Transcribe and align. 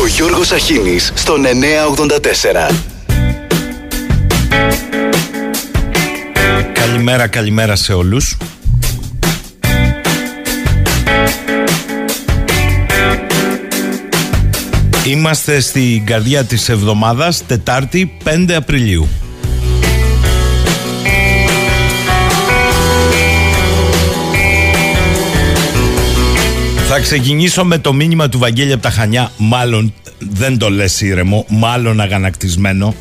Ο 0.00 0.06
Γιώργος 0.06 0.52
Αχίνης 0.52 1.12
στον 1.14 1.40
984. 1.40 2.70
Καλημέρα, 6.72 7.26
καλημέρα 7.26 7.76
σε 7.76 7.92
όλους. 7.92 8.36
Είμαστε 15.04 15.60
στην 15.60 16.06
καρδιά 16.06 16.44
της 16.44 16.68
εβδομάδας, 16.68 17.46
Τετάρτη 17.46 18.16
5 18.24 18.54
Απριλίου. 18.54 19.08
Θα 26.92 27.00
ξεκινήσω 27.00 27.64
με 27.64 27.78
το 27.78 27.92
μήνυμα 27.92 28.28
του 28.28 28.38
Βαγγέλη 28.38 28.72
από 28.72 28.82
τα 28.82 28.90
Χανιά. 28.90 29.32
Μάλλον 29.36 29.94
δεν 30.18 30.58
το 30.58 30.70
λες 30.70 31.00
ήρεμο, 31.00 31.44
μάλλον 31.48 32.00
αγανακτισμένο. 32.00 32.94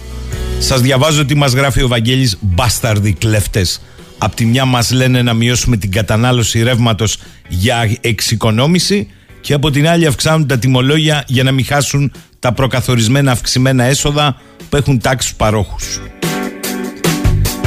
Σας 0.60 0.82
διαβάζω 0.82 1.26
τι 1.26 1.36
μας 1.36 1.54
γράφει 1.54 1.82
ο 1.82 1.88
Βαγγέλης 1.88 2.38
μπάσταρδοι 2.42 3.14
κλέφτες. 3.14 3.82
Απ' 4.18 4.36
τη 4.36 4.46
μια 4.46 4.66
μας 4.66 4.92
λένε 4.92 5.22
να 5.22 5.34
μειώσουμε 5.34 5.78
την 5.78 5.92
κατανάλωση 5.92 6.64
ρεύματος 6.64 7.18
για 7.48 7.92
εξοικονόμηση 8.02 9.08
και 9.42 9.54
από 9.54 9.72
την 9.72 9.88
άλλη 9.88 10.06
αυξάνουν 10.06 10.48
τα 10.48 10.60
τιμολόγια 10.60 11.24
για 11.28 11.44
να 11.44 11.52
μην 11.52 11.66
χάσουν 11.66 12.12
τα 12.40 12.54
προκαθορισμένα 12.54 13.32
αυξημένα 13.32 13.84
έσοδα 13.84 14.42
που 14.70 14.76
έχουν 14.76 15.00
τάξει 15.00 15.28
στους 15.28 15.40
παρόχους. 15.40 16.00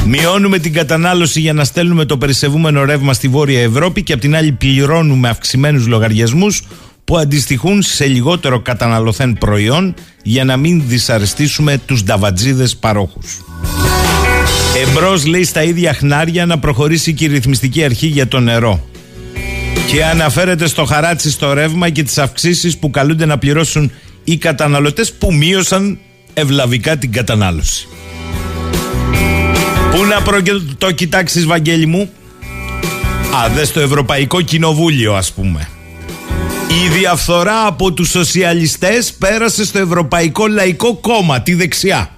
Μειώνουμε 0.06 0.58
την 0.58 0.72
κατανάλωση 0.72 1.40
για 1.40 1.52
να 1.52 1.64
στέλνουμε 1.64 2.04
το 2.04 2.18
περισεβούμενο 2.18 2.84
ρεύμα 2.84 3.12
στη 3.12 3.28
Βόρεια 3.28 3.62
Ευρώπη 3.62 4.02
και 4.02 4.12
απ' 4.12 4.20
την 4.20 4.36
άλλη 4.36 4.52
πληρώνουμε 4.52 5.28
αυξημένους 5.28 5.86
λογαριασμούς 5.86 6.62
που 7.04 7.16
αντιστοιχούν 7.18 7.82
σε 7.82 8.06
λιγότερο 8.06 8.60
καταναλωθέν 8.60 9.34
προϊόν 9.34 9.94
για 10.22 10.44
να 10.44 10.56
μην 10.56 10.82
δυσαρεστήσουμε 10.86 11.78
τους 11.86 12.02
νταβατζίδες 12.02 12.76
παρόχους. 12.76 13.40
Εμπρός 14.86 15.26
λέει 15.26 15.44
στα 15.44 15.62
ίδια 15.62 15.92
χνάρια 15.92 16.46
να 16.46 16.58
προχωρήσει 16.58 17.14
και 17.14 17.24
η 17.24 17.28
ρυθμιστική 17.28 17.84
αρχή 17.84 18.06
για 18.06 18.28
το 18.28 18.40
νερό. 18.40 18.86
Και 19.86 20.04
αναφέρεται 20.04 20.66
στο 20.66 20.84
χαράτσι 20.84 21.30
στο 21.30 21.52
ρεύμα 21.52 21.90
και 21.90 22.02
τις 22.02 22.18
αυξήσεις 22.18 22.78
που 22.78 22.90
καλούνται 22.90 23.26
να 23.26 23.38
πληρώσουν 23.38 23.90
οι 24.24 24.36
καταναλωτές 24.36 25.12
που 25.12 25.34
μείωσαν 25.34 25.98
ευλαβικά 26.34 26.96
την 26.96 27.12
κατανάλωση. 27.12 27.88
Πού 29.94 30.04
να 30.04 30.22
προ... 30.22 30.38
το 30.78 30.90
κοιτάξεις 30.90 31.46
Βαγγέλη 31.46 31.86
μου; 31.86 32.10
Α, 33.44 33.48
δες 33.48 33.72
το 33.72 33.80
Ευρωπαϊκό 33.80 34.40
Κοινοβούλιο 34.40 35.14
ας 35.14 35.32
πούμε 35.32 35.68
Η 36.68 36.88
διαφθορά 36.98 37.66
από 37.66 37.92
τους 37.92 38.08
σοσιαλιστές 38.08 39.12
πέρασε 39.12 39.64
στο 39.64 39.78
Ευρωπαϊκό 39.78 40.46
Λαϊκό 40.46 40.94
Κόμμα, 40.94 41.40
τη 41.40 41.54
δεξιά 41.54 42.10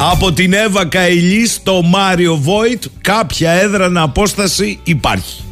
από 0.00 0.32
την 0.32 0.52
Εύα 0.52 0.84
Καηλή 0.86 1.46
στο 1.46 1.82
Μάριο 1.82 2.36
Βόιτ 2.36 2.84
κάποια 3.00 3.50
έδρανα 3.50 4.02
απόσταση 4.02 4.78
υπάρχει. 4.84 5.42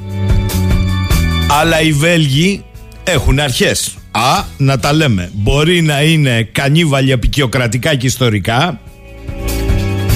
Αλλά 1.60 1.80
οι 1.80 1.92
Βέλγοι 1.92 2.64
έχουν 3.04 3.40
αρχές. 3.40 3.94
Α, 4.10 4.44
να 4.56 4.78
τα 4.78 4.92
λέμε. 4.92 5.30
Μπορεί 5.32 5.82
να 5.82 6.02
είναι 6.02 6.42
κανίβαλοι 6.52 7.12
απεικιοκρατικά 7.12 7.94
και 7.94 8.06
ιστορικά. 8.06 8.80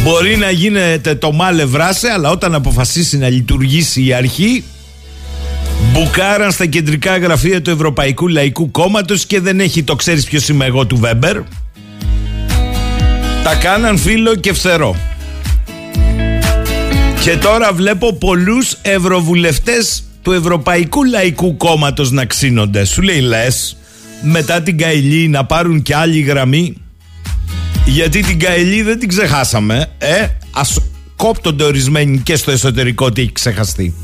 Μπορεί 0.02 0.36
να 0.36 0.50
γίνεται 0.50 1.14
το 1.14 1.32
μάλε 1.32 1.64
βράσε, 1.64 2.08
αλλά 2.08 2.30
όταν 2.30 2.54
αποφασίσει 2.54 3.18
να 3.18 3.28
λειτουργήσει 3.28 4.04
η 4.06 4.12
αρχή, 4.12 4.64
μπουκάραν 5.92 6.52
στα 6.52 6.66
κεντρικά 6.66 7.18
γραφεία 7.18 7.62
του 7.62 7.70
Ευρωπαϊκού 7.70 8.28
Λαϊκού 8.28 8.70
Κόμματος 8.70 9.26
και 9.26 9.40
δεν 9.40 9.60
έχει 9.60 9.82
το 9.82 9.96
ξέρεις 9.96 10.24
ποιος 10.24 10.48
είμαι 10.48 10.64
εγώ 10.64 10.86
του 10.86 10.96
Βέμπερ. 10.96 11.36
Τα 13.42 13.54
κάναν 13.54 13.98
φίλο 13.98 14.34
και 14.34 14.52
φθερό. 14.52 14.96
Και 17.22 17.36
τώρα 17.36 17.72
βλέπω 17.72 18.12
πολλούς 18.12 18.76
ευρωβουλευτές 18.82 20.02
του 20.22 20.32
Ευρωπαϊκού 20.32 21.04
Λαϊκού 21.04 21.56
Κόμματος 21.56 22.10
να 22.10 22.24
ξύνονται. 22.24 22.84
Σου 22.84 23.02
λέει 23.02 23.20
λες, 23.20 23.76
μετά 24.22 24.62
την 24.62 24.78
Καηλή 24.78 25.28
να 25.28 25.44
πάρουν 25.44 25.82
και 25.82 25.94
άλλη 25.94 26.20
γραμμή. 26.20 26.74
Γιατί 27.90 28.20
την 28.20 28.38
Καηλή 28.38 28.82
δεν 28.82 28.98
την 28.98 29.08
ξεχάσαμε. 29.08 29.86
Ε, 29.98 30.26
ας 30.50 30.80
κόπτονται 31.16 31.64
ορισμένοι 31.64 32.18
και 32.18 32.36
στο 32.36 32.50
εσωτερικό 32.50 33.06
ότι 33.06 33.20
έχει 33.20 33.32
ξεχαστεί. 33.32 33.94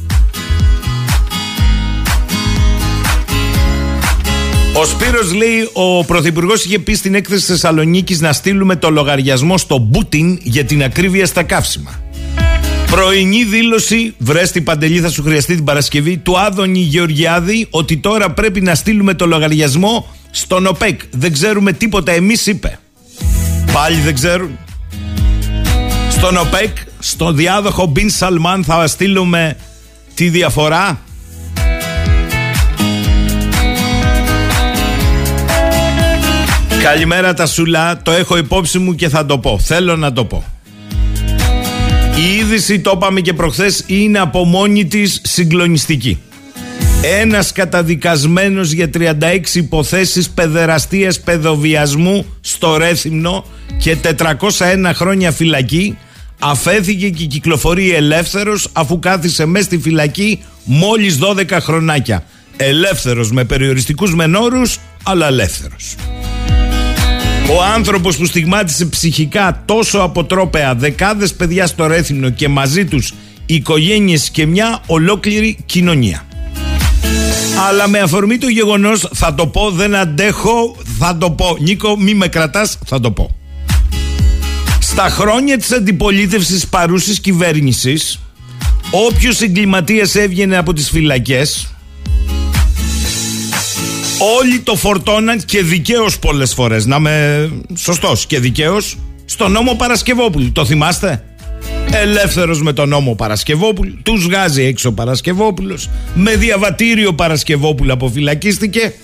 Ο 4.73 4.85
Σπύρος 4.85 5.33
λέει: 5.35 5.71
Ο 5.73 6.05
Πρωθυπουργός 6.05 6.65
είχε 6.65 6.79
πει 6.79 6.95
στην 6.95 7.15
έκθεση 7.15 7.47
Θεσσαλονίκης 7.47 8.21
να 8.21 8.33
στείλουμε 8.33 8.77
το 8.77 8.91
λογαριασμό 8.91 9.59
στο 9.59 9.79
Μπούτιν 9.79 10.39
για 10.43 10.65
την 10.65 10.83
ακρίβεια 10.83 11.27
στα 11.27 11.43
καύσιμα. 11.43 12.01
Πρωινή 12.91 13.45
δήλωση, 13.45 14.15
βρέστη 14.19 14.61
παντελή, 14.61 15.01
θα 15.01 15.11
σου 15.11 15.23
χρειαστεί 15.23 15.55
την 15.55 15.65
Παρασκευή, 15.65 16.17
του 16.17 16.39
Άδωνη 16.39 16.79
Γεωργιάδη 16.79 17.67
ότι 17.71 17.97
τώρα 17.97 18.31
πρέπει 18.31 18.61
να 18.61 18.75
στείλουμε 18.75 19.15
το 19.15 19.27
λογαριασμό 19.27 20.07
στον 20.31 20.67
ΟΠΕΚ. 20.67 21.01
Δεν 21.11 21.33
ξέρουμε 21.33 21.73
τίποτα, 21.73 22.13
εμείς 22.13 22.47
είπε. 22.47 22.79
Πάλι 23.77 24.01
δεν 24.01 24.15
ξέρουν. 24.15 24.59
Στον 26.11 26.37
ΟΠΕΚ, 26.37 26.77
στον 26.99 27.37
διάδοχο 27.37 27.87
Μπιν 27.87 28.11
Σαλμάν 28.11 28.65
θα 28.65 28.87
στείλουμε 28.87 29.57
τη 30.15 30.29
διαφορά. 30.29 31.01
Καλημέρα 36.83 37.35
τα 37.35 37.47
σουλά, 37.47 38.03
το 38.03 38.11
έχω 38.11 38.37
υπόψη 38.37 38.79
μου 38.79 38.95
και 38.95 39.09
θα 39.09 39.27
το 39.27 39.39
πω. 39.39 39.59
Θέλω 39.59 39.97
να 39.97 40.13
το 40.13 40.25
πω. 40.25 40.45
Η 42.17 42.37
είδηση, 42.37 42.81
το 42.81 42.93
είπαμε 42.95 43.21
και 43.21 43.33
προχθές, 43.33 43.85
είναι 43.87 44.19
από 44.19 44.45
μόνη 44.45 44.87
της 44.87 45.21
συγκλονιστική. 45.25 46.19
Ένας 47.21 47.53
καταδικασμένος 47.53 48.71
για 48.73 48.91
36 48.91 49.55
υποθέσεις 49.55 50.31
παιδεραστίας 50.31 51.21
παιδοβιασμού 51.21 52.27
στο 52.41 52.77
Ρέθυμνο 52.77 53.45
και 53.79 53.97
401 54.03 54.91
χρόνια 54.95 55.33
φυλακή 55.33 55.97
αφέθηκε 56.39 57.09
και 57.09 57.25
κυκλοφορεί 57.25 57.95
ελεύθερος 57.95 58.69
αφού 58.73 58.99
κάθισε 58.99 59.47
μέσα 59.47 59.65
στη 59.65 59.79
φυλακή 59.79 60.43
μόλις 60.65 61.19
12 61.21 61.59
χρονάκια. 61.61 62.25
Ελεύθερος 62.57 63.31
με 63.31 63.45
περιοριστικούς 63.45 64.15
μενόρους 64.15 64.79
αλλά 65.03 65.27
ελεύθερος. 65.27 65.95
Ο 67.51 67.63
άνθρωπος 67.75 68.17
που 68.17 68.25
στιγμάτισε 68.25 68.87
ψυχικά 68.87 69.63
τόσο 69.65 69.99
αποτρόπαια 69.99 70.75
δεκάδες 70.75 71.35
παιδιά 71.35 71.67
στο 71.67 71.87
Ρέθυμνο 71.87 72.31
και 72.31 72.49
μαζί 72.49 72.85
τους 72.85 73.13
οικογένειες 73.47 74.31
και 74.31 74.47
μια 74.47 74.81
ολόκληρη 74.87 75.59
κοινωνία. 75.67 76.27
Αλλά 77.69 77.89
με 77.89 77.99
αφορμή 77.99 78.39
το 78.39 78.49
γεγονός, 78.49 79.09
θα 79.15 79.35
το 79.35 79.47
πω, 79.47 79.71
δεν 79.71 79.95
αντέχω, 79.95 80.77
θα 80.99 81.17
το 81.17 81.31
πω. 81.31 81.57
Νίκο, 81.61 81.97
μη 81.99 82.15
με 82.15 82.29
κρατάς, 82.29 82.79
θα 82.87 83.01
το 83.01 83.11
πω. 83.11 83.36
Στα 84.97 85.09
χρόνια 85.09 85.59
της 85.59 85.73
αντιπολίτευσης 85.73 86.67
παρούσης 86.67 87.21
κυβέρνησης, 87.21 88.19
όποιος 88.91 89.41
εγκληματίας 89.41 90.15
έβγαινε 90.15 90.57
από 90.57 90.73
τις 90.73 90.91
φυλακές, 90.91 91.69
Όλοι 94.39 94.61
το 94.61 94.77
φορτώναν 94.77 95.41
και 95.45 95.63
δικαίως 95.63 96.19
πολλές 96.19 96.55
φορές. 96.55 96.87
Να 96.87 96.97
είμαι 96.97 97.49
σωστός 97.75 98.27
και 98.27 98.41
δικαίως 98.41 98.99
στον 99.25 99.53
νόμο 99.53 99.75
Παρασκευόπουλου. 99.75 100.53
Το 100.53 100.65
θυμάστε; 100.65 101.25
Ελεύθερος 101.91 102.63
με 102.63 102.73
τον 102.73 102.89
νόμο 102.89 103.15
Παρασκευόπουλου. 103.15 103.99
Τους 104.03 104.25
βγάζει 104.25 104.63
έξω 104.63 104.93
Παρασκευόπουλος. 104.93 105.89
Με 106.15 106.37
διαβατήριο 106.37 107.15
Παρασκευόπουλο 107.15 107.93
αποφυλακίστηκε. 107.93 108.95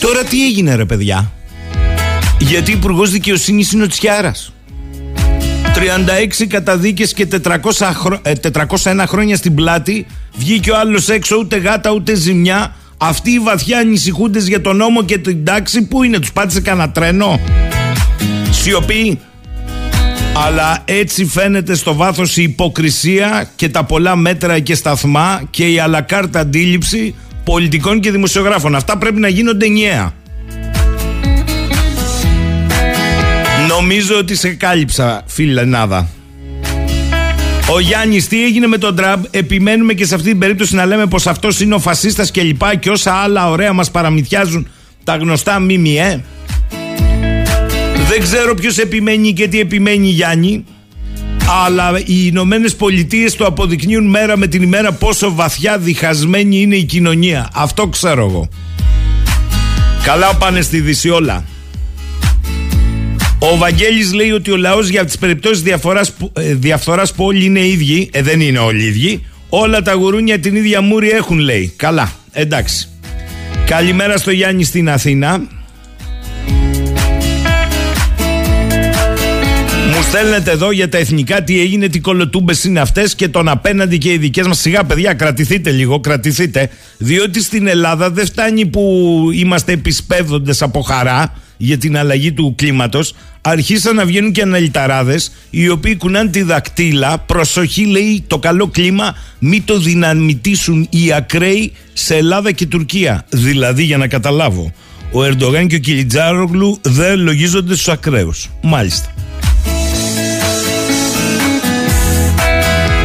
Τώρα 0.00 0.24
τι 0.24 0.46
έγινε 0.46 0.74
ρε 0.74 0.84
παιδιά; 0.84 1.32
Γιατί 2.38 2.72
υπουργός 2.72 3.10
δικαιοσύνης 3.10 3.72
είναι 3.72 3.82
ο 3.82 3.86
Τσιάρας. 3.86 4.52
36 5.74 6.46
καταδίκες 6.48 7.12
και 7.12 7.28
400 7.42 7.58
401 8.42 9.04
χρόνια 9.06 9.36
στην 9.36 9.54
πλάτη 9.54 10.06
βγήκε 10.36 10.70
ο 10.70 10.78
άλλος 10.78 11.08
έξω 11.08 11.36
ούτε 11.36 11.56
γάτα 11.56 11.90
ούτε 11.90 12.14
ζημιά 12.14 12.74
αυτοί 12.98 13.30
οι 13.30 13.38
βαθιά 13.38 13.78
ανησυχούντες 13.78 14.48
για 14.48 14.60
τον 14.60 14.76
νόμο 14.76 15.04
και 15.04 15.18
την 15.18 15.44
τάξη 15.44 15.82
που 15.82 16.02
είναι, 16.02 16.18
τους 16.18 16.32
πάτησε 16.32 16.60
κανένα 16.60 16.90
τρένο; 16.90 17.40
Σιωπή. 18.50 19.20
Αλλά 20.46 20.82
έτσι 20.84 21.24
φαίνεται 21.26 21.74
στο 21.74 21.94
βάθος 21.94 22.36
η 22.36 22.42
υποκρισία 22.42 23.50
και 23.56 23.68
τα 23.68 23.84
πολλά 23.84 24.16
μέτρα 24.16 24.58
και 24.58 24.74
σταθμά 24.74 25.42
και 25.50 25.66
η 25.66 25.78
αλακάρτα 25.78 26.40
αντίληψη 26.40 27.14
πολιτικών 27.44 28.00
και 28.00 28.10
δημοσιογράφων. 28.10 28.74
Αυτά 28.74 28.98
πρέπει 28.98 29.20
να 29.20 29.28
γίνονται 29.28 29.68
νέα. 29.68 30.12
Νομίζω 33.80 34.18
ότι 34.18 34.34
σε 34.34 34.48
κάλυψα, 34.48 35.22
φίλε 35.26 35.64
Νάδα. 35.64 36.08
Ο 37.70 37.80
Γιάννης, 37.80 38.28
τι 38.28 38.44
έγινε 38.44 38.66
με 38.66 38.78
τον 38.78 38.96
Τραμπ; 38.96 39.24
Επιμένουμε 39.30 39.92
και 39.92 40.04
σε 40.04 40.14
αυτή 40.14 40.28
την 40.28 40.38
περίπτωση 40.38 40.74
να 40.74 40.86
λέμε 40.86 41.06
πως 41.06 41.26
αυτός 41.26 41.60
είναι 41.60 41.74
ο 41.74 41.78
φασίστας 41.78 42.30
και 42.30 42.42
λοιπά 42.42 42.74
και 42.74 42.90
όσα 42.90 43.12
άλλα 43.12 43.50
ωραία 43.50 43.72
μας 43.72 43.90
παραμυθιάζουν 43.90 44.68
τα 45.04 45.16
γνωστά 45.16 45.60
ΜΜΕ. 45.60 46.24
Δεν 48.08 48.20
ξέρω 48.22 48.54
ποιος 48.54 48.78
επιμένει 48.78 49.32
και 49.32 49.48
τι 49.48 49.60
επιμένει 49.60 50.08
Γιάννη 50.08 50.64
αλλά 51.64 51.98
οι 51.98 52.04
Ηνωμένες 52.06 52.76
Πολιτείες 52.76 53.36
το 53.36 53.46
αποδεικνύουν 53.46 54.06
μέρα 54.06 54.36
με 54.36 54.46
την 54.46 54.62
ημέρα 54.62 54.92
πόσο 54.92 55.34
βαθιά 55.34 55.78
διχασμένη 55.78 56.60
είναι 56.60 56.76
η 56.76 56.84
κοινωνία. 56.84 57.48
Αυτό 57.54 57.86
ξέρω 57.86 58.26
εγώ. 58.26 58.48
Καλά 60.02 60.34
πάνε 60.34 60.60
στη 60.60 60.80
Δύση 60.80 61.08
όλα. 61.08 61.44
Ο 63.40 63.56
Βαγγέλης 63.56 64.12
λέει 64.12 64.30
ότι 64.30 64.50
ο 64.50 64.56
λαός 64.56 64.88
για 64.88 65.04
τις 65.04 65.18
περιπτώσεις 65.18 65.62
διαφοράς, 65.62 66.12
ε, 66.32 66.54
διαφθοράς 66.54 67.12
που 67.12 67.24
όλοι 67.24 67.44
είναι 67.44 67.66
ίδιοι, 67.66 68.10
ε, 68.12 68.22
δεν 68.22 68.40
είναι 68.40 68.58
όλοι 68.58 68.84
ίδιοι, 68.84 69.26
όλα 69.48 69.82
τα 69.82 69.92
γουρούνια 69.92 70.38
την 70.38 70.56
ίδια 70.56 70.80
μούρη 70.80 71.10
έχουν 71.10 71.38
λέει. 71.38 71.72
Καλά, 71.76 72.12
εντάξει. 72.32 72.88
Καλημέρα 73.66 74.16
στο 74.16 74.30
Γιάννη 74.30 74.64
στην 74.64 74.90
Αθήνα. 74.90 75.38
Μου 79.88 80.02
στέλνετε 80.08 80.50
εδώ 80.50 80.70
για 80.70 80.88
τα 80.88 80.98
εθνικά 80.98 81.42
τι 81.42 81.60
έγινε, 81.60 81.88
τι 81.88 82.00
κολοτούμπες 82.00 82.64
είναι 82.64 82.80
αυτές 82.80 83.14
και 83.14 83.28
τον 83.28 83.48
απέναντι 83.48 83.98
και 83.98 84.12
οι 84.12 84.18
δικές 84.18 84.46
μας. 84.46 84.58
Σιγά, 84.58 84.84
παιδιά, 84.84 85.14
κρατηθείτε 85.14 85.70
λίγο, 85.70 86.00
κρατηθείτε. 86.00 86.70
Διότι 86.98 87.42
στην 87.42 87.66
Ελλάδα 87.66 88.10
δεν 88.10 88.26
φτάνει 88.26 88.66
που 88.66 89.22
είμαστε 89.32 89.72
επισπεύδοντες 89.72 90.62
από 90.62 90.80
χαρά 90.80 91.32
για 91.58 91.78
την 91.78 91.96
αλλαγή 91.96 92.32
του 92.32 92.54
κλίματος. 92.56 93.14
Αρχίσαν 93.40 93.94
να 93.94 94.04
βγαίνουν 94.04 94.32
και 94.32 94.42
αναλυταράδες 94.42 95.32
οι 95.50 95.68
οποίοι 95.68 95.96
κουνάνε 95.96 96.30
τη 96.30 96.42
δακτύλα. 96.42 97.18
Προσοχή, 97.18 97.84
λέει 97.84 98.24
το 98.26 98.38
καλό 98.38 98.66
κλίμα, 98.66 99.16
μην 99.38 99.64
το 99.64 99.78
δυναμητήσουν 99.78 100.86
οι 100.90 101.12
ακραίοι 101.12 101.72
σε 101.92 102.16
Ελλάδα 102.16 102.52
και 102.52 102.66
Τουρκία. 102.66 103.24
Δηλαδή, 103.30 103.82
για 103.82 103.96
να 103.96 104.06
καταλάβω, 104.06 104.72
ο 105.12 105.24
Ερντογάν 105.24 105.66
και 105.66 105.74
ο 105.74 105.78
Κιλιτζάρογλου 105.78 106.78
δεν 106.82 107.20
λογίζονται 107.20 107.74
στους 107.74 107.88
ακραίους. 107.88 108.50
Μάλιστα. 108.62 109.14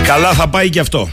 Καλά 0.04 0.34
θα 0.34 0.50
πάει 0.50 0.70
και 0.70 0.80
αυτό. 0.80 1.10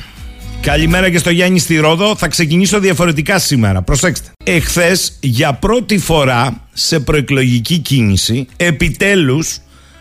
Καλημέρα 0.60 1.10
και 1.10 1.18
στο 1.18 1.30
Γιάννη 1.30 1.58
στη 1.58 1.76
Ρόδο. 1.76 2.16
Θα 2.16 2.28
ξεκινήσω 2.28 2.80
διαφορετικά 2.80 3.38
σήμερα. 3.38 3.82
Προσέξτε. 3.82 4.28
Εχθές 4.44 5.18
για 5.20 5.52
πρώτη 5.52 5.98
φορά 5.98 6.66
σε 6.72 7.00
προεκλογική 7.00 7.78
κίνηση 7.78 8.46
επιτέλους 8.56 9.58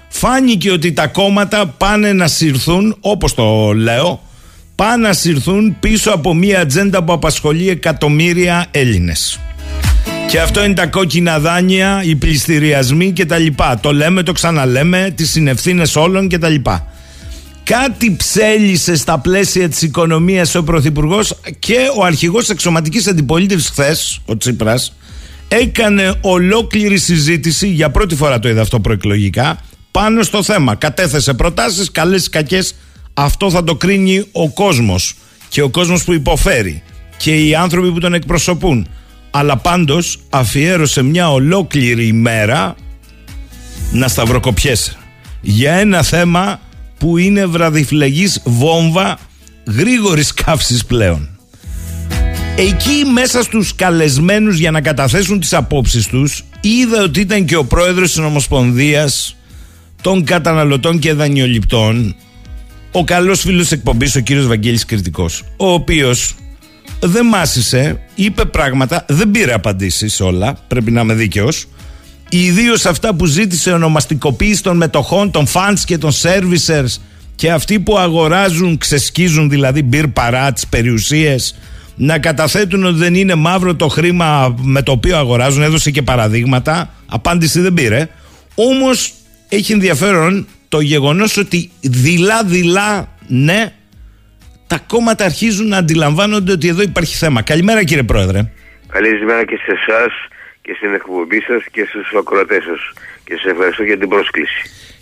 φάνηκε 0.10 0.72
ότι 0.72 0.94
τα 0.94 1.08
κόμματα 1.08 1.68
πάνε 1.68 2.14
να 2.14 2.28
συρθούν 2.28 2.98
όπως 3.00 3.34
το 3.34 3.74
λέω 3.74 4.22
πάνε 4.76 5.08
να 5.08 5.14
συρθούν 5.14 5.80
πίσω 5.80 6.12
από 6.12 6.34
μια 6.34 6.60
ατζέντα 6.60 7.04
που 7.04 7.14
απασχολεί 7.14 7.70
εκατομμύρια 7.70 8.66
Έλληνες. 8.72 9.40
Και 10.28 10.40
αυτό 10.40 10.64
είναι 10.64 10.74
τα 10.74 10.86
κόκκινα 10.86 11.40
δάνεια, 11.40 12.02
οι 12.04 12.16
πληστηριασμοί 12.16 13.14
κτλ. 13.14 13.46
Το 13.82 13.94
λέμε, 13.94 14.24
το 14.24 14.32
ξαναλέμε, 14.32 15.14
τις 15.16 15.32
συνευθύνες 15.32 15.96
όλων 15.96 16.30
κτλ. 16.30 16.56
Κάτι 17.70 18.16
ψέλισε 18.16 18.96
στα 18.96 19.20
πλαίσια 19.20 19.70
της 19.70 19.82
οικονομίας 19.82 20.56
ο 20.56 20.64
Πρωθυπουργός 20.64 21.40
και 21.60 21.78
ο 21.98 22.04
αρχηγός 22.04 22.50
εξωματικής 22.50 23.08
αντιπολίτευσης 23.08 23.70
χθες, 23.70 24.22
ο 24.26 24.38
Τσίπρας, 24.38 24.96
έκανε 25.48 26.14
ολόκληρη 26.22 26.98
συζήτηση, 26.98 27.68
για 27.68 27.90
πρώτη 27.90 28.16
φορά 28.16 28.40
το 28.40 28.50
είδα 28.50 28.62
αυτό 28.62 28.80
προεκλογικά, 28.80 29.60
πάνω 29.92 30.24
στο 30.24 30.44
θέμα. 30.44 30.76
Κατέθεσε 30.76 31.34
προτάσεις, 31.34 31.92
καλές 31.92 32.26
ή 32.26 32.30
κακές, 32.30 32.76
αυτό 33.14 33.50
θα 33.50 33.64
το 33.64 33.76
κρίνει 33.76 34.26
ο 34.32 34.50
κόσμος 34.50 35.16
και 35.50 35.62
ο 35.62 35.70
κόσμος 35.70 36.04
που 36.04 36.14
υποφέρει 36.14 36.84
και 37.18 37.36
οι 37.36 37.56
άνθρωποι 37.56 37.92
που 37.92 38.00
τον 38.00 38.14
εκπροσωπούν. 38.14 38.88
Αλλά 39.32 39.58
πάντως 39.58 40.20
αφιέρωσε 40.30 41.02
μια 41.02 41.32
ολόκληρη 41.32 42.08
ημέρα 42.08 42.76
να 43.92 44.08
σταυροκοπιέσαι 44.08 44.98
για 45.42 45.74
ένα 45.74 46.04
θέμα 46.04 46.60
που 47.00 47.18
είναι 47.18 47.46
βραδιφλεγής 47.46 48.42
βόμβα 48.46 49.20
γρήγορης 49.68 50.34
καύσης 50.34 50.86
πλέον. 50.86 51.30
Εκεί 52.56 53.06
μέσα 53.14 53.44
στους 53.44 53.76
καλεσμένους 53.76 54.58
για 54.58 54.72
να 54.72 54.82
καταθέσουν 54.82 55.40
τις 55.40 55.54
απόψεις 55.54 56.08
τους 56.08 56.44
είδα 56.62 57.04
ότι 57.04 57.20
ήταν 57.20 57.46
και 57.46 57.56
ο 57.56 57.66
πρόεδρος 57.66 58.12
της 58.12 58.24
Ομοσπονδίας 58.24 59.36
των 60.02 60.24
καταναλωτών 60.24 61.00
και 61.00 61.14
δανειοληπτών 61.14 62.16
ο 62.92 63.04
καλός 63.04 63.42
φίλος 63.42 63.72
εκπομπής 63.72 64.16
ο 64.16 64.20
κύριος 64.20 64.48
Βαγγέλης 64.48 64.86
Κρητικός 64.86 65.44
ο 65.58 65.72
οποίος 65.72 66.36
δεν 67.00 67.26
μάσησε, 67.26 68.00
είπε 68.16 68.46
πράγματα, 68.46 69.06
δεν 69.08 69.32
πήρε 69.32 69.54
απαντήσεις 69.54 70.20
όλα, 70.20 70.58
πρέπει 70.68 70.92
να 70.92 71.02
είμαι 71.02 71.14
δίκαιος 71.14 71.68
Ιδίως 72.30 72.86
αυτά 72.86 73.16
που 73.16 73.26
ζήτησε 73.26 73.72
ονομαστικοποίηση 73.72 74.64
των 74.64 74.78
μετοχών, 74.78 75.32
των 75.32 75.48
funds 75.54 75.80
και 75.86 75.98
των 75.98 76.12
servicers 76.22 77.02
και 77.36 77.52
αυτοί 77.52 77.80
που 77.80 77.98
αγοράζουν, 77.98 78.78
ξεσκίζουν 78.78 79.50
δηλαδή 79.50 79.84
μπυρ 79.84 80.08
παρά 80.08 80.54
τι 80.54 80.62
περιουσίες, 80.70 81.56
να 81.96 82.20
καταθέτουν 82.20 82.84
ότι 82.84 82.98
δεν 82.98 83.16
είναι 83.16 83.36
μαύρο 83.36 83.76
το 83.76 83.88
χρήμα 83.88 84.56
με 84.62 84.82
το 84.82 84.92
οποίο 84.92 85.18
αγοράζουν. 85.18 85.62
Έδωσε 85.62 85.92
και 85.92 86.02
παραδείγματα. 86.02 86.94
Απάντηση 87.06 87.60
δεν 87.62 87.74
πήρε. 87.74 88.10
Όμως 88.56 89.14
έχει 89.50 89.72
ενδιαφέρον 89.72 90.48
το 90.70 90.80
γεγονός 90.80 91.38
ότι 91.38 91.72
δειλά-δειλά, 91.80 93.08
ναι, 93.28 93.74
τα 94.68 94.80
κόμματα 94.88 95.26
αρχίζουν 95.26 95.68
να 95.68 95.78
αντιλαμβάνονται 95.78 96.52
ότι 96.52 96.68
εδώ 96.68 96.82
υπάρχει 96.82 97.16
θέμα. 97.16 97.42
Καλημέρα 97.42 97.84
κύριε 97.84 98.04
Πρόεδρε. 98.04 98.52
Καλημέρα 98.88 99.46
και 99.46 99.56
σε 99.56 99.72
εσάς 99.72 100.12
και 100.62 100.74
στην 100.78 100.94
εκπομπή 100.94 101.42
σας 101.42 101.64
και 101.72 101.86
στους 101.90 102.14
ακροατές 102.20 102.64
σας. 102.64 102.80
Και 103.24 103.40
σα 103.44 103.50
ευχαριστώ 103.50 103.84
για 103.84 103.98
την 103.98 104.10
πρόσκληση. 104.10 104.62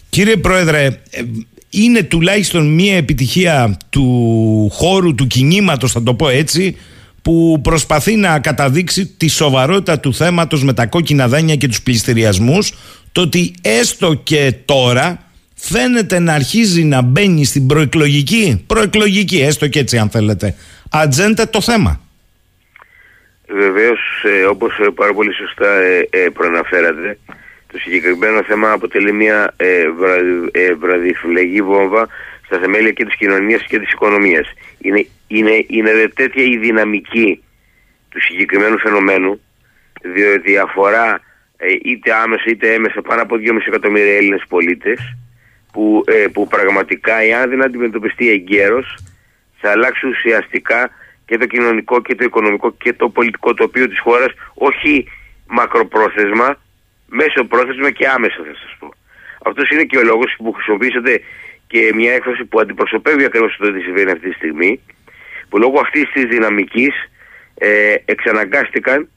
Κύριε 0.10 0.38
Πρόεδρε, 0.38 0.86
ε, 1.10 1.22
είναι 1.70 2.04
τουλάχιστον 2.04 2.74
μία 2.74 2.96
επιτυχία 2.98 3.78
του 3.90 4.70
χώρου, 4.74 5.16
του 5.16 5.28
κινήματος 5.28 5.92
θα 5.92 6.04
το 6.04 6.14
πω 6.14 6.30
έτσι, 6.30 6.78
που 7.22 7.60
προσπαθεί 7.64 8.16
να 8.16 8.40
καταδείξει 8.40 9.06
τη 9.06 9.28
σοβαρότητα 9.28 10.00
του 10.00 10.14
θέματος 10.14 10.64
με 10.64 10.74
τα 10.74 10.86
κόκκινα 10.86 11.28
δάνεια 11.28 11.56
και 11.56 11.68
τους 11.68 11.82
πληστηριασμούς, 11.82 12.74
το 13.12 13.22
ότι 13.22 13.54
έστω 13.62 14.14
και 14.14 14.54
τώρα 14.66 15.32
φαίνεται 15.56 16.20
να 16.20 16.34
αρχίζει 16.34 16.84
να 16.84 17.02
μπαίνει 17.02 17.46
στην 17.46 17.68
προεκλογική, 17.68 18.64
προεκλογική 18.68 19.38
έστω 19.38 19.68
και 19.68 19.80
έτσι 19.80 19.98
αν 19.98 20.10
θέλετε, 20.10 20.56
ατζέντα 20.90 21.50
το 21.50 21.62
θέμα. 21.62 22.02
Βεβαίως, 23.48 24.24
ε, 24.24 24.44
όπως 24.46 24.80
ε, 24.80 24.90
πάρα 24.96 25.14
πολύ 25.14 25.34
σωστά 25.34 25.74
ε, 25.82 26.08
ε, 26.10 26.30
προαναφέρατε, 26.30 27.18
το 27.72 27.78
συγκεκριμένο 27.78 28.44
θέμα 28.44 28.72
αποτελεί 28.72 29.12
μια 29.12 29.54
ε, 29.58 29.90
βρα, 29.90 30.16
ε, 30.52 30.74
βραδιφλεγή 30.74 31.62
βόμβα 31.62 32.08
στα 32.46 32.60
θεμέλια 32.60 32.92
και 32.92 33.06
της 33.06 33.16
κοινωνίας 33.16 33.64
και 33.64 33.80
της 33.80 33.92
οικονομίας. 33.92 34.48
Είναι, 34.80 35.08
είναι, 35.28 35.66
είναι 35.68 36.12
τέτοια 36.16 36.44
η 36.44 36.58
δυναμική 36.58 37.44
του 38.10 38.22
συγκεκριμένου 38.22 38.80
φαινομένου, 38.80 39.42
διότι 40.02 40.58
αφορά 40.58 41.22
ε, 41.58 41.66
είτε 41.84 42.14
άμεσα 42.14 42.44
είτε 42.48 42.74
έμεσα 42.74 43.02
πάνω 43.02 43.22
από 43.22 43.36
2,5 43.36 43.58
εκατομμύρια 43.68 44.16
Έλληνες 44.16 44.44
πολίτες, 44.48 45.18
που, 45.72 46.04
ε, 46.08 46.28
που 46.34 46.48
πραγματικά, 46.48 47.16
εάν 47.22 47.50
δεν 47.50 47.64
αντιμετωπιστεί 47.64 48.30
εγκαίρως, 48.30 48.98
θα 49.60 49.72
αλλάξει 49.72 50.08
ουσιαστικά 50.08 50.90
και 51.28 51.38
το 51.38 51.46
κοινωνικό 51.46 52.02
και 52.02 52.16
το 52.16 52.24
οικονομικό 52.24 52.72
και 52.72 52.94
το 52.94 53.10
πολιτικό 53.10 53.54
τοπίο 53.54 53.88
της 53.88 54.00
χώρας 54.00 54.32
όχι 54.54 55.08
μακροπρόθεσμα, 55.48 56.60
μέσω 57.08 57.44
πρόθεσμα 57.44 57.92
και 57.92 58.08
άμεσα 58.08 58.36
θα 58.36 58.56
σας 58.62 58.76
πω. 58.80 58.94
Αυτός 59.46 59.70
είναι 59.70 59.84
και 59.84 59.98
ο 59.98 60.04
λόγος 60.04 60.36
που 60.38 60.52
χρησιμοποιήσατε 60.52 61.22
και 61.68 61.92
μια 61.96 62.14
έκφραση 62.14 62.46
που 62.46 62.60
αντιπροσωπεύει 62.60 63.24
ακριβώς 63.24 63.58
το 63.58 63.74
τι 63.74 63.82
συμβαίνει 63.82 64.12
αυτή 64.12 64.30
τη 64.30 64.36
στιγμή 64.36 64.82
που 65.50 65.58
λόγω 65.58 65.80
αυτής 65.80 66.12
της 66.14 66.24
δυναμικής 66.24 66.94
ε, 67.56 67.96
εξαναγκάστηκαν 68.06 69.10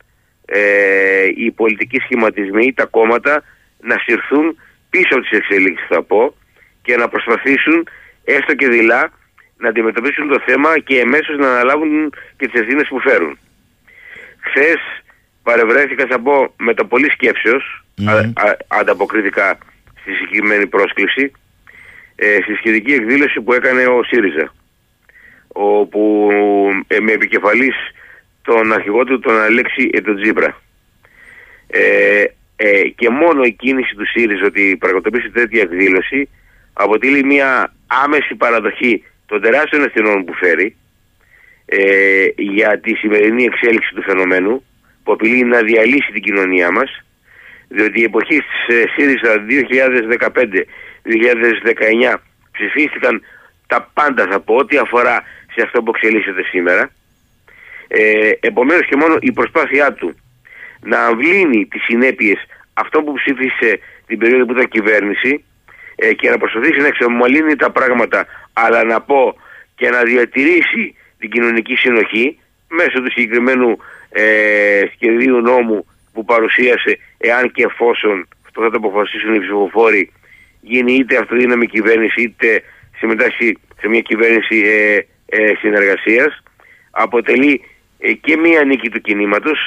ε, 0.44 1.26
οι 1.36 1.50
πολιτικοί 1.50 1.98
σχηματισμοί, 1.98 2.72
τα 2.72 2.84
κόμματα 2.84 3.42
να 3.80 3.96
συρθούν 3.98 4.58
πίσω 4.90 5.08
από 5.10 5.20
τις 5.20 5.38
εξελίξεις 5.38 5.86
θα 5.88 6.02
πω 6.02 6.34
και 6.82 6.96
να 6.96 7.08
προσπαθήσουν 7.08 7.88
έστω 8.24 8.54
και 8.54 8.68
δειλά 8.68 9.12
να 9.60 9.68
αντιμετωπίσουν 9.68 10.28
το 10.28 10.42
θέμα 10.46 10.78
και 10.78 10.98
εμέσως 10.98 11.36
να 11.38 11.48
αναλάβουν 11.50 12.12
και 12.36 12.48
τις 12.48 12.60
ευθύνες 12.60 12.88
που 12.88 13.00
φέρουν. 13.00 13.38
Χθες 14.40 14.80
παρευρέθηκα, 15.42 16.06
θα 16.06 16.20
πω, 16.20 16.54
με 16.56 16.74
το 16.74 16.84
πολύ 16.84 17.10
σκέψεως, 17.10 17.84
ανταποκριτικά 18.68 19.58
στη 20.00 20.12
συγκεκριμένη 20.12 20.66
πρόσκληση, 20.66 21.32
ε, 22.16 22.38
στη 22.42 22.54
σχετική 22.54 22.92
εκδήλωση 22.92 23.40
που 23.40 23.52
έκανε 23.52 23.86
ο 23.86 24.02
ΣΥΡΙΖΑ, 24.02 24.54
όπου 25.48 26.30
ε, 26.86 27.00
με 27.00 27.12
επικεφαλής 27.12 27.74
τον 28.42 28.72
αρχηγό 28.72 29.04
του 29.04 29.18
τον 29.18 29.40
Αλέξη 29.40 29.90
ε, 29.92 30.00
τον 30.00 30.16
Τζίπρα. 30.16 30.60
Ε, 31.66 32.24
ε, 32.56 32.88
και 32.88 33.08
μόνο 33.08 33.42
η 33.42 33.52
κίνηση 33.52 33.94
του 33.94 34.06
ΣΥΡΙΖΑ 34.06 34.44
ότι 34.44 34.76
πραγματοποιήσει 34.80 35.30
τέτοια 35.30 35.60
εκδήλωση 35.62 36.28
αποτελεί 36.72 37.24
μια 37.24 37.74
άμεση 37.86 38.34
παραδοχή 38.34 39.04
των 39.30 39.40
τεράστιων 39.40 39.82
ευθυνών 39.84 40.24
που 40.24 40.34
φέρει 40.34 40.76
ε, 41.66 42.26
για 42.36 42.80
τη 42.80 42.94
σημερινή 42.94 43.44
εξέλιξη 43.44 43.94
του 43.94 44.02
φαινομένου 44.02 44.64
που 45.04 45.12
απειλεί 45.12 45.44
να 45.44 45.60
διαλύσει 45.62 46.12
την 46.12 46.22
κοινωνία 46.22 46.70
μας 46.70 47.04
διότι 47.68 48.00
η 48.00 48.02
εποχή 48.02 48.38
της 48.38 48.76
ε, 48.76 48.84
ΣΥΡΙΖΑ 48.94 49.44
2015-2019 52.14 52.16
ψηφίστηκαν 52.52 53.22
τα 53.66 53.90
πάντα 53.94 54.26
θα 54.30 54.40
πω 54.40 54.54
ό,τι 54.54 54.76
αφορά 54.76 55.22
σε 55.54 55.62
αυτό 55.62 55.82
που 55.82 55.92
εξελίσσεται 55.94 56.42
σήμερα. 56.42 56.90
Ε, 57.88 58.30
επομένως 58.40 58.86
και 58.86 58.96
μόνο 58.96 59.16
η 59.20 59.32
προσπάθειά 59.32 59.92
του 59.92 60.16
να 60.80 60.98
αμβλύνει 61.04 61.66
τις 61.66 61.82
συνέπειες 61.82 62.38
αυτό 62.72 63.02
που 63.02 63.12
ψήφισε 63.12 63.80
την 64.06 64.18
περίοδο 64.18 64.44
που 64.44 64.52
ήταν 64.52 64.68
κυβέρνηση 64.68 65.44
ε, 66.00 66.12
και 66.12 66.30
να 66.30 66.38
προσπαθήσει 66.38 66.80
να 66.80 66.86
εξομολύνει 66.86 67.56
τα 67.56 67.70
πράγματα 67.70 68.26
αλλά 68.52 68.84
να 68.84 69.00
πω 69.00 69.36
και 69.74 69.88
να 69.90 70.02
διατηρήσει 70.02 70.94
την 71.18 71.30
κοινωνική 71.30 71.76
συνοχή 71.76 72.38
μέσω 72.68 73.00
του 73.02 73.10
συγκεκριμένου 73.10 73.78
ε, 74.10 74.82
σχεδίου 74.94 75.40
νόμου 75.40 75.86
που 76.12 76.24
παρουσίασε 76.24 76.98
εάν 77.18 77.52
και 77.52 77.62
εφόσον 77.62 78.28
αυτό 78.46 78.62
θα 78.62 78.70
το 78.70 78.76
αποφασίσουν 78.76 79.34
οι 79.34 79.40
ψηφοφόροι 79.40 80.12
γίνει 80.60 80.92
είτε 80.92 81.16
αυτοδύναμη 81.16 81.66
κυβέρνηση 81.66 82.22
είτε 82.22 82.62
συμμετάσχει 82.98 83.58
σε 83.80 83.88
μια 83.88 84.00
κυβέρνηση 84.00 84.56
ε, 84.56 84.96
ε, 85.26 85.54
συνεργασίας 85.60 86.42
αποτελεί 86.90 87.60
ε, 87.98 88.12
και 88.12 88.36
μία 88.36 88.64
νίκη 88.64 88.88
του 88.88 89.00
κινήματος 89.00 89.58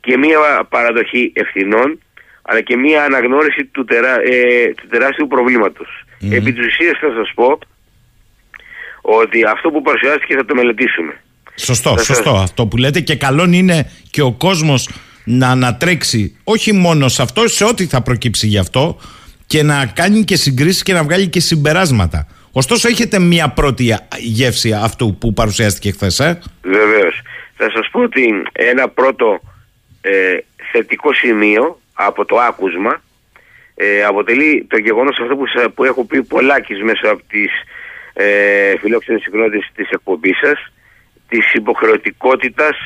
και 0.00 0.16
μία 0.16 0.66
παραδοχή 0.68 1.32
ευθυνών 1.34 2.00
αλλά 2.46 2.60
και 2.60 2.76
μία 2.76 3.04
αναγνώριση 3.04 3.64
του, 3.64 3.84
τερά, 3.84 4.14
ε, 4.22 4.74
του 4.76 4.86
τεράστιου 4.88 5.26
προβλήματος. 5.26 6.04
Mm. 6.22 6.32
Επί 6.32 6.52
της 6.52 6.66
ουσίας 6.66 6.98
θα 6.98 7.08
σας 7.16 7.32
πω 7.34 7.58
ότι 9.00 9.44
αυτό 9.44 9.70
που 9.70 9.82
παρουσιάστηκε 9.82 10.34
θα 10.34 10.44
το 10.44 10.54
μελετήσουμε. 10.54 11.20
Σωστό, 11.54 11.96
σωστό 11.98 12.30
αυτό 12.30 12.66
που 12.66 12.76
λέτε 12.76 13.00
και 13.00 13.16
καλό 13.16 13.44
είναι 13.50 13.90
και 14.10 14.22
ο 14.22 14.32
κόσμος 14.32 14.88
να 15.24 15.48
ανατρέξει 15.48 16.36
όχι 16.44 16.72
μόνο 16.72 17.08
σε 17.08 17.22
αυτό, 17.22 17.48
σε 17.48 17.64
ό,τι 17.64 17.86
θα 17.86 18.02
προκύψει 18.02 18.46
γι' 18.46 18.58
αυτό 18.58 18.98
και 19.46 19.62
να 19.62 19.86
κάνει 19.86 20.24
και 20.24 20.36
συγκρίσεις 20.36 20.82
και 20.82 20.92
να 20.92 21.02
βγάλει 21.02 21.28
και 21.28 21.40
συμπεράσματα. 21.40 22.26
Ωστόσο 22.52 22.88
έχετε 22.88 23.18
μια 23.18 23.48
πρώτη 23.48 23.96
γεύση 24.18 24.72
αυτού 24.72 25.16
που 25.18 25.32
παρουσιάστηκε 25.32 25.90
χθες, 25.90 26.20
ε; 26.20 26.38
Βεβαίως. 26.62 27.22
Θα 27.56 27.70
σας 27.70 27.88
πω 27.90 28.00
ότι 28.00 28.42
ένα 28.52 28.88
πρώτο 28.88 29.40
ε, 30.00 30.10
θετικό 30.72 31.14
σημείο 31.14 31.80
από 31.96 32.24
το 32.24 32.36
άκουσμα 32.38 33.02
ε, 33.74 34.04
αποτελεί 34.04 34.66
το 34.68 34.78
γεγονός 34.78 35.18
αυτό 35.20 35.36
που, 35.36 35.44
που 35.74 35.84
έχω 35.84 36.04
πει 36.04 36.22
πολλάκις 36.22 36.82
μέσα 36.82 37.10
από 37.10 37.22
τις 37.28 37.50
ε, 38.12 38.78
φιλόξενες 38.78 39.22
συχνότητες 39.22 39.70
της 39.74 39.88
εκπομπής 39.90 40.38
σας 40.38 40.72
της 41.28 41.52
υποχρεωτικότητας 41.52 42.76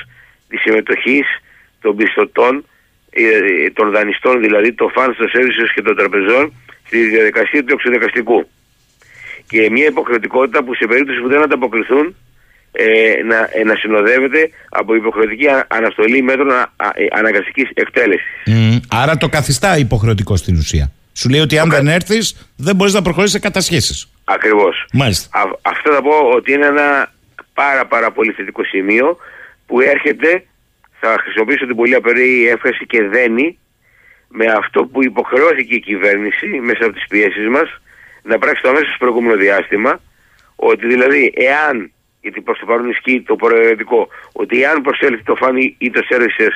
της 0.48 0.60
συμμετοχής 0.60 1.26
των 1.80 1.96
πιστωτών 1.96 2.64
ε, 3.10 3.70
των 3.70 3.90
δανειστών 3.90 4.40
δηλαδή 4.40 4.72
των 4.72 4.90
φανς 4.90 5.16
των 5.16 5.28
services 5.34 5.70
και 5.74 5.82
των 5.82 5.96
τραπεζών 5.96 6.52
στη 6.86 7.08
διαδικασία 7.08 7.64
του 7.64 7.72
εξοδικαστικού. 7.72 8.48
Και 9.48 9.70
μια 9.70 9.86
υποχρεωτικότητα 9.86 10.62
που 10.62 10.74
σε 10.74 10.86
περίπτωση 10.86 11.20
που 11.20 11.28
δεν 11.28 11.42
ανταποκριθούν 11.42 12.16
ε, 12.72 13.22
να, 13.22 13.48
ε, 13.52 13.64
να 13.64 13.74
συνοδεύεται 13.74 14.50
από 14.68 14.94
υποχρεωτική 14.94 15.46
αναστολή 15.68 16.22
μέτρων 16.22 16.50
α, 16.50 16.72
ε, 16.94 17.06
αναγκαστικής 17.10 17.70
εκτέλεσης. 17.74 18.82
άρα 18.88 19.16
το 19.16 19.28
καθιστά 19.28 19.78
υποχρεωτικό 19.78 20.36
στην 20.36 20.56
ουσία. 20.56 20.92
Σου 21.12 21.28
λέει 21.28 21.40
ότι 21.40 21.58
αν 21.58 21.70
δεν 21.70 21.86
έρθεις, 21.86 22.52
δεν 22.56 22.76
μπορείς 22.76 22.92
να 22.92 23.02
προχωρήσεις 23.02 23.34
σε 23.34 23.38
κατασχέσεις. 23.38 24.08
Ακριβώς. 24.24 24.86
Μάλιστα. 24.92 25.28
αυτό 25.62 25.92
θα 25.92 26.02
πω 26.02 26.16
ότι 26.36 26.52
είναι 26.52 26.66
ένα 26.66 27.12
πάρα 27.54 27.86
πάρα 27.86 28.10
πολύ 28.12 28.32
θετικό 28.32 28.64
σημείο 28.64 29.16
που 29.66 29.80
έρχεται, 29.80 30.44
θα 31.00 31.16
χρησιμοποιήσω 31.22 31.66
την 31.66 31.76
πολύ 31.76 31.94
απερή 31.94 32.48
έφραση 32.48 32.86
και 32.86 33.02
δένει 33.02 33.58
με 34.28 34.46
αυτό 34.46 34.84
που 34.84 35.04
υποχρεώθηκε 35.04 35.74
η 35.74 35.80
κυβέρνηση 35.80 36.46
μέσα 36.46 36.84
από 36.84 36.92
τις 36.92 37.06
πιέσεις 37.08 37.48
μας 37.48 37.80
να 38.22 38.38
πράξει 38.38 38.62
το 38.62 38.68
αμέσως 38.68 38.96
προηγούμενο 38.98 39.36
διάστημα 39.36 40.00
ότι 40.56 40.86
δηλαδή 40.86 41.32
εάν 41.36 41.92
γιατί 42.20 42.40
προς 42.40 42.58
το 42.58 42.66
παρόν 42.66 42.90
ισχύει 42.90 43.22
το 43.22 43.36
προαιρετικό 43.36 44.08
ότι 44.32 44.62
εάν 44.62 44.82
προσέλθει 44.82 45.22
το 45.22 45.34
φάνη 45.34 45.76
ή 45.78 45.90
το 45.90 46.00
services 46.10 46.54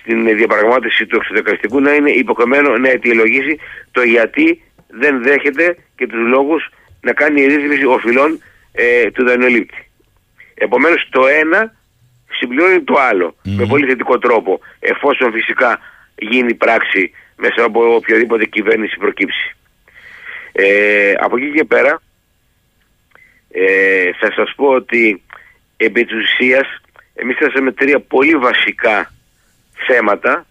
στην 0.00 0.36
διαπραγμάτευση 0.36 1.06
του 1.06 1.16
εξωτερικαστικού 1.16 1.80
να 1.80 1.92
είναι 1.94 2.10
υποχρεωμένο 2.10 2.76
να 2.76 2.88
αιτιολογήσει 2.88 3.58
το 3.90 4.02
γιατί 4.02 4.62
δεν 4.88 5.22
δέχεται 5.22 5.76
και 5.96 6.06
τους 6.06 6.28
λόγους 6.28 6.70
να 7.00 7.12
κάνει 7.12 7.40
η 7.42 7.46
ρύθμιση 7.46 7.84
οφειλών 7.84 8.42
ε, 8.72 9.10
του 9.10 9.24
δανειολήπτη. 9.24 9.88
Επομένως 10.54 11.08
το 11.10 11.26
ένα 11.26 11.74
συμπληρώνει 12.38 12.82
το 12.82 12.94
άλλο 12.98 13.34
με 13.42 13.66
πολύ 13.66 13.86
θετικό 13.86 14.18
τρόπο 14.18 14.60
εφόσον 14.80 15.32
φυσικά 15.32 15.78
γίνει 16.18 16.54
πράξη 16.54 17.10
μέσα 17.36 17.64
από 17.64 17.94
οποιαδήποτε 17.94 18.44
κυβέρνηση 18.44 18.96
προκύψει. 18.96 19.56
Ε, 20.52 21.12
από 21.20 21.36
εκεί 21.36 21.52
και 21.52 21.64
πέρα 21.64 22.00
ε, 23.52 24.10
θα 24.20 24.32
σας 24.36 24.52
πω 24.56 24.66
ότι 24.66 25.22
επί 25.76 26.04
της 26.04 26.16
ουσίας 26.16 26.80
εμείς 27.14 27.36
θέσαμε 27.36 27.72
τρία 27.72 28.00
πολύ 28.00 28.34
βασικά 28.34 29.12
θέματα 29.86 30.46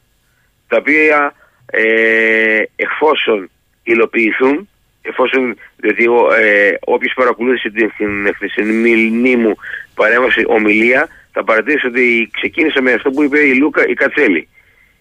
τα 0.67 0.77
οποία 0.77 1.33
ε, 1.65 2.61
εφόσον 2.75 3.49
υλοποιηθούν 3.83 4.69
εφόσον 5.01 5.57
διότι 5.75 6.03
ε, 6.41 6.71
όποιος 6.79 7.13
παρακολούθησε 7.15 7.69
την 7.69 8.33
χθεσινή 8.35 9.35
μου 9.35 9.55
παρέμβαση 9.95 10.43
ομιλία 10.47 11.07
θα 11.31 11.43
παρατηρήσει 11.43 11.87
ότι 11.87 12.29
ξεκίνησε 12.33 12.81
με 12.81 12.91
αυτό 12.91 13.09
που 13.11 13.23
είπε 13.23 13.39
η 13.39 13.53
Λούκα 13.53 13.87
η 13.87 13.93
Κατσέλη 13.93 14.47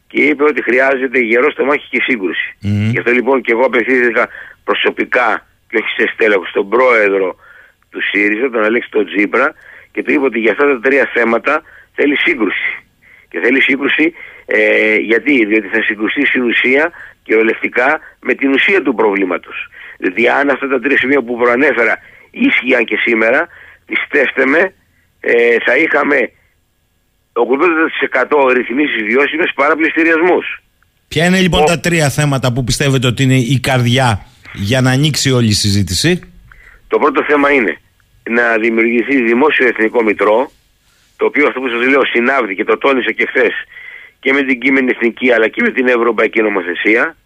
και 0.06 0.22
είπε 0.22 0.44
ότι 0.44 0.62
χρειάζεται 0.62 1.18
γερό 1.18 1.50
στο 1.50 1.64
μάχη 1.64 1.88
και 1.90 2.02
σύγκρουση. 2.02 2.56
Mm. 2.62 2.90
Γι' 2.92 2.98
αυτό 2.98 3.10
λοιπόν 3.10 3.40
και 3.40 3.52
εγώ 3.52 3.64
απευθύνθηκα 3.64 4.28
προσωπικά 4.64 5.46
και 5.68 5.76
όχι 5.76 5.88
σε 5.96 6.10
στέλεχος 6.14 6.48
στον 6.48 6.68
πρόεδρο 6.68 7.36
του 7.98 8.06
ΣΥΡΙΖΑ, 8.10 8.50
τον 8.50 8.64
Αλέξη 8.64 8.90
τον 8.90 9.06
Τζίπρα 9.06 9.54
και 9.92 10.02
του 10.02 10.12
είπε 10.12 10.24
ότι 10.24 10.38
για 10.38 10.52
αυτά 10.52 10.64
τα 10.72 10.80
τρία 10.80 11.10
θέματα 11.14 11.62
θέλει 11.94 12.16
σύγκρουση. 12.16 12.70
Και 13.30 13.38
θέλει 13.44 13.60
σύγκρουση 13.62 14.12
ε, 14.46 14.96
γιατί, 15.10 15.44
διότι 15.46 15.68
θα 15.68 15.82
συγκρουστεί 15.82 16.26
στην 16.26 16.42
ουσία 16.42 16.90
και 17.22 17.34
ολευτικά 17.34 18.00
με 18.20 18.34
την 18.34 18.48
ουσία 18.52 18.82
του 18.82 18.94
προβλήματος. 18.94 19.56
Διότι 19.98 20.28
αν 20.28 20.50
αυτά 20.50 20.68
τα 20.68 20.78
τρία 20.80 20.98
σημεία 20.98 21.22
που 21.22 21.36
προανέφερα 21.36 21.94
ίσχυαν 22.30 22.84
και 22.84 22.96
σήμερα, 22.96 23.48
πιστέψτε 23.86 24.46
με, 24.46 24.72
ε, 25.20 25.56
θα 25.66 25.76
είχαμε 25.76 26.18
80% 27.32 28.52
ρυθμίσεις 28.52 29.02
βιώσιμες 29.02 29.50
παρά 29.54 29.76
πληστηριασμούς. 29.76 30.62
Ποια 31.08 31.24
είναι 31.26 31.40
λοιπόν 31.40 31.64
τα 31.64 31.80
τρία 31.80 32.08
θέματα 32.10 32.52
που 32.52 32.64
πιστεύετε 32.64 33.06
ότι 33.06 33.22
είναι 33.22 33.36
η 33.36 33.58
καρδιά 33.60 34.26
για 34.52 34.80
να 34.80 34.90
ανοίξει 34.90 35.30
όλη 35.30 35.48
η 35.48 35.52
συζήτηση; 35.52 36.20
Το 36.88 36.98
πρώτο 36.98 37.24
θέμα 37.28 37.50
είναι 37.50 37.78
να 38.28 38.58
δημιουργηθεί 38.58 39.22
δημόσιο 39.22 39.66
εθνικό 39.66 40.02
μητρό, 40.02 40.50
το 41.16 41.24
οποίο 41.24 41.46
αυτό 41.46 41.60
που 41.60 41.68
σας 41.68 41.86
λέω 41.86 42.04
συνάβδει 42.04 42.54
και 42.54 42.64
το 42.64 42.78
τόνισα 42.78 43.12
και 43.12 43.26
χθες 43.26 43.52
και 44.20 44.32
με 44.32 44.42
την 44.42 44.60
κείμενη 44.60 44.90
εθνική 44.90 45.32
αλλά 45.32 45.48
και 45.48 45.62
με 45.62 45.70
την 45.70 45.88
ευρωπαϊκή 45.88 46.42
νομοθεσία, 46.42 47.16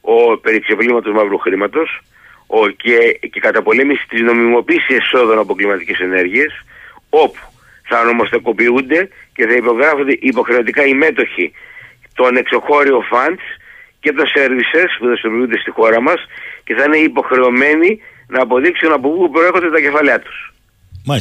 ο 0.00 0.38
περί 0.38 0.60
ξεπλήματος 0.60 1.12
μαύρου 1.12 1.38
χρήματος 1.38 2.02
ο, 2.46 2.68
και, 2.68 3.18
και 3.30 3.40
καταπολέμηση 3.40 4.04
της 4.08 4.20
νομιμοποίησης 4.20 4.96
εσόδων 4.96 5.38
από 5.38 5.54
κλιματικές 5.54 5.98
ενέργειες, 5.98 6.64
όπου 7.10 7.38
θα 7.82 8.04
νομοθετικοποιούνται 8.04 9.08
και 9.34 9.46
θα 9.46 9.52
υπογράφονται 9.52 10.16
υποχρεωτικά 10.20 10.86
οι 10.86 10.94
μέτοχοι 10.94 11.52
των 12.14 12.36
εξωχώριων 12.36 13.02
funds 13.12 13.44
και 14.00 14.12
των 14.12 14.26
services 14.36 14.88
που 14.98 15.06
δραστηριοποιούνται 15.06 15.58
στη 15.58 15.70
χώρα 15.70 16.00
μας 16.00 16.26
και 16.64 16.74
θα 16.74 16.84
είναι 16.84 16.96
υποχρεωμένοι 16.96 18.00
να 18.26 18.42
αποδείξουν 18.42 18.92
από 18.92 19.08
πού 19.10 19.30
προέρχονται 19.30 19.70
τα 19.70 19.80
κεφαλαία 19.80 20.18
τους. 20.18 20.51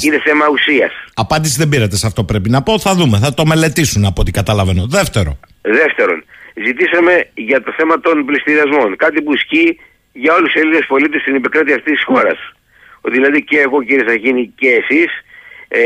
Είναι 0.02 0.20
θέμα 0.20 0.46
ουσίας. 0.52 0.92
Απάντηση 1.14 1.56
δεν 1.58 1.70
πήρατε 1.70 1.96
σε 1.96 2.08
αυτό, 2.08 2.24
πρέπει 2.24 2.50
να 2.50 2.62
πω. 2.64 2.80
Θα 2.80 2.96
δούμε, 2.96 3.18
θα 3.18 3.34
το 3.34 3.46
μελετήσουν 3.46 4.06
από 4.06 4.22
ό,τι 4.22 4.32
καταλαβαίνω. 4.32 4.86
Δεύτερο. 4.90 5.40
Δεύτερον, 5.62 6.24
ζητήσαμε 6.66 7.14
για 7.34 7.64
το 7.64 7.74
θέμα 7.78 8.00
των 8.00 8.26
πληστηριασμών. 8.26 8.96
Κάτι 8.96 9.22
που 9.22 9.34
ισχύει 9.34 9.80
για 10.14 10.34
όλους 10.34 10.52
τους 10.52 10.62
Έλληνες 10.62 10.86
πολίτες 10.88 11.22
στην 11.22 11.36
επικράτεια 11.36 11.76
αυτής 11.76 11.94
της 11.94 12.04
χώρας. 12.04 12.40
Ότι 13.02 13.16
δηλαδή 13.16 13.44
και 13.44 13.60
εγώ 13.60 13.84
κύριε 13.84 14.10
Σαχίνη 14.10 14.54
και 14.56 14.70
εσείς 14.82 15.10
ε, 15.68 15.82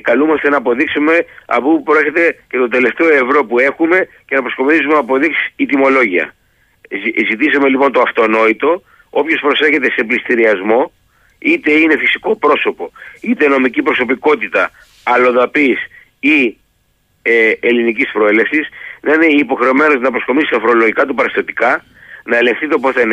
καλούμαστε 0.00 0.48
να 0.48 0.56
αποδείξουμε 0.56 1.12
από 1.46 1.68
πού 1.70 1.82
προέρχεται 1.82 2.38
και 2.50 2.58
το 2.58 2.68
τελευταίο 2.68 3.08
ευρώ 3.08 3.44
που 3.44 3.58
έχουμε 3.58 4.08
και 4.26 4.34
να 4.34 4.42
προσκομίζουμε 4.42 4.94
αποδείξεις 4.94 5.52
ή 5.56 5.66
τιμολόγια. 5.66 6.34
Ζητήσαμε 7.30 7.68
λοιπόν 7.68 7.92
το 7.92 8.00
αυτονόητο 8.00 8.82
Όποιος 9.10 9.40
προσέχεται 9.40 9.90
σε 9.90 10.04
πληστηριασμό, 10.04 10.92
είτε 11.38 11.72
είναι 11.72 11.96
φυσικό 11.96 12.36
πρόσωπο, 12.36 12.92
είτε 13.20 13.48
νομική 13.48 13.82
προσωπικότητα 13.82 14.70
αλλοδαπής 15.02 15.78
ή 16.20 16.56
ε, 17.22 17.52
ελληνικής 17.60 18.10
προέλευσης, 18.12 18.68
να 19.00 19.12
είναι 19.12 19.26
υποχρεωμένος 19.26 20.00
να 20.00 20.10
προσκομίσει 20.10 20.50
τα 20.50 20.60
φορολογικά 20.60 21.06
του 21.06 21.14
παραστατικά, 21.14 21.84
να 22.24 22.36
ελεγχθεί 22.36 22.68
το 22.68 22.78
πόθεν 22.78 23.10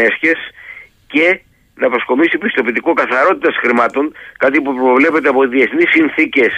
και 1.08 1.40
να 1.76 1.90
προσκομίσει 1.90 2.38
πιστοποιητικό 2.38 2.94
καθαρότητας 2.94 3.56
χρημάτων, 3.62 4.16
κάτι 4.38 4.62
που 4.62 4.76
προβλέπεται 4.76 5.30
από 5.30 5.48
διεθνείς 5.48 5.90
συνθήκες 5.90 6.54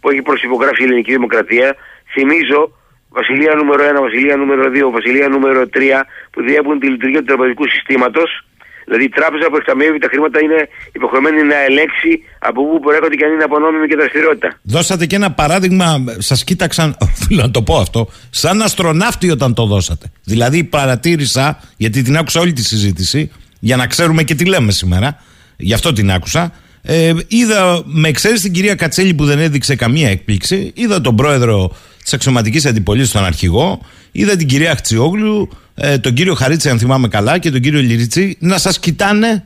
που 0.00 0.10
έχει 0.10 0.22
προσυπογράψει 0.22 0.82
η 0.82 0.84
ελληνική 0.84 1.12
δημοκρατία. 1.12 1.76
Θυμίζω, 2.12 2.72
βασιλεία 3.08 3.54
νούμερο 3.54 3.82
1, 3.98 4.00
βασιλεία 4.00 4.36
νούμερο 4.36 4.64
2, 4.70 4.90
βασιλεία 4.90 5.28
νούμερο 5.28 5.62
3 5.74 6.04
που 6.30 6.42
διέπουν 6.42 6.78
τη 6.78 6.86
λειτουργία 6.88 7.18
του 7.18 7.24
τραπεζικού 7.24 7.68
συστήματος. 7.68 8.46
Δηλαδή 8.86 9.04
η 9.04 9.08
τράπεζα 9.08 9.46
που 9.50 9.56
εκταμιεύει 9.56 9.98
τα 9.98 10.08
χρήματα 10.10 10.38
είναι 10.42 10.68
υποχρεωμένη 10.92 11.42
να 11.42 11.58
ελέγξει 11.68 12.10
από 12.38 12.60
πού 12.66 12.80
προέρχονται 12.80 13.14
και 13.14 13.24
αν 13.24 13.32
είναι 13.32 13.42
απονόμιμη 13.42 13.86
και 13.86 13.96
δραστηριότητα. 13.96 14.58
Δώσατε 14.62 15.06
και 15.06 15.16
ένα 15.16 15.30
παράδειγμα, 15.32 16.04
σας 16.18 16.44
κοίταξαν, 16.44 16.96
οφείλω 17.06 17.42
να 17.42 17.50
το 17.50 17.62
πω 17.62 17.76
αυτό, 17.76 18.08
σαν 18.30 18.62
αστροναύτη 18.62 19.30
όταν 19.30 19.54
το 19.54 19.66
δώσατε. 19.66 20.06
Δηλαδή 20.24 20.64
παρατήρησα, 20.64 21.60
γιατί 21.76 22.02
την 22.02 22.16
άκουσα 22.16 22.40
όλη 22.40 22.52
τη 22.52 22.64
συζήτηση, 22.64 23.30
για 23.58 23.76
να 23.76 23.86
ξέρουμε 23.86 24.22
και 24.22 24.34
τι 24.34 24.44
λέμε 24.44 24.72
σήμερα, 24.72 25.22
γι' 25.56 25.74
αυτό 25.74 25.92
την 25.92 26.10
άκουσα. 26.10 26.52
Ε, 26.82 27.12
είδα, 27.28 27.82
με 27.84 28.08
εξαίρεση 28.08 28.42
την 28.42 28.52
κυρία 28.52 28.74
Κατσέλη 28.74 29.14
που 29.14 29.24
δεν 29.24 29.38
έδειξε 29.38 29.76
καμία 29.76 30.08
έκπληξη, 30.08 30.72
είδα 30.74 31.00
τον 31.00 31.16
πρόεδρο 31.16 31.76
της 32.02 32.14
αξιωματικής 32.14 32.66
αντιπολίτευσης, 32.66 33.14
τον 33.14 33.24
αρχηγό, 33.24 33.80
είδα 34.12 34.36
την 34.36 34.46
κυρία 34.46 34.74
Χτσιόγλου, 34.76 35.48
ε, 35.76 35.98
τον 35.98 36.12
κύριο 36.12 36.34
Χαρίτση, 36.34 36.68
αν 36.68 36.78
θυμάμαι 36.78 37.08
καλά, 37.08 37.38
και 37.38 37.50
τον 37.50 37.60
κύριο 37.60 37.80
Λυρίτσι 37.80 38.36
να 38.40 38.58
σας 38.58 38.78
κοιτάνε 38.78 39.44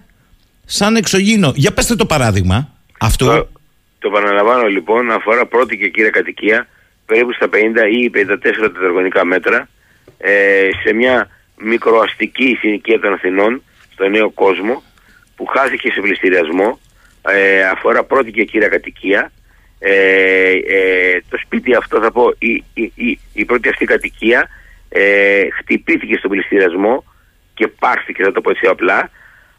σαν 0.64 0.96
εξωγήινο. 0.96 1.52
Για 1.56 1.72
πέστε 1.72 1.96
το 1.96 2.06
παράδειγμα 2.06 2.72
αυτό. 2.98 3.26
Το, 3.26 3.48
το 3.98 4.10
παραλαμβάνω 4.10 4.66
λοιπόν, 4.66 5.10
αφορά 5.10 5.46
πρώτη 5.46 5.76
και 5.76 5.88
κύρια 5.88 6.10
κατοικία, 6.10 6.66
περίπου 7.06 7.32
στα 7.32 7.46
50 7.46 7.54
ή 7.92 8.10
54 8.14 8.38
τετραγωνικά 8.60 9.24
μέτρα, 9.24 9.68
ε, 10.18 10.68
σε 10.84 10.92
μια 10.92 11.28
μικροαστική 11.56 12.56
συνοικία 12.60 13.00
των 13.00 13.12
Αθηνών, 13.12 13.62
στο 13.92 14.08
νέο 14.08 14.30
κόσμο, 14.30 14.82
που 15.36 15.46
χάθηκε 15.46 15.90
σε 15.90 16.00
πληστηριασμό, 16.00 16.78
ε, 17.22 17.62
αφορά 17.62 18.04
πρώτη 18.04 18.30
και 18.30 18.44
κύρια 18.44 18.68
κατοικία. 18.68 19.32
Ε, 19.78 19.92
ε, 20.50 21.22
το 21.28 21.38
σπίτι 21.44 21.74
αυτό 21.74 22.00
θα 22.00 22.12
πω, 22.12 22.34
η, 22.38 22.64
η, 22.74 22.92
η, 22.94 23.18
η 23.32 23.44
πρώτη 23.44 23.68
αυτή 23.68 23.84
κατοικία 23.84 24.48
ε, 24.92 25.48
χτυπήθηκε 25.58 26.16
στον 26.16 26.30
πληστηριασμό 26.30 27.04
και 27.54 27.68
πάρθηκε, 27.68 28.22
θα 28.22 28.32
το 28.32 28.40
πω 28.40 28.50
έτσι 28.50 28.66
απλά, 28.66 29.10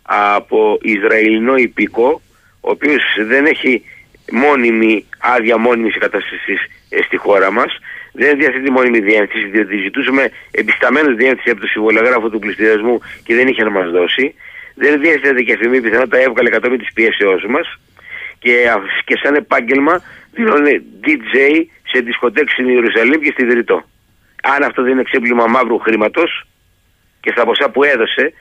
από 0.01 0.77
Ισραηλινό 0.81 1.55
υπήκο, 1.55 2.21
ο 2.61 2.69
οποίος 2.69 3.03
δεν 3.27 3.45
έχει 3.45 3.83
μόνιμη 4.31 5.05
άδεια 5.19 5.57
μόνιμης 5.57 5.95
εγκατάστασης 5.95 6.61
ε, 6.89 7.01
στη 7.01 7.17
χώρα 7.17 7.51
μας, 7.51 7.79
δεν 8.13 8.37
διαθέτει 8.37 8.71
μόνιμη 8.71 8.99
διεύθυνση, 8.99 9.47
διότι 9.47 9.77
ζητούσαμε 9.77 10.31
επισταμένως 10.51 11.15
διεύθυνση 11.15 11.49
από 11.49 11.61
το 11.61 11.67
συμβολιογράφο 11.67 12.29
του 12.29 12.39
πληστηριασμού 12.39 12.99
και 13.23 13.35
δεν 13.35 13.47
είχε 13.47 13.63
να 13.63 13.69
μας 13.69 13.91
δώσει. 13.91 14.35
Δεν 14.75 15.01
διέθετε 15.01 15.41
και 15.41 15.53
αφημή 15.53 15.81
πιθανότητα 15.81 16.17
έβγαλε 16.17 16.49
κατόπιν 16.49 16.79
της 16.79 16.93
πιέσεώς 16.93 17.45
μας 17.45 17.79
και, 18.39 18.55
και 19.05 19.19
σαν 19.23 19.35
επάγγελμα 19.35 20.01
δηλώνει 20.31 20.81
DJ 21.03 21.35
σε 21.91 21.99
δισκοτέκ 21.99 22.49
στην 22.49 22.69
Ιερουσαλήμ 22.69 23.21
και 23.21 23.31
στη 23.31 23.45
Δρυτό. 23.45 23.83
Αν 24.41 24.63
αυτό 24.63 24.81
δεν 24.81 24.91
είναι 24.91 25.03
ξέπλυμα 25.03 25.45
μαύρου 25.47 25.79
χρήματος 25.79 26.47
και 27.19 27.31
στα 27.31 27.45
ποσά 27.45 27.69
που 27.69 27.83
έδωσε, 27.83 28.33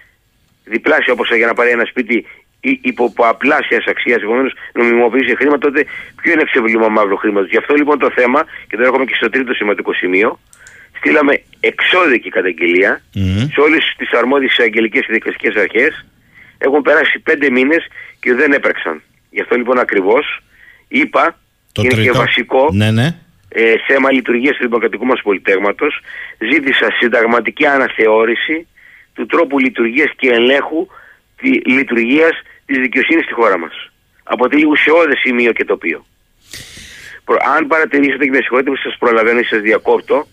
διπλάσια 0.64 1.14
ποσά 1.14 1.36
για 1.36 1.46
να 1.46 1.54
πάρει 1.54 1.70
ένα 1.70 1.84
σπίτι 1.84 2.26
υπό 2.60 3.12
απλάσιας 3.16 3.84
αξίας, 3.86 4.22
επομένως 4.22 4.52
νομιμοποιήσει 4.74 5.36
χρήμα, 5.36 5.58
τότε 5.58 5.86
ποιο 6.22 6.32
είναι 6.32 6.44
ξέπλυμα 6.44 6.88
μαύρου 6.88 7.16
χρήματος. 7.16 7.50
Γι' 7.50 7.56
αυτό 7.56 7.74
λοιπόν 7.74 7.98
το 7.98 8.10
θέμα, 8.10 8.44
και 8.68 8.76
τώρα 8.76 8.88
έχουμε 8.88 9.04
και 9.04 9.14
στο 9.14 9.30
τρίτο 9.30 9.52
σημαντικό 9.54 9.92
σημείο, 9.92 10.38
στείλαμε 10.96 11.42
εξώδικη 11.60 12.30
καταγγελία 12.30 13.02
mm. 13.14 13.48
σε 13.52 13.60
όλες 13.60 13.94
τις 13.96 14.12
αρμόδιες 14.12 14.58
αγγελικές 14.58 15.06
και 15.06 15.12
δικαστικές 15.12 15.54
αρχές 15.56 16.06
έχουν 16.58 16.82
περάσει 16.82 17.18
πέντε 17.18 17.50
μήνες 17.50 17.86
και 18.20 18.34
δεν 18.34 18.52
έπρεξαν. 18.52 19.02
Γι' 19.30 19.40
αυτό 19.40 19.56
λοιπόν 19.56 19.78
ακριβώς 19.78 20.42
είπα, 20.88 21.38
το 21.72 21.82
είναι 21.82 21.94
τρίτο. 21.94 22.12
και 22.12 22.18
βασικό, 22.18 22.68
ναι, 22.72 22.90
ναι. 22.90 23.14
Ε, 23.52 23.74
θέμα 23.86 24.12
λειτουργίας 24.12 24.56
του 24.56 24.66
δημοκρατικού 24.66 25.06
μας 25.06 25.20
πολιτεύματος, 25.22 26.00
ζήτησα 26.38 26.90
συνταγματική 26.98 27.66
αναθεώρηση 27.66 28.66
του 29.14 29.26
τρόπου 29.26 29.58
λειτουργίας 29.58 30.10
και 30.16 30.28
ελέγχου 30.28 30.86
τη 31.36 31.50
λειτουργίας 31.70 32.30
της 32.66 32.78
δικαιοσύνης 32.78 33.24
στη 33.24 33.32
χώρα 33.32 33.58
μας. 33.58 33.90
Αποτελεί 34.22 34.64
ουσιώδες 34.64 35.18
σημείο 35.18 35.52
και 35.52 35.64
τοπίο. 35.64 36.04
Αν 37.56 37.66
παρατηρήσετε 37.66 38.24
και 38.24 38.30
με 38.30 38.36
συγχωρείτε 38.36 38.70
που 38.70 38.76
σας 38.76 38.96
προλαβαίνω 38.98 39.38
ή 39.38 39.44
σας 39.44 39.60
διακόπτω, 39.60 40.26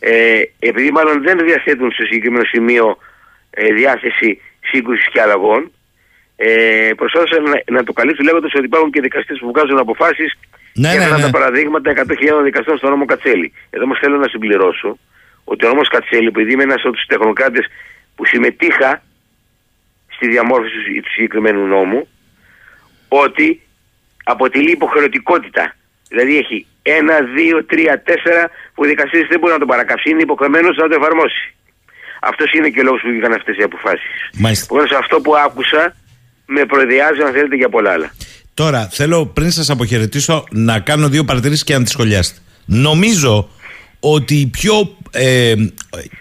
ε, 0.00 0.42
επειδή 0.58 0.90
μάλλον 0.90 1.22
δεν 1.22 1.38
διαθέτουν 1.38 1.92
στο 1.92 2.04
συγκεκριμένο 2.04 2.44
σημείο 2.44 2.98
ε, 3.50 3.72
διάθεση 3.72 4.40
σύγκρουσης 4.60 5.08
και 5.12 5.20
αλλαγών. 5.20 5.72
Ε, 6.36 6.90
προσπάθησαν 6.96 7.42
να, 7.42 7.62
να 7.76 7.84
το 7.84 7.92
καλύψουν 7.92 8.24
λέγοντας 8.24 8.54
ότι 8.54 8.64
υπάρχουν 8.64 8.90
και 8.90 9.00
δικαστές 9.00 9.38
που 9.38 9.48
βγάζουν 9.52 9.78
αποφάσεις 9.78 10.38
ναι, 10.74 10.92
και 10.92 10.98
ναι, 10.98 11.08
ναι. 11.08 11.22
τα 11.22 11.30
παραδείγματα 11.30 11.92
100.000 11.96 12.42
δικαστών 12.44 12.76
στον 12.76 12.90
νόμο 12.90 13.04
Κατσέλη. 13.04 13.52
Εδώ 13.70 13.84
όμως 13.84 13.98
θέλω 13.98 14.16
να 14.16 14.28
συμπληρώσω 14.28 14.98
ότι 15.44 15.66
ο 15.66 15.68
νόμος 15.68 15.88
Κατσέλη, 15.88 16.26
επειδή 16.26 16.52
είμαι 16.52 16.62
ένας 16.62 16.82
από 16.84 16.92
τους 16.92 17.06
τεχνοκράτες 17.06 17.66
που 18.14 18.26
συμμετείχα 18.26 19.02
στη 20.08 20.28
διαμόρφωση 20.28 21.00
του 21.02 21.10
συγκεκριμένου 21.10 21.66
νόμου, 21.66 22.08
ότι 23.08 23.60
αποτελεί 24.24 24.70
υποχρεωτικότητα. 24.70 25.74
Δηλαδή 26.08 26.38
έχει 26.38 26.66
ένα, 26.82 27.20
δύο, 27.20 27.64
τρία, 27.64 28.02
τέσσερα 28.02 28.50
που 28.74 28.82
ο 28.82 28.84
δικαστής 28.84 29.26
δεν 29.28 29.38
μπορεί 29.38 29.52
να 29.52 29.58
το 29.58 29.66
παρακαψεί, 29.66 30.10
είναι 30.10 30.22
υποχρεωμένος 30.22 30.76
να 30.76 30.88
το 30.88 30.94
εφαρμόσει. 30.94 31.54
Αυτός 32.20 32.52
είναι 32.52 32.68
και 32.68 32.80
ο 32.80 32.82
λόγος 32.82 33.00
που 33.00 33.08
βγήκαν 33.08 33.32
αυτές 33.32 33.56
οι 33.56 33.62
αποφάσεις. 33.62 34.14
Επομένως, 34.62 34.92
αυτό 34.92 35.20
που 35.20 35.36
άκουσα 35.36 35.96
με 36.46 36.64
προειδεάζει, 36.64 37.22
αν 37.22 37.32
θέλετε, 37.32 37.56
για 37.56 37.68
πολλά 37.68 37.92
άλλα. 37.92 38.10
Τώρα, 38.54 38.88
θέλω 38.90 39.26
πριν 39.26 39.50
σας 39.50 39.70
αποχαιρετήσω 39.70 40.44
να 40.50 40.78
κάνω 40.78 41.08
δύο 41.08 41.24
παρατηρήσεις 41.24 41.64
και 41.64 41.76
να 41.76 41.82
τις 41.82 41.92
σχολιάσετε. 41.92 42.38
Νομίζω 42.64 43.48
ότι 44.00 44.34
η 44.34 44.46
πιο 44.46 44.96
ε, 45.10 45.54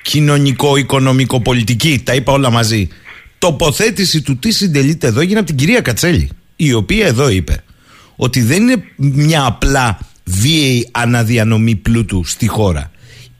κοινωνικο-οικονομικο-πολιτική, 0.02 2.02
τα 2.04 2.14
είπα 2.14 2.32
όλα 2.32 2.50
μαζί, 2.50 2.88
τοποθέτηση 3.38 4.22
του 4.22 4.38
τι 4.38 4.52
συντελείται 4.52 5.08
εδώ 5.08 5.20
έγινε 5.20 5.40
από 5.40 5.48
την 5.48 5.58
κυρία 5.58 5.82
Κατσέλη, 5.82 6.30
η 6.56 6.74
οποία 6.74 7.08
εδώ 7.08 7.30
είπε 7.30 7.64
ότι 8.16 8.42
δεν 8.42 8.62
είναι 8.62 8.84
μια 8.96 9.46
απλά 9.46 10.00
βίαιη 10.24 10.88
αναδιανομή 10.92 11.76
πλούτου 11.76 12.26
στη 12.26 12.48
χώρα 12.48 12.92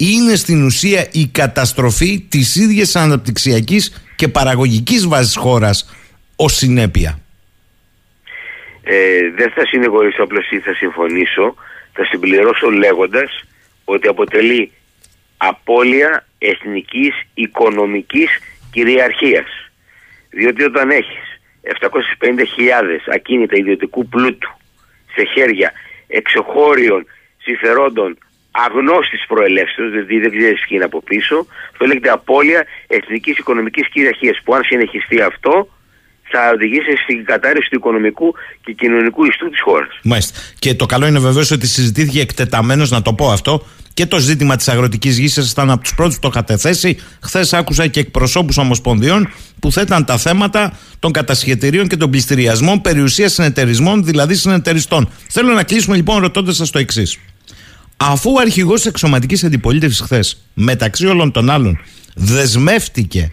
είναι 0.10 0.36
στην 0.36 0.66
ουσία 0.66 1.08
η 1.12 1.26
καταστροφή 1.26 2.26
της 2.30 2.56
ίδιας 2.56 2.96
αναπτυξιακής 2.96 3.92
και 4.16 4.28
παραγωγικής 4.28 5.08
βάσης 5.08 5.36
χώρας 5.36 5.86
ως 6.36 6.56
συνέπεια. 6.56 7.20
Ε, 8.84 9.30
δεν 9.36 9.52
θα 9.52 9.66
συνεχωρήσω 9.66 10.24
απλώς 10.24 10.52
ή 10.52 10.60
θα 10.60 10.74
συμφωνήσω, 10.74 11.56
θα 11.94 12.06
συμπληρώσω 12.06 12.70
λέγοντας 12.70 13.44
ότι 13.86 14.08
αποτελεί 14.08 14.72
απώλεια 15.38 16.26
εθνικής 16.38 17.14
οικονομικής 17.34 18.30
κυριαρχίας. 18.72 19.72
Διότι 20.30 20.64
όταν 20.64 20.90
έχεις 20.90 21.40
750.000 21.64 23.14
ακίνητα 23.14 23.56
ιδιωτικού 23.58 24.08
πλούτου 24.08 24.50
σε 25.16 25.24
χέρια 25.34 25.72
εξωχώριων 26.08 27.06
συμφερόντων 27.38 28.18
αγνώστης 28.52 29.26
προελεύσεως, 29.28 29.92
δηλαδή 29.92 30.20
δεν 30.20 30.38
ξέρεις 30.38 30.60
ποιοι 30.60 30.70
είναι 30.70 30.84
από 30.84 31.02
πίσω. 31.02 31.48
Αυτό 31.72 31.86
λέγεται 31.86 32.10
απώλεια 32.10 32.66
εθνικής 32.88 33.38
οικονομικής 33.38 33.88
κυριαρχίας. 33.90 34.42
Που 34.44 34.56
αν 34.56 34.64
συνεχιστεί 34.64 35.22
αυτό, 35.22 35.68
θα 36.32 36.52
οδηγήσει 36.54 36.94
στην 37.04 37.26
κατάρρευση 37.26 37.70
του 37.70 37.76
οικονομικού 37.76 38.34
και 38.64 38.74
κοινωνικού 38.74 39.26
ιστού 39.26 39.50
της 39.50 39.62
χώρας. 39.62 40.00
Μάλιστα. 40.04 40.40
Και 40.60 40.74
το 40.74 40.86
καλό 40.86 41.08
είναι 41.08 41.20
βεβαίως 41.20 41.52
ότι 41.52 41.68
συζητήθηκε 41.68 42.22
εκτεταμένο, 42.22 42.86
να 42.90 43.02
το 43.02 43.14
πω 43.14 43.32
αυτό, 43.32 43.66
και 43.94 44.06
το 44.06 44.20
ζήτημα 44.20 44.56
της 44.56 44.68
αγροτικής 44.68 45.18
γης. 45.18 45.52
Ήταν 45.52 45.70
από 45.70 45.82
τους 45.82 45.96
πρώτους 45.96 46.16
που 46.16 46.22
το 46.22 46.28
είχατε 46.32 46.58
θέσει. 46.58 46.98
Χθες 47.22 47.54
άκουσα 47.54 47.88
και 47.88 48.00
εκπροσώπους 48.00 48.58
ομοσπονδιών 48.58 49.30
που 49.60 49.72
θέταν 49.72 50.06
τα 50.06 50.18
θέματα 50.18 50.78
των 51.00 51.12
κατασχετηρίων 51.12 51.88
και 51.88 51.98
των 51.98 52.10
πληστηριασμών 52.10 52.82
περιουσίας 52.82 53.34
συνεταιρισμών, 53.34 54.04
δηλαδή 54.04 54.36
συνεταιριστών. 54.36 55.10
Θέλω 55.30 55.54
να 55.54 55.64
κλείσουμε 55.64 55.96
λοιπόν 55.96 56.22
ρωτώντας 56.22 56.56
σας 56.56 56.70
το 56.70 56.80
εξής. 56.80 57.18
Αφού 57.98 58.32
ο 58.32 58.40
αρχηγός 58.40 58.76
της 58.76 58.86
εξωματικής 58.86 59.44
αντιπολίτευσης 59.44 60.02
χθες, 60.02 60.42
μεταξύ 60.54 61.06
όλων 61.06 61.32
των 61.32 61.50
άλλων, 61.50 61.80
δεσμεύτηκε 62.16 63.32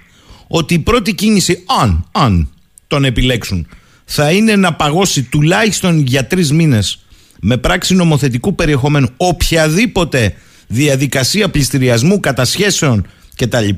ότι 0.48 0.74
η 0.74 0.78
πρώτη 0.78 1.14
κίνηση, 1.14 1.64
αν, 1.80 2.08
αν 2.12 2.48
τον 2.88 3.04
επιλέξουν, 3.04 3.66
θα 4.04 4.30
είναι 4.30 4.56
να 4.56 4.74
παγώσει 4.74 5.22
τουλάχιστον 5.22 6.00
για 6.00 6.26
τρεις 6.26 6.52
μήνες 6.52 6.98
με 7.40 7.56
πράξη 7.56 7.94
νομοθετικού 7.94 8.54
περιεχομένου 8.54 9.08
οποιαδήποτε 9.16 10.34
διαδικασία 10.66 11.48
πληστηριασμού, 11.48 12.20
κατασχέσεων 12.20 13.06
κτλ. 13.36 13.68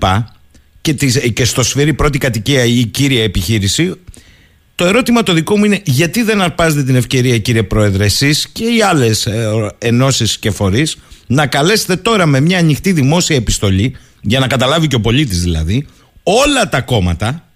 Και, 0.81 0.93
και 1.33 1.45
στο 1.45 1.63
σφυρί 1.63 1.95
πρώτη 1.95 2.19
κατοικία 2.19 2.65
ή 2.65 2.85
κύρια 2.85 3.23
επιχείρηση, 3.23 3.95
το 4.75 4.87
ερώτημα 4.87 5.23
το 5.23 5.33
δικό 5.33 5.59
μου 5.59 5.65
είναι 5.65 5.81
γιατί 5.85 6.23
δεν 6.23 6.41
αρπάζετε 6.41 6.83
την 6.83 6.95
ευκαιρία 6.95 7.39
κύριε 7.39 7.63
Πρόεδρε 7.63 8.05
εσείς 8.05 8.49
και 8.53 8.65
οι 8.65 8.83
άλλες 8.83 9.27
ε, 9.27 9.75
ενώσεις 9.79 10.39
και 10.39 10.51
φορείς 10.51 10.97
να 11.27 11.47
καλέσετε 11.47 11.97
τώρα 11.97 12.27
με 12.27 12.41
μια 12.41 12.59
ανοιχτή 12.59 12.93
δημόσια 12.93 13.37
επιστολή 13.37 13.97
για 14.21 14.39
να 14.39 14.47
καταλάβει 14.47 14.87
και 14.87 14.95
ο 14.95 15.01
πολίτης 15.01 15.43
δηλαδή 15.43 15.87
όλα 16.23 16.69
τα 16.69 16.81
κόμματα 16.81 17.50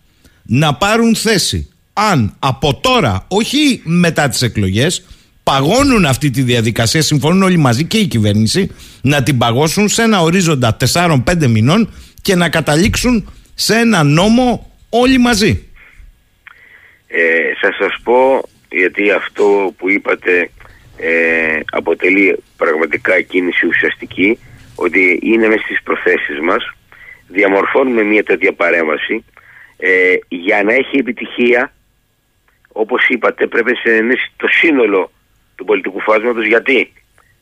να 0.46 0.74
πάρουν 0.74 1.16
θέση. 1.16 1.68
Αν 1.92 2.37
από 2.38 2.74
τώρα, 2.74 3.24
όχι 3.28 3.83
μετά 3.85 4.28
τις 4.28 4.42
εκλογές 4.42 5.04
παγώνουν 5.42 6.04
αυτή 6.04 6.30
τη 6.30 6.42
διαδικασία, 6.42 7.02
συμφωνούν 7.02 7.42
όλοι 7.42 7.57
μαζί 7.57 7.85
και 7.85 7.98
η 7.98 8.07
κυβέρνηση, 8.07 8.70
να 9.02 9.22
την 9.22 9.38
παγώσουν 9.38 9.88
σε 9.88 10.02
ένα 10.02 10.20
ορίζοντα 10.20 10.76
4-5 10.94 11.46
μηνών 11.48 11.92
και 12.22 12.35
να 12.35 12.48
καταλήξουν 12.48 13.33
σε 13.54 13.74
ένα 13.74 14.02
νόμο 14.02 14.70
όλοι 14.88 15.18
μαζί. 15.18 15.68
Ε, 17.07 17.54
θα 17.61 17.72
σας 17.78 18.00
πω 18.02 18.48
γιατί 18.70 19.11
αυτό 19.11 19.74
που 19.76 19.90
είπατε 19.90 20.50
ε, 20.96 21.61
αποτελεί 21.70 22.42
πραγματικά 22.57 23.20
κίνηση 23.20 23.66
ουσιαστική 23.66 24.38
ότι 24.74 25.20
είναι 25.22 25.48
μέσα 25.48 25.62
στις 25.62 25.83
προθέσεις 25.83 26.40
μας. 26.42 26.70
Διαμορφώνουμε 27.28 28.02
μια 28.02 28.22
τέτοια 28.22 28.52
παρέμβαση 28.52 29.24
ε, 29.87 30.14
για 30.29 30.62
να 30.62 30.73
έχει 30.73 30.97
επιτυχία 30.99 31.73
όπως 32.73 33.09
είπατε 33.09 33.47
πρέπει 33.47 33.70
να 33.70 33.79
συνενέσει 33.83 34.33
το 34.37 34.47
σύνολο 34.61 35.11
του 35.57 35.64
πολιτικού 35.64 36.01
φάσματος 36.01 36.47
γιατί; 36.47 36.92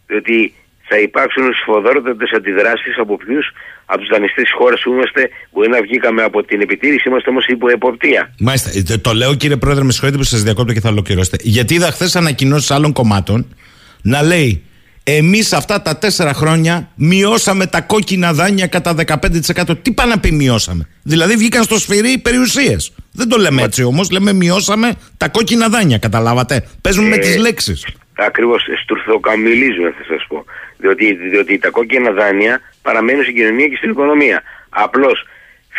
Διότι 0.07 0.53
θα 0.89 0.99
υπάρξουν 0.99 1.45
σφοδρότερε 1.61 2.37
αντιδράσεις 2.37 2.99
από 2.99 3.17
ποιους; 3.17 3.47
Από 3.85 3.99
τους 4.01 4.09
δανειστές 4.09 4.45
της 4.45 4.53
χώρας 4.53 4.81
που 4.83 4.93
είμαστε. 4.93 5.31
Μπορεί 5.53 5.69
να 5.69 5.81
βγήκαμε 5.83 6.23
από 6.23 6.43
την 6.43 6.61
επιτήρηση, 6.61 7.09
είμαστε 7.09 7.31
όμως 7.31 7.47
υπό 7.47 7.69
εποπτεία. 7.69 8.35
Μάλιστα. 8.39 8.71
Ε, 8.93 8.99
το 8.99 9.13
λέω 9.13 9.35
κύριε 9.35 9.57
Πρόεδρε, 9.57 9.85
με 9.85 9.93
συγχωρείτε 9.93 10.19
που 10.19 10.25
σας 10.25 10.43
διακόπτω 10.43 10.73
και 10.73 10.81
θα 10.81 10.89
ολοκληρώσετε. 10.89 11.37
Γιατί 11.41 11.75
είδα 11.75 11.91
χθες 11.91 12.17
ανακοινώσεις 12.17 12.71
άλλων 12.71 12.93
κομμάτων 12.93 13.55
να 14.03 14.23
λέει 14.23 14.63
Εμείς 15.05 15.53
αυτά 15.53 15.83
τα 15.83 15.97
τέσσερα 15.97 16.33
χρόνια 16.33 16.89
μειώσαμε 16.95 17.67
τα 17.67 17.81
κόκκινα 17.81 18.33
δάνεια 18.33 18.67
κατά 18.67 18.95
15%. 19.07 19.83
Τι 19.83 19.93
πάνε 19.93 20.11
να 20.15 20.21
πει 20.21 20.33
μειώσαμε; 20.33 20.89
Δηλαδή 21.03 21.37
βγήκαν 21.37 21.63
στο 21.63 21.79
σφυρί 21.79 22.19
περιουσίες. 22.19 22.93
Δεν 23.13 23.29
το 23.29 23.39
λέμε 23.39 23.63
έτσι 23.63 23.83
όμως. 23.83 24.11
Λέμε 24.11 24.33
μειώσαμε 24.33 24.95
τα 25.17 25.29
κόκκινα 25.29 25.69
δάνεια. 25.69 25.99
Καταλάβατε; 25.99 26.69
Παίζουμε 26.81 27.09
με 27.09 27.17
τις 27.17 27.37
λέξεις. 27.37 27.87
Ακριβώς. 28.17 28.63
Στουρθοκαμιλίζουμε, 28.83 29.91
θα 29.91 30.05
σας 30.09 30.27
πω. 30.29 30.45
Διότι, 30.79 31.15
διότι 31.15 31.59
τα 31.59 31.71
κόκκινα 31.71 32.11
δάνεια 32.11 32.61
παραμένουν 32.83 33.23
στην 33.23 33.35
κοινωνία 33.35 33.69
και 33.69 33.77
στην 33.77 33.91
οικονομία. 33.91 34.43
Απλώς 34.69 35.27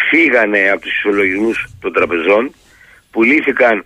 φύγανε 0.09 0.59
από 0.71 0.81
τους 0.81 0.97
ισολογισμούς 0.97 1.67
των 1.81 1.93
τραπεζών, 1.93 2.53
πουλήθηκαν 3.12 3.86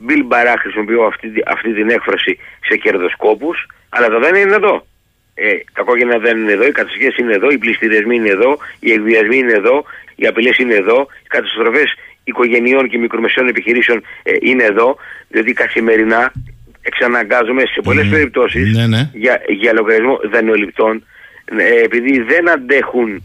Μπιλ 0.00 0.24
Μπαρά 0.24 0.54
χρησιμοποιώ 0.58 1.02
αυτή, 1.02 1.32
αυτή 1.46 1.74
την 1.74 1.90
έκφραση 1.90 2.38
σε 2.68 2.76
κερδοσκόπους, 2.76 3.66
αλλά 3.88 4.08
τα 4.08 4.18
δάνεια 4.18 4.40
είναι 4.40 4.54
εδώ. 4.54 4.86
Ε, 5.34 5.50
τα 5.72 5.82
κόκκινα 5.82 6.18
δεν 6.18 6.38
είναι 6.38 6.52
εδώ, 6.52 6.66
οι 6.66 6.72
κατασχέσει 6.72 7.22
είναι 7.22 7.34
εδώ, 7.34 7.50
οι 7.50 7.58
πληστηριασμοί 7.58 8.14
είναι 8.16 8.28
εδώ, 8.28 8.58
οι 8.80 8.92
εκβιασμοί 8.92 9.36
είναι 9.36 9.52
εδώ, 9.52 9.84
οι 10.16 10.26
απειλές 10.26 10.56
είναι 10.56 10.74
εδώ, 10.74 11.06
οι 11.24 11.26
καταστροφές 11.28 11.94
οικογενειών 12.24 12.88
και 12.88 12.98
μικρομεσαίων 12.98 13.48
επιχειρήσεων 13.48 14.02
ε, 14.22 14.32
είναι 14.40 14.64
εδώ, 14.64 14.96
διότι 15.28 15.52
καθημερινά 15.52 16.32
εξαναγκάζομαι 16.82 17.62
σε 17.66 17.80
πολλές 17.82 18.06
mm. 18.06 18.10
περιπτώσεις 18.10 18.76
ναι, 18.76 18.86
ναι. 18.86 19.10
για, 19.12 19.42
για 19.48 19.72
λογαριασμό 19.72 20.20
δανειοληπτών, 20.30 21.04
ε, 21.44 21.82
επειδή 21.82 22.20
δεν 22.20 22.50
αντέχουν 22.50 23.22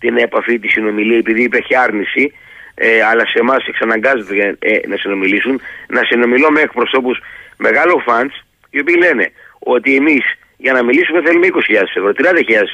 την 0.00 0.16
επαφή, 0.16 0.58
τη 0.58 0.68
συνομιλία, 0.68 1.18
επειδή 1.18 1.42
υπήρχε 1.42 1.76
άρνηση, 1.76 2.32
ε, 2.78 3.02
αλλά 3.10 3.24
σε 3.26 3.38
εμάς 3.38 3.62
εξαναγκάζονται 3.66 4.56
ε, 4.58 4.88
να 4.88 4.96
συνομιλήσουν, 4.96 5.60
να 5.88 6.02
συνομιλώ 6.10 6.50
με 6.50 6.60
εκπροσώπους 6.60 7.16
μεγάλων 7.56 8.02
φαντς, 8.06 8.34
οι 8.70 8.80
οποίοι 8.80 8.96
λένε 9.04 9.26
ότι 9.58 9.96
εμείς 9.96 10.24
για 10.56 10.72
να 10.72 10.82
μιλήσουμε 10.84 11.22
θέλουμε 11.22 11.46
20.000 11.46 11.52
ευρώ, 11.98 12.10
30.000 12.16 12.22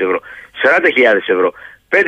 ευρώ, 0.04 0.18
40.000 0.62 1.34
ευρώ, 1.34 1.52
5.000 1.88 1.98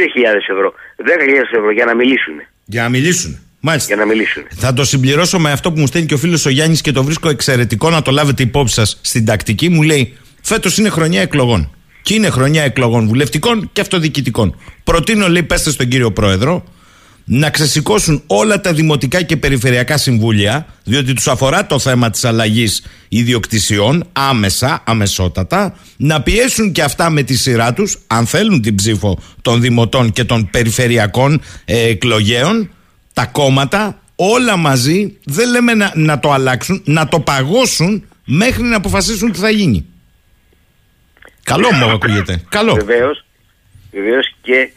ευρώ, 0.53 0.75
10.000 0.97 1.59
ευρώ 1.59 1.71
για 1.71 1.85
να 1.85 1.95
μιλήσουν. 1.95 2.35
Για 2.65 2.83
να 2.83 2.89
μιλήσουν. 2.89 3.41
Μάλιστα. 3.61 3.95
Για 3.95 4.05
να 4.05 4.11
μιλήσουν. 4.11 4.43
Θα 4.49 4.73
το 4.73 4.85
συμπληρώσω 4.85 5.39
με 5.39 5.51
αυτό 5.53 5.73
που 5.73 5.81
μου 5.81 5.87
στέλνει 5.87 6.07
και 6.07 6.15
ο 6.15 6.17
φίλος 6.17 6.47
ο 6.47 6.51
Γιάννης 6.51 6.81
και 6.81 6.93
το 6.93 7.05
βρίσκω 7.05 7.29
εξαιρετικό 7.29 7.91
να 7.91 8.03
το 8.03 8.11
λάβετε 8.11 8.43
υπόψη 8.43 8.75
σας 8.75 8.99
στην 9.03 9.25
τακτική. 9.25 9.69
Μου 9.69 9.83
λέει: 9.83 10.17
Φέτος 10.43 10.79
είναι 10.79 10.89
χρονιά 10.89 11.21
εκλογών. 11.21 11.71
Και 12.03 12.15
είναι 12.15 12.31
χρονιά 12.31 12.63
εκλογών 12.63 13.07
βουλευτικών 13.07 13.71
και 13.73 13.81
αυτοδιοικητικών. 13.81 14.61
Προτείνω, 14.85 15.29
λέει, 15.29 15.43
πέστε 15.43 15.71
στον 15.71 15.89
κύριο 15.89 16.13
Πρόεδρο, 16.13 16.65
να 17.29 17.51
ξεσηκώσουν 17.51 18.23
όλα 18.27 18.61
τα 18.61 18.73
δημοτικά 18.73 19.23
και 19.23 19.37
περιφερειακά 19.37 19.97
συμβούλια, 19.97 20.67
διότι 20.85 21.13
τους 21.13 21.29
αφορά 21.29 21.67
το 21.67 21.79
θέμα 21.79 22.11
της 22.11 22.25
αλλαγής 22.25 22.87
ιδιοκτησιών 23.09 24.09
άμεσα, 24.13 24.83
αμεσότατα, 24.87 25.77
να 25.97 26.23
πιέσουν 26.23 26.73
και 26.73 26.83
αυτά 26.83 27.11
με 27.11 27.23
τη 27.23 27.37
σειρά 27.37 27.73
τους, 27.73 27.99
αν 28.07 28.27
θέλουν 28.27 28.63
την 28.63 28.75
ψήφο 28.75 29.19
των 29.43 29.61
δημοτών 29.61 30.13
και 30.13 30.25
των 30.25 30.51
περιφερειακών 30.51 31.43
ε, 31.65 31.89
εκλογέων, 31.89 32.71
τα 33.13 33.27
κόμματα, 33.27 34.01
όλα 34.17 34.57
μαζί, 34.57 35.19
δεν 35.25 35.51
λέμε 35.51 35.75
να, 35.75 35.93
να 35.95 36.19
το 36.19 36.31
αλλάξουν, 36.31 36.83
να 36.85 37.09
το 37.09 37.21
παγώσουν 37.21 38.05
μέχρι 38.25 38.63
να 38.63 38.77
αποφασίσουν 38.77 39.33
τι 39.33 39.39
θα 39.39 39.51
γίνει. 39.51 39.87
Καλό 41.43 41.73
μου 41.73 41.91
ακούγεται. 41.91 42.43
Καλό. 42.49 42.75
Βεβαίως, 42.75 43.25
βεβαίως 43.93 44.35
και 44.43 44.71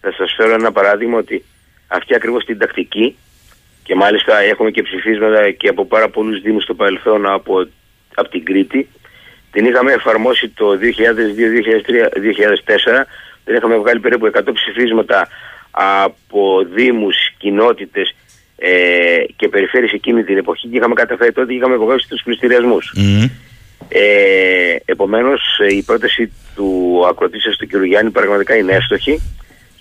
θα 0.00 0.12
σας 0.12 0.34
φέρω 0.36 0.52
ένα 0.52 0.72
παράδειγμα 0.72 1.18
ότι 1.18 1.44
αυτή 1.88 2.14
ακριβώς 2.14 2.44
την 2.44 2.58
τακτική 2.58 3.16
και 3.82 3.94
μάλιστα 3.94 4.38
έχουμε 4.38 4.70
και 4.70 4.82
ψηφίσματα 4.82 5.50
και 5.50 5.68
από 5.68 5.86
πάρα 5.86 6.08
πολλούς 6.08 6.40
δήμους 6.40 6.62
στο 6.62 6.74
παρελθόν 6.74 7.26
από, 7.26 7.68
από 8.14 8.28
την 8.28 8.44
Κρήτη 8.44 8.88
την 9.52 9.64
είχαμε 9.64 9.92
εφαρμόσει 9.92 10.48
το 10.48 10.66
2002-2003-2004 10.70 10.78
δεν 13.44 13.56
είχαμε 13.56 13.76
βγάλει 13.76 14.00
περίπου 14.00 14.30
100 14.34 14.40
ψηφίσματα 14.52 15.28
από 15.70 16.64
δήμους, 16.74 17.16
κοινότητες 17.38 18.14
ε, 18.56 19.24
και 19.36 19.48
περιφέρειες 19.48 19.92
εκείνη 19.92 20.24
την 20.24 20.36
εποχή 20.36 20.68
και 20.68 20.76
είχαμε 20.76 20.94
καταφέρει 20.94 21.32
τότε 21.32 21.52
και 21.52 21.58
είχαμε 21.58 21.74
υπογράψει 21.74 22.08
τους 22.08 22.22
πληστηριασμούς. 22.24 22.94
Mm. 22.96 23.30
Ε, 23.88 24.76
επομένως 24.84 25.40
η 25.68 25.82
πρόταση 25.82 26.32
του 26.54 27.02
ακροτή 27.08 27.38
του 27.38 27.66
κ. 27.66 27.84
Γιάννη 27.84 28.10
πραγματικά 28.10 28.56
είναι 28.56 28.72
εύστοχη 28.72 29.20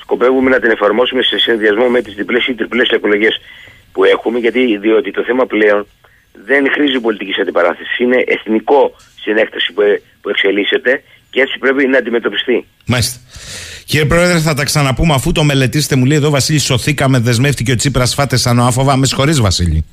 σκοπεύουμε 0.06 0.50
να 0.50 0.60
την 0.60 0.72
εφαρμόσουμε 0.72 1.22
σε 1.22 1.38
συνδυασμό 1.38 1.88
με 1.96 2.02
τις 2.02 2.13
διπλές 2.20 2.48
ή 2.48 2.54
τριπλές 2.54 2.89
εκλογές 2.89 3.34
που 3.94 4.04
έχουμε, 4.04 4.38
γιατί 4.39 4.78
διότι 4.78 5.12
το 5.12 5.24
θέμα 5.28 5.46
πλέον 5.46 5.88
δεν 6.46 6.63
χρήζει 6.74 7.00
πολιτικής 7.00 7.38
αντιπαράθεσης. 7.39 8.00
Είναι 8.00 8.24
εθνικό 8.28 8.96
συνέκταση 9.24 9.74
που, 9.74 9.82
που 10.22 10.30
εξελίσσεται 10.30 11.04
και 11.30 11.41
έτσι 11.41 11.58
πρέπει 11.58 11.88
να 11.88 11.98
αντιμετωπιστεί. 11.98 12.65
Μάλιστα. 12.86 13.20
Κύριε 13.86 14.06
Πρόεδρε, 14.06 14.39
θα 14.39 14.54
τα 14.54 14.63
ξαναπούμε 14.63 15.13
αφού 15.13 15.32
το 15.32 15.44
μελετήσετε. 15.44 15.96
Μου 15.96 16.06
λέει 16.06 16.18
εδώ 16.18 16.30
Βασίλη, 16.30 16.60
σωθήκαμε, 16.60 17.20
δεσμεύτηκε 17.20 17.72
ο 17.72 17.76
Τσίπρας, 17.76 18.13
φάτε 18.13 18.38
σαν 18.38 18.60
άφοβα. 18.60 18.96
Μες 18.96 19.08
συγχωρεί, 19.08 19.34
Βασίλη. 19.34 19.86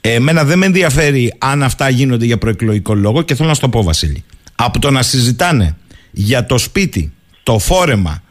Ε, 0.00 0.12
εμένα 0.12 0.44
δεν 0.44 0.58
με 0.58 0.66
ενδιαφέρει 0.66 1.34
αν 1.38 1.62
αυτά 1.62 1.88
γίνονται 1.88 2.24
για 2.24 2.38
προεκλογικό 2.38 2.94
λόγο 2.94 3.22
και 3.22 3.34
θέλω 3.34 3.48
να 3.48 3.54
σου 3.54 3.60
το 3.60 3.68
πω, 3.68 3.82
Βασίλη. 3.82 4.24
Από 4.54 4.78
το 4.78 4.90
να 4.90 5.02
συζητάνε 5.02 5.76
για 6.10 6.46
το 6.46 6.58
σπίτι, 6.58 7.12
το 7.42 7.58
φόρεμα, 7.58 8.22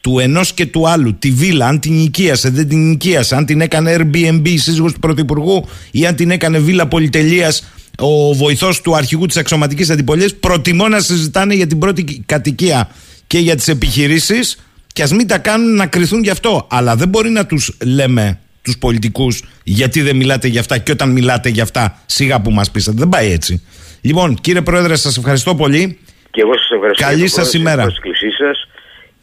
του 0.00 0.18
ενός 0.18 0.52
και 0.52 0.66
του 0.66 0.88
άλλου, 0.88 1.18
τη 1.18 1.30
βίλα, 1.30 1.66
αν 1.66 1.80
την 1.80 1.92
νοικίασε, 1.92 2.50
δεν 2.50 2.68
την 2.68 2.88
νοικίασε, 2.88 3.36
αν 3.36 3.46
την 3.46 3.60
έκανε 3.60 3.96
Airbnb 3.98 4.48
η 4.48 4.58
σύζυγος 4.58 4.92
του 4.92 4.98
Πρωθυπουργού 4.98 5.68
ή 5.90 6.06
αν 6.06 6.14
την 6.14 6.30
έκανε 6.30 6.58
βίλα 6.58 6.86
πολυτελείας 6.86 7.72
ο 7.98 8.34
βοηθός 8.34 8.80
του 8.80 8.96
αρχηγού 8.96 9.26
της 9.26 9.36
αξιωματικής 9.36 9.90
αντιπολίτευση, 9.90 10.36
προτιμώ 10.36 10.88
να 10.88 11.00
συζητάνε 11.00 11.54
για 11.54 11.66
την 11.66 11.78
πρώτη 11.78 12.22
κατοικία 12.26 12.90
και 13.26 13.38
για 13.38 13.56
τις 13.56 13.68
επιχειρήσεις 13.68 14.58
και 14.92 15.02
ας 15.02 15.12
μην 15.12 15.26
τα 15.26 15.38
κάνουν 15.38 15.74
να 15.74 15.86
κρυθούν 15.86 16.22
γι' 16.22 16.30
αυτό. 16.30 16.66
Αλλά 16.70 16.96
δεν 16.96 17.08
μπορεί 17.08 17.30
να 17.30 17.46
τους 17.46 17.76
λέμε 17.84 18.38
τους 18.62 18.78
πολιτικούς 18.78 19.42
γιατί 19.64 20.00
δεν 20.02 20.16
μιλάτε 20.16 20.48
για 20.48 20.60
αυτά 20.60 20.78
και 20.78 20.92
όταν 20.92 21.10
μιλάτε 21.10 21.48
για 21.48 21.62
αυτά 21.62 22.02
σιγά 22.06 22.40
που 22.40 22.50
μας 22.50 22.70
πείσατε. 22.70 22.96
Δεν 22.98 23.08
πάει 23.08 23.32
έτσι. 23.32 23.62
Λοιπόν, 24.00 24.34
κύριε 24.40 24.62
Πρόεδρε, 24.62 24.96
σας 24.96 25.16
ευχαριστώ 25.16 25.54
πολύ. 25.54 25.98
Και 26.30 26.40
εγώ 26.40 26.52
σας 26.52 26.70
ευχαριστώ. 26.70 27.04
Καλή 27.04 27.28
σας 27.28 27.54
ημέρα 27.54 27.86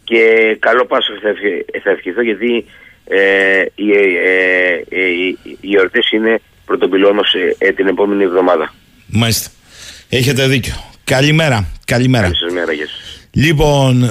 και 0.10 0.56
καλό 0.60 0.86
πάσο 0.86 1.14
θα 1.84 1.90
ευχηθώ 1.92 2.22
γιατί 2.22 2.66
ε, 3.06 3.66
οι, 3.76 3.92
ε, 3.92 4.84
ε, 4.90 5.06
οι 5.62 5.76
εορτές 5.76 6.12
είναι 6.12 6.40
πρωτοπυλώνος 6.66 7.36
ε, 7.58 7.72
την 7.72 7.88
επόμενη 7.88 8.24
εβδομάδα. 8.24 8.74
Μάλιστα. 9.08 9.50
Έχετε 10.10 10.48
δίκιο. 10.48 10.74
Καλημέρα. 11.04 11.68
Καλημέρα. 11.86 12.24
Καλή 12.24 12.36
σας 12.36 12.54
μέρα. 12.54 12.74
Λοιπόν, 13.40 14.10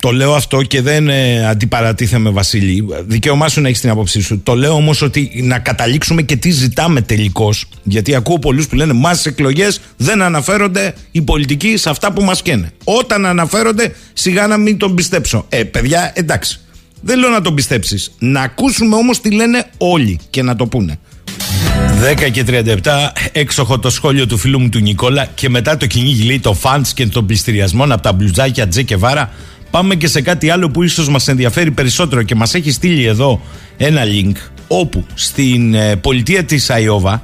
το 0.00 0.12
λέω 0.12 0.34
αυτό 0.34 0.62
και 0.62 0.82
δεν 0.82 1.08
ε, 1.08 1.46
αντιπαρατίθεμαι, 1.46 2.30
Βασίλη. 2.30 2.86
Δικαίωμά 3.06 3.48
σου 3.48 3.60
να 3.60 3.68
έχεις 3.68 3.80
την 3.80 3.90
άποψή 3.90 4.20
σου. 4.20 4.40
Το 4.42 4.54
λέω 4.54 4.72
όμως 4.72 5.02
ότι 5.02 5.30
να 5.42 5.58
καταλήξουμε 5.58 6.22
και 6.22 6.36
τι 6.36 6.50
ζητάμε 6.50 7.00
τελικώς. 7.00 7.68
Γιατί 7.82 8.14
ακούω 8.14 8.38
πολλούς 8.38 8.68
που 8.68 8.74
λένε 8.74 8.92
Μας 8.92 9.26
εκλογές 9.26 9.80
δεν 9.96 10.22
αναφέρονται 10.22 10.94
οι 11.10 11.22
πολιτικοί 11.22 11.76
σε 11.76 11.90
αυτά 11.90 12.12
που 12.12 12.22
μας 12.22 12.42
καίνε. 12.42 12.72
Όταν 12.84 13.26
αναφέρονται, 13.26 13.94
σιγά 14.12 14.46
να 14.46 14.56
μην 14.56 14.78
τον 14.78 14.94
πιστέψω. 14.94 15.46
Ε, 15.48 15.64
παιδιά, 15.64 16.12
εντάξει. 16.14 16.60
Δεν 17.00 17.18
λέω 17.18 17.30
να 17.30 17.40
τον 17.40 17.54
πιστέψεις. 17.54 18.12
Να 18.18 18.40
ακούσουμε 18.40 18.96
όμως 18.96 19.20
τι 19.20 19.30
λένε 19.30 19.66
όλοι 19.78 20.18
και 20.30 20.42
να 20.42 20.56
το 20.56 20.66
πούνε. 20.66 20.98
10 22.26 22.30
και 22.30 22.44
37, 22.48 22.74
έξοχο 23.32 23.78
το 23.78 23.90
σχόλιο 23.90 24.26
του 24.26 24.38
φίλου 24.38 24.60
μου 24.60 24.68
του 24.68 24.78
Νικόλα 24.78 25.26
και 25.34 25.48
μετά 25.48 25.76
το 25.76 25.86
κυνήγι 25.86 26.22
λέει 26.22 26.40
το 26.40 26.54
φαντς 26.54 26.94
και 26.94 27.06
τον 27.06 27.26
πληστηριασμό 27.26 27.84
από 27.84 28.02
τα 28.02 28.12
μπλουζάκια 28.12 28.68
Τζε 28.68 28.82
και 28.82 28.96
Βάρα. 28.96 29.30
Πάμε 29.70 29.94
και 29.94 30.06
σε 30.06 30.20
κάτι 30.20 30.50
άλλο 30.50 30.70
που 30.70 30.82
ίσως 30.82 31.08
μας 31.08 31.28
ενδιαφέρει 31.28 31.70
περισσότερο 31.70 32.22
και 32.22 32.34
μας 32.34 32.54
έχει 32.54 32.70
στείλει 32.70 33.04
εδώ 33.04 33.40
ένα 33.76 34.02
link 34.04 34.34
όπου 34.68 35.06
στην 35.14 35.74
ε, 35.74 35.96
πολιτεία 35.96 36.44
της 36.44 36.70
Αϊόβα 36.70 37.22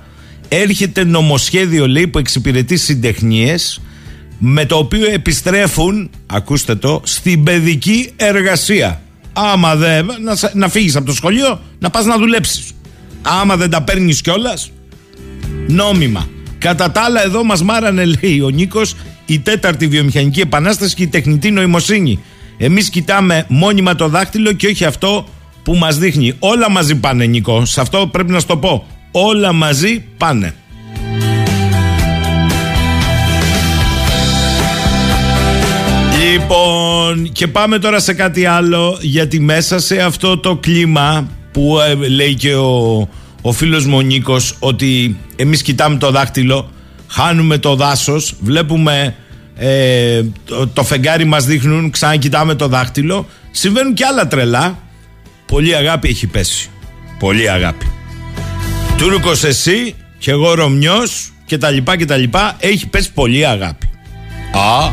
έρχεται 0.49 1.05
νομοσχέδιο 1.05 1.88
λέει 1.88 2.07
που 2.07 2.18
εξυπηρετεί 2.18 2.77
συντεχνίες 2.77 3.81
με 4.38 4.66
το 4.66 4.77
οποίο 4.77 5.11
επιστρέφουν, 5.11 6.11
ακούστε 6.27 6.75
το, 6.75 7.01
στην 7.05 7.42
παιδική 7.42 8.12
εργασία. 8.16 9.01
Άμα 9.33 9.77
δεν, 9.77 10.07
να, 10.07 10.51
να 10.55 10.68
φύγεις 10.68 10.96
από 10.96 11.07
το 11.07 11.12
σχολείο, 11.12 11.61
να 11.79 11.90
πας 11.90 12.05
να 12.05 12.18
δουλέψεις. 12.18 12.73
Άμα 13.22 13.56
δεν 13.56 13.70
τα 13.70 13.83
παίρνεις 13.83 14.20
κιόλας, 14.20 14.70
νόμιμα. 15.68 16.28
Κατά 16.59 16.90
τα 16.90 17.00
άλλα 17.00 17.24
εδώ 17.24 17.44
μας 17.44 17.62
μάρανε 17.62 18.04
λέει 18.04 18.40
ο 18.40 18.48
Νίκος 18.48 18.94
η 19.26 19.38
τέταρτη 19.38 19.87
βιομηχανική 19.87 20.40
επανάσταση 20.40 20.94
και 20.94 21.02
η 21.02 21.09
τεχνητή 21.09 21.50
νοημοσύνη. 21.50 22.20
Εμείς 22.59 22.90
κοιτάμε 22.90 23.44
μόνιμα 23.48 23.94
το 23.94 24.09
δάχτυλο 24.09 24.52
και 24.52 24.66
όχι 24.66 24.85
αυτό 24.85 25.28
που 25.62 25.74
μας 25.74 25.98
δείχνει. 25.98 26.35
Όλα 26.38 26.70
μαζί 26.70 26.94
πάνε 26.94 27.26
Νίκο, 27.26 27.64
σε 27.64 27.80
αυτό 27.80 28.06
πρέπει 28.06 28.33
να 28.33 28.40
σου 28.40 28.46
το 28.46 28.56
πω. 28.56 28.87
Όλα 29.11 29.52
μαζί 29.52 30.04
πάνε. 30.16 30.54
Λοιπόν, 36.33 37.33
και 37.33 37.46
πάμε 37.46 37.78
τώρα 37.78 38.00
σε 38.00 38.12
κάτι 38.12 38.46
άλλο, 38.46 38.98
γιατί 39.00 39.40
μέσα 39.40 39.78
σε 39.78 40.00
αυτό 40.00 40.38
το 40.38 40.56
κλίμα 40.56 41.28
που 41.52 41.78
ε, 41.80 42.08
λέει 42.08 42.34
και 42.34 42.54
ο, 42.54 43.08
ο 43.42 43.52
φίλος 43.52 43.86
μου 43.86 43.96
ο 43.96 44.00
Νίκος, 44.00 44.56
ότι 44.58 45.16
εμείς 45.36 45.62
κοιτάμε 45.62 45.98
το 45.98 46.10
δάχτυλο, 46.10 46.70
χάνουμε 47.06 47.58
το 47.58 47.74
δάσος, 47.74 48.34
βλέπουμε 48.40 49.14
ε, 49.56 50.22
το, 50.44 50.68
το 50.68 50.84
φεγγάρι 50.84 51.24
μας 51.24 51.44
δείχνουν, 51.44 51.90
ξανακοιτάμε 51.90 52.54
το 52.54 52.68
δάχτυλο, 52.68 53.26
συμβαίνουν 53.50 53.94
και 53.94 54.04
άλλα 54.04 54.28
τρελά. 54.28 54.78
Πολύ 55.46 55.76
αγάπη 55.76 56.08
έχει 56.08 56.26
πέσει. 56.26 56.70
Πολύ 57.18 57.50
αγάπη. 57.50 57.86
Τούρκος 58.96 59.44
εσύ 59.44 59.94
και 60.18 60.30
εγώ 60.30 60.54
Ρωμιός 60.54 61.32
και 61.46 61.58
τα 61.58 61.70
λοιπά 61.70 61.96
και 61.96 62.04
τα 62.04 62.16
λοιπά 62.16 62.56
έχει 62.58 62.86
πέσει 62.86 63.12
πολύ 63.12 63.46
αγάπη. 63.46 63.90
Α, 64.52 64.92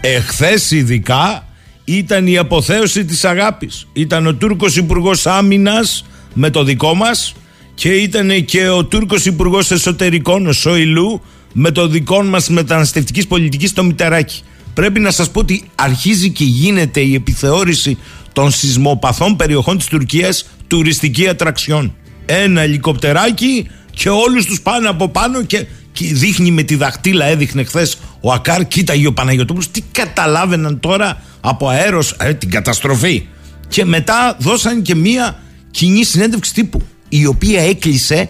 εχθές 0.00 0.70
ειδικά 0.70 1.46
ήταν 1.96 2.26
η 2.26 2.36
αποθέωση 2.36 3.04
της 3.04 3.24
αγάπης. 3.24 3.86
Ήταν 3.92 4.26
ο 4.26 4.34
Τούρκος 4.34 4.76
υπουργός 4.76 5.26
Άμυνας 5.26 6.04
με 6.34 6.50
το 6.50 6.64
δικό 6.64 6.94
μας 6.94 7.34
και 7.74 7.88
ήταν 7.88 8.44
και 8.44 8.68
ο 8.68 8.84
Τούρκος 8.84 9.24
υπουργός 9.24 9.70
Εσωτερικών 9.70 10.46
ο 10.46 10.52
Σόιλου 10.52 11.20
με 11.52 11.70
το 11.70 11.88
δικό 11.88 12.22
μας 12.22 12.48
μεταναστευτικής 12.48 13.26
πολιτικής 13.26 13.72
το 13.72 13.84
Μητεράκι. 13.84 14.42
Πρέπει 14.74 15.00
να 15.00 15.10
σας 15.10 15.30
πω 15.30 15.40
ότι 15.40 15.70
αρχίζει 15.74 16.30
και 16.30 16.44
γίνεται 16.44 17.00
η 17.00 17.14
επιθεώρηση 17.14 17.98
των 18.32 18.50
σεισμοπαθών 18.50 19.36
περιοχών 19.36 19.76
της 19.76 19.86
Τουρκίας 19.86 20.48
τουριστική 20.66 21.28
ατραξιόν. 21.28 21.94
Ένα 22.26 22.60
ελικοπτεράκι 22.60 23.68
και 23.90 24.08
όλους 24.08 24.44
τους 24.46 24.60
πάνε 24.60 24.88
από 24.88 25.08
πάνω 25.08 25.42
και, 25.42 25.66
και 25.92 26.14
δείχνει 26.14 26.50
με 26.50 26.62
τη 26.62 26.74
δαχτύλα 26.74 27.24
έδειχνε 27.24 27.64
χθες 27.64 27.98
ο 28.20 28.32
Ακάρ 28.32 28.66
κοίταγε 28.66 29.06
ο 29.06 29.12
Παναγιώτοπουλος 29.12 29.70
τι 29.70 29.80
καταλάβαιναν 29.92 30.80
τώρα 30.80 31.22
από 31.40 31.68
αέρος 31.68 32.16
ε, 32.18 32.34
την 32.34 32.50
καταστροφή 32.50 33.26
και 33.68 33.84
μετά 33.84 34.36
δώσαν 34.38 34.82
και 34.82 34.94
μία 34.94 35.38
κοινή 35.70 36.04
συνέντευξη 36.04 36.54
τύπου 36.54 36.82
η 37.08 37.26
οποία 37.26 37.62
έκλεισε 37.62 38.28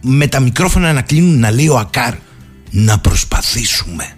με 0.00 0.26
τα 0.26 0.40
μικρόφωνα 0.40 0.92
να 0.92 1.02
κλείνουν 1.02 1.38
να 1.38 1.50
λέει 1.50 1.68
ο 1.68 1.78
Ακάρ 1.78 2.14
να 2.70 2.98
προσπαθήσουμε 2.98 4.12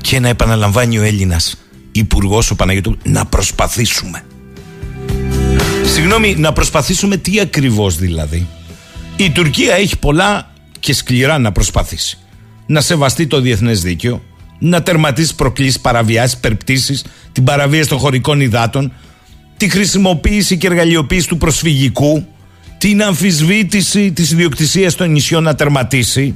και 0.00 0.20
να 0.20 0.28
επαναλαμβάνει 0.28 0.98
ο 0.98 1.02
Έλληνας 1.02 1.56
υπουργός 1.92 2.50
ο 2.50 2.56
Παναγιώτου 2.56 2.96
να 3.02 3.26
προσπαθήσουμε. 3.26 4.24
Συγγνώμη, 5.84 6.34
να 6.38 6.52
προσπαθήσουμε 6.52 7.16
τι 7.16 7.40
ακριβώς 7.40 7.96
δηλαδή. 7.96 8.46
Η 9.16 9.30
Τουρκία 9.30 9.74
έχει 9.74 9.98
πολλά 9.98 10.52
και 10.80 10.92
σκληρά 10.92 11.38
να 11.38 11.52
προσπαθήσει. 11.52 12.18
Να 12.66 12.80
σεβαστεί 12.80 13.26
το 13.26 13.40
διεθνές 13.40 13.82
δίκαιο, 13.82 14.22
να 14.58 14.82
τερματίσει 14.82 15.34
προκλήσεις, 15.34 15.80
παραβιάσεις, 15.80 16.36
περπτήσεις, 16.36 17.04
την 17.32 17.44
παραβίαση 17.44 17.88
των 17.88 17.98
χωρικών 17.98 18.40
υδάτων, 18.40 18.92
τη 19.56 19.68
χρησιμοποίηση 19.68 20.56
και 20.56 20.66
εργαλειοποίηση 20.66 21.28
του 21.28 21.36
προσφυγικού, 21.36 22.26
την 22.78 23.02
αμφισβήτηση 23.02 24.12
της 24.12 24.30
ιδιοκτησίας 24.30 24.94
των 24.94 25.10
νησιών 25.10 25.42
να 25.42 25.54
τερματίσει, 25.54 26.34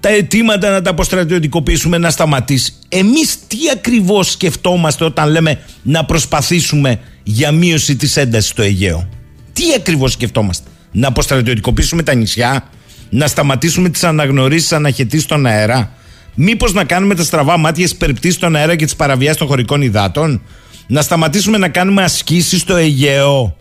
τα 0.00 0.08
αιτήματα 0.08 0.70
να 0.70 0.82
τα 0.82 0.90
αποστρατιωτικοποιήσουμε 0.90 1.98
να 1.98 2.10
σταματήσει. 2.10 2.72
Εμείς 2.88 3.38
τι 3.46 3.56
ακριβώς 3.72 4.30
σκεφτόμαστε 4.30 5.04
όταν 5.04 5.30
λέμε 5.30 5.60
να 5.82 6.04
προσπαθήσουμε 6.04 7.00
για 7.22 7.52
μείωση 7.52 7.96
της 7.96 8.16
έντασης 8.16 8.50
στο 8.50 8.62
Αιγαίο; 8.62 9.08
Τι 9.52 9.62
ακριβώς 9.76 10.12
σκεφτόμαστε; 10.12 10.68
Να 10.92 11.08
αποστρατιωτικοποιήσουμε 11.08 12.02
τα 12.02 12.14
νησιά, 12.14 12.68
να 13.10 13.26
σταματήσουμε 13.26 13.88
τις 13.88 14.04
αναγνωρίσεις 14.04 14.72
αναχαιτής 14.72 15.22
στον 15.22 15.46
αέρα, 15.46 15.92
μήπως 16.34 16.72
να 16.72 16.84
κάνουμε 16.84 17.14
τα 17.14 17.22
στραβά 17.22 17.58
μάτια 17.58 17.86
στις 17.86 17.98
περιπτήσεις 17.98 18.36
στον 18.36 18.56
αέρα 18.56 18.76
και 18.76 18.84
τις 18.84 18.96
παραβιάσεις 18.96 19.36
των 19.36 19.46
χωρικών 19.46 19.82
υδάτων, 19.82 20.42
να 20.86 21.02
σταματήσουμε 21.02 21.58
να 21.58 21.68
κάνουμε 21.68 22.02
ασκήσεις 22.02 22.60
στο 22.60 22.76
Αιγαίο, 22.76 23.56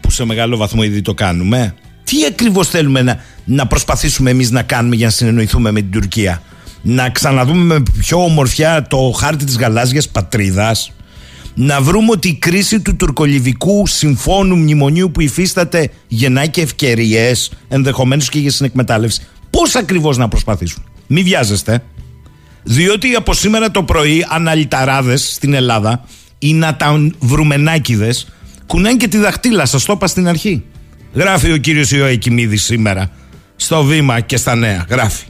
που 0.00 0.10
σε 0.10 0.24
μεγάλο 0.24 0.56
βαθμό 0.56 0.82
ήδη 0.82 1.02
το 1.02 1.14
κάνουμε. 1.14 1.74
Τι 2.04 2.24
ακριβώς 2.24 2.68
θέλουμε 2.68 3.02
να, 3.02 3.20
να 3.44 3.66
προσπαθήσουμε 3.66 4.30
εμείς 4.30 4.50
να 4.50 4.62
κάνουμε 4.62 4.96
για 4.96 5.06
να 5.06 5.12
συνεννοηθούμε 5.12 5.70
με 5.70 5.80
την 5.80 5.90
Τουρκία; 5.90 6.42
Να 6.82 7.10
ξαναδούμε 7.10 7.62
με 7.62 7.82
πιο 7.98 8.24
ομορφιά 8.24 8.86
το 8.88 9.10
χάρτη 9.18 9.44
της 9.44 9.58
γαλάζιας 9.58 10.08
πατρίδας. 10.08 10.92
Να 11.54 11.80
βρούμε 11.80 12.10
ότι 12.10 12.28
η 12.28 12.34
κρίση 12.34 12.80
του 12.80 12.96
τουρκολιβικού 12.96 13.86
συμφώνου 13.86 14.56
μνημονίου 14.56 15.10
που 15.10 15.20
υφίσταται 15.20 15.90
γεννάει 16.08 16.48
και 16.48 16.60
ευκαιρίες, 16.60 17.52
ενδεχομένως 17.68 18.28
και 18.28 18.38
για 18.38 18.50
συνεκμετάλλευση. 18.50 19.26
Πώς 19.50 19.74
ακριβώς 19.74 20.16
να 20.16 20.28
προσπαθήσουμε. 20.28 20.84
Μην 21.06 21.24
βιάζεστε. 21.24 21.82
Διότι 22.62 23.14
από 23.14 23.32
σήμερα 23.34 23.70
το 23.70 23.82
πρωί 23.82 24.26
αναλυταράδες 24.28 25.32
στην 25.32 25.54
Ελλάδα, 25.54 26.04
οι 26.38 26.54
ναταβρουμενάκιδε, 26.54 28.14
κουνάνε 28.66 28.96
και 28.96 29.08
τη 29.08 29.18
δαχτύλα. 29.18 29.66
Σας 29.66 29.84
το 29.84 29.92
είπα 29.92 30.06
στην 30.06 30.28
αρχή. 30.28 30.64
Γράφει 31.14 31.52
ο 31.52 31.56
κύριος 31.56 31.90
Ιωακημίδης 31.90 32.62
σήμερα 32.62 33.10
στο 33.56 33.82
βήμα 33.84 34.20
και 34.20 34.36
στα 34.36 34.54
νέα. 34.54 34.86
Γράφει 34.88 35.24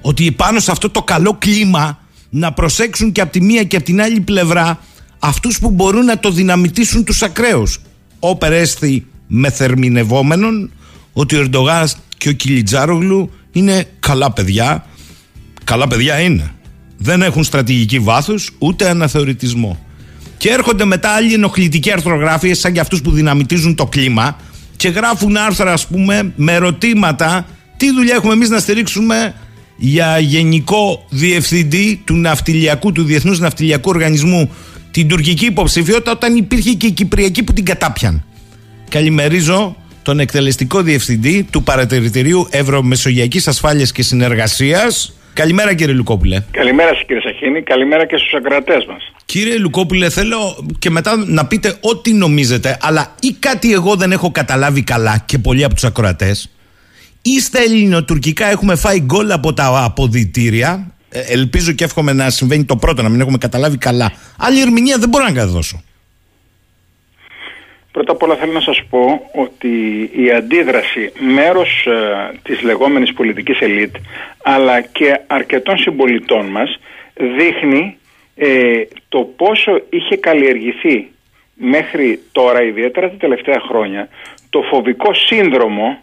ότι 0.00 0.32
πάνω 0.32 0.60
σε 0.60 0.70
αυτό 0.70 0.90
το 0.90 1.02
καλό 1.02 1.36
κλίμα 1.38 1.98
να 2.30 2.52
προσέξουν 2.52 3.12
και 3.12 3.20
από 3.20 3.32
τη 3.32 3.40
μία 3.40 3.62
και 3.64 3.76
από 3.76 3.84
την 3.84 4.00
άλλη 4.00 4.20
πλευρά 4.20 4.80
αυτούς 5.20 5.58
που 5.58 5.70
μπορούν 5.70 6.04
να 6.04 6.18
το 6.18 6.30
δυναμητήσουν 6.30 7.04
τους 7.04 7.22
ακραίους. 7.22 7.80
Ο 8.18 8.36
Περέστη 8.36 9.06
μεθερμινευόμενον 9.26 10.70
ότι 11.12 11.36
ο 11.36 11.40
Ερντογάς 11.40 11.96
και 12.16 12.28
ο 12.28 12.32
Κιλιτζάρογλου 12.32 13.30
είναι 13.52 13.84
καλά 14.00 14.32
παιδιά. 14.32 14.86
Καλά 15.64 15.86
παιδιά 15.86 16.20
είναι. 16.20 16.54
Δεν 16.98 17.22
έχουν 17.22 17.44
στρατηγική 17.44 17.98
βάθους 17.98 18.50
ούτε 18.58 18.88
αναθεωρητισμό. 18.88 19.84
Και 20.36 20.48
έρχονται 20.48 20.84
μετά 20.84 21.10
άλλοι 21.10 21.34
ενοχλητικοί 21.34 21.92
αρθρογράφοι 21.92 22.54
σαν 22.54 22.72
και 22.72 22.80
αυτούς 22.80 23.02
που 23.02 23.10
δυναμητίζουν 23.10 23.74
το 23.74 23.86
κλίμα 23.86 24.36
και 24.76 24.88
γράφουν 24.88 25.36
άρθρα 25.36 25.72
ας 25.72 25.86
πούμε 25.86 26.32
με 26.36 26.52
ερωτήματα 26.52 27.46
τι 27.76 27.92
δουλειά 27.92 28.14
έχουμε 28.14 28.32
εμείς 28.32 28.48
να 28.48 28.58
στηρίξουμε 28.58 29.34
για 29.76 30.18
γενικό 30.18 31.06
διευθυντή 31.08 32.02
του 32.04 32.16
ναυτιλιακού, 32.16 32.92
του 32.92 33.02
Διεθνούς 33.04 33.38
Ναυτιλιακού 33.38 33.90
Οργανισμού 33.90 34.50
την 34.90 35.08
τουρκική 35.08 35.46
υποψηφιότητα 35.46 36.10
όταν 36.10 36.36
υπήρχε 36.36 36.72
και 36.72 36.86
η 36.86 36.92
Κυπριακή 36.92 37.42
που 37.42 37.52
την 37.52 37.64
κατάπιαν. 37.64 38.24
Καλημερίζω 38.88 39.76
τον 40.02 40.20
εκτελεστικό 40.20 40.82
διευθυντή 40.82 41.48
του 41.50 41.62
Παρατηρητηρίου 41.62 42.48
Ευρωμεσογειακής 42.50 43.48
Ασφάλειας 43.48 43.92
και 43.92 44.02
Συνεργασίας 44.02 45.14
Καλημέρα 45.32 45.74
κύριε 45.74 45.94
Λουκόπουλε. 45.94 46.42
Καλημέρα 46.50 46.88
σας 46.88 47.04
κύριε 47.06 47.22
Σαχίνη, 47.22 47.62
καλημέρα 47.62 48.06
και 48.06 48.16
στους 48.16 48.32
ακροατές 48.32 48.84
μας. 48.86 49.12
Κύριε 49.24 49.58
Λουκόπουλε 49.58 50.10
θέλω 50.10 50.66
και 50.78 50.90
μετά 50.90 51.24
να 51.26 51.46
πείτε 51.46 51.76
ό,τι 51.80 52.12
νομίζετε, 52.12 52.78
αλλά 52.80 53.14
ή 53.20 53.32
κάτι 53.38 53.72
εγώ 53.72 53.96
δεν 53.96 54.12
έχω 54.12 54.30
καταλάβει 54.30 54.82
καλά 54.82 55.22
και 55.26 55.38
πολλοί 55.38 55.64
από 55.64 55.74
τους 55.74 55.84
ακροατές, 55.84 56.50
ή 57.22 57.40
στα 57.40 57.58
ελληνοτουρκικά 57.60 58.46
έχουμε 58.46 58.76
φάει 58.76 59.00
γκολ 59.00 59.30
από 59.30 59.54
τα 59.54 59.82
αποδητήρια, 59.84 60.86
ε, 60.98 60.99
ελπίζω 61.10 61.72
και 61.72 61.84
εύχομαι 61.84 62.12
να 62.12 62.30
συμβαίνει 62.30 62.64
το 62.64 62.76
πρώτο, 62.76 63.02
να 63.02 63.08
μην 63.08 63.20
έχουμε 63.20 63.38
καταλάβει 63.38 63.78
καλά. 63.78 64.12
Άλλη 64.38 64.60
ερμηνεία 64.60 64.98
δεν 64.98 65.08
μπορώ 65.08 65.24
να 65.24 65.32
καταδώσω. 65.32 65.82
Πρώτα 67.92 68.12
απ' 68.12 68.22
όλα 68.22 68.36
θέλω 68.36 68.52
να 68.52 68.60
σας 68.60 68.82
πω 68.90 69.30
ότι 69.34 69.68
η 70.14 70.30
αντίδραση 70.30 71.12
μέρος 71.34 71.86
ε, 71.86 72.38
της 72.42 72.62
λεγόμενης 72.62 73.12
πολιτικής 73.12 73.60
ελίτ 73.60 73.96
αλλά 74.42 74.80
και 74.80 75.20
αρκετών 75.26 75.78
συμπολιτών 75.78 76.46
μας 76.46 76.78
δείχνει 77.36 77.98
ε, 78.34 78.82
το 79.08 79.20
πόσο 79.20 79.82
είχε 79.90 80.16
καλλιεργηθεί 80.16 81.10
μέχρι 81.54 82.20
τώρα 82.32 82.62
ιδιαίτερα 82.62 83.10
τα 83.10 83.16
τελευταία 83.16 83.60
χρόνια 83.68 84.08
το 84.50 84.62
φοβικό 84.62 85.14
σύνδρομο 85.14 85.98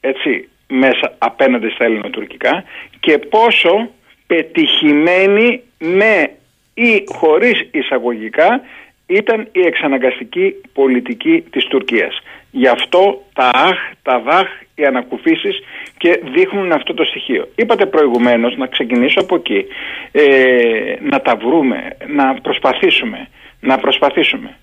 έτσι 0.00 0.48
μέσα 0.70 1.14
απέναντι 1.18 1.68
στα 1.68 1.84
ελληνοτουρκικά 1.84 2.64
και 3.00 3.18
πόσο 3.18 3.90
πετυχημένη 4.26 5.62
με 5.78 6.30
ή 6.74 7.04
χωρίς 7.06 7.68
εισαγωγικά 7.70 8.60
ήταν 9.06 9.48
η 9.52 9.60
εξαναγκαστική 9.60 10.54
πολιτική 10.72 11.44
της 11.50 11.64
Τουρκίας. 11.64 12.20
Γι' 12.50 12.68
αυτό 12.68 13.24
τα 13.32 13.50
αχ, 13.54 13.78
τα 14.02 14.18
δαχ, 14.18 14.48
οι 14.74 14.84
ανακουφίσεις 14.84 15.62
και 15.98 16.20
δείχνουν 16.34 16.72
αυτό 16.72 16.94
το 16.94 17.04
στοιχείο. 17.04 17.48
Είπατε 17.54 17.86
προηγουμένως, 17.86 18.56
να 18.56 18.66
ξεκινήσω 18.66 19.20
από 19.20 19.34
εκεί, 19.34 19.64
ε, 20.12 20.94
να 21.00 21.20
τα 21.20 21.36
βρούμε, 21.36 21.96
να 22.06 22.34
προσπαθήσουμε, 22.34 23.28
να 23.60 23.78
προσπαθήσουμε. 23.78 24.56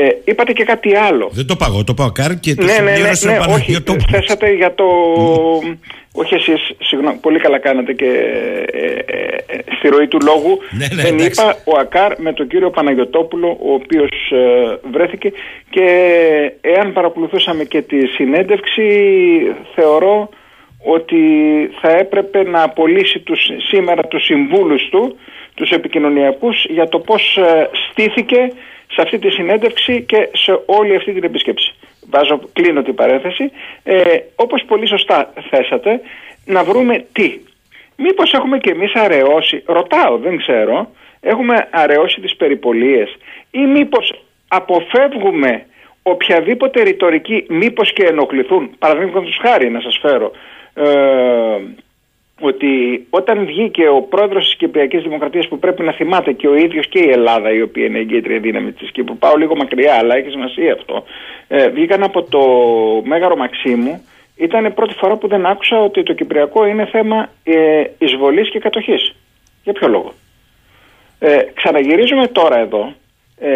Ε, 0.00 0.08
είπατε 0.24 0.52
και 0.52 0.64
κάτι 0.64 0.96
άλλο. 0.96 1.28
Δεν 1.32 1.46
το 1.46 1.56
πάω, 1.56 1.84
το 1.84 1.94
πάω 1.94 2.10
κάρ 2.12 2.40
και 2.40 2.54
το 2.54 2.64
ναι, 2.64 2.72
ναι, 2.72 2.90
ναι, 2.90 3.32
ναι, 3.32 3.38
όχι, 3.54 3.76
θέσατε 4.10 4.54
για 4.54 4.74
το... 4.74 4.84
Όχι 6.12 6.34
εσείς, 6.34 6.70
συγγνώμη, 6.78 7.18
πολύ 7.18 7.38
καλά 7.38 7.58
κάνατε 7.58 7.92
και 7.92 8.04
ε, 8.72 8.78
ε, 8.78 9.18
ε, 9.46 9.58
στη 9.78 9.88
ροή 9.88 10.08
του 10.08 10.18
λόγου. 10.24 10.58
Ναι, 10.70 10.86
ναι, 10.94 11.02
δεν 11.02 11.18
είπα 11.18 11.56
ο 11.64 11.78
Ακάρ 11.78 12.20
με 12.20 12.32
τον 12.32 12.48
κύριο 12.48 12.70
Παναγιωτόπουλο, 12.70 13.48
ο 13.60 13.72
οποίος 13.72 14.10
βρέθηκε 14.92 15.32
και 15.70 15.86
εάν 16.60 16.92
παρακολουθούσαμε 16.92 17.64
και 17.64 17.82
τη 17.82 18.06
συνέντευξη 18.06 18.86
θεωρώ 19.74 20.28
ότι 20.84 21.22
θα 21.80 21.90
έπρεπε 21.90 22.42
να 22.42 22.62
απολύσει 22.62 23.18
τους, 23.18 23.40
σήμερα 23.68 24.02
τους 24.02 24.24
συμβούλους 24.24 24.88
του, 24.90 25.16
τους 25.54 25.70
επικοινωνιακούς, 25.70 26.64
για 26.68 26.88
το 26.88 26.98
πώς 26.98 27.38
στήθηκε 27.90 28.52
σε 28.92 29.02
αυτή 29.02 29.18
τη 29.18 29.30
συνέντευξη 29.30 30.02
και 30.02 30.28
σε 30.32 30.60
όλη 30.66 30.96
αυτή 30.96 31.12
την 31.12 31.24
επίσκεψη. 31.24 31.74
Βάζω, 32.10 32.40
κλείνω 32.52 32.82
την 32.82 32.94
παρένθεση. 32.94 33.50
Ε, 33.82 34.02
όπως 34.36 34.64
πολύ 34.66 34.88
σωστά 34.88 35.32
θέσατε, 35.50 36.00
να 36.44 36.64
βρούμε 36.64 37.04
τι. 37.12 37.38
Μήπως 37.96 38.32
έχουμε 38.32 38.58
και 38.58 38.70
εμείς 38.70 38.94
αραιώσει, 38.94 39.62
ρωτάω, 39.66 40.16
δεν 40.16 40.36
ξέρω, 40.36 40.90
έχουμε 41.20 41.68
αραιώσει 41.70 42.20
τις 42.20 42.36
περιπολίες 42.36 43.16
ή 43.50 43.58
μήπως 43.58 44.22
αποφεύγουμε 44.48 45.66
οποιαδήποτε 46.02 46.82
ρητορική 46.82 47.44
μήπως 47.48 47.92
και 47.92 48.04
ενοχληθούν. 48.04 48.70
Παραδείγματος 48.78 49.38
χάρη 49.42 49.70
να 49.70 49.80
σας 49.80 49.98
φέρω. 50.02 50.30
Ε, 50.74 51.57
ότι 52.58 53.06
όταν 53.10 53.46
βγήκε 53.46 53.88
ο 53.88 54.02
πρόεδρος 54.02 54.44
της 54.44 54.56
Κυπριακής 54.56 55.02
Δημοκρατίας 55.02 55.48
που 55.48 55.58
πρέπει 55.58 55.82
να 55.82 55.92
θυμάται 55.92 56.32
και 56.32 56.48
ο 56.48 56.54
ίδιος 56.56 56.88
και 56.88 56.98
η 56.98 57.10
Ελλάδα 57.10 57.52
η 57.52 57.62
οποία 57.62 57.84
είναι 57.84 57.98
η 57.98 58.00
εγκύτρια 58.00 58.38
δύναμη 58.38 58.72
της 58.72 58.90
Κύπρου 58.90 59.16
πάω 59.16 59.36
λίγο 59.36 59.56
μακριά 59.56 59.94
αλλά 59.94 60.16
έχει 60.16 60.30
σημασία 60.30 60.72
αυτό 60.72 61.04
ε, 61.48 61.68
βγήκαν 61.68 62.02
από 62.02 62.22
το 62.22 62.40
Μέγαρο 63.04 63.36
Μαξίμου 63.36 64.02
ήταν 64.38 64.64
η 64.64 64.70
πρώτη 64.70 64.94
φορά 64.94 65.16
που 65.16 65.28
δεν 65.28 65.46
άκουσα 65.46 65.80
ότι 65.80 66.02
το 66.02 66.12
Κυπριακό 66.12 66.66
είναι 66.66 66.86
θέμα 66.86 67.28
ε, 67.42 67.84
εισβολής 67.98 68.50
και 68.50 68.58
κατοχής. 68.58 69.14
Για 69.64 69.72
ποιο 69.72 69.88
λόγο; 69.88 70.12
Ε, 71.18 71.38
ξαναγυρίζουμε 71.54 72.26
τώρα 72.26 72.58
εδώ 72.58 72.92
ε, 73.40 73.50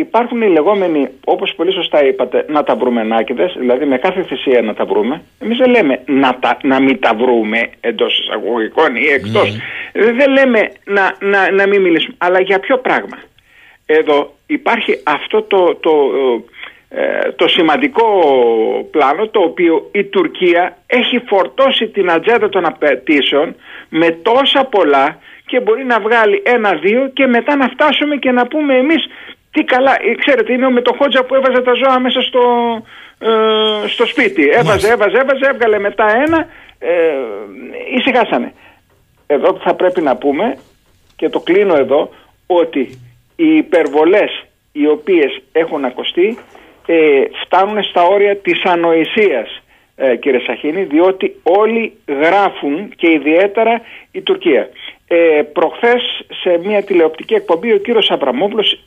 υπάρχουν 0.00 0.42
οι 0.42 0.48
λεγόμενοι, 0.48 1.08
όπως 1.24 1.54
πολύ 1.56 1.72
σωστά 1.72 2.04
είπατε, 2.06 2.44
να 2.48 2.62
τα 2.62 2.74
βρούμε 2.76 3.02
νάκηδες, 3.02 3.54
δηλαδή 3.58 3.84
με 3.84 3.98
κάθε 3.98 4.22
θυσία 4.22 4.62
να 4.62 4.74
τα 4.74 4.84
βρούμε. 4.84 5.22
Εμείς 5.38 5.58
δεν 5.58 5.70
λέμε 5.70 6.02
να, 6.06 6.38
τα, 6.38 6.56
να 6.62 6.80
μην 6.80 7.00
τα 7.00 7.14
βρούμε 7.14 7.70
εντός 7.80 8.18
εισαγωγικών 8.18 8.96
ή 8.96 9.06
εκτός. 9.06 9.56
Ναι. 9.92 10.12
Δεν 10.12 10.30
λέμε 10.32 10.70
να, 10.84 11.16
να, 11.20 11.50
να 11.50 11.66
μην 11.66 11.80
μιλήσουμε. 11.80 12.14
Αλλά 12.18 12.40
για 12.40 12.58
ποιο 12.58 12.78
πράγμα; 12.78 13.18
Εδώ 13.86 14.34
υπάρχει 14.46 15.00
αυτό 15.04 15.42
το, 15.42 15.74
το, 15.74 15.92
ε, 16.88 17.32
το 17.36 17.48
σημαντικό 17.48 18.04
πλάνο 18.90 19.28
το 19.28 19.40
οποίο 19.40 19.88
η 19.92 20.04
Τουρκία 20.04 20.76
έχει 20.86 21.22
φορτώσει 21.26 21.88
την 21.88 22.10
ατζέντα 22.10 22.48
των 22.48 22.66
απαιτήσεων 22.66 23.54
με 23.88 24.10
τόσα 24.10 24.64
πολλά 24.64 25.18
και 25.46 25.60
μπορεί 25.60 25.84
να 25.84 26.00
βγάλει 26.00 26.42
ένα-δύο 26.44 27.10
και 27.14 27.26
μετά 27.26 27.56
να 27.56 27.68
φτάσουμε 27.68 28.16
και 28.16 28.30
να 28.30 28.46
πούμε 28.46 28.76
εμείς 28.76 29.06
τι 29.50 29.64
καλά, 29.64 29.96
ε, 30.00 30.14
ξέρετε 30.14 30.52
είναι 30.52 30.70
με 30.70 30.82
το 30.82 30.94
Χότζα 30.98 31.24
που 31.24 31.34
έβαζε 31.34 31.62
τα 31.62 31.72
ζώα 31.74 32.00
μέσα 32.00 32.20
στο, 32.20 32.42
ε, 33.18 33.88
στο 33.88 34.06
σπίτι. 34.06 34.48
Έβαζε, 34.48 34.88
έβαζε, 34.88 35.18
έβαζε, 35.18 35.46
έβγαλε 35.50 35.78
μετά 35.78 36.06
ένα, 36.26 36.46
ε, 36.78 37.14
ησυχάσανε. 37.96 38.52
Εδώ 39.26 39.58
θα 39.62 39.74
πρέπει 39.74 40.00
να 40.00 40.16
πούμε 40.16 40.56
και 41.16 41.28
το 41.28 41.40
κλείνω 41.40 41.74
εδώ 41.76 42.10
ότι 42.46 42.80
οι 43.36 43.56
υπερβολές 43.56 44.44
οι 44.72 44.86
οποίες 44.86 45.42
έχουν 45.52 45.84
ακουστεί 45.84 46.38
ε, 46.86 47.22
φτάνουν 47.44 47.82
στα 47.82 48.04
όρια 48.04 48.36
της 48.36 48.64
ανοησίας 48.64 49.62
ε, 49.96 50.16
κύριε 50.16 50.40
Σαχίνη 50.46 50.82
διότι 50.82 51.36
όλοι 51.42 51.92
γράφουν 52.06 52.92
και 52.96 53.10
ιδιαίτερα 53.10 53.80
η 54.12 54.20
Τουρκία. 54.20 54.68
Ε, 55.08 55.42
προχθές 55.52 56.02
σε 56.42 56.60
μια 56.64 56.82
τηλεοπτική 56.82 57.34
εκπομπή 57.34 57.72
ο 57.72 57.78
κύριος 57.78 58.10
Αβραμόπουλος 58.10 58.80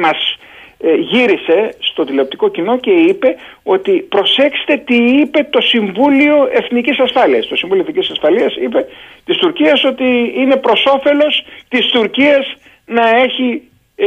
μας 0.00 0.36
ε, 0.78 0.94
γύρισε 0.94 1.74
στο 1.78 2.04
τηλεοπτικό 2.04 2.48
κοινό 2.48 2.78
και 2.78 2.90
είπε 2.90 3.36
ότι 3.62 3.92
προσέξτε 3.92 4.76
τι 4.76 4.96
είπε 4.96 5.46
το 5.50 5.60
Συμβούλιο 5.60 6.48
Εθνικής 6.52 6.98
Ασφάλειας. 6.98 7.46
Το 7.46 7.56
Συμβούλιο 7.56 7.82
Εθνικής 7.88 8.10
Ασφαλείας 8.10 8.56
είπε 8.56 8.86
της 9.24 9.36
Τουρκίας 9.36 9.84
ότι 9.84 10.32
είναι 10.36 10.56
προς 10.56 10.84
όφελος 10.86 11.44
της 11.68 11.86
Τουρκίας 11.86 12.56
να 12.86 13.08
έχει 13.08 13.62
ε, 13.96 14.06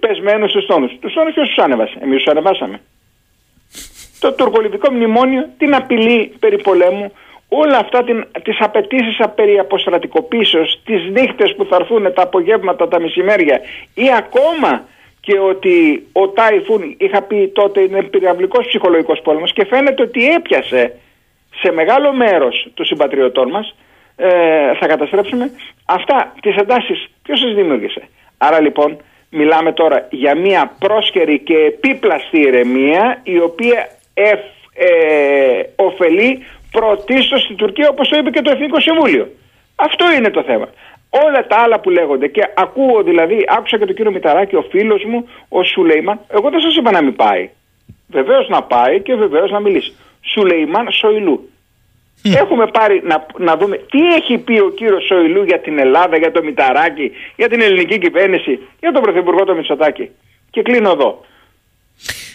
πεσμένους 0.00 0.52
τους 0.52 0.66
τόνους. 0.66 0.92
Τους 1.00 1.12
τόνους 1.12 1.34
ποιος 1.34 1.48
τους 1.48 1.58
άνεβασε; 1.58 1.98
Εμείς 2.02 2.22
τους 2.22 2.32
ανεβάσαμε. 2.32 2.80
Το 4.20 4.32
τουρκολιβικό 4.32 4.92
μνημόνιο, 4.92 5.48
την 5.58 5.74
απειλή 5.74 6.32
περί 6.38 6.62
πολέμου, 6.62 7.12
όλα 7.48 7.78
αυτά 7.78 8.04
την, 8.04 8.26
τις 8.42 8.56
απαιτήσεις 8.60 9.16
περί 9.34 9.58
αποστρατικοποίησεως, 9.58 10.80
τις 10.84 11.10
νύχτες 11.10 11.54
που 11.56 11.64
θα 11.64 11.76
έρθουν 11.76 12.12
τα 12.14 12.22
απογεύματα, 12.22 12.88
τα 12.88 13.00
μεσημέρια 13.00 13.60
ή 13.94 14.14
ακόμα 14.18 14.84
και 15.20 15.38
ότι 15.38 16.06
ο 16.12 16.28
Τάιφουν 16.28 16.94
είχα 16.98 17.22
πει 17.22 17.48
τότε 17.48 17.80
είναι 17.80 18.02
πυραυλικός 18.02 18.66
ψυχολογικός 18.66 19.20
πόλεμος 19.22 19.52
και 19.52 19.64
φαίνεται 19.64 20.02
ότι 20.02 20.30
έπιασε 20.30 20.98
σε 21.60 21.72
μεγάλο 21.72 22.12
μέρος 22.12 22.68
των 22.74 22.86
συμπατριωτών 22.86 23.50
μας. 23.50 23.76
Ε, 24.16 24.74
θα 24.80 24.86
καταστρέψουμε. 24.86 25.50
Αυτά 25.84 26.34
τις 26.42 26.56
εντάσεις 26.56 27.10
ποιος 27.22 27.40
τις 27.40 27.54
δημιούργησε; 27.54 28.08
Άρα 28.38 28.60
λοιπόν 28.60 28.96
μιλάμε 29.30 29.72
τώρα 29.72 30.06
για 30.10 30.36
μια 30.36 30.76
πρόσχερη 30.78 31.38
και 31.38 31.56
επίπλαστη 31.56 32.40
ηρεμία 32.40 33.20
η 33.22 33.38
οποία 33.38 33.88
ε, 34.14 34.32
ωφελεί 35.76 36.44
πρωτίστως 36.70 37.42
στην 37.42 37.56
Τουρκία 37.56 37.88
όπως 37.88 38.08
το 38.08 38.18
είπε 38.18 38.30
και 38.30 38.42
το 38.42 38.50
Εθνικό 38.50 38.80
Συμβούλιο. 38.80 39.28
Αυτό 39.76 40.12
είναι 40.12 40.30
το 40.30 40.42
θέμα 40.42 40.68
όλα 41.10 41.46
τα 41.46 41.56
άλλα 41.56 41.80
που 41.80 41.90
λέγονται 41.90 42.28
και 42.28 42.42
ακούω 42.54 43.02
δηλαδή, 43.02 43.44
άκουσα 43.48 43.78
και 43.78 43.86
τον 43.86 43.94
κύριο 43.94 44.10
Μηταράκη, 44.10 44.56
ο 44.56 44.62
φίλος 44.70 45.04
μου, 45.04 45.28
ο 45.48 45.62
Σουλέιμαν, 45.62 46.20
εγώ 46.28 46.50
δεν 46.50 46.60
σας 46.60 46.76
είπα 46.76 46.90
να 46.90 47.02
μην 47.02 47.16
πάει. 47.16 47.50
Βεβαίως 48.08 48.48
να 48.48 48.62
πάει 48.62 49.00
και 49.00 49.14
βεβαίως 49.14 49.50
να 49.50 49.60
μιλήσει. 49.60 49.92
Σουλέιμαν 50.20 50.90
Σοηλού. 50.90 51.50
Έχουμε 52.22 52.66
πάρει 52.66 53.02
να, 53.04 53.26
να 53.38 53.56
δούμε 53.56 53.76
τι 53.76 54.06
έχει 54.06 54.38
πει 54.38 54.58
ο 54.58 54.70
κύριος 54.70 55.04
Σοηλού 55.04 55.42
για 55.42 55.58
την 55.58 55.78
Ελλάδα, 55.78 56.16
για 56.16 56.30
το 56.30 56.42
Μηταράκη, 56.42 57.12
για 57.36 57.48
την 57.48 57.60
ελληνική 57.60 57.98
κυβέρνηση, 57.98 58.58
για 58.80 58.92
τον 58.92 59.02
Πρωθυπουργό 59.02 59.44
το 59.44 59.54
Μητσοτάκη. 59.54 60.10
Και 60.50 60.62
κλείνω 60.62 60.90
εδώ. 60.90 61.24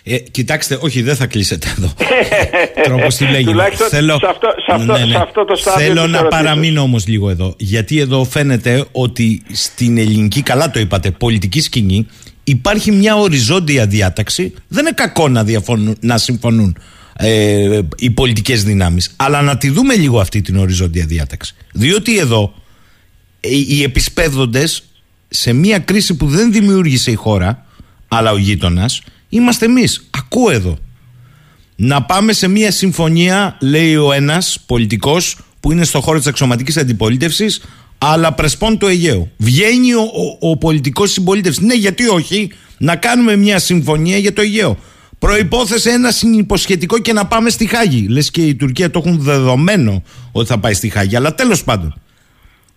Ε, 0.08 0.18
κοιτάξτε, 0.18 0.78
όχι, 0.82 1.02
δεν 1.02 1.16
θα 1.16 1.26
κλείσετε 1.26 1.74
εδώ. 1.78 1.94
Τρόπος 2.88 3.16
τη 3.16 3.26
λέγει. 3.26 3.52
Θέλω, 3.90 4.18
σε 4.20 4.28
αυτό, 4.30 4.48
σε 4.66 4.72
αυτό, 4.72 4.94
ναι, 4.94 5.06
ναι. 5.06 5.12
Σε 5.12 5.18
αυτό 5.18 5.46
το 5.46 5.58
Θέλω 5.78 6.08
να 6.08 6.26
παραμείνω 6.26 6.82
όμως 6.82 7.08
λίγο 7.08 7.30
εδώ. 7.30 7.54
Γιατί 7.58 8.00
εδώ 8.00 8.24
φαίνεται 8.24 8.86
ότι 8.92 9.44
στην 9.52 9.98
ελληνική, 9.98 10.42
καλά 10.42 10.72
το 10.72 10.80
είπατε, 10.80 11.12
πολιτική 11.12 11.62
σκηνή 11.62 12.08
υπάρχει 12.44 12.92
μια 12.92 13.16
οριζόντια 13.16 13.86
διάταξη. 13.86 14.54
Δεν 14.68 14.86
είναι 14.86 14.94
κακό 14.96 15.28
να, 15.30 15.44
διαφωνούν, 15.44 15.98
να 16.00 16.18
συμφωνούν 16.18 16.78
ε, 17.18 17.80
οι 17.98 18.10
πολιτικές 18.10 18.64
δυνάμεις 18.64 19.14
αλλά 19.16 19.42
να 19.42 19.58
τη 19.58 19.70
δούμε 19.70 19.96
λίγο 19.96 20.20
αυτή 20.20 20.42
την 20.42 20.58
οριζόντια 20.58 21.06
διάταξη 21.06 21.56
διότι 21.74 22.18
εδώ 22.18 22.54
ε, 23.40 23.50
οι 23.50 23.84
επισπέδοντες 23.84 24.84
σε 25.28 25.54
μια 25.54 25.80
κρίση 25.80 26.16
που 26.16 26.28
δεν 26.28 26.52
δημιούργησε 26.52 27.12
η 27.12 27.16
χώρα 27.16 27.66
αλλά 28.08 28.32
ο 28.32 28.38
γείτονας 28.38 29.02
είμαστε 29.36 29.66
εμείς. 29.66 30.08
Ακούω 30.10 30.50
εδώ. 30.50 30.78
Να 31.76 32.04
πάμε 32.04 32.34
σε 32.34 32.48
μια 32.48 32.72
συμφωνία, 32.72 33.58
λέει 33.60 33.96
ο 33.96 34.12
ένας 34.12 34.60
πολιτικός 34.66 35.38
που 35.60 35.72
είναι 35.72 35.84
στο 35.84 36.02
χώρο 36.02 36.18
της 36.18 36.28
αξιωματικής 36.28 36.78
αντιπολίτευσης, 36.78 37.62
αλλά 37.98 38.34
πρεσπών 38.34 38.78
του 38.78 38.88
Αιγαίου. 38.88 39.32
Βγαίνει 39.38 39.94
ο, 39.94 40.02
ο, 40.40 40.50
ο 40.50 40.58
πολιτικός 40.58 41.12
συμπολίτευσης. 41.12 41.64
Ναι, 41.64 41.74
γιατί 41.74 42.08
όχι, 42.08 42.52
να 42.78 42.96
κάνουμε 42.96 43.36
μια 43.36 43.60
συμφωνία 43.60 44.18
για 44.18 44.34
το 44.34 44.42
Αιγαίο. 44.42 44.78
Προπόθεσε 45.20 45.90
ένα 45.90 46.12
συνυποσχετικό 46.12 47.00
και 47.00 47.14
να 47.14 47.26
πάμε 47.26 47.50
στη 47.50 47.66
Χάγη. 47.66 48.08
Λες 48.08 48.32
και 48.32 48.42
η 48.42 48.56
Τουρκία 48.56 48.92
το 48.92 49.02
έχουν 49.06 49.20
δεδομένο 49.20 50.04
ότι 50.32 50.48
θα 50.48 50.58
πάει 50.58 50.74
στη 50.74 50.90
Χάγη. 50.90 51.16
Αλλά 51.16 51.36
τέλος 51.36 51.64
πάντων, 51.64 51.94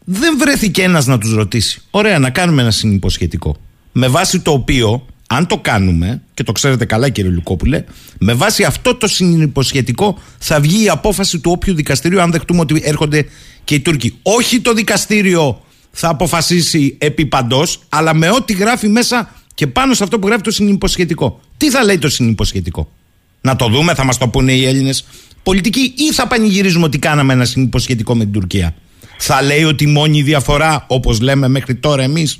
δεν 0.04 0.38
βρέθηκε 0.38 0.82
ένας 0.82 1.06
να 1.06 1.18
τους 1.18 1.32
ρωτήσει. 1.32 1.82
Ωραία, 1.90 2.18
να 2.18 2.30
κάνουμε 2.30 2.62
ένα 2.62 2.70
συνυποσχετικό. 2.70 3.56
Με 3.92 4.08
βάση 4.08 4.40
το 4.40 4.50
οποίο 4.50 5.06
αν 5.30 5.46
το 5.46 5.58
κάνουμε, 5.58 6.22
και 6.34 6.42
το 6.42 6.52
ξέρετε 6.52 6.84
καλά 6.84 7.08
κύριε 7.08 7.30
Λουκόπουλε, 7.30 7.84
με 8.18 8.34
βάση 8.34 8.64
αυτό 8.64 8.94
το 8.94 9.06
συνυποσχετικό 9.06 10.18
θα 10.38 10.60
βγει 10.60 10.84
η 10.84 10.88
απόφαση 10.88 11.38
του 11.38 11.50
όποιου 11.50 11.74
δικαστηρίου, 11.74 12.20
αν 12.20 12.30
δεχτούμε 12.30 12.60
ότι 12.60 12.80
έρχονται 12.84 13.26
και 13.64 13.74
οι 13.74 13.80
Τούρκοι. 13.80 14.18
Όχι 14.22 14.60
το 14.60 14.72
δικαστήριο 14.72 15.62
θα 15.90 16.08
αποφασίσει 16.08 16.96
επί 16.98 17.26
παντός, 17.26 17.80
αλλά 17.88 18.14
με 18.14 18.30
ό,τι 18.30 18.52
γράφει 18.52 18.88
μέσα 18.88 19.34
Και 19.54 19.66
πάνω 19.66 19.94
σε 19.94 20.02
αυτό 20.02 20.18
που 20.18 20.26
γράφει 20.26 20.42
το 20.42 20.50
συνυποσχετικό. 20.50 21.40
Τι 21.56 21.70
θα 21.70 21.84
λέει 21.84 21.98
το 21.98 22.08
συνυποσχετικό; 22.08 22.92
Να 23.40 23.56
το 23.56 23.68
δούμε, 23.68 23.94
θα 23.94 24.04
μας 24.04 24.18
το 24.18 24.28
πούνε 24.28 24.52
οι 24.52 24.64
Έλληνες 24.64 25.06
πολιτικοί, 25.42 25.94
ή 25.96 26.12
θα 26.12 26.26
πανηγυρίζουμε 26.26 26.84
ότι 26.84 26.98
κάναμε 26.98 27.32
ένα 27.32 27.44
συνυποσχετικό 27.44 28.14
με 28.14 28.24
την 28.24 28.32
Τουρκία; 28.32 28.74
Θα 29.18 29.42
λέει 29.42 29.64
ότι 29.64 29.84
η 29.84 29.86
μόνη 29.86 30.22
διαφορά, 30.22 30.84
όπως 30.88 31.20
λέμε 31.20 31.48
μέχρι 31.48 31.74
τώρα 31.74 32.02
εμείς, 32.02 32.36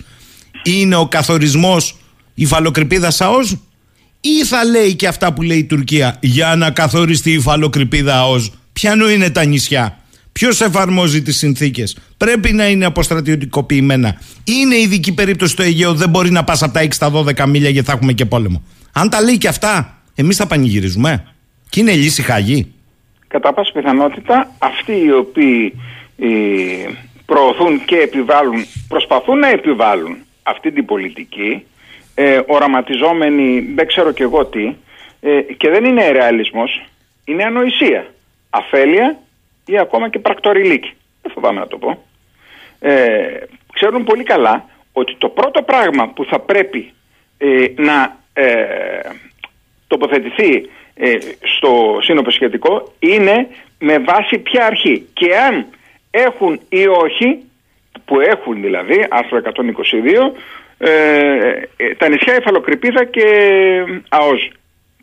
είναι 0.63 0.97
ο 0.97 1.07
καθορισμός 1.09 1.98
υφαλοκρηπίδα 2.43 3.13
ΑΟΣ, 3.19 3.57
ή 4.21 4.45
θα 4.45 4.65
λέει 4.65 4.95
και 4.95 5.07
αυτά 5.07 5.33
που 5.33 5.43
λέει 5.43 5.59
η 5.59 5.65
Τουρκία 5.65 6.17
για 6.21 6.55
να 6.57 6.71
καθοριστεί 6.71 7.31
η 7.31 7.35
υφαλοκρηπίδα 7.35 8.19
ΑΟΣ. 8.19 8.53
Ποιανού 8.73 9.09
είναι 9.09 9.31
τα 9.31 9.45
νησιά, 9.45 9.99
Ποιος 10.39 10.61
εφαρμόζει 10.61 11.23
τις 11.23 11.37
συνθήκες; 11.37 11.99
Πρέπει 12.17 12.53
να 12.53 12.69
είναι 12.69 12.85
αποστρατιωτικοποιημένα. 12.85 14.21
Είναι 14.45 14.77
ειδική 14.77 15.15
περίπτωση 15.15 15.53
στο 15.53 15.63
Αιγαίο. 15.63 15.95
Δεν 15.95 16.09
μπορεί 16.09 16.31
να 16.31 16.45
πας 16.45 16.63
από 16.63 16.73
τα 16.73 16.81
6 16.81 16.87
στα 16.91 17.11
12 17.11 17.47
μίλια 17.47 17.69
γιατί 17.69 17.87
θα 17.87 17.93
έχουμε 17.93 18.13
και 18.13 18.25
πόλεμο. 18.25 18.63
Αν 18.93 19.11
τα 19.11 19.23
λέει 19.23 19.39
και 19.39 19.49
αυτά, 19.49 20.03
εμείς 20.15 20.37
θα 20.37 20.47
πανηγυρίζουμε. 20.47 21.25
Και 21.69 21.81
είναι 21.81 21.93
λύση 21.93 22.23
χαγή. 22.23 22.73
Κατά 23.29 23.53
πάσα 23.55 23.73
πιθανότητα 23.75 24.55
αυτοί 24.59 24.93
οι 24.93 25.13
οποίοι 25.13 25.75
ε, 26.19 26.27
προωθούν 27.27 27.85
και 27.85 27.97
επιβάλλουν, 27.97 28.67
προσπαθούν 28.89 29.39
να 29.39 29.49
επιβάλλουν 29.49 30.17
αυτή 30.43 30.73
την 30.73 30.85
πολιτική, 30.85 31.63
ε, 32.21 32.41
οραματιζόμενοι 32.47 33.61
δεν 33.75 33.87
ξέρω 33.87 34.13
και 34.13 34.23
εγώ 34.23 34.47
τι, 34.47 34.75
ε, 35.21 35.41
και 35.41 35.69
δεν 35.69 35.85
είναι 35.85 36.11
ρεαλισμός, 36.11 36.85
είναι 37.25 37.45
ανοησία, 37.45 38.07
αφέλεια 38.51 39.19
ή 39.67 39.79
ακόμα 39.79 40.09
και 40.09 40.19
πρακτοριλίκη. 40.19 40.93
Δεν 41.23 41.33
φοβάμαι 41.33 41.61
να 41.61 41.67
το 41.67 41.79
πω. 41.79 42.03
Ε, 42.81 43.41
ξέρουν 43.73 44.05
πολύ 44.05 44.23
καλά 44.23 44.65
ότι 44.93 45.17
το 45.19 45.29
πρώτο 45.29 45.63
πράγμα 45.63 46.09
που 46.09 46.25
θα 46.25 46.39
πρέπει 46.39 46.93
ε, 47.39 47.67
να 47.77 48.17
ε, 48.33 48.47
τοποθετηθεί 49.87 50.69
ε, 50.95 51.19
στο 51.57 51.99
σύνοπο 52.01 52.31
σχετικό 52.31 52.93
είναι 52.99 53.49
με 53.79 53.99
βάση 53.99 54.39
ποια 54.39 54.67
αρχή. 54.67 55.07
Και 55.13 55.37
αν 55.37 55.67
έχουν 56.11 56.61
ή 56.69 56.87
όχι, 56.87 57.39
που 58.05 58.21
έχουν 58.21 58.61
δηλαδή, 58.61 59.07
άρθρο 59.09 59.41
122, 59.45 59.45
ε, 59.45 59.51
ε, 59.51 60.33
τα 61.99 62.09
νησιά 62.09 62.35
Εφαλοκρηπίδα 62.35 63.05
και 63.05 63.25
ΑΟΖ. 64.09 64.41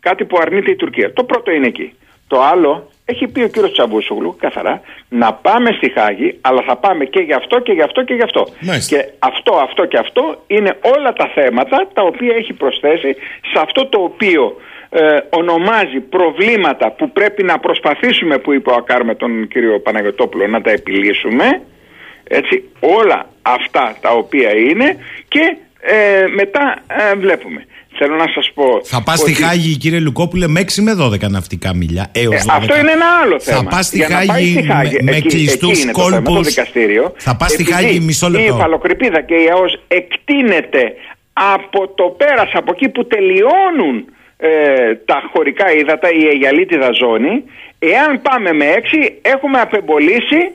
Κάτι 0.00 0.24
που 0.24 0.38
αρνείται 0.40 0.70
η 0.70 0.76
Τουρκία. 0.76 1.12
Το 1.12 1.24
πρώτο 1.24 1.50
είναι 1.50 1.66
εκεί. 1.66 1.92
Το 2.28 2.42
άλλο 2.42 2.90
έχει 3.04 3.26
πει 3.26 3.42
ο 3.42 3.48
κύριος 3.48 3.72
Τσαβούσογλου 3.72 4.36
καθαρά 4.40 4.80
να 5.08 5.32
πάμε 5.32 5.70
στη 5.76 5.90
Χάγη, 5.90 6.38
αλλά 6.40 6.62
θα 6.62 6.76
πάμε 6.76 7.04
και 7.04 7.20
γι' 7.20 7.32
αυτό 7.32 7.60
και 7.60 7.72
γι' 7.72 7.82
αυτό 7.82 8.02
και 8.04 8.14
γι' 8.14 8.22
αυτό. 8.22 8.46
Και 8.88 9.08
αυτό, 9.18 9.54
αυτό 9.54 9.84
και 9.84 9.98
αυτό 9.98 10.42
είναι 10.46 10.78
όλα 10.96 11.12
τα 11.12 11.30
θέματα 11.34 11.88
τα 11.92 12.02
οποία 12.02 12.34
έχει 12.36 12.52
προσθέσει 12.52 13.16
σε 13.52 13.58
αυτό 13.60 13.86
το 13.86 13.98
οποίο 13.98 14.56
ε, 14.90 15.16
ονομάζει 15.30 16.00
προβλήματα 16.00 16.90
που 16.90 17.10
πρέπει 17.10 17.42
να 17.42 17.58
προσπαθήσουμε, 17.58 18.38
που 18.38 18.52
είπε 18.52 18.70
ο 18.70 18.74
Ακάρ 18.74 19.04
με 19.04 19.14
τον 19.14 19.48
κύριο 19.48 19.80
Παναγιωτόπουλο, 19.80 20.46
να 20.46 20.60
τα 20.60 20.70
επιλύσουμε. 20.70 21.62
Έτσι, 22.28 22.70
όλα 22.80 23.26
αυτά 23.42 23.96
τα 24.00 24.10
οποία 24.10 24.56
είναι 24.56 24.96
και 25.28 25.56
ε, 25.86 26.26
μετά 26.34 26.76
ε, 26.86 27.14
βλέπουμε. 27.14 27.66
Θέλω 27.98 28.16
να 28.16 28.26
σας 28.34 28.50
πω... 28.54 28.80
Θα 28.84 29.02
πας 29.02 29.18
στη 29.18 29.34
Χάγη 29.34 29.76
κύριε 29.76 30.00
Λουκόπουλε 30.00 30.46
με 30.46 30.60
6 30.60 30.82
με 30.82 30.92
12 31.00 31.30
ναυτικά 31.30 31.74
μίλια 31.74 32.10
έως 32.12 32.34
ε, 32.34 32.44
Αυτό 32.50 32.78
είναι 32.78 32.90
ένα 32.90 33.06
άλλο 33.22 33.40
θέμα. 33.40 33.58
Θα 33.58 33.68
πας 33.68 33.86
στη 33.86 34.02
Χάγη, 34.02 34.66
με, 35.02 35.12
με 35.12 35.20
κλειστούς 35.20 35.90
κόλπους... 35.90 36.54
Θα 37.16 37.36
πας 37.36 37.50
στη 37.50 37.64
Χάγη 37.72 38.00
μισό 38.00 38.28
λεπτό. 38.28 38.52
Η 38.52 38.56
Υφαλοκρηπίδα 38.56 39.20
και 39.20 39.34
η 39.34 39.48
ΑΟΣ 39.52 39.80
εκτείνεται 39.88 40.94
από 41.32 41.88
το 41.88 42.04
πέρας, 42.04 42.50
από 42.52 42.72
εκεί 42.74 42.88
που 42.88 43.06
τελειώνουν 43.06 44.04
ε, 44.36 44.94
τα 44.94 45.22
χωρικά 45.32 45.72
ύδατα, 45.72 46.12
η 46.12 46.26
Αιγιαλίτιδα 46.26 46.92
ζώνη, 46.92 47.44
εάν 47.78 48.22
πάμε 48.22 48.52
με 48.52 48.64
έξι 48.64 49.18
έχουμε 49.22 49.60
απεμπολίσει 49.60 50.52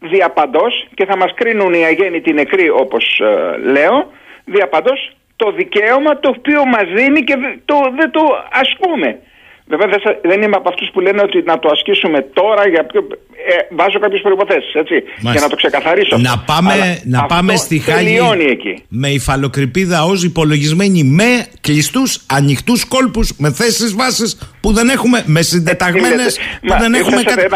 διαπαντός 0.00 0.86
και 0.94 1.04
θα 1.04 1.16
μας 1.16 1.34
κρίνουν 1.34 1.72
οι 1.72 1.84
αγέννητοι 1.84 2.32
νεκροί 2.32 2.70
όπως 2.70 3.20
ε, 3.20 3.70
λέω, 3.70 4.12
διαπαντός 4.44 5.16
το 5.36 5.52
δικαίωμα 5.52 6.18
το 6.18 6.28
οποίο 6.28 6.64
μας 6.64 6.84
δίνει 6.94 7.20
και 7.24 7.34
το, 7.64 7.76
δεν 7.96 8.10
το 8.10 8.22
ασκούμε. 8.50 9.20
Βέβαια 9.66 9.98
δεν 10.22 10.42
είμαι 10.42 10.56
από 10.56 10.68
αυτούς 10.68 10.88
που 10.92 11.00
λένε 11.00 11.22
ότι 11.22 11.42
να 11.46 11.58
το 11.58 11.68
ασκήσουμε 11.72 12.20
τώρα 12.32 12.68
για 12.68 12.84
πιο... 12.84 13.06
Ε, 13.46 13.74
βάζω 13.76 13.98
κάποιες 13.98 14.20
προποθέσει, 14.20 14.70
έτσι. 14.74 14.94
Για 15.20 15.40
να 15.40 15.48
το 15.48 15.56
ξεκαθαρίσω. 15.56 16.16
Να 16.18 16.38
πάμε, 16.38 17.00
να 17.04 17.26
πάμε 17.26 17.56
στη 17.56 17.78
Χάγη 17.78 18.18
εκεί. 18.50 18.82
με 18.88 19.08
υφαλοκρηπίδα 19.08 20.04
ως 20.04 20.24
υπολογισμένη 20.24 21.02
με 21.02 21.46
κλειστούς 21.60 22.20
ανοιχτούς 22.26 22.84
κόλπους, 22.84 23.32
με 23.38 23.52
θέσεις 23.52 23.94
βάσης 23.94 24.56
που 24.60 24.72
δεν 24.72 24.88
έχουμε, 24.88 25.22
με 25.26 25.42
συντεταγμένες 25.42 26.38
που 26.60 26.74
δεν 26.78 26.94
έχουμε 26.94 27.22
κάτι. 27.22 27.46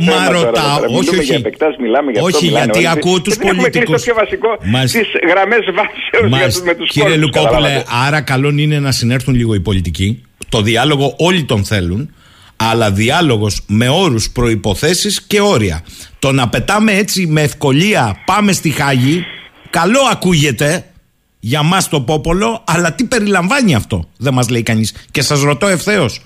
Μα 0.00 0.32
ρωτάω, 0.32 0.78
όχι, 0.96 1.18
όχι. 1.18 1.42
Για 1.56 1.76
μιλάμε 1.80 2.10
για 2.10 2.22
όχι, 2.22 2.46
γιατί 2.46 2.86
ακούω 2.86 3.20
τους 3.20 3.36
πολιτικού. 3.36 3.76
Είναι 3.76 3.96
το 3.96 4.02
πιο 4.02 4.14
βασικό 4.14 4.56
τις 4.82 5.08
γραμμές 5.28 5.64
βάσεως 5.74 6.62
με 6.62 6.74
τους 6.74 6.90
Κύριε 6.90 7.16
Λουκόπουλε, 7.16 7.82
άρα 8.06 8.20
καλό 8.20 8.48
είναι 8.56 8.78
να 8.78 8.90
συνέρθουν 8.90 9.34
λίγο 9.34 9.54
οι 9.54 9.60
πολιτικοί 9.60 10.22
το 10.48 10.62
διάλογο 10.62 11.14
όλοι 11.18 11.44
τον 11.44 11.64
θέλουν, 11.64 12.10
αλλά 12.56 12.92
διάλογος 12.92 13.60
με 13.66 13.88
όρους, 13.88 14.30
προϋποθέσεις 14.30 15.22
και 15.22 15.40
όρια. 15.40 15.84
Το 16.18 16.32
να 16.32 16.48
πετάμε 16.48 16.92
έτσι 16.92 17.26
με 17.26 17.42
ευκολία 17.42 18.22
πάμε 18.26 18.52
στη 18.52 18.70
Χάγη, 18.70 19.24
καλό 19.70 20.00
ακούγεται 20.10 20.84
για 21.40 21.62
μας 21.62 21.88
το 21.88 22.00
πόπολο, 22.00 22.64
αλλά 22.66 22.92
τι 22.92 23.04
περιλαμβάνει 23.04 23.74
αυτό, 23.74 24.08
δεν 24.16 24.34
μας 24.34 24.48
λέει 24.48 24.62
κανείς. 24.62 24.92
Και 25.10 25.22
σας 25.22 25.40
ρωτώ 25.40 25.66
ευθέως, 25.66 26.20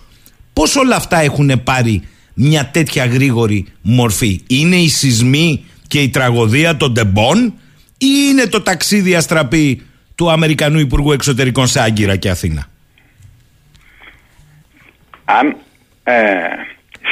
πώς 0.52 0.76
όλα 0.76 0.96
αυτά 0.96 1.20
έχουν 1.20 1.62
πάρει 1.64 2.02
μια 2.34 2.70
τέτοια 2.70 3.06
γρήγορη 3.06 3.66
μορφή; 3.82 4.40
Είναι 4.46 4.76
οι 4.76 4.88
σεισμοί 4.88 5.64
και 5.86 6.00
η 6.00 6.08
τραγωδία 6.08 6.76
των 6.76 6.92
Ντεμπών 6.92 7.52
ή 7.98 8.06
είναι 8.30 8.46
το 8.46 8.60
ταξίδι 8.60 9.14
αστραπή 9.14 9.82
του 10.14 10.30
Αμερικανού 10.30 10.78
Υπουργού 10.78 11.12
Εξωτερικών 11.12 11.66
σε 11.66 11.80
Άγκυρα 11.80 12.16
και 12.16 12.30
Αθήνα; 12.30 12.66
Αν 15.38 15.56
ε, 16.04 16.14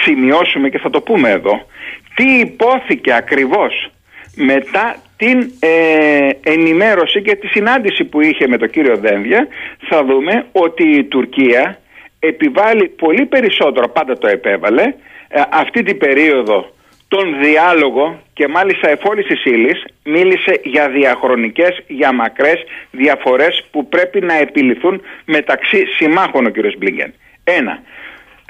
σημειώσουμε 0.05 0.69
και 0.69 0.79
θα 0.79 0.91
το 0.91 1.01
πούμε 1.01 1.31
εδώ 1.31 1.67
τι 2.15 2.39
υπόθηκε 2.39 3.15
ακριβώς 3.15 3.91
μετά 4.35 4.97
την 5.17 5.53
ε, 5.61 6.31
ενημέρωση 6.43 7.23
και 7.23 7.35
τη 7.35 7.47
συνάντηση 7.47 8.05
που 8.05 8.21
είχε 8.21 8.47
με 8.49 8.59
τον 8.59 8.71
κύριο 8.71 8.97
Δένδια 8.97 9.49
θα 9.89 10.05
δούμε 10.05 10.47
ότι 10.53 10.83
η 10.83 11.05
Τουρκία 11.05 11.79
επιβάλλει 12.19 12.89
πολύ 12.89 13.27
περισσότερο, 13.27 13.89
πάντα 13.89 14.19
το 14.19 14.27
επέβαλε, 14.27 14.83
ε, 15.29 15.43
αυτή 15.51 15.83
την 15.83 15.99
περίοδο 15.99 16.75
τον 17.09 17.41
διάλογο 17.43 18.23
και 18.33 18.49
μάλιστα 18.49 18.89
εφόλης 18.89 19.45
ύλης 19.45 19.85
μίλησε 20.05 20.61
για 20.65 20.89
διαχρονικές, 20.89 21.83
για 21.87 22.13
μακρές 22.13 22.65
διαφορές 22.91 23.65
που 23.71 23.89
πρέπει 23.89 24.21
να 24.21 24.35
επιληθούν 24.35 25.03
μεταξύ 25.25 25.85
συμμάχων 25.85 26.47
ο 26.47 26.49
κύριος 26.49 26.77
Μπλίγκεν. 26.79 27.13
Ένα. 27.45 27.83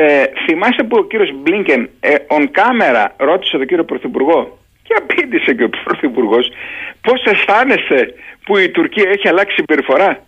Ε, 0.03 0.24
θυμάστε 0.46 0.82
που 0.82 0.96
ο 0.98 1.07
κύριος 1.07 1.30
Μπλίνκεν 1.34 1.90
ε, 2.01 2.14
on 2.28 2.42
camera 2.42 3.07
ρώτησε 3.16 3.57
τον 3.57 3.66
κύριο 3.66 3.84
Πρωθυπουργό 3.84 4.59
και 4.82 4.94
απήντησε 4.98 5.55
και 5.55 5.64
ο 5.64 5.68
Πρωθυπουργός 5.84 6.53
πώς 7.01 7.22
αισθάνεσαι 7.24 8.14
που 8.44 8.57
η 8.57 8.70
Τουρκία 8.70 9.11
έχει 9.11 9.28
αλλάξει 9.28 9.55
συμπεριφορά; 9.55 10.24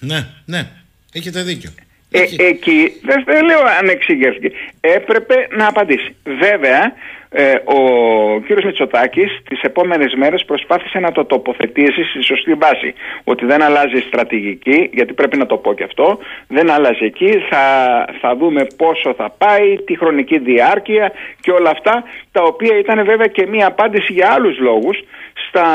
Ναι, 0.00 0.26
ναι, 0.44 0.70
έχετε 1.12 1.42
δίκιο. 1.42 1.70
Ε, 2.12 2.22
εκεί 2.46 3.00
δεν, 3.02 3.22
δεν 3.26 3.44
λέω 3.44 3.60
αν 3.80 3.88
εξηγήθηκε. 3.88 4.50
Έπρεπε 4.80 5.46
να 5.50 5.66
απαντήσει. 5.66 6.16
Βέβαια, 6.24 6.92
ε, 7.32 7.52
ο 7.64 7.80
κύριος 8.46 8.64
Μητσοτάκης 8.64 9.38
τις 9.48 9.60
επόμενες 9.60 10.14
μέρες 10.14 10.44
προσπάθησε 10.44 10.98
να 10.98 11.12
το 11.12 11.24
τοποθετήσει 11.24 12.02
στη 12.02 12.22
σωστή 12.22 12.54
βάση. 12.54 12.94
Ότι 13.24 13.46
δεν 13.46 13.62
αλλάζει 13.62 13.96
η 13.96 14.00
στρατηγική, 14.00 14.90
γιατί 14.92 15.12
πρέπει 15.12 15.36
να 15.36 15.46
το 15.46 15.56
πω 15.56 15.74
και 15.74 15.84
αυτό, 15.84 16.18
δεν 16.48 16.70
αλλάζει 16.70 17.04
εκεί, 17.04 17.32
θα, 17.50 17.64
θα 18.20 18.36
δούμε 18.36 18.66
πόσο 18.76 19.14
θα 19.14 19.34
πάει, 19.38 19.76
τη 19.76 19.98
χρονική 19.98 20.38
διάρκεια 20.38 21.12
και 21.40 21.50
όλα 21.50 21.70
αυτά, 21.70 22.04
τα 22.32 22.42
οποία 22.42 22.78
ήταν 22.78 23.04
βέβαια 23.04 23.26
και 23.26 23.46
μία 23.46 23.66
απάντηση 23.66 24.12
για 24.12 24.30
άλλους 24.30 24.58
λόγους 24.58 24.98
στα 25.50 25.66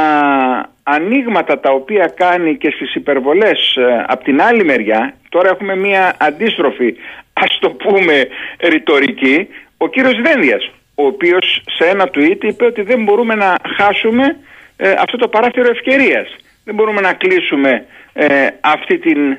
ανοίγματα 0.83 1.59
τα 1.59 1.71
οποία 1.71 2.07
κάνει 2.15 2.57
και 2.57 2.71
στις 2.75 2.95
υπερβολές 2.95 3.75
ε, 3.75 4.05
από 4.07 4.23
την 4.23 4.41
άλλη 4.41 4.63
μεριά, 4.63 5.13
τώρα 5.29 5.49
έχουμε 5.49 5.75
μία 5.75 6.15
αντίστροφη 6.19 6.95
ας 7.33 7.57
το 7.59 7.69
πούμε 7.69 8.27
ρητορική, 8.59 9.47
ο 9.77 9.87
κύριος 9.87 10.21
Δένδιας 10.21 10.71
ο 10.95 11.05
οποίος 11.05 11.63
σε 11.77 11.89
ένα 11.89 12.09
tweet 12.13 12.43
είπε 12.43 12.65
ότι 12.65 12.81
δεν 12.81 13.03
μπορούμε 13.03 13.35
να 13.35 13.55
χάσουμε 13.77 14.37
ε, 14.77 14.91
αυτό 14.91 15.17
το 15.17 15.27
παράθυρο 15.27 15.69
ευκαιρίας. 15.69 16.35
Δεν 16.63 16.75
μπορούμε 16.75 17.01
να 17.01 17.13
κλείσουμε 17.13 17.85
ε, 18.13 18.47
αυτή 18.61 18.97
την... 18.97 19.37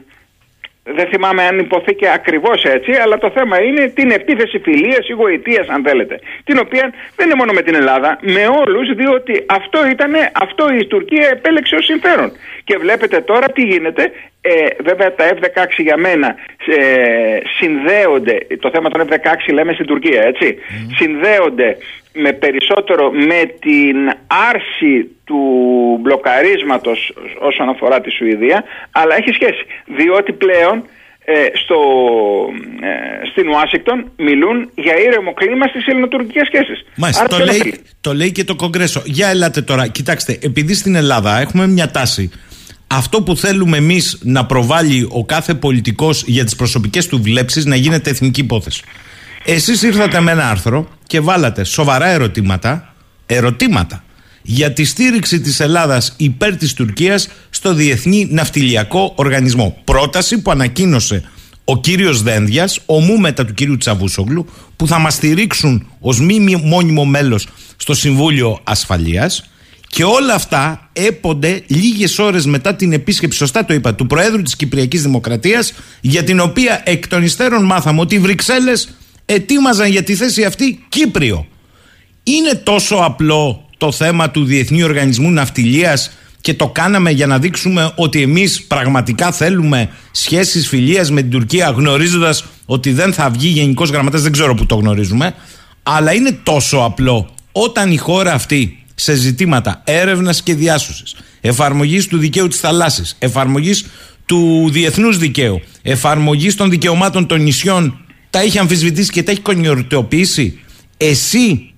Δεν 0.94 1.06
θυμάμαι 1.06 1.42
αν 1.42 1.58
υποθήκε 1.58 2.10
ακριβώς 2.14 2.62
έτσι, 2.64 2.92
αλλά 2.92 3.18
το 3.18 3.30
θέμα 3.30 3.62
είναι 3.62 3.86
την 3.88 4.10
επίθεση 4.10 4.58
φιλίας 4.58 5.08
ή 5.08 5.12
γοητείας 5.12 5.68
αν 5.68 5.82
θέλετε. 5.86 6.18
Την 6.44 6.58
οποία 6.58 6.92
δεν 7.16 7.26
είναι 7.26 7.34
μόνο 7.34 7.52
με 7.52 7.62
την 7.62 7.74
Ελλάδα, 7.74 8.18
με 8.20 8.46
όλους, 8.46 8.94
διότι 8.94 9.44
αυτό 9.48 9.86
ήταν, 9.86 10.12
αυτό 10.32 10.64
η 10.80 10.86
Τουρκία 10.86 11.28
επέλεξε 11.32 11.74
ως 11.74 11.84
συμφέρον. 11.84 12.32
Και 12.64 12.76
βλέπετε 12.76 13.20
τώρα 13.20 13.46
τι 13.46 13.62
γίνεται, 13.62 14.12
Ε, 14.48 14.82
βέβαια 14.82 15.14
τα 15.14 15.24
F-16 15.28 15.66
για 15.76 15.96
μένα 15.96 16.34
ε, 16.66 17.38
συνδέονται, 17.58 18.46
το 18.60 18.70
θέμα 18.72 18.88
των 18.90 19.08
F-16 19.08 19.52
λέμε 19.52 19.72
στην 19.72 19.86
Τουρκία 19.86 20.22
έτσι, 20.22 20.56
συνδέονται 20.96 21.76
με 22.12 22.32
περισσότερο 22.32 23.10
με 23.10 23.40
την 23.60 23.96
άρση 24.50 25.10
του 25.24 25.40
μπλοκαρίσματος 26.00 27.12
όσον 27.38 27.68
αφορά 27.68 28.00
τη 28.00 28.10
Σουηδία 28.10 28.64
αλλά 28.90 29.16
έχει 29.16 29.32
σχέση 29.32 29.64
διότι 29.96 30.32
πλέον 30.32 30.84
ε, 31.28 31.32
στο, 31.64 31.78
ε, 32.80 33.28
στην 33.30 33.48
Ουάσιγκτον 33.48 34.10
μιλούν 34.16 34.70
για 34.74 34.98
ήρεμο 34.98 35.32
κλίμα 35.34 35.66
στις 35.66 35.86
ελληνοτουρκικές 35.86 36.46
σχέσεις. 36.46 36.84
Μάλιστα, 36.96 37.26
το 37.26 37.38
λέει, 37.38 37.80
το 38.00 38.14
λέει 38.14 38.32
και 38.32 38.44
το 38.44 38.54
Κογκρέσο. 38.54 39.02
Για 39.04 39.28
ελάτε 39.28 39.62
τώρα, 39.62 39.86
κοιτάξτε, 39.86 40.38
επειδή 40.42 40.74
στην 40.74 40.94
Ελλάδα 40.94 41.38
έχουμε 41.38 41.66
μια 41.66 41.90
τάση 41.90 42.30
αυτό 42.86 43.22
που 43.22 43.36
θέλουμε 43.36 43.76
εμείς 43.76 44.18
να 44.22 44.46
προβάλλει 44.46 45.06
ο 45.10 45.24
κάθε 45.24 45.54
πολιτικός 45.54 46.22
για 46.26 46.44
τις 46.44 46.56
προσωπικές 46.56 47.06
του 47.06 47.22
βλέψεις 47.22 47.64
να 47.64 47.76
γίνεται 47.76 48.10
εθνική 48.10 48.40
υπόθεση. 48.40 48.82
Εσείς 49.44 49.82
ήρθατε 49.82 50.20
με 50.20 50.30
ένα 50.30 50.50
άρθρο 50.50 50.88
και 51.06 51.20
βάλατε 51.20 51.64
σοβαρά 51.64 52.06
ερωτήματα, 52.06 52.94
ερωτήματα 53.26 54.04
για 54.42 54.72
τη 54.72 54.84
στήριξη 54.84 55.40
της 55.40 55.60
Ελλάδας 55.60 56.14
υπέρ 56.16 56.56
της 56.56 56.72
Τουρκίας 56.74 57.28
στο 57.50 57.74
Διεθνή 57.74 58.28
Ναυτιλιακό 58.30 59.12
Οργανισμό. 59.16 59.78
Πρόταση 59.84 60.42
που 60.42 60.50
ανακοίνωσε 60.50 61.22
ο 61.64 61.80
κύριος 61.80 62.22
Δένδιας, 62.22 62.78
ομού 62.86 63.18
μετά 63.18 63.44
του 63.44 63.54
κύριου 63.54 63.76
Τσαβούσογλου, 63.76 64.46
που 64.76 64.86
θα 64.86 64.98
μας 64.98 65.14
στηρίξουν 65.14 65.86
ως 66.00 66.20
μη 66.20 66.56
μόνιμο 66.64 67.04
μέλος 67.04 67.48
στο 67.76 67.94
Συμβούλιο 67.94 68.60
Ασφαλείας 68.64 69.50
και 69.88 70.04
όλα 70.04 70.34
αυτά 70.34 70.90
έπονται 70.92 71.62
λίγες 71.66 72.18
ώρες 72.18 72.46
μετά 72.46 72.74
την 72.74 72.92
επίσκεψη, 72.92 73.38
σωστά 73.38 73.64
το 73.64 73.74
είπα, 73.74 73.94
του 73.94 74.06
Προέδρου 74.06 74.42
της 74.42 74.56
Κυπριακής 74.56 75.02
Δημοκρατίας, 75.02 75.72
για 76.00 76.24
την 76.24 76.40
οποία 76.40 76.82
εκ 76.84 77.08
των 77.08 77.22
υστέρων 77.22 77.64
μάθαμε 77.64 78.00
ότι 78.00 78.14
οι 78.14 78.18
Βρυξέλλες 78.18 78.88
ετοίμαζαν 79.24 79.90
για 79.90 80.02
τη 80.02 80.14
θέση 80.14 80.44
αυτή 80.44 80.84
Κύπριο. 80.88 81.46
Είναι 82.22 82.54
τόσο 82.54 82.96
απλό 82.96 83.68
το 83.76 83.92
θέμα 83.92 84.30
του 84.30 84.44
Διεθνή 84.44 84.82
Οργανισμού 84.82 85.30
Ναυτιλίας 85.30 86.10
και 86.40 86.54
το 86.54 86.68
κάναμε 86.68 87.10
για 87.10 87.26
να 87.26 87.38
δείξουμε 87.38 87.92
ότι 87.96 88.22
εμείς 88.22 88.62
πραγματικά 88.62 89.32
θέλουμε 89.32 89.88
σχέσεις 90.10 90.68
φιλίας 90.68 91.10
με 91.10 91.20
την 91.20 91.30
Τουρκία 91.30 91.70
γνωρίζοντας 91.70 92.44
ότι 92.66 92.92
δεν 92.92 93.12
θα 93.12 93.30
βγει 93.30 93.48
γενικός 93.48 93.90
γραμματέας, 93.90 94.22
δεν 94.22 94.32
ξέρω 94.32 94.54
που 94.54 94.66
το 94.66 94.74
γνωρίζουμε 94.74 95.34
αλλά 95.88 96.12
είναι 96.14 96.38
τόσο 96.42 96.78
απλό 96.78 97.28
όταν 97.52 97.90
η 97.90 97.96
χώρα 97.96 98.32
αυτή 98.32 98.84
σε 98.98 99.14
ζητήματα 99.14 99.82
έρευνας 99.84 100.42
και 100.42 100.54
διάσωσης, 100.54 101.14
εφαρμογής 101.40 102.06
του 102.06 102.18
δικαίου 102.18 102.48
της 102.48 102.60
θαλάσσης, 102.60 103.16
εφαρμογής 103.18 103.86
του 104.26 104.68
διεθνούς 104.72 105.18
δικαίου, 105.18 105.60
εφαρμογής 105.82 106.54
των 106.54 106.70
δικαιωμάτων 106.70 107.26
των 107.26 107.42
νησιών 107.42 108.00
τα 108.30 108.40
έχει 108.40 108.58
αμφισβητήσει 108.58 109.10
και 109.10 109.22
τα 109.22 109.30
έχει 109.30 109.40
κονιορτοποιήσει 109.40 110.58
εσύ 110.96 111.70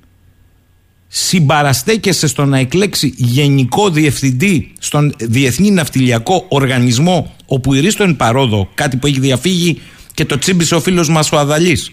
συμπαραστέκεσαι 1.09 2.27
στο 2.27 2.45
να 2.45 2.59
εκλέξει 2.59 3.15
γενικό 3.17 3.91
διευθυντή 3.91 4.73
στον 4.79 5.15
Διεθνή 5.19 5.71
Ναυτιλιακό 5.71 6.47
Οργανισμό 6.49 7.35
όπου 7.47 7.75
ηρίστον 7.75 8.17
παρόδο, 8.17 8.69
κάτι 8.75 8.97
που 8.97 9.07
έχει 9.07 9.21
διαφύγει 9.21 9.81
και 10.15 10.25
το 10.25 10.39
τσίμπησε 10.39 10.75
ο 10.75 10.81
φίλος 10.81 11.09
μας 11.09 11.33
ο 11.33 11.39
Αδαλής. 11.39 11.91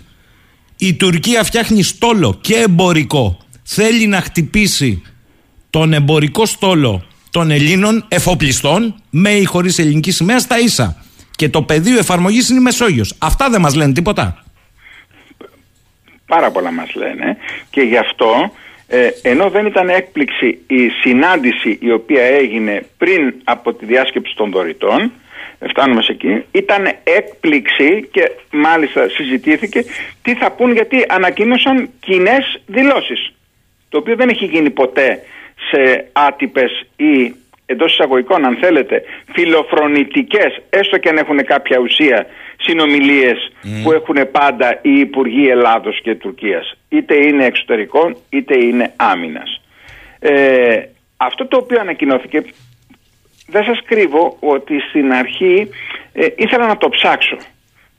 Η 0.78 0.94
Τουρκία 0.94 1.44
φτιάχνει 1.44 1.84
στόλο 1.84 2.38
και 2.42 2.56
εμπορικό. 2.56 3.38
Θέλει 3.64 4.08
να 4.08 4.22
χτυπήσει 4.22 5.02
τον 5.76 5.94
εμπορικό 5.94 6.46
στόλο 6.46 7.04
των 7.32 7.52
Ελλήνων 7.52 8.06
εφοπλιστών 8.08 8.96
με 9.10 9.30
ή 9.30 9.44
χωρίς 9.44 9.80
ελληνική 9.80 10.12
σημαία 10.12 10.40
στα 10.40 10.60
ίσα. 10.60 11.04
Και 11.36 11.50
το 11.50 11.62
πεδίο 11.62 11.98
εφαρμογής 11.98 12.50
είναι 12.50 12.60
η 12.60 12.62
Μεσόγειος. 12.62 13.16
Αυτά 13.20 13.50
δεν 13.50 13.62
μας 13.62 13.76
λένε 13.76 13.94
τίποτα. 13.94 14.44
Πάρα 16.26 16.52
πολλά 16.52 16.72
μας 16.72 16.96
λένε 16.96 17.38
και 17.70 17.82
γι' 17.82 17.98
αυτό 17.98 18.52
ε, 18.88 19.10
ενώ 19.22 19.50
δεν 19.50 19.66
ήταν 19.66 19.90
έκπληξη 19.90 20.60
η 20.68 20.90
συνάντηση 21.02 21.78
η 21.82 21.92
οποία 21.92 22.24
έγινε 22.24 22.86
πριν 22.98 23.34
από 23.44 23.74
τη 23.74 23.86
διάσκεψη 23.86 24.36
των 24.36 24.52
δωρητών 24.52 25.12
ε, 25.60 25.68
φτάνουμε 25.68 26.02
σε 26.02 26.12
εκεί 26.12 26.44
ήταν 26.52 26.86
έκπληξη 27.04 28.08
και 28.12 28.32
μάλιστα 28.52 29.10
συζητήθηκε 29.10 29.86
τι 30.22 30.36
θα 30.36 30.52
πούν 30.52 30.72
γιατί 30.72 31.06
ανακοίνωσαν 31.10 31.90
κοινές 32.00 32.62
δηλώσεις 32.66 33.34
το 33.90 33.98
οποίο 33.98 34.16
δεν 34.16 34.30
έχει 34.30 34.46
γίνει 34.46 34.70
ποτέ 34.70 35.20
σε 35.72 36.08
άτυπες 36.12 36.86
ή 36.96 37.36
εντός 37.66 37.92
εισαγωγικών 37.92 38.46
αν 38.46 38.58
θέλετε 38.62 39.04
φιλοφρονητικές 39.34 40.62
έστω 40.70 40.98
και 40.98 41.10
αν 41.10 41.18
έχουν 41.18 41.46
κάποια 41.46 41.80
ουσία 41.80 42.26
συνομιλίες 42.58 43.52
που 43.84 43.92
έχουν 43.92 44.32
πάντα 44.32 44.80
οι 44.82 45.00
Υπουργοί 45.00 45.48
Ελλάδος 45.50 46.02
και 46.02 46.16
Τουρκίας. 46.16 46.78
Είτε 46.90 47.16
είναι 47.16 47.46
εξωτερικών 47.46 48.18
είτε 48.30 48.58
είναι 48.58 48.94
άμυνας. 48.96 49.62
Ε, 50.20 50.82
αυτό 51.18 51.46
το 51.46 51.58
οποίο 51.58 51.80
ανακοινώθηκε 51.80 52.44
δεν 53.48 53.64
σας 53.64 53.80
κρύβω 53.86 54.38
ότι 54.40 54.80
στην 54.80 55.14
αρχή 55.14 55.70
ε, 56.14 56.26
ήθελα 56.36 56.68
να 56.68 56.78
το 56.78 56.90
ψάξω 56.90 57.38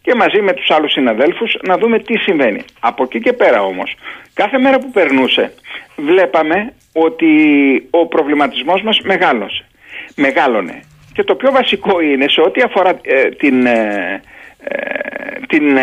και 0.07 0.15
μαζί 0.15 0.41
με 0.43 0.53
τους 0.53 0.71
άλλους 0.71 0.93
συναδέλφους 0.93 1.57
να 1.63 1.79
δούμε 1.79 1.99
τι 1.99 2.19
συμβαίνει. 2.19 2.65
Από 2.81 3.03
εκεί 3.03 3.21
και 3.21 3.33
πέρα 3.33 3.63
όμως, 3.63 3.95
κάθε 4.35 4.59
μέρα 4.59 4.79
που 4.79 4.91
περνούσε 4.91 5.55
βλέπαμε 5.97 6.73
ότι 6.93 7.31
ο 7.91 8.07
προβληματισμός 8.07 8.83
μας 8.83 9.01
μεγάλωσε. 9.01 9.65
Μεγάλωνε. 10.15 10.81
Και 11.13 11.23
το 11.23 11.35
πιο 11.35 11.53
βασικό 11.53 12.01
είναι 12.01 12.29
σε 12.29 12.41
ό,τι 12.41 12.61
αφορά 12.63 12.99
ε, 13.03 13.29
την, 13.29 13.67
ε, 13.67 14.23
ε, 14.61 14.79
την 15.49 15.77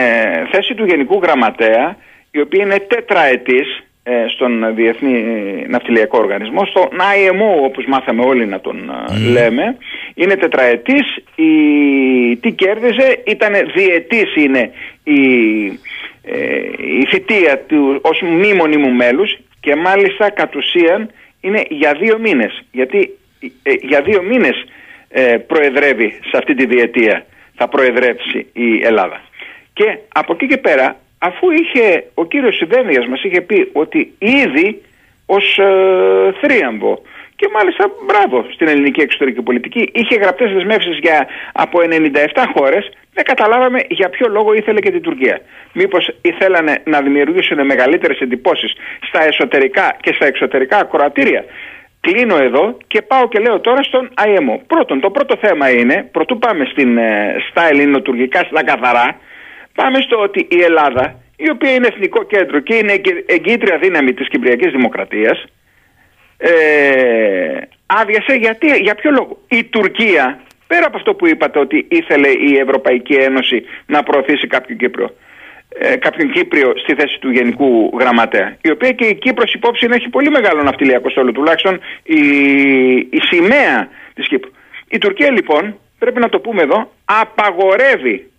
θέση 0.51 0.73
του 0.75 0.85
Γενικού 0.85 1.19
Γραμματέα, 1.23 1.97
η 2.31 2.39
οποία 2.41 2.63
είναι 2.63 2.79
τετραετής 2.79 3.83
στον 4.29 4.75
Διεθνή 4.75 5.23
Ναυτιλιακό 5.67 6.17
Οργανισμό, 6.17 6.65
στο 6.65 6.89
IMO 6.91 7.63
όπως 7.63 7.85
μάθαμε 7.85 8.25
όλοι 8.25 8.45
να 8.45 8.59
τον 8.59 8.91
λέμε, 9.31 9.77
είναι 10.13 10.35
τετραετής, 10.35 11.17
η, 11.35 11.51
τι 12.35 12.51
κέρδιζε, 12.51 13.21
ήταν 13.25 13.53
διετής 13.75 14.35
είναι 14.35 14.71
η, 15.03 15.21
η 16.99 17.05
θητεία 17.09 17.59
του 17.59 17.99
ως 18.01 18.21
μη 18.21 18.53
μονίμου 18.53 18.89
μέλους 18.89 19.37
και 19.59 19.75
μάλιστα 19.75 20.29
κατ' 20.29 20.55
ουσίαν 20.55 21.09
είναι 21.41 21.63
για 21.69 21.93
δύο 21.93 22.19
μήνες. 22.19 22.63
Γιατί 22.71 23.17
ε, 23.63 23.73
για 23.81 24.01
δύο 24.01 24.21
μήνες 24.21 24.65
ε, 25.09 25.37
προεδρεύει 25.37 26.19
σε 26.29 26.37
αυτή 26.37 26.53
τη 26.55 26.65
διετία. 26.65 27.25
Θα 27.55 27.67
προεδρεύσει 27.67 28.47
η 28.53 28.83
Ελλάδα. 28.83 29.21
Και 29.73 29.97
από 30.13 30.33
εκεί 30.33 30.47
και 30.47 30.57
πέρα 30.57 30.99
αφού 31.27 31.51
είχε 31.51 31.85
ο 32.13 32.25
κύριος 32.25 32.55
Συνδέμιας 32.55 33.05
μας 33.07 33.23
είχε 33.23 33.41
πει 33.41 33.69
ότι 33.73 34.13
ήδη 34.17 34.81
ως 35.25 35.57
ε, 35.57 36.33
θρίαμβο 36.41 37.01
και 37.35 37.47
μάλιστα 37.53 37.91
μπράβο 38.05 38.45
στην 38.53 38.67
ελληνική 38.67 39.01
εξωτερική 39.01 39.41
πολιτική. 39.41 39.89
Είχε 39.93 40.15
γραπτές 40.15 40.51
δεσμεύσεις 40.53 40.97
για 40.97 41.27
από 41.53 41.79
97 41.81 42.43
χώρες. 42.55 42.91
Δεν 43.13 43.23
καταλάβαμε 43.23 43.79
για 43.89 44.09
ποιο 44.09 44.27
λόγο 44.29 44.53
ήθελε 44.53 44.79
και 44.79 44.91
την 44.91 45.01
Τουρκία. 45.01 45.41
Μήπως 45.73 46.11
ήθελανε 46.21 46.81
να 46.85 47.01
δημιουργήσουν 47.01 47.65
μεγαλύτερες 47.65 48.19
εντυπώσεις 48.19 48.73
στα 49.07 49.23
εσωτερικά 49.23 49.95
και 50.01 50.13
στα 50.13 50.25
εξωτερικά 50.25 50.77
ακροατήρια. 50.77 51.45
Κλείνω 51.99 52.37
εδώ 52.37 52.77
και 52.87 53.01
πάω 53.01 53.27
και 53.27 53.39
λέω 53.39 53.59
τώρα 53.59 53.83
στον 53.83 54.09
IMO. 54.27 54.55
Πρώτον, 54.67 54.99
το 54.99 55.09
πρώτο 55.09 55.35
θέμα 55.41 55.69
είναι, 55.69 56.09
πρωτού 56.11 56.37
πάμε 56.37 56.65
στην, 56.71 56.97
ε, 56.97 57.35
στα 57.49 57.67
ελληνοτουρκικά, 57.67 58.39
στα 58.39 58.63
καθαρά, 58.63 59.17
πάμε 59.75 60.01
στο 60.01 60.19
ότι 60.19 60.47
η 60.49 60.61
Ελλάδα, 60.61 61.15
η 61.35 61.49
οποία 61.49 61.73
είναι 61.73 61.87
εθνικό 61.87 62.23
κέντρο 62.23 62.59
και 62.59 62.75
είναι 62.75 63.01
εγκύτρια 63.25 63.77
δύναμη 63.77 64.13
της 64.13 64.27
Κυπριακής 64.27 64.71
Δημοκρατίας, 64.71 65.45
ε, 66.37 67.57
άδειασε 67.85 68.33
γιατί, 68.33 68.67
για 68.81 68.95
ποιο 68.95 69.11
λόγο. 69.11 69.41
Η 69.47 69.63
Τουρκία, 69.63 70.39
πέρα 70.67 70.85
από 70.85 70.97
αυτό 70.97 71.13
που 71.13 71.27
είπατε 71.27 71.59
ότι 71.59 71.85
ήθελε 71.89 72.29
η 72.29 72.57
Ευρωπαϊκή 72.57 73.13
Ένωση 73.13 73.63
να 73.85 74.03
προωθήσει 74.03 74.47
κάποιον 74.47 74.77
Κύπριο, 74.77 75.15
ε, 75.79 75.95
κάποιον 75.95 76.31
Κύπριο 76.31 76.73
στη 76.77 76.93
θέση 76.93 77.19
του 77.19 77.31
Γενικού 77.31 77.97
Γραμματέα, 77.99 78.57
η 78.61 78.71
οποία 78.71 78.91
και 78.91 79.05
η 79.05 79.15
Κύπρος 79.15 79.53
υπόψη 79.53 79.87
έχει 79.91 80.09
πολύ 80.09 80.29
μεγάλο 80.29 80.63
ναυτιλιακό 80.63 81.09
στόλο, 81.09 81.31
τουλάχιστον 81.31 81.79
η, 82.03 82.21
η 82.97 83.19
σημαία 83.29 83.87
της 84.13 84.27
Κύπρου. 84.27 84.51
Η 84.87 84.97
Τουρκία 84.97 85.31
λοιπόν, 85.31 85.79
πρέπει 85.99 86.19
να 86.19 86.29
το 86.29 86.39
πούμε 86.39 86.61
εδώ, 86.61 86.91
απαγορεύει 87.05 88.31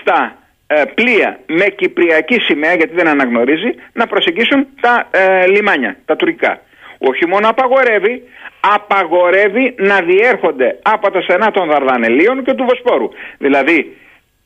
στα 0.00 0.18
ε, 0.24 0.47
πλοία 0.94 1.40
με 1.46 1.64
κυπριακή 1.64 2.40
σημαία, 2.40 2.74
γιατί 2.74 2.94
δεν 2.94 3.08
αναγνωρίζει, 3.08 3.70
να 3.92 4.06
προσεγγίσουν 4.06 4.66
τα 4.80 5.08
ε, 5.10 5.46
λιμάνια, 5.46 5.96
τα 6.04 6.16
τουρκικά 6.16 6.60
όχι 6.98 7.26
μόνο 7.26 7.48
απαγορεύει, 7.48 8.22
απαγορεύει 8.60 9.74
να 9.78 10.00
διέρχονται 10.00 10.78
από 10.82 11.10
τα 11.10 11.20
στενά 11.20 11.50
των 11.50 11.68
Δαρδανελίων 11.68 12.44
και 12.44 12.52
του 12.54 12.64
Βοσπόρου. 12.64 13.08
Δηλαδή 13.38 13.96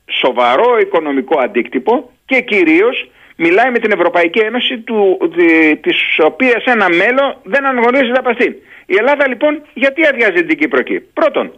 σοβαρό 0.05 0.77
οικονομικό 0.79 1.39
αντίκτυπο 1.39 2.11
και 2.25 2.41
κυρίως 2.41 3.11
μιλάει 3.35 3.71
με 3.71 3.79
την 3.79 3.91
Ευρωπαϊκή 3.91 4.39
Ένωση 4.39 4.79
του, 4.79 5.17
τη, 5.35 5.75
της 5.77 6.19
οποίας 6.23 6.63
ένα 6.65 6.89
μέλο 6.89 7.41
δεν 7.43 7.65
αναγνωρίζει 7.65 8.11
τα 8.11 8.21
παστήν. 8.21 8.55
Η 8.85 8.95
Ελλάδα 8.97 9.27
λοιπόν 9.27 9.61
γιατί 9.73 10.05
αδειάζει 10.05 10.45
την 10.45 10.57
Κύπρο 10.57 10.79
εκεί; 10.79 10.99
Πρώτον, 10.99 11.53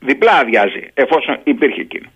διπλά 0.00 0.32
αδειάζει 0.32 0.90
εφόσον 0.94 1.38
υπήρχε 1.44 1.80
εκείνο. 1.80 2.08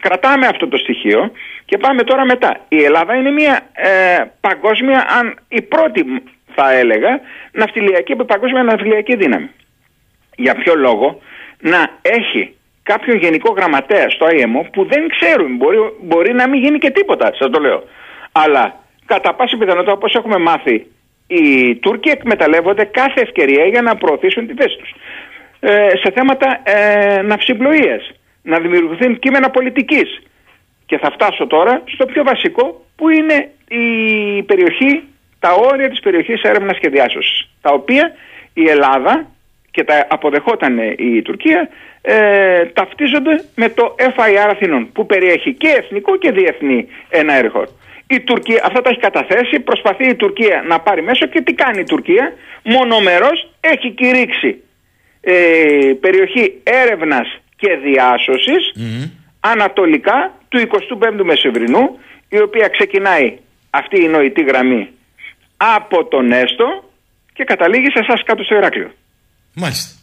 Κρατάμε 0.00 0.46
αυτό 0.46 0.68
το 0.68 0.76
στοιχείο 0.76 1.32
και 1.64 1.78
πάμε 1.78 2.02
τώρα 2.02 2.24
μετά. 2.24 2.60
Η 2.68 2.82
Ελλάδα 2.82 3.14
είναι 3.14 3.30
μια 3.30 3.60
ε, 3.72 4.24
παγκόσμια, 4.40 5.06
αν 5.18 5.38
η 5.48 5.62
πρώτη 5.62 6.22
θα 6.54 6.72
έλεγα, 6.72 7.20
ναυτιλιακή, 7.52 8.16
παγκόσμια 8.16 8.62
ναυτιλιακή 8.62 9.16
δύναμη. 9.16 9.50
Για 10.36 10.54
ποιο 10.54 10.74
λόγο; 10.74 11.20
Να 11.60 11.90
έχει 12.02 12.54
κάποιο 12.82 13.14
γενικό 13.14 13.52
γραμματέα 13.52 14.10
στο 14.10 14.26
IMO 14.26 14.66
που 14.72 14.84
δεν 14.84 15.08
ξέρουν, 15.08 15.56
μπορεί, 15.56 15.78
μπορεί 16.00 16.32
να 16.32 16.48
μην 16.48 16.60
γίνει 16.62 16.78
και 16.78 16.90
τίποτα, 16.90 17.32
σας 17.34 17.50
το 17.50 17.60
λέω. 17.60 17.82
Αλλά 18.32 18.80
κατά 19.06 19.34
πάση 19.34 19.56
πιθανότητα 19.56 19.92
όπως 19.92 20.14
έχουμε 20.14 20.38
μάθει 20.38 20.86
οι 21.26 21.76
Τούρκοι 21.76 22.08
εκμεταλλεύονται 22.08 22.84
κάθε 22.84 23.20
ευκαιρία 23.20 23.64
για 23.64 23.82
να 23.82 23.96
προωθήσουν 23.96 24.46
τη 24.46 24.54
θέση 24.54 24.76
τους. 24.76 24.94
Ε, 25.60 25.88
σε 26.02 26.10
θέματα 26.14 26.60
ε, 26.62 27.22
ναυσιπλοείας, 27.22 28.10
να 28.48 28.58
δημιουργηθούν 28.58 29.18
κείμενα 29.18 29.50
πολιτικής. 29.50 30.08
Και 30.86 30.98
θα 30.98 31.10
φτάσω 31.10 31.46
τώρα 31.46 31.82
στο 31.86 32.06
πιο 32.06 32.22
βασικό 32.24 32.84
που 32.96 33.08
είναι 33.08 33.50
η 33.68 33.86
περιοχή, 34.42 35.02
τα 35.38 35.52
όρια 35.52 35.88
της 35.88 36.00
περιοχής 36.00 36.42
έρευνας 36.42 36.78
και 36.78 36.88
διάσωσης. 36.88 37.48
Τα 37.60 37.70
οποία 37.70 38.12
η 38.54 38.68
Ελλάδα 38.68 39.26
και 39.70 39.84
τα 39.84 40.06
αποδεχόταν 40.10 40.78
η 40.98 41.22
Τουρκία 41.22 41.68
ε, 42.02 42.64
ταυτίζονται 42.64 43.44
με 43.54 43.68
το 43.68 43.94
FIR 43.98 44.48
Αθηνών 44.50 44.92
που 44.92 45.06
περιέχει 45.06 45.54
και 45.54 45.68
εθνικό 45.68 46.16
και 46.16 46.30
διεθνή 46.32 46.88
ένα 47.08 47.34
έργο. 47.34 47.64
Η 48.06 48.20
Τουρκία, 48.20 48.62
αυτά 48.64 48.80
τα 48.80 48.90
έχει 48.90 49.00
καταθέσει, 49.00 49.60
προσπαθεί 49.60 50.08
η 50.08 50.14
Τουρκία 50.14 50.64
να 50.68 50.80
πάρει 50.80 51.02
μέσω 51.02 51.26
και 51.26 51.40
τι 51.40 51.52
κάνει 51.52 51.80
η 51.80 51.84
Τουρκία; 51.84 52.32
Μονομερός 52.62 53.50
έχει 53.60 53.90
κηρύξει 53.90 54.62
ε, 55.20 55.34
περιοχή 56.00 56.60
έρευνας 56.62 57.40
και 57.60 57.70
διάσωσης 57.86 58.62
ανατολικά 59.40 60.32
του 60.48 60.58
25ου 60.58 61.24
Μεσημβρινού 61.24 61.98
η 62.28 62.40
οποία 62.40 62.68
ξεκινάει 62.68 63.38
αυτή 63.70 64.02
η 64.02 64.08
νοητή 64.08 64.42
γραμμή 64.42 64.88
από 65.56 66.04
τον 66.04 66.32
Έστω 66.32 66.84
και 67.32 67.44
καταλήγει 67.44 67.90
σε 67.90 67.98
εσάς 67.98 68.22
κάτω 68.24 68.42
στο 68.42 68.54
Ηράκλειο. 68.54 68.90
Μάλιστα. 69.54 69.97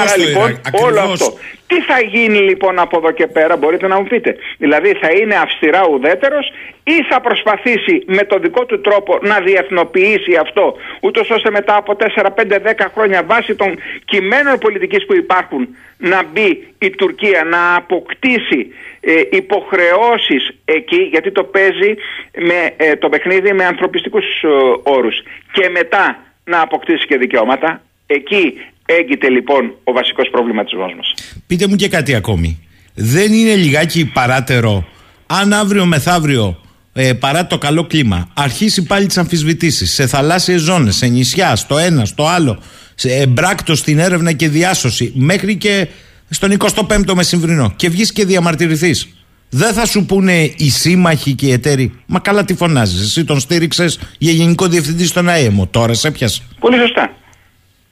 Άρα 0.00 0.16
λοιπόν 0.16 0.60
όλο 0.84 1.00
αυτό. 1.00 1.38
Τι 1.66 1.80
θα 1.80 2.00
γίνει 2.00 2.38
λοιπόν 2.38 2.78
από 2.78 2.96
εδώ 2.96 3.10
και 3.10 3.26
πέρα 3.26 3.56
μπορείτε 3.56 3.86
να 3.86 4.00
μου 4.00 4.06
πείτε. 4.06 4.36
Δηλαδή 4.58 4.94
θα 5.00 5.10
είναι 5.10 5.34
αυστηρά 5.34 5.86
ουδέτερος 5.90 6.52
ή 6.84 7.02
θα 7.10 7.20
προσπαθήσει 7.20 8.02
με 8.06 8.24
το 8.24 8.38
δικό 8.38 8.64
του 8.66 8.80
τρόπο 8.80 9.18
να 9.22 9.40
διεθνοποιήσει 9.40 10.36
αυτό 10.40 10.76
ούτως 11.00 11.30
ώστε 11.30 11.50
μετά 11.50 11.76
από 11.76 11.96
4, 12.16 12.26
5, 12.26 12.26
10 12.26 12.86
χρόνια 12.94 13.22
βάσει 13.22 13.54
των 13.54 13.78
κειμένων 14.04 14.58
πολιτικής 14.58 15.06
που 15.06 15.14
υπάρχουν 15.14 15.68
να 15.96 16.22
μπει 16.22 16.74
η 16.78 16.90
Τουρκία 16.90 17.44
να 17.44 17.74
αποκτήσει 17.74 18.72
ε, 19.00 19.20
υποχρεώσεις 19.30 20.50
εκεί 20.64 21.02
γιατί 21.02 21.32
το 21.32 21.44
παίζει 21.44 21.94
με, 22.36 22.74
ε, 22.76 22.96
το 22.96 23.08
παιχνίδι 23.08 23.52
με 23.52 23.64
ανθρωπιστικούς 23.64 24.24
ε, 24.42 24.48
όρους 24.82 25.22
και 25.52 25.68
μετά 25.68 26.24
να 26.44 26.60
αποκτήσει 26.60 27.06
και 27.06 27.16
δικαιώματα 27.16 27.82
εκεί 28.14 28.52
έγκυται 28.86 29.28
λοιπόν 29.28 29.74
ο 29.84 29.92
βασικός 29.92 30.28
προβληματισμός 30.30 30.94
μας. 30.96 31.14
Πείτε 31.46 31.66
μου 31.66 31.76
και 31.76 31.88
κάτι 31.88 32.14
ακόμη. 32.14 32.68
Δεν 32.94 33.32
είναι 33.32 33.54
λιγάκι 33.54 34.10
παράτερο 34.12 34.88
αν 35.26 35.52
αύριο 35.52 35.86
μεθαύριο 35.86 36.60
ε, 36.92 37.12
παρά 37.12 37.46
το 37.46 37.58
καλό 37.58 37.84
κλίμα 37.86 38.28
αρχίσει 38.34 38.82
πάλι 38.82 39.06
τις 39.06 39.18
αμφισβητήσεις 39.18 39.92
σε 39.92 40.06
θαλάσσιες 40.06 40.60
ζώνες, 40.60 40.96
σε 40.96 41.06
νησιά, 41.06 41.56
στο 41.56 41.78
ένα, 41.78 42.04
στο 42.04 42.26
άλλο, 42.26 42.62
σε 42.94 43.14
εμπράκτο 43.14 43.74
στην 43.74 43.98
έρευνα 43.98 44.32
και 44.32 44.48
διάσωση 44.48 45.12
μέχρι 45.14 45.56
και 45.56 45.88
στον 46.30 46.56
25ο 46.58 47.14
μεσημβρινό 47.14 47.72
και 47.76 47.88
βγεις 47.88 48.12
και 48.12 48.24
διαμαρτυρηθείς. 48.24 49.08
Δεν 49.50 49.72
θα 49.72 49.86
σου 49.86 50.06
πούνε 50.06 50.42
οι 50.56 50.70
σύμμαχοι 50.70 51.34
και 51.34 51.46
οι 51.46 51.52
εταίροι. 51.52 51.92
Μα 52.06 52.18
καλά 52.18 52.44
τι 52.44 52.54
φωνάζεις. 52.54 53.02
Εσύ 53.02 53.24
τον 53.24 53.40
στήριξες 53.40 54.00
για 54.18 54.32
γενικό 54.32 54.66
διευθυντή 54.66 55.04
στον 55.04 55.28
ΑΕΜΟ. 55.28 55.66
Τώρα 55.66 55.94
σε 55.94 56.10
πιασε. 56.10 56.42
Πολύ 56.60 56.78
σωστά. 56.78 57.14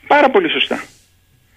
Πάρα 0.09 0.31
πολύ 0.31 0.51
σωστά. 0.51 0.79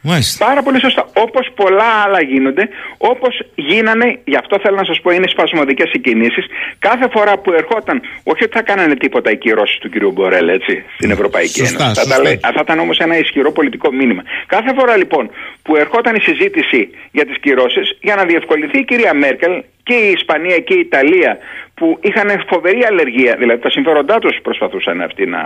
Μάλιστα. 0.04 0.46
Πάρα 0.46 0.62
πολύ 0.64 0.80
σωστά. 0.80 1.10
Όπως 1.14 1.48
πολλά 1.56 1.84
άλλα 2.06 2.22
γίνονται, 2.22 2.70
όπως 2.98 3.42
γίνανε, 3.56 4.20
γι' 4.24 4.36
αυτό 4.36 4.60
θέλω 4.64 4.76
να 4.76 4.84
σας 4.84 5.02
πω, 5.02 5.12
είναι 5.12 5.28
σπασμωδικές 5.28 5.90
οι 5.94 6.00
κινήσει. 6.00 6.42
Κάθε 6.80 7.08
φορά 7.12 7.38
που 7.38 7.52
ερχόταν, 7.54 8.02
όχι 8.24 8.44
ότι 8.44 8.54
θα 8.54 8.62
κάνανε 8.62 8.96
τίποτα 8.96 9.32
οι 9.32 9.38
κυρώσεις 9.38 9.78
του 9.78 9.90
κ. 9.90 9.94
Μπορέλ, 10.14 10.48
έτσι, 10.50 10.84
στην 10.96 11.12
Ευρωπαϊκή 11.12 11.60
Σωστά, 11.60 11.84
Ένωση. 11.84 12.00
σωστά. 12.00 12.16
Θα, 12.16 12.22
τα 12.22 12.22
λέει- 12.30 12.40
θα 12.42 12.62
ήταν 12.62 12.80
όμως 12.80 12.98
ένα 12.98 13.18
ισχυρό 13.18 13.52
πολιτικό 13.52 13.92
μήνυμα. 13.92 14.24
Κάθε 14.48 14.74
φορά 14.78 14.98
λοιπόν 14.98 15.30
που 15.64 15.76
ερχόταν 15.76 16.16
η 16.16 16.22
συζήτηση 16.22 16.90
για 17.12 17.26
τις 17.26 17.38
κυρώσεις, 17.40 17.98
για 18.02 18.16
να 18.16 18.26
διευκολυνθεί 18.26 18.78
η 18.80 18.84
κυρία 18.86 19.14
Μέρκελ 19.14 19.64
και 19.84 19.94
η 19.94 20.12
Ισπανία 20.12 20.60
και 20.60 20.74
η 20.74 20.80
Ιταλία 20.80 21.38
που 21.74 22.00
είχαν 22.02 22.44
φοβερή 22.48 22.84
αλλεργία, 22.86 23.36
δηλαδή 23.40 23.62
τα 23.62 23.70
συμφέροντά 23.70 24.20
τους 24.20 24.38
προσπαθούσαν 24.44 25.02
αυτοί 25.02 25.26
να 25.26 25.42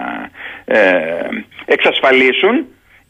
ε, 0.66 0.80
εξασφαλίσουν, 1.66 2.66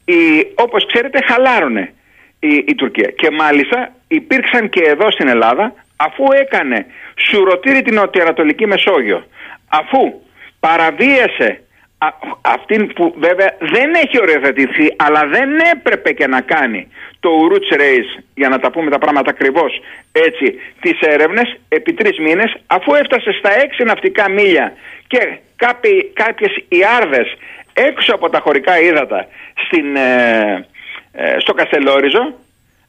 η, 0.05 0.15
όπως 0.55 0.85
ξέρετε 0.85 1.19
χαλάρωνε 1.27 1.93
η, 2.39 2.63
η 2.67 2.75
Τουρκία. 2.75 3.09
Και 3.15 3.31
μάλιστα 3.31 3.91
υπήρξαν 4.07 4.69
και 4.69 4.81
εδώ 4.81 5.11
στην 5.11 5.27
Ελλάδα 5.27 5.73
αφού 5.95 6.23
έκανε 6.31 6.85
σουρωτήρι 7.15 7.81
την 7.81 7.93
Νοτιοανατολική 7.93 8.67
Μεσόγειο, 8.67 9.25
αφού 9.69 10.13
παραβίασε 10.59 11.59
α, 11.97 12.07
αυτήν 12.41 12.93
που 12.93 13.13
βέβαια 13.17 13.57
δεν 13.59 13.93
έχει 13.93 14.21
οριοθετηθεί 14.21 14.93
αλλά 14.95 15.27
δεν 15.27 15.49
έπρεπε 15.73 16.11
και 16.11 16.27
να 16.27 16.41
κάνει 16.41 16.87
το 17.19 17.29
Ουρούτς 17.29 17.69
Race 17.71 18.23
για 18.35 18.49
να 18.49 18.59
τα 18.59 18.71
πούμε 18.71 18.89
τα 18.89 18.97
πράγματα 18.97 19.29
ακριβώς 19.29 19.81
έτσι 20.11 20.55
τις 20.81 20.99
έρευνες 20.99 21.57
επί 21.67 21.93
τρεις 21.93 22.19
μήνες 22.19 22.55
αφού 22.67 22.93
έφτασε 22.93 23.31
στα 23.31 23.61
έξι 23.61 23.83
ναυτικά 23.83 24.29
μίλια 24.29 24.73
και 25.07 25.37
κάποιοι, 25.55 26.11
κάποιες 26.13 26.63
ιάρδες 26.67 27.37
έξω 27.75 28.13
από 28.15 28.29
τα 28.29 28.39
χωρικά 28.39 28.79
ύδατα 28.79 29.27
στην, 29.65 29.95
ε, 29.95 30.65
ε, 31.11 31.39
στο 31.39 31.53
Καστελόριζο 31.53 32.33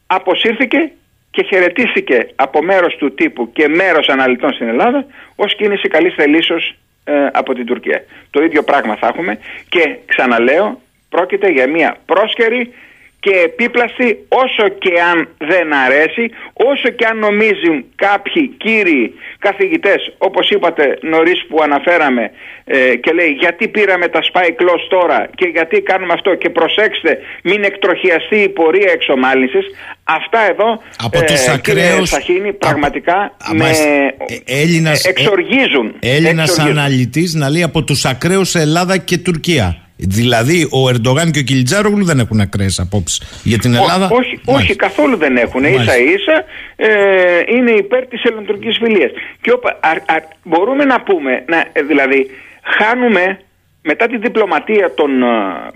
αποσύρθηκε 0.07 0.91
και 1.31 1.43
χαιρετίστηκε 1.43 2.29
από 2.35 2.63
μέρος 2.63 2.97
του 2.97 3.15
τύπου 3.15 3.53
και 3.53 3.69
μέρος 3.69 4.09
αναλυτών 4.09 4.53
στην 4.53 4.69
Ελλάδα 4.69 5.07
ως 5.37 5.55
κίνηση 5.55 5.89
καλής 5.89 6.15
θελήσεως 6.15 6.75
ε, 7.05 7.27
από 7.33 7.55
την 7.55 7.67
Τουρκία. 7.67 8.05
Το 8.31 8.43
ίδιο 8.43 8.63
πράγμα 8.63 8.97
θα 8.97 9.07
έχουμε 9.07 9.39
και 9.69 9.97
ξαναλέω 10.07 10.81
πρόκειται 11.09 11.49
για 11.49 11.69
μια 11.69 11.97
πρόσκαιρη 12.07 12.75
και 13.21 13.31
επίπλαστη 13.45 14.09
όσο 14.29 14.69
και 14.69 14.93
αν 15.13 15.29
δεν 15.39 15.73
αρέσει, 15.75 16.25
όσο 16.53 16.89
και 16.89 17.05
αν 17.07 17.19
νομίζουν 17.19 17.85
κάποιοι 17.97 18.49
κύριοι 18.57 19.15
καθηγητές, 19.39 20.15
όπως 20.19 20.51
είπατε 20.51 20.99
νωρίς 21.03 21.45
που 21.49 21.63
αναφέραμε 21.63 22.31
ε, 22.65 22.95
και 22.97 23.13
λέει 23.13 23.29
γιατί 23.41 23.69
πήραμε 23.69 24.09
τα 24.09 24.21
spy 24.33 24.47
clause 24.47 24.87
τώρα 24.89 25.29
και 25.35 25.47
γιατί 25.47 25.81
κάνουμε 25.81 26.13
αυτό 26.13 26.35
και 26.35 26.51
προσέξτε 26.51 27.19
μην 27.43 27.65
εκτροχιαστεί 27.65 28.37
η 28.37 28.49
πορεία 28.49 28.91
εξομάλυνσης, 28.93 29.67
αυτά 30.05 30.41
εδώ 30.51 30.83
Από 31.05 31.19
τους 31.25 31.41
κύριε 31.41 31.53
ακραίους- 31.55 32.09
Σαχίνη, 32.09 32.49
από- 32.49 32.59
πραγματικά 32.59 33.17
Α, 33.17 33.31
με 33.53 33.59
μάλιστα. 33.63 33.85
Ε, 33.89 34.15
Έλληνας- 34.61 35.05
ε, 35.05 35.09
εξοργίζουν. 35.09 35.95
Έλληνας 36.01 36.49
Εξοργίζουν. 36.49 36.79
αναλυτής 36.79 37.35
να 37.35 37.51
λέει 37.51 37.63
από 37.63 37.83
τους 37.85 38.05
ακραίους 38.05 38.55
Ελλάδα 38.55 38.97
και 38.99 39.19
Τουρκία. 39.19 39.77
Δηλαδή 39.97 40.69
ο 40.71 40.89
Ερντογάν 40.89 41.31
και 41.31 41.39
ο 41.39 41.43
Κιλιτζάρογλου 41.43 42.05
δεν 42.05 42.19
έχουν 42.19 42.41
ακραίες 42.41 42.79
απόψεις 42.81 43.41
για 43.45 43.59
την 43.59 43.75
Ό- 43.75 43.77
Ελλάδα. 43.77 44.05
όχι, 44.13 44.41
Μάλιστα. 44.45 44.53
όχι, 44.53 44.77
καθόλου 44.77 45.17
δεν 45.17 45.37
έχουν. 45.37 45.61
Μάλιστα. 45.63 45.99
Ίσα 45.99 46.13
ίσα 46.15 46.45
ε, 46.77 47.43
είναι 47.57 47.71
υπέρ 47.71 48.07
της 48.07 48.23
ελληνοτουρκικής 48.23 48.77
φιλίας. 48.83 49.11
Και 49.41 49.51
όπα- 49.53 49.79
α- 49.83 50.15
α- 50.17 50.29
μπορούμε 50.45 50.85
να 50.85 51.01
πούμε, 51.01 51.45
να, 51.49 51.59
ε, 51.73 51.83
δηλαδή, 51.83 52.31
χάνουμε 52.63 53.39
μετά 53.83 54.07
τη 54.07 54.17
διπλωματία 54.19 54.95
των, 54.95 55.23
ε, 55.23 55.27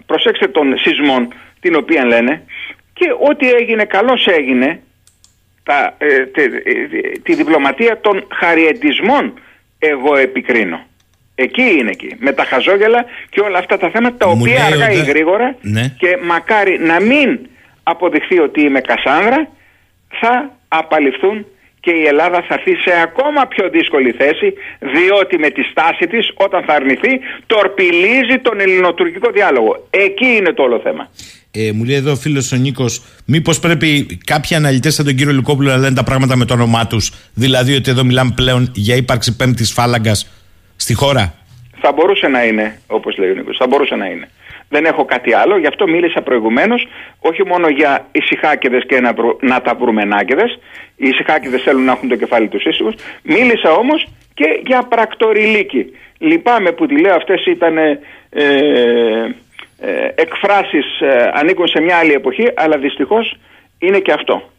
προσέξτε, 0.07 0.49
των 0.49 0.79
σεισμών, 0.79 1.29
την 1.61 1.75
οποία 1.75 2.05
λένε, 2.05 2.43
και 2.93 3.07
ό,τι 3.31 3.51
έγινε, 3.51 3.85
καλώς 3.85 4.27
έγινε, 4.27 4.81
τα, 5.63 5.95
ε, 5.99 6.07
τε- 6.27 6.53
ε, 6.67 6.73
τη 7.23 7.35
διπλωματία 7.35 8.01
των 8.01 8.27
χαριετισμών 8.41 9.35
εγώ 9.79 10.17
επικρίνω. 10.17 10.85
Εκεί 11.47 11.63
είναι 11.79 11.91
εκεί. 11.91 12.11
Με 12.19 12.33
τα 12.33 12.45
χαζόγελα 12.45 13.05
και 13.31 13.41
όλα 13.41 13.59
αυτά 13.59 13.77
τα 13.79 13.91
θέματα 13.91 14.17
τα 14.17 14.27
Μου 14.29 14.37
οποία 14.41 14.55
λέει 14.55 14.63
ο 14.63 14.83
αργά 14.83 14.91
ή 14.91 14.97
Ντε- 14.97 15.09
γρήγορα 15.09 15.57
Ναι. 15.61 15.95
και 15.99 16.11
μακάρι 16.33 16.79
να 16.91 17.01
μην 17.01 17.29
αποδειχθεί 17.83 18.39
ότι 18.39 18.61
είμαι 18.61 18.81
Κασάνδρα 18.81 19.49
θα 20.21 20.33
απαλληφθούν 20.69 21.47
και 21.81 21.91
η 21.91 22.05
Ελλάδα 22.07 22.45
θα 22.49 22.55
έρθει 22.55 22.75
σε 22.87 22.93
ακόμα 23.03 23.47
πιο 23.47 23.69
δύσκολη 23.71 24.11
θέση 24.11 24.49
διότι 24.95 25.39
με 25.39 25.51
τη 25.51 25.63
στάση 25.63 26.07
της 26.13 26.25
όταν 26.35 26.63
θα 26.67 26.75
αρνηθεί 26.75 27.13
τορπιλίζει 27.47 28.39
τον 28.43 28.61
ελληνοτουρκικό 28.61 29.31
διάλογο. 29.31 29.87
Εκεί 29.91 30.27
είναι 30.27 30.53
το 30.53 30.63
όλο 30.63 30.81
θέμα. 30.85 31.11
Ε, 31.53 31.73
μου 31.73 31.85
λέει 31.85 31.97
εδώ 31.97 32.11
ο 32.13 32.17
φίλος 32.17 32.53
ο 32.53 32.57
Νίκος, 32.57 33.03
μήπως 33.25 33.59
πρέπει 33.61 34.19
κάποιοι 34.25 34.57
αναλυτές 34.57 34.95
σαν 34.95 35.05
τον 35.05 35.15
κύριο 35.15 35.33
Λουκόπουλο 35.33 35.71
να 35.71 35.77
λένε 35.77 35.95
τα 35.95 36.03
πράγματα 36.05 36.37
με 36.37 36.45
το 36.45 36.55
όνομά 36.55 36.87
τους; 36.87 37.13
Δηλαδή 37.35 37.75
ότι 37.75 37.91
εδώ 37.91 38.05
μιλάμε 38.05 38.33
πλέον 38.37 38.71
για 38.75 38.95
ύπαρξη 38.97 39.37
πέμπτης 39.37 39.73
φάλαγγας 39.73 40.31
στη 40.85 40.95
χώρα. 40.95 41.35
Θα 41.83 41.93
μπορούσε 41.93 42.29
να 42.29 42.45
είναι, 42.45 42.81
όπως 42.87 43.17
λέει 43.19 43.31
ο 43.31 43.35
Νίκος, 43.35 43.57
θα 43.57 43.67
μπορούσε 43.67 43.95
να 43.95 44.07
είναι. 44.07 44.29
Δεν 44.69 44.85
έχω 44.85 45.05
κάτι 45.05 45.35
άλλο, 45.35 45.59
γι' 45.59 45.67
αυτό 45.67 45.89
μίλησα 45.89 46.23
προηγουμένως 46.23 46.87
όχι 47.19 47.47
μόνο 47.47 47.69
για 47.69 48.07
ησυχάκιδε 48.13 48.79
και 48.79 49.01
να, 49.01 49.15
να 49.41 49.61
τα 49.63 49.75
βρουμενάκιδε. 49.75 50.45
Οι 50.97 51.09
ησυχάκιδε 51.09 51.59
θέλουν 51.59 51.85
να 51.85 51.93
έχουν 51.93 52.09
το 52.09 52.17
κεφάλι 52.17 52.49
τους 52.49 52.65
ήσυχους. 52.65 52.95
Μίλησα 53.23 53.73
όμως 53.73 54.07
και 54.35 54.61
για 54.67 54.83
πρακτοριλίκη. 54.83 55.87
Λυπάμαι 56.19 56.73
που 56.73 56.87
τη 56.87 57.01
λέω, 57.01 57.15
αυτές 57.15 57.47
ήταν 57.47 57.79
ε, 57.79 58.01
ε, 59.81 60.09
εκφράσεις 60.15 61.01
ε, 61.01 61.31
ανήκουν 61.33 61.69
σε 61.69 61.81
μια 61.81 61.97
άλλη 61.97 62.13
εποχή, 62.13 62.47
αλλά 62.55 62.79
δυστυχώς 62.79 63.37
είναι 63.79 63.99
και 63.99 64.13
αυτό. 64.13 64.51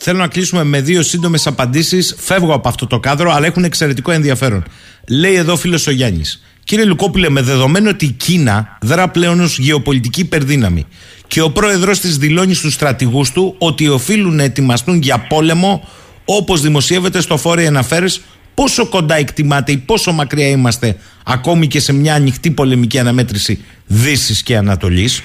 Θέλω 0.00 0.18
να 0.18 0.28
κλείσουμε 0.28 0.64
με 0.64 0.80
δύο 0.80 1.02
σύντομες 1.02 1.46
απαντήσεις. 1.46 2.14
Φεύγω 2.18 2.54
από 2.54 2.68
αυτό 2.68 2.86
το 2.86 3.00
κάδρο, 3.00 3.32
αλλά 3.32 3.46
έχουν 3.46 3.64
εξαιρετικό 3.64 4.10
ενδιαφέρον. 4.10 4.64
Λέει 5.08 5.34
εδώ 5.34 5.56
φίλος 5.56 5.86
ο 5.86 5.90
Γιάννης. 5.90 6.42
Κύριε 6.64 6.84
Λουκόπουλε, 6.84 7.28
με 7.28 7.42
δεδομένο 7.42 7.90
ότι 7.90 8.04
η 8.04 8.10
Κίνα 8.10 8.78
δρά 8.80 9.08
πλέον 9.08 9.40
ως 9.40 9.58
γεωπολιτική 9.58 10.20
υπερδύναμη 10.20 10.86
και 11.26 11.40
ο 11.40 11.50
πρόεδρος 11.50 11.98
της 11.98 12.16
δηλώνει 12.16 12.54
στους 12.54 12.72
στρατηγούς 12.72 13.32
του 13.32 13.54
ότι 13.58 13.88
οφείλουν 13.88 14.34
να 14.34 14.42
ετοιμαστούν 14.42 15.02
για 15.02 15.18
πόλεμο, 15.18 15.88
όπως 16.24 16.60
δημοσιεύεται 16.60 17.20
στο 17.20 17.36
φόρο 17.36 17.62
αναφέρε, 17.66 18.06
πόσο 18.54 18.86
κοντά 18.86 19.14
εκτιμάτε 19.14 19.72
ή 19.72 19.76
πόσο 19.76 20.12
μακριά 20.12 20.48
είμαστε 20.48 20.96
ακόμη 21.24 21.66
και 21.66 21.80
σε 21.80 21.92
μια 21.92 22.14
ανοιχτή 22.14 22.50
πολεμική 22.50 22.98
αναμέτρηση 22.98 23.64
Δύσης 23.86 24.42
και 24.42 24.56
Ανατολής; 24.56 25.22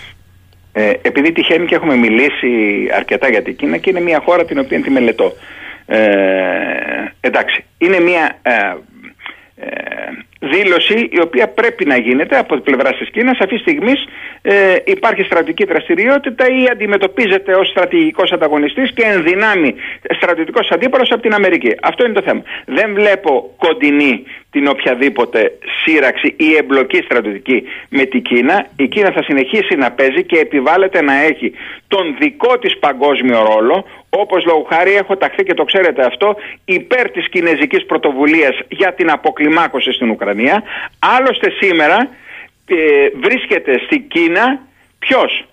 Ε, 0.75 0.93
επειδή 1.01 1.31
τυχαίνει 1.31 1.65
και 1.65 1.75
έχουμε 1.75 1.95
μιλήσει 1.95 2.87
αρκετά 2.95 3.29
για 3.29 3.41
την 3.41 3.55
Κίνα 3.55 3.77
και 3.77 3.89
είναι 3.89 3.99
μια 3.99 4.21
χώρα 4.25 4.45
την 4.45 4.59
οποία 4.59 4.81
τη 4.81 4.89
μελετώ. 4.89 5.33
Ε, 5.85 5.99
εντάξει, 7.19 7.63
είναι 7.77 7.99
μια 7.99 8.39
ε, 8.41 8.51
ε, 9.55 9.67
δήλωση 10.51 11.09
η 11.11 11.19
οποία 11.21 11.47
πρέπει 11.47 11.85
να 11.85 11.97
γίνεται 11.97 12.37
από 12.37 12.53
την 12.53 12.63
πλευρά 12.63 12.91
της 12.97 13.09
Κίνας. 13.09 13.37
Αυτή 13.39 13.55
τη 13.55 13.61
στιγμή 13.61 13.93
ε, 14.41 14.75
υπάρχει 14.85 15.23
στρατηγική 15.23 15.65
δραστηριότητα 15.65 16.45
ή 16.47 16.65
αντιμετωπίζεται 16.71 17.53
ως 17.53 17.67
στρατηγικός 17.69 18.31
ανταγωνιστής 18.31 18.91
και 18.93 19.03
ενδυνάμει 19.05 19.75
στρατηγικό 20.19 20.59
αντίπαλο 20.69 21.05
από 21.09 21.21
την 21.21 21.33
Αμερική. 21.33 21.75
Αυτό 21.81 22.05
είναι 22.05 22.13
το 22.13 22.21
θέμα. 22.21 22.41
Δεν 22.65 22.93
βλέπω 22.93 23.53
κοντινή 23.57 24.23
την 24.53 24.67
οποιαδήποτε 24.67 25.57
σύραξη 25.83 26.33
ή 26.37 26.55
εμπλοκή 26.55 27.01
στρατιωτική 27.03 27.63
με 27.89 28.03
την 28.05 28.21
Κίνα. 28.21 28.67
Η 28.75 28.87
Κίνα 28.87 29.11
θα 29.11 29.23
συνεχίσει 29.23 29.75
να 29.75 29.91
παίζει 29.91 30.23
και 30.23 30.37
επιβάλλεται 30.37 31.01
να 31.01 31.13
έχει 31.13 31.53
τον 31.95 32.15
δικό 32.19 32.59
της 32.59 32.77
παγκόσμιο 32.79 33.39
ρόλο, 33.51 33.85
όπως 34.09 34.45
λόγω 34.45 34.65
χάρη 34.69 34.93
έχω 34.93 35.17
ταχθεί 35.17 35.43
και 35.43 35.53
το 35.53 35.63
ξέρετε 35.63 36.05
αυτό, 36.05 36.35
υπέρ 36.65 37.11
της 37.11 37.29
κινέζικης 37.29 37.85
πρωτοβουλίας 37.85 38.55
για 38.69 38.93
την 38.93 39.11
αποκλιμάκωση 39.11 39.91
στην 39.91 40.09
Ουκρανία. 40.09 40.63
Άλλωστε 40.99 41.49
σήμερα 41.61 41.97
ε, 42.65 42.75
βρίσκεται 43.23 43.79
στην 43.85 44.07
Κίνα 44.07 44.45
ποιος; 44.99 45.45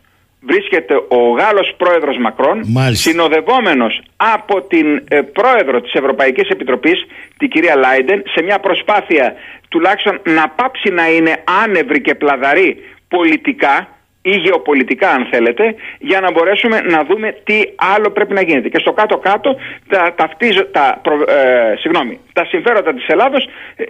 Βρίσκεται 0.43 0.95
ο 1.09 1.31
Γάλλος 1.39 1.75
πρόεδρος 1.77 2.17
Μακρόν 2.19 2.63
Μάλιστα. 2.67 3.11
συνοδευόμενος 3.11 4.03
από 4.17 4.63
την 4.63 5.05
ε, 5.09 5.21
πρόεδρο 5.21 5.81
της 5.81 5.93
Ευρωπαϊκής 5.93 6.49
Επιτροπής 6.49 7.07
την 7.39 7.49
κυρία 7.49 7.77
Λάιντεν 7.77 8.23
σε 8.35 8.43
μια 8.43 8.59
προσπάθεια 8.59 9.35
τουλάχιστον 9.69 10.21
να 10.25 10.49
πάψει 10.49 10.91
να 10.91 11.11
είναι 11.11 11.43
άνευρη 11.65 12.01
και 12.01 12.15
πλαδαρή 12.15 12.85
πολιτικά 13.09 13.89
ή 14.23 14.31
γεωπολιτικά 14.31 15.11
αν 15.11 15.27
θέλετε 15.31 15.75
για 15.99 16.21
να 16.21 16.31
μπορέσουμε 16.31 16.81
να 16.81 17.05
δούμε 17.05 17.37
τι 17.45 17.63
άλλο 17.95 18.11
πρέπει 18.11 18.35
να 18.35 18.43
γίνεται. 18.43 18.69
Και 18.69 18.79
στο 18.79 18.93
κάτω-κάτω 18.93 19.57
τα, 19.89 20.15
ταυτίζω, 20.17 20.65
τα, 20.67 21.01
ε, 21.29 21.77
συγγνώμη, 21.77 22.21
τα 22.33 22.45
συμφέροντα 22.45 22.95
της 22.95 23.07
Ελλάδος 23.07 23.49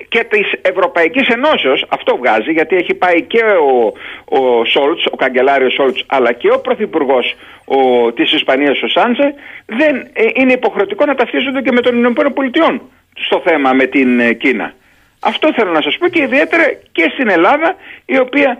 και 0.08 0.24
της 0.24 0.52
Ευρωπαϊκής 0.62 1.28
Ενώσεως. 1.28 1.86
Αυτό 1.88 2.16
βγάζει 2.16 2.52
γιατί 2.52 2.76
έχει 2.76 2.94
πάει 2.94 3.22
και 3.22 3.42
ο, 3.42 3.92
ο 4.38 4.64
Σόλτς, 4.64 5.06
ο 5.06 5.16
καγκελάριος 5.16 5.72
Σόλτς 5.72 6.04
αλλά 6.06 6.32
και 6.32 6.50
ο 6.50 6.60
Πρωθυπουργός 6.60 7.36
ο, 7.64 8.12
της 8.12 8.32
Ισπανίας 8.32 8.82
ο 8.82 8.88
Σάντσε 8.88 9.34
δεν 9.66 9.96
ε, 10.12 10.26
είναι 10.34 10.52
υποχρεωτικό 10.52 11.04
να 11.04 11.14
ταυτίζονται 11.14 11.62
και 11.62 11.72
με 11.72 11.80
τον 11.80 12.04
ΗΠΑ 12.04 12.80
στο 13.14 13.42
θέμα 13.44 13.72
με 13.72 13.86
την 13.86 14.20
ε, 14.20 14.32
Κίνα. 14.32 14.74
Αυτό 15.20 15.52
θέλω 15.52 15.70
να 15.70 15.82
σας 15.82 15.96
πω 15.98 16.08
και 16.08 16.22
ιδιαίτερα 16.22 16.62
και 16.92 17.10
στην 17.12 17.28
Ελλάδα 17.30 17.76
η 18.04 18.18
οποία 18.18 18.58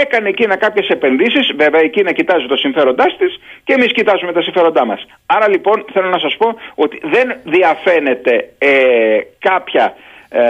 Έκανε 0.00 0.28
εκείνα 0.28 0.56
κάποιες 0.56 0.88
επενδύσεις. 0.88 1.52
Βέβαια, 1.56 1.80
εκείνα 1.80 2.12
κοιτάζει 2.12 2.46
το 2.46 2.56
συμφέροντάς 2.56 3.16
της 3.18 3.40
και 3.64 3.72
εμείς 3.72 3.92
κοιτάζουμε 3.92 4.32
τα 4.32 4.42
συμφέροντά 4.42 4.84
μας. 4.84 5.06
Άρα 5.26 5.48
λοιπόν 5.48 5.84
θέλω 5.92 6.08
να 6.08 6.18
σας 6.18 6.36
πω 6.36 6.58
ότι 6.74 7.00
δεν 7.02 7.36
διαφαίνεται 7.44 8.48
ε, 8.58 9.18
κάποια 9.38 9.94
ε, 10.28 10.42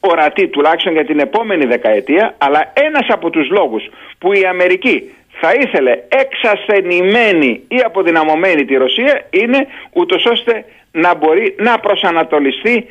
ορατή 0.00 0.48
τουλάχιστον 0.48 0.92
για 0.92 1.04
την 1.04 1.18
επόμενη 1.18 1.64
δεκαετία, 1.64 2.34
αλλά 2.38 2.72
ένας 2.74 3.06
από 3.08 3.30
τους 3.30 3.48
λόγους 3.50 3.84
που 4.18 4.32
η 4.32 4.44
Αμερική 4.44 5.10
θα 5.40 5.52
ήθελε 5.60 5.98
εξασθενημένη 6.08 7.62
ή 7.68 7.76
αποδυναμωμένη 7.84 8.64
τη 8.64 8.74
Ρωσία 8.74 9.26
είναι 9.30 9.66
ούτως 9.92 10.24
ώστε 10.24 10.64
να 10.92 11.14
μπορεί 11.14 11.54
να 11.58 11.78
προσανατολιστεί 11.78 12.86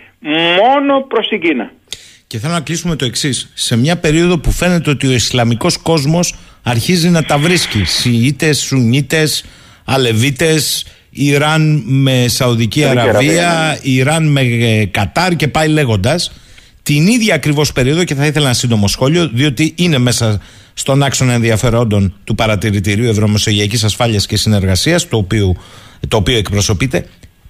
μόνο 0.59 1.01
προς 1.01 1.28
την 1.28 1.41
Κίνα. 1.41 1.71
Και 2.28 2.39
θέλω 2.39 2.53
να 2.53 2.59
κλείσουμε 2.59 2.95
το 2.95 3.05
εξής. 3.05 3.49
Σε 3.53 3.76
μια 3.76 3.97
περίοδο 3.97 4.38
που 4.38 4.51
φαίνεται 4.51 4.89
ότι 4.89 5.07
ο 5.07 5.11
Ισλαμικός 5.11 5.78
κόσμος 5.78 6.36
αρχίζει 6.63 7.09
να 7.09 7.23
τα 7.23 7.38
βρίσκει. 7.38 7.84
Σιήτες, 7.84 8.59
Σουνίτες, 8.59 9.45
Αλεβίτες, 9.86 10.86
Ιράν 11.09 11.84
με 11.86 12.26
Σαουδική 12.28 12.84
Αραβία, 12.84 13.80
Ιράν 13.82 14.28
με 14.28 14.41
ε, 14.41 14.86
Κατάρ 14.86 15.36
και 15.36 15.47
πάει 15.47 15.67
λέγοντας. 15.67 16.32
Την 16.84 17.07
ίδια 17.07 17.36
ακριβώς 17.36 17.71
περίοδο, 17.71 18.03
και 18.03 18.15
θα 18.15 18.26
ήθελα 18.26 18.45
ένα 18.45 18.53
σύντομο 18.53 18.88
σχόλιο, 18.88 19.30
διότι 19.34 19.73
είναι 19.76 19.97
μέσα 19.97 20.41
στον 20.73 21.03
άξονα 21.03 21.34
ενδιαφερόντων 21.34 22.13
του 22.23 22.36
Παρατηρητηρίου 22.36 23.09
Ευρωμεσογειακής 23.09 23.84
Ασφάλειας 23.84 24.26
και 24.26 24.38
Συνεργασίας, 24.38 25.07
το 25.07 25.17
οποίο, 25.17 25.55
το 26.07 26.17
οποίο 26.17 26.38
εκπροσωπείται, 26.38 27.05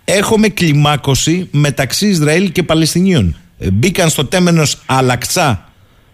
έχουμε 0.06 0.48
κλιμάκωση 0.48 1.48
μεταξύ 1.52 2.08
Ισραήλ 2.08 2.52
και 2.52 2.64
Παλαιστινίων. 2.64 3.36
Ε, 3.58 3.72
μπήκαν 3.72 4.10
στο 4.10 4.26
τέμενος 4.26 4.82
Αλαξά 4.86 5.70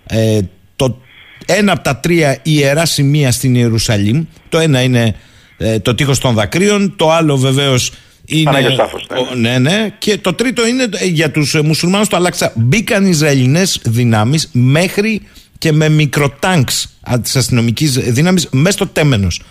ε, 0.06 0.39
το, 0.76 1.02
ένα 1.46 1.72
από 1.72 1.84
τα 1.84 1.98
τρία 1.98 2.39
ιερά 2.44 2.86
σημεία 2.86 3.32
στην 3.32 3.56
Ιερουσαλήμ 3.56 4.26
το 4.50 4.60
ένα 4.60 4.82
είναι 4.82 5.16
ε, 5.58 5.80
το 5.80 5.96
τείχος 5.96 6.20
των 6.20 6.34
δακρύων 6.34 6.96
το 6.96 7.12
άλλο 7.12 7.38
βεβαίως 7.38 7.92
είναι, 8.26 8.52
ναι. 8.52 9.50
ναι, 9.50 9.58
ναι. 9.58 9.94
Και 9.98 10.18
το 10.18 10.34
τρίτο 10.34 10.68
είναι 10.68 10.89
για 11.02 11.32
τους 11.32 11.54
μουσουλμάνους 11.54 12.08
το 12.08 12.16
Αλαξά. 12.16 12.52
Μπήκαν 12.56 13.06
Ισραηλινές 13.06 13.80
δυνάμεις 13.84 14.50
μέχρι 14.52 15.22
και 15.58 15.72
με 15.72 15.89
μικροτάγκς 15.89 16.98
της 17.22 17.36
αστυνομικής 17.36 17.92
δύναμης 17.92 18.48
μέσα 18.52 18.72
στο 18.72 18.88
τέμενος. 18.88 19.42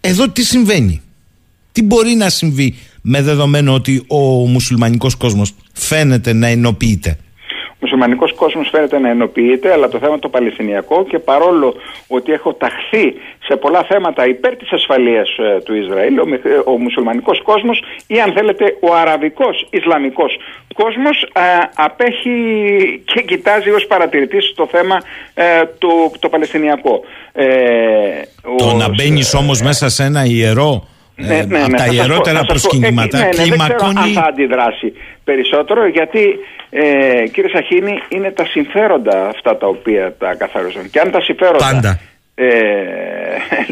Εδώ 0.00 0.28
τι 0.28 0.44
συμβαίνει; 0.44 1.02
Τι 1.72 1.82
μπορεί 1.82 2.14
να 2.14 2.28
συμβεί 2.28 2.74
με 3.02 3.22
δεδομένο 3.22 3.74
ότι 3.74 4.04
ο 4.08 4.18
μουσουλμανικός 4.46 5.16
κόσμος 5.16 5.54
φαίνεται 5.72 6.32
να 6.32 6.46
ενοποιείται; 6.46 7.18
Ο 7.70 7.74
μουσουλμανικός 7.80 8.34
κόσμος 8.34 8.68
φαίνεται 8.68 8.98
να 8.98 9.08
ενοποιείται, 9.08 9.72
αλλά 9.72 9.88
το 9.88 9.98
θέμα 9.98 10.18
το 10.18 10.28
Παλαιστινιακό 10.28 11.04
και 11.04 11.18
παρόλο 11.18 11.74
ότι 12.06 12.32
έχω 12.32 12.52
ταχθεί 12.52 13.14
σε 13.46 13.56
πολλά 13.56 13.84
θέματα 13.84 14.28
υπέρ 14.28 14.56
της 14.56 14.72
ασφαλείας 14.72 15.28
ε, 15.38 15.60
του 15.60 15.74
Ισραήλ, 15.74 16.18
ο, 16.18 16.24
ο 16.64 16.78
μουσουλμανικός 16.78 17.42
κόσμος 17.42 17.82
ή 18.06 18.20
αν 18.20 18.32
θέλετε 18.32 18.64
ο 18.80 18.94
αραβικός 18.94 19.66
Ισλαμικός 19.70 20.36
κόσμος 20.74 21.22
ε, 21.22 21.40
απέχει 21.74 22.32
και 23.04 23.22
κοιτάζει 23.22 23.70
ως 23.70 23.86
παρατηρητής 23.86 24.52
το 24.54 24.68
θέμα 24.70 25.02
ε, 25.34 25.44
του 25.78 26.12
το 26.18 26.28
Παλαιστινιακό. 26.28 27.00
το 28.56 28.72
να 28.72 28.88
μπαίνεις 28.88 29.34
όμως 29.34 29.62
μέσα 29.62 29.88
σε 29.88 30.04
ένα 30.04 30.24
ιερό 30.24 30.86
ναι, 31.26 31.38
ε, 31.38 31.44
ναι, 31.44 31.58
από 31.58 31.70
ναι, 31.70 31.76
τα 31.76 31.86
ιερότερα 31.86 32.44
προσκυνήματα 32.44 33.18
ναι, 33.18 33.24
ναι, 33.24 33.30
Δεν 33.32 33.58
ξέρω 33.58 33.86
αν 33.86 34.12
θα 34.12 34.22
αντιδράσει 34.22 34.92
περισσότερο 35.24 35.86
γιατί 35.86 36.38
ε, 36.70 37.24
κύριε 37.32 37.50
Σαχίνη 37.50 38.02
είναι 38.08 38.30
τα 38.30 38.44
συμφέροντα 38.44 39.28
αυτά 39.28 39.56
τα 39.56 39.66
οποία 39.66 40.14
τα 40.18 40.34
καθαρίζουν 40.34 40.90
και 40.90 41.00
αν 41.00 41.10
τα 41.10 41.20
συμφέροντα 41.20 41.70
Πάντα. 41.72 42.00
Ε, 42.34 42.48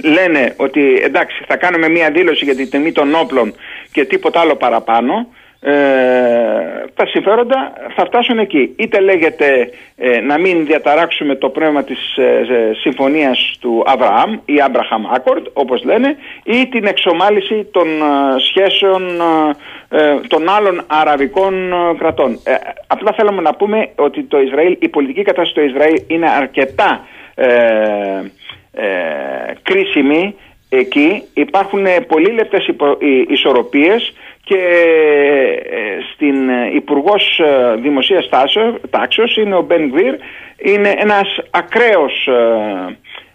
λένε 0.17 0.55
ότι 0.57 1.01
εντάξει 1.03 1.45
θα 1.47 1.57
κάνουμε 1.57 1.89
μία 1.89 2.11
δήλωση 2.11 2.45
για 2.45 2.55
την 2.55 2.71
τιμή 2.71 2.93
των 2.93 3.15
όπλων 3.15 3.55
και 3.93 4.05
τίποτα 4.05 4.41
άλλο 4.41 4.57
παραπάνω 4.57 5.27
ε, 5.63 5.73
τα 6.95 7.07
συμφέροντα 7.07 7.73
θα 7.97 8.05
φτάσουν 8.05 8.39
εκεί. 8.39 8.75
Είτε 8.79 9.01
λέγεται 9.01 9.71
ε, 9.97 10.21
να 10.21 10.39
μην 10.39 10.67
διαταράξουμε 10.67 11.35
το 11.35 11.49
πνεύμα 11.49 11.85
της 11.85 12.17
ε, 12.17 12.45
συμφωνίας 12.81 13.57
του 13.61 13.83
Αβραάμ 13.87 14.33
ή 14.33 14.55
Abraham 14.67 15.17
Accord 15.17 15.43
όπως 15.53 15.85
λένε 15.85 16.17
ή 16.45 16.67
την 16.67 16.87
εξομάλυση 16.87 17.69
των 17.71 17.87
σχέσεων 18.49 19.03
των 20.29 20.49
άλλων 20.49 20.85
αραβικών 20.87 21.73
κρατών. 21.99 22.41
Απλά 22.87 23.13
θέλουμε 23.13 23.43
να 23.43 23.55
πούμε 23.55 23.89
ότι 23.95 24.23
το 24.23 24.41
Ισραήλ, 24.41 24.77
η 24.81 24.89
πολιτική 24.89 25.23
κατάσταση 25.23 25.55
του 25.55 25.65
Ισραήλ 25.65 26.03
είναι 26.07 26.31
αρκετά 26.31 27.07
κρίσιμη 29.63 30.35
εκεί. 30.69 31.23
Υπάρχουν 31.35 31.87
πολύ 32.07 32.31
λεπτές 32.31 32.71
ισορροπίες 33.29 34.13
και 34.51 34.65
ε, 35.71 35.99
στην 36.13 36.49
ε, 36.49 36.71
Υπουργός 36.75 37.39
ε, 37.39 37.75
Δημοσίας 37.81 38.29
Τάξεως 38.91 39.37
είναι 39.37 39.55
ο 39.55 39.63
Μπεν 39.63 39.89
Γβίρ 39.89 40.15
είναι 40.57 40.95
ένας 40.99 41.39
ακραίος 41.51 42.29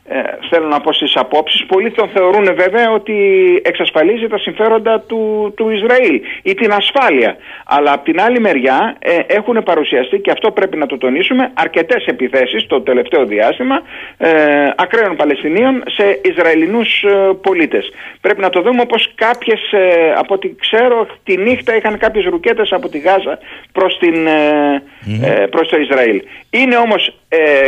ε, 0.07 0.21
θέλω 0.49 0.67
να 0.67 0.81
πω 0.81 0.93
στις 0.93 1.15
απόψεις. 1.15 1.65
Πολλοί 1.65 1.91
τον 1.91 2.09
θεωρούν 2.09 2.45
βέβαια 2.55 2.91
ότι 2.91 3.15
εξασφαλίζει 3.63 4.27
τα 4.27 4.37
συμφέροντα 4.37 4.99
του, 4.99 5.53
του 5.55 5.69
Ισραήλ 5.69 6.21
ή 6.43 6.53
την 6.53 6.71
ασφάλεια. 6.71 7.35
Αλλά 7.65 7.91
από 7.91 8.03
την 8.03 8.21
άλλη 8.21 8.39
μεριά 8.39 8.95
ε, 8.99 9.19
έχουν 9.27 9.63
παρουσιαστεί 9.63 10.19
και 10.19 10.31
αυτό 10.31 10.51
πρέπει 10.51 10.77
να 10.77 10.85
το 10.85 10.97
τονίσουμε 10.97 11.51
αρκετές 11.53 12.05
επιθέσεις 12.05 12.67
το 12.67 12.81
τελευταίο 12.81 13.25
διάστημα 13.25 13.81
ε, 14.17 14.29
ακραίων 14.75 15.15
Παλαιστινίων 15.15 15.83
σε 15.87 16.19
Ισραηλινούς 16.23 17.03
ε, 17.03 17.33
πολίτες. 17.41 17.89
Πρέπει 18.21 18.41
να 18.41 18.49
το 18.49 18.61
δούμε 18.61 18.81
όπως 18.81 19.11
κάποιες, 19.15 19.71
ε, 19.71 20.13
από 20.17 20.33
ό,τι 20.33 20.55
ξέρω, 20.59 21.07
τη 21.23 21.37
νύχτα 21.37 21.75
είχαν 21.75 21.97
κάποιες 21.97 22.25
ρουκέτες 22.25 22.71
από 22.71 22.89
τη 22.89 22.99
Γάζα 22.99 23.39
προς, 23.71 23.97
την, 23.97 24.27
ε, 24.27 25.45
προς 25.49 25.67
το 25.67 25.77
Ισραήλ. 25.77 26.21
Είναι 26.49 26.77
όμως, 26.77 27.15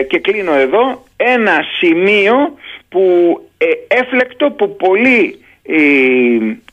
και 0.07 0.19
κλείνω 0.19 0.53
εδώ, 0.53 1.05
ένα 1.17 1.63
σημείο 1.79 2.35
που 2.89 3.01
ε, 3.57 3.65
έφλεκτο 3.87 4.49
που 4.49 4.75
πολύ 4.75 5.39
ε, 5.63 5.77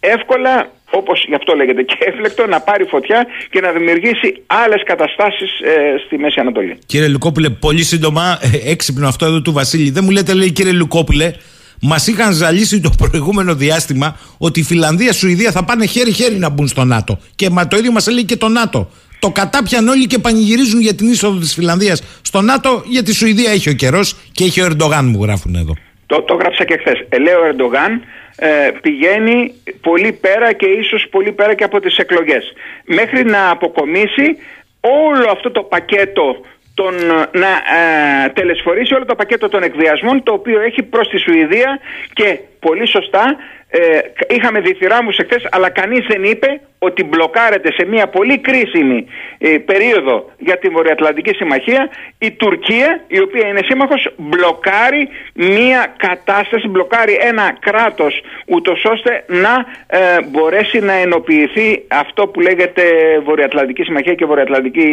εύκολα 0.00 0.72
όπως 0.90 1.24
γι' 1.28 1.34
αυτό 1.34 1.54
λέγεται 1.54 1.82
και 1.82 1.96
έφλεκτο 1.98 2.46
να 2.46 2.60
πάρει 2.60 2.84
φωτιά 2.84 3.26
και 3.50 3.60
να 3.60 3.72
δημιουργήσει 3.72 4.42
άλλες 4.46 4.82
καταστάσεις 4.84 5.60
ε, 5.60 5.98
στη 6.06 6.18
Μέση 6.18 6.40
Ανατολή. 6.40 6.78
Κύριε 6.86 7.08
Λουκόπουλε, 7.08 7.48
πολύ 7.50 7.82
σύντομα, 7.82 8.38
έξυπνο 8.64 9.08
αυτό 9.08 9.26
εδώ 9.26 9.40
του 9.42 9.52
Βασίλη. 9.52 9.90
Δεν 9.90 10.04
μου 10.04 10.10
λέτε, 10.10 10.34
λέει 10.34 10.52
κύριε 10.52 10.72
Λουκόπουλε, 10.72 11.32
Μας 11.80 12.06
είχαν 12.06 12.32
ζαλίσει 12.32 12.80
το 12.80 12.90
προηγούμενο 12.98 13.54
διάστημα 13.54 14.16
ότι 14.38 14.60
η 14.60 14.62
Φιλανδία, 14.62 15.12
Σουηδία 15.12 15.50
θα 15.50 15.64
πάνε 15.64 15.86
χέρι-χέρι 15.86 16.34
να 16.34 16.48
μπουν 16.48 16.68
στο 16.68 16.84
ΝΑΤΟ. 16.84 17.18
Και 17.34 17.50
μα 17.50 17.68
το 17.68 17.76
ίδιο 17.76 17.92
μας 17.92 18.06
έλεγε 18.06 18.26
και 18.26 18.36
το 18.36 18.48
ΝΑΤΟ. 18.48 18.90
Το 19.24 19.30
κατάπιαν 19.30 19.88
όλοι 19.88 20.06
και 20.06 20.18
πανηγυρίζουν 20.18 20.80
για 20.80 20.94
την 20.94 21.08
είσοδο 21.08 21.38
της 21.38 21.54
Φιλανδίας 21.54 22.20
στο 22.22 22.40
ΝΑΤΟ, 22.40 22.82
γιατί 22.86 23.10
η 23.10 23.14
Σουηδία 23.14 23.50
έχει 23.50 23.68
ο 23.68 23.72
καιρός 23.72 24.16
και 24.32 24.44
έχει 24.44 24.60
ο 24.60 24.64
Ερντογάν, 24.64 25.04
μου 25.06 25.22
γράφουν 25.22 25.54
εδώ. 25.54 25.74
Το, 26.06 26.22
το 26.22 26.34
γράψα 26.34 26.64
και 26.64 26.76
χθες. 26.80 26.98
Ε, 27.08 27.18
λέει 27.18 27.34
ο 27.34 27.44
Ερντογάν 27.50 28.02
ε, 28.36 28.48
πηγαίνει 28.82 29.54
πολύ 29.80 30.12
πέρα 30.12 30.52
και 30.52 30.66
ίσως 30.66 31.06
πολύ 31.10 31.32
πέρα 31.32 31.54
και 31.54 31.64
από 31.64 31.80
τις 31.80 31.96
εκλογές. 31.96 32.52
Μέχρι 32.84 33.24
να 33.24 33.50
αποκομίσει 33.50 34.36
όλο 34.80 35.30
αυτό 35.30 35.50
το 35.50 35.62
πακέτο 35.62 36.40
τον, 36.74 36.94
να 37.32 37.52
ε, 37.78 38.28
τελεσφορήσει 38.32 38.94
όλο 38.94 39.04
το 39.04 39.14
πακέτο 39.14 39.48
των 39.48 39.62
εκβιασμών 39.62 40.22
το 40.22 40.32
οποίο 40.32 40.60
έχει 40.60 40.82
προς 40.82 41.08
τη 41.08 41.18
Σουηδία 41.18 41.80
και 42.12 42.38
πολύ 42.60 42.88
σωστά 42.88 43.36
ε, 43.68 44.00
είχαμε 44.28 44.60
διθυράμους 44.60 45.18
εχθές 45.18 45.46
αλλά 45.50 45.70
κανείς 45.70 46.06
δεν 46.06 46.24
είπε 46.24 46.60
ότι 46.78 47.04
μπλοκάρεται 47.04 47.72
σε 47.72 47.86
μια 47.86 48.06
πολύ 48.08 48.38
κρίσιμη 48.38 49.06
ε, 49.38 49.58
περίοδο 49.58 50.30
για 50.38 50.58
την 50.58 50.72
Βορειοατλαντική 50.72 51.34
Συμμαχία 51.34 51.90
η 52.18 52.30
Τουρκία 52.30 53.00
η 53.06 53.20
οποία 53.20 53.48
είναι 53.48 53.60
σύμμαχος 53.64 54.12
μπλοκάρει 54.16 55.08
μια 55.34 55.94
κατάσταση, 55.96 56.68
μπλοκάρει 56.68 57.18
ένα 57.20 57.56
κράτος 57.60 58.20
ούτως 58.46 58.84
ώστε 58.84 59.24
να 59.26 59.66
ε, 59.86 60.22
μπορέσει 60.30 60.78
να 60.78 60.92
ενοποιηθεί 60.92 61.84
αυτό 61.88 62.26
που 62.26 62.40
λέγεται 62.40 62.82
Βορειοατλαντική 63.24 63.82
Συμμαχία 63.82 64.14
και 64.14 64.24
Βορειοατλαντική 64.24 64.88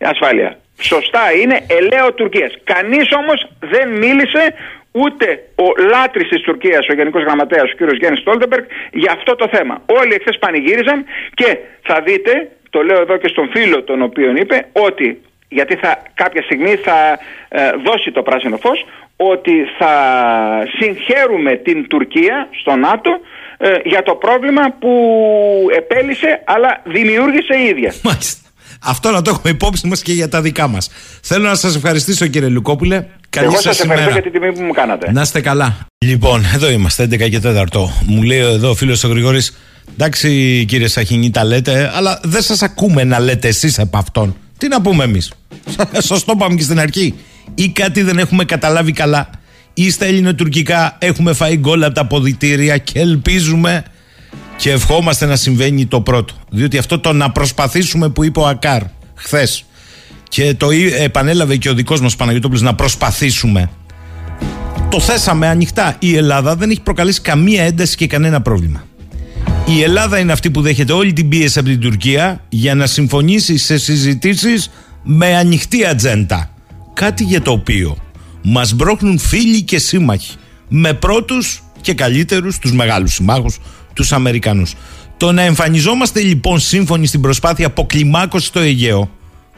Ασφάλεια. 0.00 0.56
Σωστά 0.82 1.32
είναι 1.40 1.66
ελαίο 1.66 2.12
Τουρκίας. 2.12 2.52
Κανείς 2.64 3.08
όμως 3.20 3.46
δεν 3.60 3.88
μίλησε 3.88 4.54
ούτε 4.92 5.26
ο 5.54 5.66
λάτρης 5.90 6.28
της 6.28 6.40
Τουρκίας, 6.42 6.88
ο 6.88 6.94
Γενικός 6.94 7.22
Γραμματέας, 7.22 7.70
ο 7.72 7.76
κύριος 7.76 7.98
Γιάννης 7.98 8.20
Στόλτεμπεργκ, 8.20 8.64
για 8.92 9.12
αυτό 9.12 9.34
το 9.36 9.48
θέμα. 9.52 9.82
Όλοι 9.86 10.14
εχθές 10.14 10.38
πανηγύριζαν 10.38 11.04
και 11.34 11.58
θα 11.82 12.00
δείτε, 12.00 12.50
το 12.70 12.82
λέω 12.82 13.00
εδώ 13.00 13.16
και 13.16 13.28
στον 13.28 13.50
φίλο 13.54 13.82
τον 13.82 14.02
οποίο 14.02 14.30
είπε, 14.36 14.66
ότι 14.72 15.20
γιατί 15.48 15.76
θα, 15.76 16.02
κάποια 16.14 16.42
στιγμή 16.42 16.74
θα 16.74 17.18
ε, 17.48 17.70
δώσει 17.84 18.10
το 18.10 18.22
πράσινο 18.22 18.56
φως, 18.56 18.86
ότι 19.16 19.66
θα 19.78 19.94
συγχαίρουμε 20.78 21.56
την 21.56 21.88
Τουρκία 21.88 22.48
στο 22.60 22.76
ΝΑΤΟ 22.76 23.20
ε, 23.58 23.78
για 23.84 24.02
το 24.02 24.14
πρόβλημα 24.14 24.74
που 24.80 24.92
επέλυσε 25.76 26.42
αλλά 26.44 26.80
δημιούργησε 26.84 27.54
η 27.56 27.64
ίδια. 27.64 27.92
Μάλιστα. 28.02 28.41
Αυτό 28.80 29.10
να 29.10 29.22
το 29.22 29.30
έχουμε 29.30 29.52
υπόψη 29.52 29.86
μας 29.86 30.02
και 30.02 30.12
για 30.12 30.28
τα 30.28 30.40
δικά 30.40 30.68
μας. 30.68 30.88
Θέλω 31.20 31.48
να 31.48 31.54
σας 31.54 31.76
ευχαριστήσω 31.76 32.26
κύριε 32.26 32.48
Λουκόπουλε. 32.48 33.06
Καλή 33.30 33.46
Εγώ 33.46 33.60
σας 33.60 33.80
ευχαριστώ 33.80 34.10
για 34.10 34.22
την 34.22 34.32
τιμή 34.32 34.52
που 34.52 34.62
μου 34.62 34.72
κάνατε. 34.72 35.12
Να 35.12 35.20
είστε 35.20 35.40
καλά. 35.40 35.76
Λοιπόν, 35.98 36.44
εδώ 36.54 36.70
είμαστε, 36.70 37.02
11 37.02 37.28
και 37.28 37.40
4. 37.40 37.66
Μου 38.06 38.22
λέει 38.22 38.38
εδώ 38.38 38.70
ο 38.70 38.74
φίλος 38.74 39.04
ο 39.04 39.08
Γρηγόρης, 39.08 39.56
εντάξει 39.92 40.64
κύριε 40.68 40.88
Σαχινή, 40.88 41.30
τα 41.30 41.44
λέτε, 41.44 41.90
αλλά 41.94 42.20
δεν 42.22 42.42
σας 42.42 42.62
ακούμε 42.62 43.04
να 43.04 43.20
λέτε 43.20 43.48
εσείς 43.48 43.78
από 43.78 43.98
αυτόν. 43.98 44.36
Τι 44.58 44.68
να 44.68 44.80
πούμε 44.80 45.04
εμείς; 45.04 45.32
Σωστό 46.08 46.36
πάμε 46.36 46.54
και 46.54 46.62
στην 46.62 46.80
αρχή. 46.80 47.14
Ή 47.54 47.68
κάτι 47.68 48.02
δεν 48.02 48.18
έχουμε 48.18 48.44
καταλάβει 48.44 48.92
καλά. 48.92 49.30
Ή 49.74 49.90
στα 49.90 50.04
ελληνοτουρκικά 50.04 50.96
έχουμε 50.98 51.32
φάει 51.32 51.56
γκολ 51.56 51.84
από 51.84 51.94
τα 51.94 52.06
ποδητήρια 52.06 52.76
και 52.78 53.00
ελπίζουμε 53.00 53.82
και 54.62 54.70
ευχόμαστε 54.70 55.26
να 55.26 55.36
συμβαίνει 55.36 55.86
το 55.86 56.00
πρώτο. 56.00 56.34
Διότι 56.50 56.78
αυτό 56.78 56.98
το 56.98 57.12
να 57.12 57.30
προσπαθήσουμε 57.30 58.08
που 58.08 58.24
είπε 58.24 58.40
ο 58.40 58.46
Ακάρ 58.46 58.82
χθες 59.14 59.64
και 60.28 60.54
το 60.54 60.68
επανέλαβε 60.98 61.56
και 61.56 61.68
ο 61.68 61.74
δικός 61.74 62.00
μας 62.00 62.16
Παναγιώτοπουλος 62.16 62.62
να 62.62 62.74
προσπαθήσουμε. 62.74 63.70
Το 64.90 65.00
θέσαμε 65.00 65.48
ανοιχτά. 65.48 65.96
Η 65.98 66.16
Ελλάδα 66.16 66.56
δεν 66.56 66.70
έχει 66.70 66.80
προκαλέσει 66.80 67.20
καμία 67.20 67.62
ένταση 67.62 67.96
και 67.96 68.06
κανένα 68.06 68.40
πρόβλημα. 68.40 68.84
Η 69.66 69.82
Ελλάδα 69.82 70.18
είναι 70.18 70.32
αυτή 70.32 70.50
που 70.50 70.60
δέχεται 70.60 70.92
όλη 70.92 71.12
την 71.12 71.28
πίεση 71.28 71.58
από 71.58 71.68
την 71.68 71.80
Τουρκία 71.80 72.44
για 72.48 72.74
να 72.74 72.86
συμφωνήσει 72.86 73.56
σε 73.56 73.78
συζητήσεις 73.78 74.70
με 75.02 75.36
ανοιχτή 75.36 75.86
ατζέντα. 75.86 76.50
Κάτι 76.92 77.24
για 77.24 77.42
το 77.42 77.50
οποίο 77.50 77.96
μας 78.42 78.72
μπρόχνουν 78.72 79.18
φίλοι 79.18 79.62
και 79.62 79.78
σύμμαχοι. 79.78 80.36
Με 80.68 80.92
πρώτους 80.92 81.62
και 81.80 81.94
καλύτερους, 81.94 82.58
τους 82.58 82.72
μεγάλους 82.72 83.14
συμμάχους, 83.14 83.58
τους 83.92 84.12
Αμερικανούς. 84.12 84.74
Το 85.16 85.32
να 85.32 85.42
εμφανιζόμαστε 85.42 86.20
λοιπόν 86.20 86.60
σύμφωνοι 86.60 87.06
στην 87.06 87.20
προσπάθεια 87.20 87.66
αποκλιμάκωσης 87.66 88.48
στο 88.48 88.60
Αιγαίο, 88.60 89.10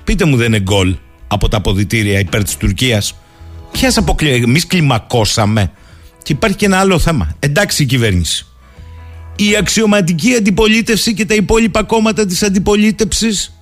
πείτε 0.05 0.25
μου 0.25 0.37
δεν 0.37 0.47
είναι 0.47 0.61
γκολ 0.61 0.97
από 1.29 1.49
τα 1.49 1.57
αποδητήρια 1.57 2.19
υπέρ 2.19 2.45
της 2.45 2.57
Τουρκίας. 2.57 3.15
Ποιας 3.73 3.97
αποκλει... 3.97 4.31
Εμείς 4.31 4.67
κλιμακώσαμε. 4.67 5.71
Και 6.23 6.33
υπάρχει 6.33 6.57
και 6.57 6.67
ένα 6.67 6.79
άλλο 6.79 6.99
θέμα. 6.99 7.37
Εντάξει 7.39 7.83
η 7.83 7.87
κυβέρνηση. 7.87 8.47
Η 9.37 9.57
αξιωματική 9.57 10.35
αντιπολίτευση 10.35 11.15
και 11.15 11.25
τα 11.25 11.35
υπόλοιπα 11.35 11.83
κόμματα 11.83 12.27
της 12.27 12.43
αντιπολίτευσης 12.43 13.55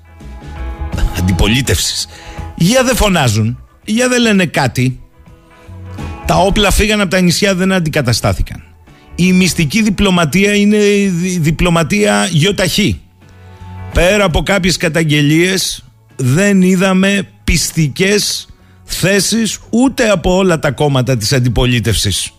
αντιπολίτευσης 1.18 2.08
για 2.54 2.84
δεν 2.84 2.96
φωνάζουν, 2.96 3.64
για 3.84 4.08
δεν 4.08 4.20
λένε 4.20 4.46
κάτι. 4.46 5.00
Τα 6.26 6.36
όπλα 6.36 6.70
φύγαν 6.70 7.00
από 7.00 7.10
τα 7.10 7.20
νησιά 7.20 7.54
δεν 7.54 7.72
αντικαταστάθηκαν 7.72 8.71
η 9.14 9.32
μυστική 9.32 9.82
διπλωματία 9.82 10.54
είναι 10.54 10.78
διπλωματία 11.40 12.28
γιοταχή. 12.30 13.00
Πέρα 13.92 14.24
από 14.24 14.42
κάποιες 14.42 14.76
καταγγελίες 14.76 15.84
δεν 16.16 16.62
είδαμε 16.62 17.28
πιστικές 17.44 18.46
θέσεις 18.84 19.58
ούτε 19.70 20.10
από 20.10 20.36
όλα 20.36 20.58
τα 20.58 20.70
κόμματα 20.70 21.16
της 21.16 21.32
αντιπολίτευσης. 21.32 22.32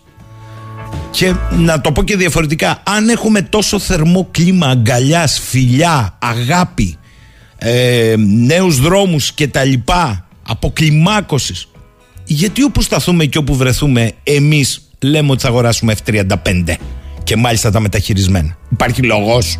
Και 1.10 1.34
να 1.50 1.80
το 1.80 1.92
πω 1.92 2.02
και 2.02 2.16
διαφορετικά, 2.16 2.82
αν 2.86 3.08
έχουμε 3.08 3.42
τόσο 3.42 3.78
θερμό 3.78 4.28
κλίμα 4.30 4.66
αγκαλιάς, 4.66 5.40
φιλιά, 5.40 6.18
αγάπη, 6.18 6.96
ε, 7.58 8.14
νέους 8.18 8.80
δρόμους 8.80 9.32
και 9.32 9.48
τα 9.48 9.64
λοιπά, 9.64 10.28
αποκλιμάκωσης, 10.42 11.68
γιατί 12.24 12.62
όπου 12.62 12.82
σταθούμε 12.82 13.24
και 13.24 13.38
όπου 13.38 13.56
βρεθούμε 13.56 14.12
εμείς 14.22 14.83
λέμε 15.04 15.30
ότι 15.30 15.42
θα 15.42 15.48
αγοράσουμε 15.48 15.94
F35 16.04 16.74
και 17.24 17.36
μάλιστα 17.36 17.70
τα 17.70 17.80
μεταχειρισμένα. 17.80 18.56
Υπάρχει 18.70 19.02
λόγος. 19.02 19.58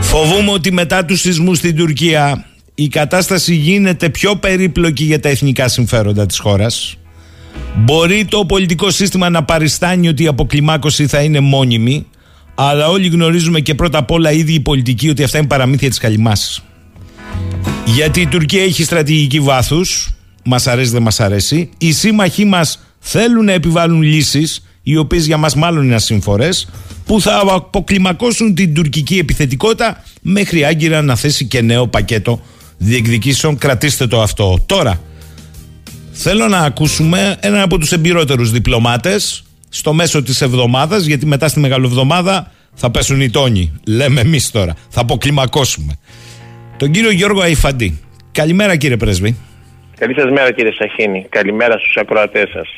Φοβούμαι 0.00 0.50
ότι 0.50 0.72
μετά 0.72 1.04
τους 1.04 1.20
σεισμούς 1.20 1.58
στην 1.58 1.76
Τουρκία 1.76 2.46
η 2.74 2.88
κατάσταση 2.88 3.54
γίνεται 3.54 4.08
πιο 4.08 4.36
περίπλοκη 4.36 5.04
για 5.04 5.20
τα 5.20 5.28
εθνικά 5.28 5.68
συμφέροντα 5.68 6.26
της 6.26 6.38
χώρας. 6.38 6.96
Μπορεί 7.74 8.24
το 8.24 8.44
πολιτικό 8.44 8.90
σύστημα 8.90 9.28
να 9.28 9.44
παριστάνει 9.44 10.08
ότι 10.08 10.22
η 10.22 10.26
αποκλιμάκωση 10.26 11.06
θα 11.06 11.20
είναι 11.20 11.40
μόνιμη, 11.40 12.06
αλλά 12.54 12.88
όλοι 12.88 13.08
γνωρίζουμε 13.08 13.60
και 13.60 13.74
πρώτα 13.74 13.98
απ' 13.98 14.10
όλα 14.10 14.32
ήδη 14.32 14.52
οι 14.52 14.60
πολιτικοί 14.60 15.08
ότι 15.08 15.22
αυτά 15.22 15.38
είναι 15.38 15.46
παραμύθια 15.46 15.88
της 15.88 15.98
καλυμάς. 15.98 16.64
Γιατί 17.84 18.20
η 18.20 18.26
Τουρκία 18.26 18.62
έχει 18.62 18.84
στρατηγική 18.84 19.40
βάθους, 19.40 20.14
μας 20.44 20.66
αρέσει 20.66 20.90
δεν 20.90 21.02
μας 21.02 21.20
αρέσει, 21.20 21.70
οι 21.78 21.92
σύμμαχοί 21.92 22.44
μας 22.44 22.78
θέλουν 23.06 23.44
να 23.44 23.52
επιβάλλουν 23.52 24.02
λύσεις 24.02 24.64
οι 24.82 24.96
οποίες 24.96 25.26
για 25.26 25.36
μας 25.36 25.54
μάλλον 25.54 25.84
είναι 25.84 25.94
ασύμφορες 25.94 26.68
που 27.06 27.20
θα 27.20 27.42
αποκλιμακώσουν 27.50 28.54
την 28.54 28.74
τουρκική 28.74 29.18
επιθετικότητα 29.18 30.02
μέχρι 30.20 30.64
άγκυρα 30.64 31.02
να 31.02 31.16
θέσει 31.16 31.44
και 31.44 31.60
νέο 31.60 31.86
πακέτο 31.88 32.40
διεκδικήσεων. 32.76 33.58
Κρατήστε 33.58 34.06
το 34.06 34.22
αυτό. 34.22 34.62
Τώρα 34.66 35.00
θέλω 36.12 36.48
να 36.48 36.58
ακούσουμε 36.58 37.36
έναν 37.40 37.60
από 37.60 37.78
τους 37.78 37.92
εμπειρότερους 37.92 38.50
διπλωμάτες 38.50 39.44
στο 39.68 39.92
μέσο 39.92 40.22
της 40.22 40.40
εβδομάδας 40.40 41.04
γιατί 41.04 41.26
μετά 41.26 41.48
στη 41.48 41.60
Μεγαλοβδομάδα 41.60 42.52
θα 42.74 42.90
πέσουν 42.90 43.20
οι 43.20 43.30
τόνοι 43.30 43.72
λέμε 43.86 44.20
εμείς 44.20 44.50
τώρα. 44.50 44.74
Θα 44.88 45.00
αποκλιμακώσουμε. 45.00 45.98
Τον 46.76 46.90
κύριο 46.90 47.10
Γιώργο 47.10 47.40
Αϊφαντή. 47.40 48.00
Καλημέρα 48.32 48.76
κύριε 48.76 48.96
Πρέσβη 48.96 49.36
Καλή 49.98 50.14
σας 50.14 50.30
μέρα 50.30 50.52
κύριε 50.52 50.72
Σαχίνη. 50.72 51.26
Καλημέρα 51.28 51.78
στους 51.78 51.96
ακροατές 51.96 52.50
σας. 52.50 52.68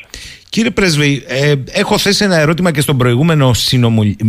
Κύριε 0.49 0.69
Πρέσβη, 0.71 1.23
ε, 1.27 1.53
έχω 1.71 1.97
θέσει 1.97 2.23
ένα 2.23 2.37
ερώτημα 2.39 2.71
και 2.71 2.81
στον 2.81 2.97
προηγούμενο 2.97 3.51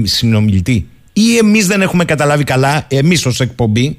συνομιλητή. 0.02 0.88
Ή 1.12 1.36
εμείς 1.36 1.66
δεν 1.66 1.80
έχουμε 1.82 2.04
καταλάβει 2.04 2.44
καλά, 2.44 2.86
εμείς 2.88 3.26
ως 3.26 3.40
εκπομπή, 3.40 3.98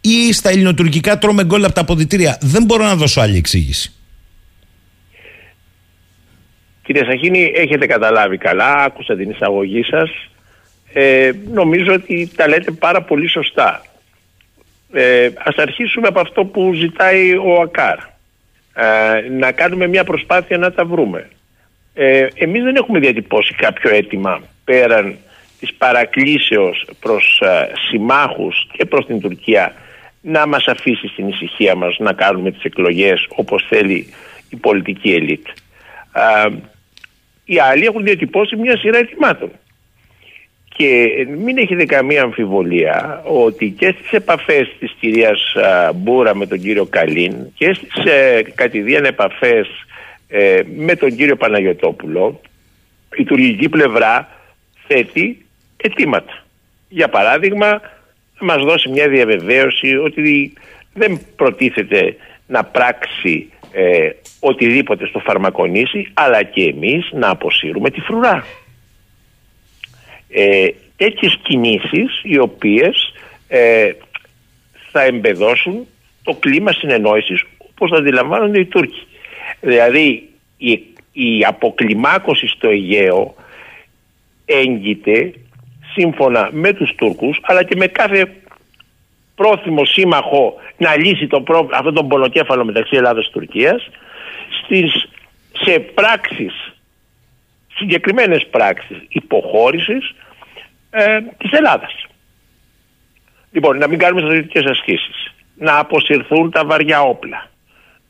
ή 0.00 0.32
στα 0.32 0.50
ελληνοτουρκικά 0.50 1.18
τρώμε 1.18 1.44
γκολ 1.44 1.64
από 1.64 1.74
τα 1.74 1.80
αποδητήρια. 1.80 2.38
Δεν 2.40 2.64
μπορώ 2.64 2.84
να 2.84 2.94
δώσω 2.96 3.20
άλλη 3.20 3.36
εξήγηση. 3.36 3.92
Κύριε 6.82 7.04
Σαχίνη, 7.04 7.52
έχετε 7.54 7.86
καταλάβει 7.86 8.38
καλά, 8.38 8.72
άκουσα 8.72 9.16
την 9.16 9.30
εισαγωγή 9.30 9.82
σας. 9.82 10.10
Ε, 10.92 11.30
νομίζω 11.52 11.92
ότι 11.92 12.30
τα 12.36 12.48
λέτε 12.48 12.70
πάρα 12.70 13.02
πολύ 13.02 13.28
σωστά. 13.28 13.82
Ε, 14.96 15.28
ας 15.44 15.56
αρχίσουμε 15.56 16.06
από 16.08 16.20
αυτό 16.20 16.44
που 16.44 16.72
ζητάει 16.74 17.36
ο 17.36 17.60
ΑΚΑΡ. 17.60 17.98
Ε, 18.74 19.28
να 19.28 19.52
κάνουμε 19.52 19.86
μια 19.86 20.04
προσπάθεια 20.04 20.58
να 20.58 20.72
τα 20.72 20.84
βρούμε. 20.84 21.28
Ε, 21.94 22.26
εμείς 22.34 22.62
δεν 22.62 22.76
έχουμε 22.76 22.98
διατυπώσει 22.98 23.54
κάποιο 23.54 23.90
αίτημα 23.90 24.42
πέραν 24.64 25.16
της 25.60 25.74
παρακλήσεως 25.74 26.86
προς 27.00 27.40
ε, 27.44 27.72
συμμάχους 27.88 28.68
και 28.72 28.84
προς 28.84 29.06
την 29.06 29.20
Τουρκία 29.20 29.74
να 30.20 30.46
μας 30.46 30.66
αφήσει 30.66 31.08
στην 31.08 31.28
ησυχία 31.28 31.74
μας 31.74 31.96
να 31.98 32.12
κάνουμε 32.12 32.50
τις 32.50 32.62
εκλογές 32.62 33.26
όπως 33.28 33.66
θέλει 33.68 34.12
η 34.50 34.56
πολιτική 34.56 35.12
ελίτ. 35.12 35.46
Ε, 36.12 36.48
οι 37.44 37.58
άλλοι 37.58 37.84
έχουν 37.84 38.04
διατυπώσει 38.04 38.56
μια 38.56 38.78
σειρά 38.78 38.98
αιτημάτων. 38.98 39.50
Και 40.76 41.08
μην 41.38 41.58
έχετε 41.58 41.84
καμία 41.84 42.22
αμφιβολία 42.22 43.22
ότι 43.24 43.70
και 43.70 43.94
στις 43.98 44.12
επαφές 44.12 44.76
της 44.78 44.96
κυρίας 45.00 45.56
Μπούρα 45.94 46.34
με 46.36 46.46
τον 46.46 46.60
κύριο 46.60 46.84
Καλίν 46.84 47.34
και 47.54 47.74
στις 47.74 48.04
ε, 48.04 48.42
κατηδίαν 48.54 49.04
επαφές 49.04 49.68
ε, 50.28 50.60
με 50.76 50.96
τον 50.96 51.16
κύριο 51.16 51.36
Παναγιωτόπουλο 51.36 52.40
η 53.16 53.24
τουρκική 53.24 53.68
πλευρά 53.68 54.28
θέτει 54.86 55.46
αιτήματα. 55.76 56.44
Για 56.88 57.08
παράδειγμα, 57.08 57.80
να 58.38 58.46
μας 58.46 58.64
δώσει 58.64 58.88
μια 58.88 59.08
διαβεβαίωση 59.08 59.96
ότι 59.96 60.52
δεν 60.94 61.20
προτίθεται 61.36 62.16
να 62.46 62.64
πράξει 62.64 63.48
ε, 63.72 64.10
οτιδήποτε 64.40 65.06
στο 65.06 65.18
φαρμακονήσι 65.18 66.10
αλλά 66.14 66.42
και 66.42 66.62
εμείς 66.62 67.08
να 67.12 67.28
αποσύρουμε 67.30 67.90
τη 67.90 68.00
φρουρά. 68.00 68.44
Ε, 70.36 70.68
τέτοιες 70.96 71.38
κινήσεις 71.42 72.20
οι 72.22 72.38
οποίες 72.38 73.14
ε, 73.48 73.92
θα 74.90 75.02
εμπεδώσουν 75.02 75.86
το 76.22 76.34
κλίμα 76.34 76.72
συνεννόησης 76.72 77.44
όπως 77.58 77.90
θα 77.90 77.96
αντιλαμβάνονται 77.96 78.58
οι 78.58 78.64
Τούρκοι. 78.64 79.06
Δηλαδή 79.60 80.28
η, 80.56 80.82
η 81.12 81.44
αποκλιμάκωση 81.44 82.46
στο 82.46 82.68
Αιγαίο 82.68 83.34
έγκυται 84.44 85.32
σύμφωνα 85.92 86.48
με 86.52 86.72
τους 86.72 86.94
Τούρκους 86.94 87.38
αλλά 87.42 87.62
και 87.62 87.76
με 87.76 87.86
κάθε 87.86 88.32
πρόθυμο 89.34 89.84
σύμμαχο 89.84 90.54
να 90.76 90.96
λύσει 90.96 91.26
το 91.26 91.40
πρόβλημα, 91.40 91.76
αυτό 91.78 91.92
τον 91.92 92.08
πονοκέφαλο 92.08 92.64
μεταξύ 92.64 92.96
Ελλάδας 92.96 93.24
και 93.24 93.32
Τουρκίας 93.32 93.88
στις, 94.62 95.08
σε 95.52 95.78
πράξεις, 95.78 96.72
συγκεκριμένες 97.74 98.46
πράξεις 98.50 98.96
υποχώρησης 99.08 100.14
ε, 100.96 101.20
της 101.38 101.50
Ελλάδας. 101.52 102.06
Λοιπόν, 103.50 103.78
να 103.78 103.88
μην 103.88 103.98
κάνουμε 103.98 104.20
στρατιωτικές 104.20 104.64
ασκήσεις, 104.64 105.34
να 105.54 105.78
αποσυρθούν 105.78 106.50
τα 106.50 106.64
βαριά 106.64 107.00
όπλα, 107.00 107.50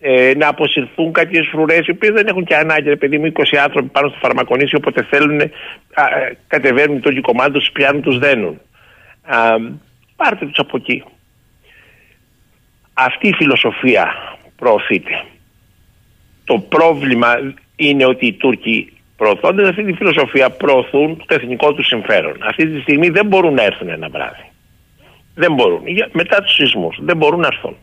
ε, 0.01 0.33
να 0.37 0.49
αποσυρθούν 0.49 1.13
κάποιες 1.13 1.49
φρουρές 1.51 1.87
οι 1.87 1.91
οποίες 1.91 2.13
δεν 2.13 2.27
έχουν 2.27 2.45
και 2.45 2.57
ανάγκη. 2.57 2.89
Ρε 2.89 2.97
παιδί 2.97 3.19
μου, 3.19 3.27
20 3.27 3.57
άνθρωποι 3.57 3.89
πάνω 3.89 4.09
στο 4.09 4.19
φαρμακονήσιο, 4.19 4.79
όποτε 4.79 5.03
θέλουν, 5.03 5.41
ε, 5.41 5.51
κατεβαίνουν 6.47 7.01
το 7.01 7.21
κομμάτι 7.21 7.53
τους, 7.53 7.71
πιάνουν, 7.73 8.03
τους 8.03 8.19
δένουν. 8.19 8.61
Α, 9.23 9.39
πάρτε 10.17 10.47
τους 10.47 10.59
από 10.59 10.77
εκεί. 10.77 11.05
Αυτή 12.93 13.29
η 13.29 13.35
φιλοσοφία 13.35 14.15
προωθείται. 14.57 15.25
Το 16.45 16.59
πρόβλημα 16.59 17.55
είναι 17.77 18.07
ότι 18.07 18.27
οι 18.27 18.33
Τούρκοι 18.33 18.93
προωθώντας 19.17 19.69
αυτή 19.69 19.85
τη 19.85 19.93
φιλοσοφία 19.93 20.51
προωθούν 20.51 21.25
το 21.27 21.35
εθνικό 21.35 21.75
τους 21.75 21.87
συμφέρον. 21.87 22.37
Αυτή 22.41 22.67
τη 22.67 22.81
στιγμή 22.81 23.09
δεν 23.09 23.27
μπορούν 23.27 23.55
να 23.55 23.63
έρθουν 23.63 23.89
ένα 23.89 24.09
βράδυ. 24.09 24.51
Δεν 25.35 25.53
μπορούν. 25.53 25.83
Μετά 26.13 26.43
τους 26.43 26.55
σεισμούς 26.55 26.99
δεν 27.01 27.17
μπορούν 27.17 27.41
να 27.41 27.47
έρθουν. 27.47 27.77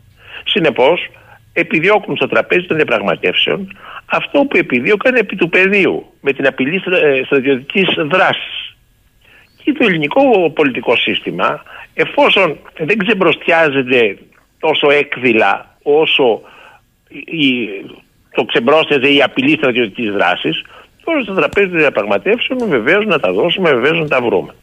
Συνεπώς, 0.45 1.09
επιδιώκουν 1.53 2.15
στο 2.15 2.27
τραπέζι 2.27 2.65
των 2.65 2.75
διαπραγματεύσεων 2.75 3.77
αυτό 4.05 4.39
που 4.39 4.57
επιδίωκαν 4.57 5.15
επί 5.15 5.35
του 5.35 5.49
πεδίου 5.49 6.05
με 6.21 6.33
την 6.33 6.47
απειλή 6.47 6.83
ε, 7.01 7.21
στρατιωτικής 7.25 7.87
δράσης. 7.97 8.75
Και 9.63 9.71
το 9.71 9.85
ελληνικό 9.85 10.49
πολιτικό 10.49 10.95
σύστημα, 10.95 11.63
εφόσον 11.93 12.57
δεν 12.77 12.97
ξεμπροστιάζεται 12.97 14.17
τόσο 14.59 14.91
έκδηλα 14.91 15.75
όσο 15.83 16.41
η, 17.25 17.67
το 18.31 18.43
ξεμπρόστιαζε 18.45 19.13
η 19.13 19.21
απειλή 19.21 19.55
στρατιωτικής 19.55 20.11
δράσης, 20.11 20.63
τώρα 21.03 21.21
στο 21.21 21.33
τραπέζι 21.33 21.67
των 21.69 21.77
διαπραγματεύσεων 21.77 22.69
βεβαίως 22.69 23.05
να 23.05 23.19
τα 23.19 23.31
δώσουμε, 23.31 23.73
βεβαίως 23.73 23.99
να 23.99 24.07
τα 24.07 24.21
βρούμε. 24.21 24.55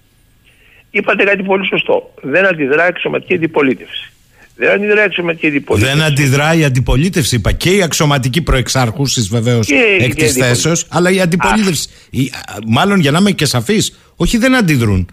Είπατε 0.91 1.25
κάτι 1.25 1.43
πολύ 1.43 1.67
σωστό. 1.67 2.15
Δεν 2.23 2.47
αντιδρά 2.47 2.85
η 2.85 2.87
αξιωματική 2.87 3.35
αντιπολίτευση. 3.35 4.13
Δεν 4.57 4.71
αντιδρά 4.71 5.01
η 5.01 5.05
αξιωματική 5.05 5.47
αντιπολίτευση. 5.47 5.97
Δεν 5.97 6.05
αντιδρά 6.05 6.55
η 6.55 6.65
αντιπολίτευση, 6.65 7.37
είπα. 7.37 7.53
Και 7.53 7.71
η 7.71 7.83
αξιωματική 7.83 8.43
προεξάρχουσης 8.43 9.29
βεβαίως 9.29 9.69
εκ 9.99 10.15
της 10.15 10.33
θέσεως, 10.33 10.87
αλλά 10.89 11.11
η 11.11 11.21
αντιπολίτευση. 11.21 11.89
Η, 12.11 12.31
μάλλον 12.67 13.01
για 13.01 13.11
να 13.11 13.19
είμαι 13.19 13.31
και 13.31 13.45
σαφής, 13.45 13.99
όχι 14.17 14.39
δεν 14.39 14.55
αντιδρούν. 14.55 15.11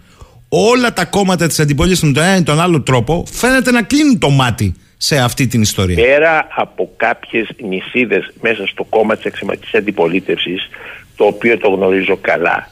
Όλα 0.48 0.92
τα 0.92 1.04
κόμματα 1.04 1.46
της 1.46 1.60
αντιπολίτευσης 1.60 2.04
με 2.04 2.12
τον 2.12 2.22
ένα 2.22 2.36
ή 2.36 2.42
τον 2.42 2.60
άλλο 2.60 2.82
τρόπο 2.82 3.24
φαίνεται 3.30 3.70
να 3.70 3.82
κλείνουν 3.82 4.18
το 4.18 4.30
μάτι 4.30 4.74
σε 4.96 5.18
αυτή 5.18 5.46
την 5.46 5.62
ιστορία. 5.62 5.96
Πέρα 5.96 6.46
από 6.56 6.92
κάποιες 6.96 7.48
νησίδες 7.68 8.32
μέσα 8.40 8.66
στο 8.66 8.84
κόμμα 8.84 9.16
της 9.16 9.26
αξιωματικής 9.26 9.74
αντιπολίτευσης, 9.74 10.68
το 11.16 11.24
οποίο 11.24 11.58
το 11.58 11.68
γνωρίζω 11.68 12.16
καλά, 12.16 12.68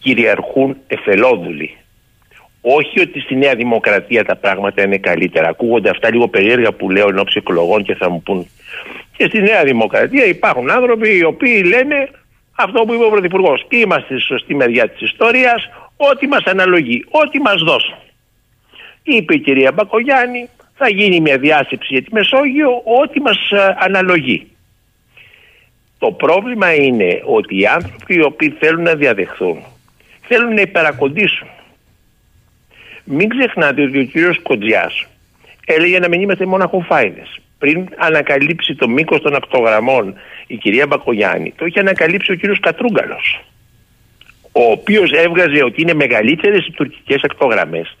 κυριαρχούν 0.00 0.76
εθελόδουλοι. 0.86 1.76
Όχι 2.60 3.00
ότι 3.00 3.20
στη 3.20 3.36
Νέα 3.36 3.54
Δημοκρατία 3.54 4.24
τα 4.24 4.36
πράγματα 4.36 4.82
είναι 4.82 4.98
καλύτερα. 4.98 5.48
Ακούγονται 5.48 5.90
αυτά 5.90 6.10
λίγο 6.10 6.28
περίεργα 6.28 6.72
που 6.72 6.90
λέω 6.90 7.08
εν 7.08 7.18
ώψη 7.18 7.34
εκλογών 7.38 7.82
και 7.82 7.94
θα 7.94 8.10
μου 8.10 8.22
πούν. 8.22 8.48
Και 9.16 9.24
στη 9.24 9.40
Νέα 9.40 9.64
Δημοκρατία 9.64 10.24
υπάρχουν 10.24 10.70
άνθρωποι 10.70 11.16
οι 11.16 11.24
οποίοι 11.24 11.62
λένε 11.66 12.10
αυτό 12.54 12.84
που 12.84 12.94
είπε 12.94 13.04
ο 13.04 13.10
Πρωθυπουργός. 13.10 13.66
Είμαστε 13.68 14.14
στη 14.14 14.24
σωστή 14.26 14.54
μεριά 14.54 14.88
της 14.88 15.00
ιστορίας, 15.00 15.68
ό,τι 15.96 16.26
μας 16.26 16.44
αναλογεί, 16.44 17.04
ό,τι 17.10 17.40
μας 17.40 17.62
δώσουν. 17.62 17.94
Είπε 19.02 19.34
η 19.34 19.38
κυρία 19.38 19.72
Μπακογιάννη, 19.72 20.48
θα 20.74 20.88
γίνει 20.88 21.20
μια 21.20 21.38
διάσκεψη 21.38 21.88
για 21.90 22.02
τη 22.02 22.12
Μεσόγειο, 22.12 22.82
ό,τι 23.02 23.20
μας 23.20 23.50
ε, 23.50 23.76
αναλογεί. 23.78 24.46
Το 25.98 26.12
πρόβλημα 26.12 26.74
είναι 26.74 27.22
ότι 27.24 27.60
οι 27.60 27.66
άνθρωποι 27.66 28.14
οι 28.14 28.22
οποίοι 28.22 28.50
θέλουν 28.50 28.82
να 28.82 28.94
διαδεχθούν 28.94 29.62
θέλουν 30.28 30.54
να 30.54 30.60
υπερακοντήσουν. 30.60 31.48
Μην 33.04 33.28
ξεχνάτε 33.28 33.82
ότι 33.82 33.98
ο 33.98 34.04
κύριος 34.04 34.40
Κοντζιάς 34.42 35.06
έλεγε 35.64 35.98
να 35.98 36.08
μην 36.08 36.20
είμαστε 36.20 36.46
μόνο 36.46 36.84
φάιδες. 36.86 37.40
Πριν 37.58 37.88
ανακαλύψει 37.96 38.74
το 38.74 38.88
μήκος 38.88 39.20
των 39.20 39.34
ακτογραμμών 39.34 40.14
η 40.46 40.56
κυρία 40.56 40.86
Μπακογιάννη, 40.86 41.52
το 41.56 41.64
είχε 41.66 41.80
ανακαλύψει 41.80 42.32
ο 42.32 42.34
κύριος 42.34 42.60
Κατρούγκαλος, 42.60 43.44
ο 44.52 44.62
οποίος 44.70 45.10
έβγαζε 45.12 45.64
ότι 45.64 45.82
είναι 45.82 45.94
μεγαλύτερες 45.94 46.66
οι 46.66 46.70
τουρκικές 46.70 47.22
ακτογραμμές, 47.22 47.96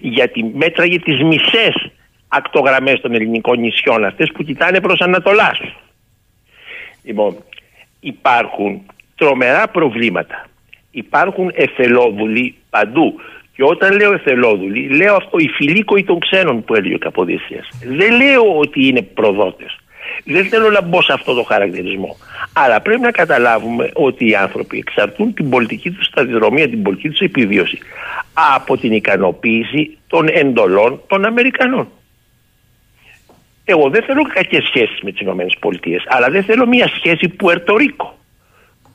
γιατί 0.00 0.44
μέτραγε 0.54 0.98
τις 0.98 1.22
μισές 1.22 1.90
ακτογραμμές 2.28 3.00
των 3.00 3.14
ελληνικών 3.14 3.60
νησιών, 3.60 4.04
αυτές 4.04 4.30
που 4.34 4.42
κοιτάνε 4.42 4.80
προς 4.80 5.00
Ανατολάς. 5.00 5.60
Λοιπόν, 7.06 7.36
υπάρχουν 8.00 8.82
τρομερά 9.16 9.68
προβλήματα. 9.68 10.46
Υπάρχουν 10.90 11.50
εθελόδουλοι 11.54 12.54
παντού. 12.70 13.14
Και 13.54 13.64
όταν 13.64 13.96
λέω 13.96 14.12
εθελόδουλοι, 14.12 14.88
λέω 14.88 15.14
αυτό 15.14 15.38
οι 15.38 15.48
φιλίκοοι 15.48 16.04
των 16.04 16.18
ξένων 16.18 16.64
που 16.64 16.74
έλεγε 16.74 16.94
ο 16.94 16.98
Καποδίστριας. 16.98 17.68
Δεν 17.84 18.16
λέω 18.16 18.58
ότι 18.58 18.86
είναι 18.86 19.02
προδότες. 19.02 19.78
Δεν 20.24 20.44
θέλω 20.44 20.70
να 20.70 20.80
μπω 20.80 21.02
σε 21.02 21.12
αυτό 21.12 21.34
το 21.34 21.42
χαρακτηρισμό. 21.42 22.16
Αλλά 22.52 22.80
πρέπει 22.80 23.00
να 23.00 23.10
καταλάβουμε 23.10 23.90
ότι 23.94 24.28
οι 24.28 24.34
άνθρωποι 24.34 24.78
εξαρτούν 24.78 25.34
την 25.34 25.50
πολιτική 25.50 25.90
τους 25.90 26.06
σταδιοδρομία, 26.06 26.68
την 26.68 26.82
πολιτική 26.82 27.08
τους 27.08 27.20
επιβίωση 27.20 27.78
από 28.54 28.76
την 28.76 28.92
ικανοποίηση 28.92 29.98
των 30.06 30.28
εντολών 30.28 31.00
των 31.06 31.24
Αμερικανών. 31.24 31.88
Εγώ 33.68 33.90
δεν 33.90 34.02
θέλω 34.02 34.22
κακές 34.22 34.64
σχέσεις 34.64 35.00
με 35.02 35.12
τις 35.12 35.20
ΗΠΑ, 35.20 36.16
αλλά 36.16 36.30
δεν 36.30 36.44
θέλω 36.44 36.66
μια 36.66 36.90
σχέση 36.96 37.28
Πουερτορίκο. 37.28 38.18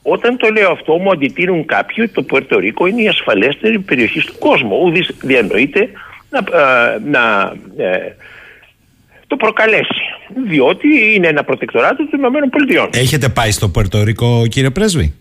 Όταν 0.01 0.38
το 0.38 0.49
λέω 0.49 0.72
αυτό, 0.72 0.97
μου 0.97 1.11
αντιτείνουν 1.11 1.65
κάποιοι 1.65 1.95
ότι 1.99 2.13
το 2.13 2.24
Πουερτορίκο 2.24 2.86
είναι 2.86 3.01
η 3.01 3.07
ασφαλέστερη 3.07 3.80
περιοχή 3.80 4.19
στον 4.19 4.36
κόσμο. 4.39 4.80
Ούδης 4.84 5.11
διανοείται 5.22 5.89
να, 6.30 6.39
ε, 6.39 6.99
να 7.05 7.53
ε, 7.78 8.15
το 9.28 9.36
προκαλέσει. 9.36 10.01
διότι 10.47 10.88
είναι 11.15 11.28
ένα 11.28 11.43
προτεκτοράτο 11.43 12.09
των 12.09 12.19
Ηνωμένων 12.19 12.49
Πολιτειών. 12.49 12.89
Έχετε 12.93 13.30
πάει 13.30 13.51
στο 13.51 13.69
Πορτορικό, 13.69 14.47
κύριε 14.47 14.69
Πρέσβη; 14.69 15.13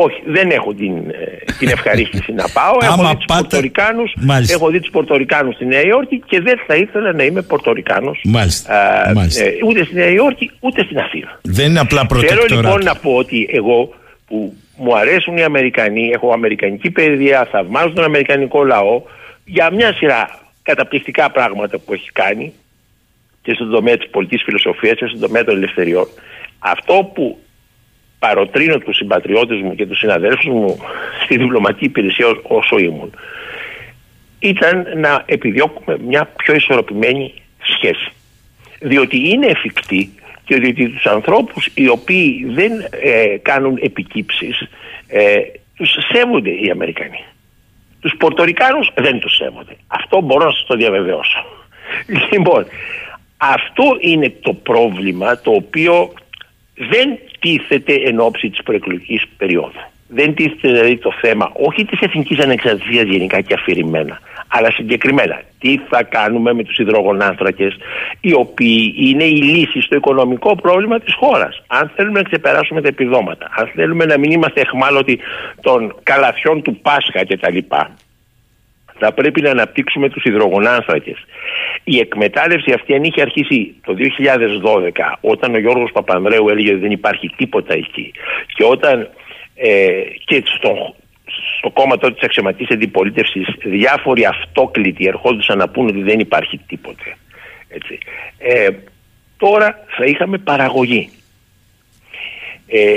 Όχι, 0.00 0.22
δεν 0.26 0.50
έχω 0.50 0.74
την, 0.74 0.96
ε, 0.96 1.52
την 1.58 1.68
ευχαρίστηση 1.68 2.32
να 2.32 2.44
πάω. 2.52 2.76
έχω, 2.82 2.92
Άμα 2.92 3.08
δει 3.10 3.16
τους 3.16 3.24
πάτε- 3.24 3.42
Πορτορικάνους, 3.42 4.12
Μάλιστα. 4.20 4.54
έχω 4.54 4.68
δει 4.70 4.80
τους 4.80 4.90
Πορτορικάνους 4.90 5.54
στη 5.54 5.66
Νέα 5.66 5.84
Υόρκη 5.84 6.22
και 6.26 6.40
δεν 6.40 6.58
θα 6.66 6.74
ήθελα 6.74 7.12
να 7.12 7.22
είμαι 7.24 7.42
Πορτορικάνος 7.42 8.20
Μάλιστα, 8.24 8.74
α, 9.08 9.12
μάλιστα. 9.14 9.44
ε, 9.44 9.52
ούτε 9.66 9.84
στη 9.84 9.94
Νέα 9.94 10.08
Υόρκη 10.10 10.50
ούτε 10.60 10.82
στην 10.84 10.98
Αθήνα. 10.98 11.38
Δεν 11.42 11.66
είναι 11.70 11.78
απλά 11.80 11.98
Θέλω 12.06 12.20
προτεκτοράτο. 12.20 12.54
λοιπόν 12.54 12.84
να 12.84 12.94
πω 12.94 13.14
ότι 13.14 13.48
εγώ 13.52 13.94
που 14.26 14.54
μου 14.76 14.96
αρέσουν 14.96 15.36
οι 15.36 15.42
Αμερικανοί, 15.42 16.10
έχω 16.14 16.32
αμερικανική 16.32 16.90
παιδεία, 16.90 17.48
θαυμάζω 17.50 17.90
τον 17.92 18.04
αμερικανικό 18.04 18.64
λαό 18.64 19.02
για 19.44 19.70
μια 19.70 19.92
σειρά 19.92 20.40
καταπληκτικά 20.62 21.30
πράγματα 21.30 21.78
που 21.78 21.92
έχει 21.92 22.12
κάνει 22.12 22.52
και 23.42 23.52
στον 23.54 23.70
τομέα 23.70 23.96
της 23.96 24.08
πολιτικής 24.10 24.44
φιλοσοφίας 24.44 24.98
και 24.98 25.06
στον 25.06 25.20
τομέα 25.20 25.44
των 25.44 25.56
ελευθεριών. 25.56 26.08
Αυτό 26.58 27.10
που 27.14 27.38
παροτρύνω 28.18 28.78
τους 28.78 28.96
συμπατριώτες 28.96 29.60
μου 29.60 29.74
και 29.74 29.86
τους 29.86 29.98
συναδέλφους 29.98 30.44
μου 30.46 30.78
στη 31.24 31.36
διπλωματική 31.36 31.84
υπηρεσία 31.84 32.26
ό- 32.26 32.40
όσο 32.42 32.78
ήμουν 32.78 33.14
ήταν 34.38 34.86
να 34.96 35.22
επιδιώκουμε 35.26 35.98
μια 35.98 36.24
πιο 36.36 36.54
ισορροπημένη 36.54 37.34
σχέση. 37.76 38.10
Διότι 38.80 39.28
είναι 39.28 39.46
εφικτή 39.46 40.10
και 40.44 40.56
διότι 40.56 40.88
τους 40.88 41.06
ανθρώπους 41.06 41.70
οι 41.74 41.88
οποίοι 41.88 42.44
δεν 42.48 42.72
ε, 43.02 43.36
κάνουν 43.42 43.78
επικύψεις 43.82 44.68
ε, 45.08 45.36
τους 45.76 45.90
σέβονται 46.12 46.50
οι 46.50 46.70
Αμερικανοί. 46.70 47.24
Τους 48.00 48.14
Πορτορικάνους 48.18 48.90
δεν 48.94 49.18
τους 49.18 49.36
σέβονται. 49.36 49.76
Αυτό 49.86 50.20
μπορώ 50.20 50.44
να 50.44 50.50
σας 50.52 50.64
το 50.66 50.76
διαβεβαιώσω. 50.76 51.44
Λοιπόν, 52.32 52.66
αυτό 53.36 53.84
είναι 54.00 54.34
το 54.40 54.52
πρόβλημα 54.52 55.38
το 55.40 55.50
οποίο 55.50 56.12
δεν 56.74 57.18
τίθεται 57.38 57.94
εν 57.94 58.20
ώψη 58.20 58.50
της 58.50 58.62
προεκλογικής 58.62 59.22
περίοδου. 59.36 59.80
Δεν 60.08 60.34
τίθεται 60.34 60.68
δηλαδή 60.72 60.96
το 60.96 61.12
θέμα 61.20 61.50
όχι 61.52 61.84
της 61.84 62.00
εθνικής 62.00 62.38
ανεξαρτησίας 62.38 63.04
γενικά 63.04 63.40
και 63.40 63.54
αφηρημένα, 63.54 64.20
αλλά 64.48 64.70
συγκεκριμένα 64.70 65.40
τι 65.58 65.78
θα 65.88 66.02
κάνουμε 66.02 66.52
με 66.52 66.64
τους 66.64 66.78
υδρογονάνθρακες 66.78 67.76
οι 68.20 68.32
οποίοι 68.32 68.94
είναι 68.96 69.24
η 69.24 69.42
λύση 69.42 69.80
στο 69.80 69.96
οικονομικό 69.96 70.54
πρόβλημα 70.54 71.00
της 71.00 71.14
χώρας. 71.14 71.62
Αν 71.66 71.92
θέλουμε 71.96 72.20
να 72.20 72.28
ξεπεράσουμε 72.28 72.80
τα 72.80 72.88
επιδόματα, 72.88 73.50
αν 73.56 73.70
θέλουμε 73.74 74.04
να 74.04 74.18
μην 74.18 74.30
είμαστε 74.30 74.60
εχμάλωτοι 74.60 75.18
των 75.60 75.94
καλαθιών 76.02 76.62
του 76.62 76.76
Πάσχα 76.76 77.24
κτλ 77.26 77.58
θα 78.98 79.12
πρέπει 79.12 79.40
να 79.40 79.50
αναπτύξουμε 79.50 80.08
τους 80.08 80.24
υδρογονάνθρακες. 80.24 81.16
Η 81.84 81.98
εκμετάλλευση 81.98 82.72
αυτή 82.72 82.94
αν 82.94 83.02
είχε 83.04 83.20
αρχίσει 83.20 83.74
το 83.84 83.94
2012 83.94 84.90
όταν 85.20 85.54
ο 85.54 85.58
Γιώργος 85.58 85.90
Παπανδρέου 85.92 86.48
έλεγε 86.48 86.70
ότι 86.70 86.80
δεν 86.80 86.90
υπάρχει 86.90 87.28
τίποτα 87.36 87.74
εκεί 87.74 88.12
και 88.54 88.64
όταν 88.64 89.08
ε, 89.54 89.88
και 90.24 90.42
στο, 90.56 90.94
στο 91.58 91.70
κόμμα 91.70 91.98
τότε 91.98 92.14
της 92.14 92.22
αξιωματικής 92.22 92.70
αντιπολίτευσης 92.70 93.46
διάφοροι 93.64 94.24
αυτόκλητοι 94.24 95.06
ερχόντουσαν 95.06 95.58
να 95.58 95.68
πούνε 95.68 95.90
ότι 95.90 96.02
δεν 96.02 96.18
υπάρχει 96.18 96.58
τίποτε. 96.66 97.16
Έτσι. 97.68 97.98
Ε, 98.38 98.68
τώρα 99.36 99.84
θα 99.96 100.04
είχαμε 100.04 100.38
παραγωγή. 100.38 101.10
Ε, 102.66 102.94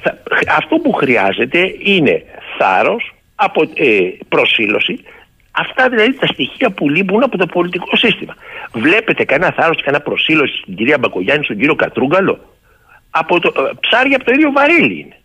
θα- 0.00 0.22
αυτό 0.56 0.76
που 0.76 0.92
χρειάζεται 0.92 1.74
είναι 1.84 2.22
θάρρος, 2.58 3.14
από, 3.34 3.62
ε, 3.74 3.98
προσήλωση, 4.28 4.98
αυτά 5.56 5.88
δηλαδή 5.88 6.14
τα 6.14 6.26
στοιχεία 6.26 6.70
που 6.70 6.88
λείπουν 6.88 7.22
από 7.22 7.38
το 7.38 7.46
πολιτικό 7.46 7.96
σύστημα. 7.96 8.34
Βλέπετε 8.72 9.24
κανένα 9.24 9.52
θάρρος 9.52 9.76
και 9.76 9.82
κανένα 9.82 10.02
προσήλωση 10.02 10.56
στην 10.56 10.74
κυρία 10.76 10.98
Μπακογιάννη, 10.98 11.44
στον 11.44 11.56
κύριο 11.56 11.74
Κατρούγκαλο; 11.74 12.40
Από 13.10 13.40
το, 13.40 13.52
ε, 13.56 13.70
ψάρια 13.80 14.16
από 14.16 14.24
το 14.24 14.32
ίδιο 14.32 14.52
βαρύλι 14.52 14.98
είναι. 15.00 15.16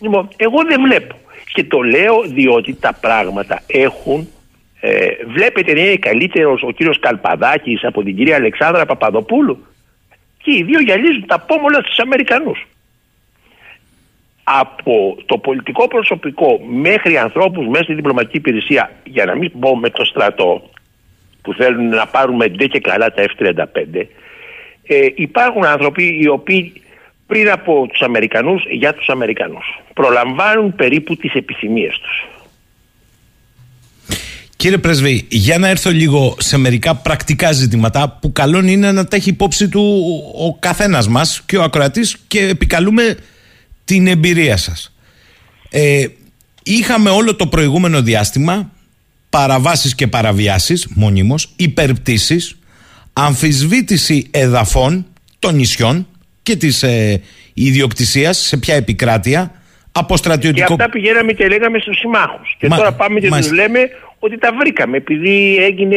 Λοιπόν, 0.00 0.28
εγώ 0.36 0.64
δεν 0.64 0.80
βλέπω. 0.82 1.16
Και 1.52 1.64
το 1.64 1.80
λέω 1.80 2.22
διότι 2.22 2.74
τα 2.74 2.92
πράγματα 2.92 3.62
έχουν... 3.66 4.28
Ε, 4.84 5.08
βλέπετε 5.26 5.72
να 5.72 5.80
είναι 5.80 5.96
καλύτερος 5.96 6.62
ο 6.62 6.70
κύριος 6.70 6.98
Καλπαδάκης 6.98 7.84
από 7.84 8.02
την 8.02 8.16
κυρία 8.16 8.36
Αλεξάνδρα 8.36 8.86
Παπαδοπούλου; 8.86 9.66
Και 10.42 10.56
οι 10.56 10.62
δύο 10.62 10.80
γυαλίζουν 10.80 11.26
τα 11.26 11.38
πόμολα 11.38 11.80
στους 11.80 11.98
Αμερικανούς. 11.98 12.66
Από 14.60 15.16
το 15.26 15.38
πολιτικό 15.38 15.88
προσωπικό 15.88 16.60
μέχρι 16.66 17.16
ανθρώπους 17.16 17.66
μέσα 17.66 17.82
στη 17.82 17.94
διπλωματική 17.94 18.36
υπηρεσία, 18.36 18.90
για 19.04 19.24
να 19.24 19.34
μην 19.36 19.52
πω 19.60 19.76
με 19.76 19.90
το 19.90 20.04
στρατό, 20.04 20.70
που 21.42 21.54
θέλουν 21.54 21.88
να 21.88 22.06
πάρουν 22.06 22.36
με 22.36 22.48
ντε 22.48 22.66
και 22.66 22.80
καλά 22.80 23.12
τα 23.12 23.22
F-35, 23.22 24.06
ε, 24.86 25.06
υπάρχουν 25.14 25.64
άνθρωποι 25.64 26.18
οι 26.22 26.28
οποίοι 26.28 26.72
πριν 27.26 27.50
από 27.50 27.86
τους 27.88 28.00
Αμερικανούς 28.00 28.62
για 28.70 28.94
τους 28.94 29.08
Αμερικανούς. 29.08 29.80
Προλαμβάνουν 29.94 30.74
περίπου 30.74 31.16
τις 31.16 31.34
επιθυμίες 31.34 31.98
τους. 31.98 32.26
Κύριε 34.56 34.78
Πρέσβη, 34.78 35.26
για 35.30 35.58
να 35.58 35.68
έρθω 35.68 35.90
λίγο 35.90 36.36
σε 36.38 36.58
μερικά 36.58 36.94
πρακτικά 36.94 37.52
ζητήματα 37.52 38.18
που 38.20 38.32
καλό 38.32 38.58
είναι 38.58 38.92
να 38.92 39.04
τα 39.04 39.16
έχει 39.16 39.28
υπόψη 39.28 39.68
του 39.68 40.02
ο 40.38 40.56
καθένας 40.58 41.08
μας 41.08 41.42
και 41.46 41.56
ο 41.56 41.62
ακροατής 41.62 42.24
και 42.28 42.40
επικαλούμε 42.40 43.16
την 43.92 44.06
εμπειρία 44.06 44.56
σας. 44.56 44.94
Ε, 45.70 46.06
είχαμε 46.62 47.10
όλο 47.10 47.34
το 47.36 47.46
προηγούμενο 47.46 48.02
διάστημα 48.02 48.70
παραβάσεις 49.30 49.94
και 49.94 50.06
παραβιάσεις 50.06 50.86
μονίμως, 50.94 51.52
υπερπτήσεις, 51.56 52.58
αμφισβήτηση 53.12 54.26
εδαφών 54.30 55.06
των 55.38 55.54
νησιών 55.54 56.06
και 56.42 56.56
της 56.56 56.82
ε, 56.82 57.20
ιδιοκτησίας 57.54 58.38
σε 58.38 58.56
ποια 58.56 58.74
επικράτεια 58.74 59.52
από 59.92 60.12
Και 60.14 60.16
στρατιωτικό... 60.16 60.72
αυτά 60.72 60.88
πηγαίναμε 60.90 61.32
και 61.32 61.46
λέγαμε 61.48 61.78
στους 61.78 61.98
συμμάχους. 61.98 62.56
Και 62.58 62.68
Μα- 62.68 62.76
τώρα 62.76 62.92
πάμε 62.92 63.14
και 63.14 63.20
τους 63.20 63.30
μάλιστα. 63.30 63.54
λέμε 63.54 63.80
ότι 64.18 64.38
τα 64.38 64.50
βρήκαμε 64.58 64.96
επειδή 64.96 65.56
έγινε 65.56 65.96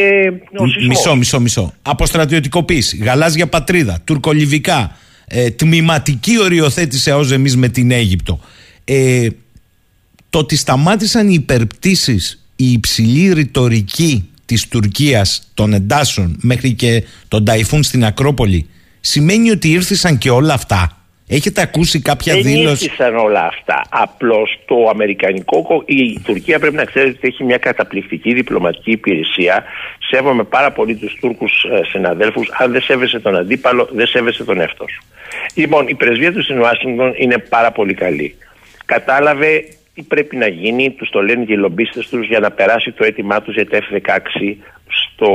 ο 0.58 0.68
σεισμός. 0.68 0.88
Μισό, 0.88 1.16
μισό, 1.16 1.40
μισό. 1.40 1.74
Αποστρατιωτικοποίηση, 1.82 2.98
γαλάζια 2.98 3.48
πατρίδα, 3.48 4.00
τουρκολιβικά, 4.04 4.98
ε, 5.28 5.50
τμηματική 5.50 6.40
οριοθέτηση 6.42 7.12
ΑΟΖ 7.12 7.32
εμείς 7.32 7.56
με 7.58 7.68
την 7.68 7.92
Αίγυπτο. 7.92 8.40
Ε, 8.86 9.28
το 10.30 10.40
ότι 10.40 10.56
σταμάτησαν 10.56 11.28
οι 11.30 11.34
υπερπτήσεις, 11.34 12.46
η 12.56 12.72
υψηλή 12.72 13.34
ρητορική 13.34 14.30
της 14.46 14.68
Τουρκίας 14.68 15.52
των 15.54 15.74
εντάσεων 15.74 16.38
μέχρι 16.42 16.74
και 16.74 17.04
τον 17.28 17.46
Ταϊφούν 17.46 17.84
στην 17.84 18.06
Ακρόπολη 18.06 18.70
σημαίνει 19.02 19.52
ότι 19.52 19.70
ήρθαν 19.72 20.18
και 20.18 20.30
όλα 20.30 20.54
αυτά; 20.54 20.98
Έχετε 21.28 21.62
ακούσει 21.62 22.02
κάποια 22.02 22.34
Δεν 22.34 22.44
δήλωση; 22.44 22.86
ήρθαν 22.86 23.16
όλα 23.16 23.46
αυτά. 23.46 23.82
Απλώς 23.90 24.60
το 24.68 24.90
Αμερικανικό. 24.90 25.62
κο- 25.62 25.84
Η 25.86 26.20
Τουρκία 26.20 26.60
πρέπει 26.60 26.76
να 26.76 26.86
ξέρετε 26.86 27.12
ότι 27.18 27.28
έχει 27.28 27.44
μια 27.44 27.58
καταπληκτική 27.58 28.34
διπλωματική 28.34 28.92
υπηρεσία. 28.92 29.64
Σέβομαι 30.10 30.44
πάρα 30.44 30.72
πολύ 30.72 30.96
τους 30.96 31.18
Τούρκους 31.22 31.66
συναδέλφους. 31.92 32.50
Αν 32.60 32.72
δεν 32.72 32.82
σέβεσαι 32.82 33.20
τον 33.20 33.36
αντίπαλο, 33.36 33.90
δεν 33.94 34.08
σέβεσαι 34.08 34.44
τον 34.44 34.60
εαυτό 34.60 34.86
σου. 34.90 35.04
Λοιπόν, 35.56 35.88
η 35.88 35.96
πρεσβεία 35.96 36.34
του 36.34 36.44
στην 36.44 36.60
Ουάσιγκτον 36.60 37.14
είναι 37.18 37.38
πάρα 37.38 37.72
πολύ 37.72 37.94
καλή. 37.94 38.36
Κατάλαβε 38.86 39.64
τι 39.94 40.02
πρέπει 40.02 40.36
να 40.36 40.48
γίνει, 40.48 40.92
τους 40.92 41.10
το 41.10 41.22
λένε 41.22 41.46
και 41.46 41.54
οι 41.54 41.58
λομπίστες 41.58 42.08
τους 42.08 42.28
για 42.28 42.40
να 42.40 42.52
περάσει 42.52 42.92
το 42.92 43.06
αίτημά 43.06 43.42
τους 43.42 43.54
για 43.54 43.68
τα 43.68 43.78
F-16 43.78 44.56
στο 44.88 45.30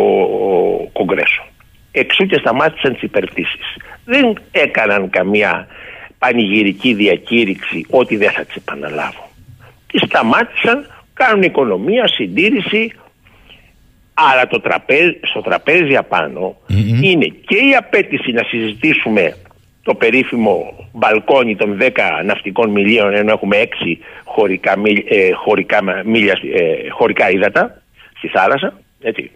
Κογκρέσο. 0.92 1.44
Εξού 1.92 2.26
και 2.26 2.36
σταμάτησαν 2.38 2.92
τις 2.92 3.02
υπερπτήσεις. 3.02 3.76
Δεν 4.04 4.38
έκαναν 4.50 5.10
καμία 5.10 5.66
πανηγυρική 6.18 6.94
διακήρυξη 6.94 7.86
ότι 7.90 8.16
δεν 8.16 8.30
θα 8.30 8.44
τις 8.44 8.56
επαναλάβουν. 8.56 9.24
Τις 9.86 10.02
σταμάτησαν, 10.02 10.90
κάνουν 11.14 11.42
οικονομία, 11.42 12.08
συντήρηση, 12.08 12.92
αλλά 14.14 14.46
το 14.46 14.60
τραπέζι, 14.60 15.20
στο 15.22 15.40
τραπέζι 15.40 15.96
απάνω 15.96 16.56
είναι 17.02 17.26
και 17.26 17.56
η 17.56 17.74
απέτηση 17.78 18.32
να 18.32 18.42
συζητήσουμε 18.42 19.36
το 19.90 19.96
περίφημο 19.96 20.88
μπαλκόνι 20.92 21.56
των 21.56 21.78
10 21.80 21.90
ναυτικών 22.24 22.70
μιλίων 22.70 23.14
ενώ 23.14 23.32
έχουμε 23.32 23.56
6 23.56 23.66
χωρικά, 24.24 24.78
μίλ- 24.78 25.06
ε, 25.12 25.32
χωρικά, 25.32 25.78
μίλια, 26.04 26.38
ε, 26.54 26.88
χωρικά 26.88 27.30
ύδατα 27.30 27.82
στη 28.16 28.28
θάλασσα 28.28 28.80
έτσι. 29.02 29.30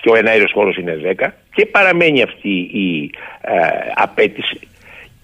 και 0.00 0.10
ο 0.10 0.16
εναέριος 0.16 0.52
χώρος 0.52 0.76
είναι 0.76 1.00
10 1.02 1.34
και 1.54 1.66
παραμένει 1.66 2.22
αυτή 2.22 2.50
η 2.72 3.10
ε, 3.40 3.52
απέτηση 3.94 4.58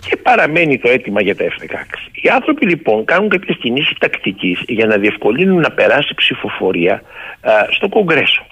και 0.08 0.16
παραμένει 0.16 0.78
το 0.78 0.88
αίτημα 0.90 1.22
για 1.22 1.36
τα 1.36 1.44
F-16. 1.44 1.74
Οι 2.22 2.28
άνθρωποι 2.28 2.66
λοιπόν 2.66 3.04
κάνουν 3.04 3.28
κάποιες 3.28 3.56
κινήσεις 3.60 3.98
τακτικής 3.98 4.62
για 4.66 4.86
να 4.86 4.96
διευκολύνουν 4.96 5.60
να 5.60 5.70
περάσει 5.70 6.14
ψηφοφορία 6.14 7.02
ε, 7.40 7.50
στο 7.70 7.88
Κογκρέσο. 7.88 8.46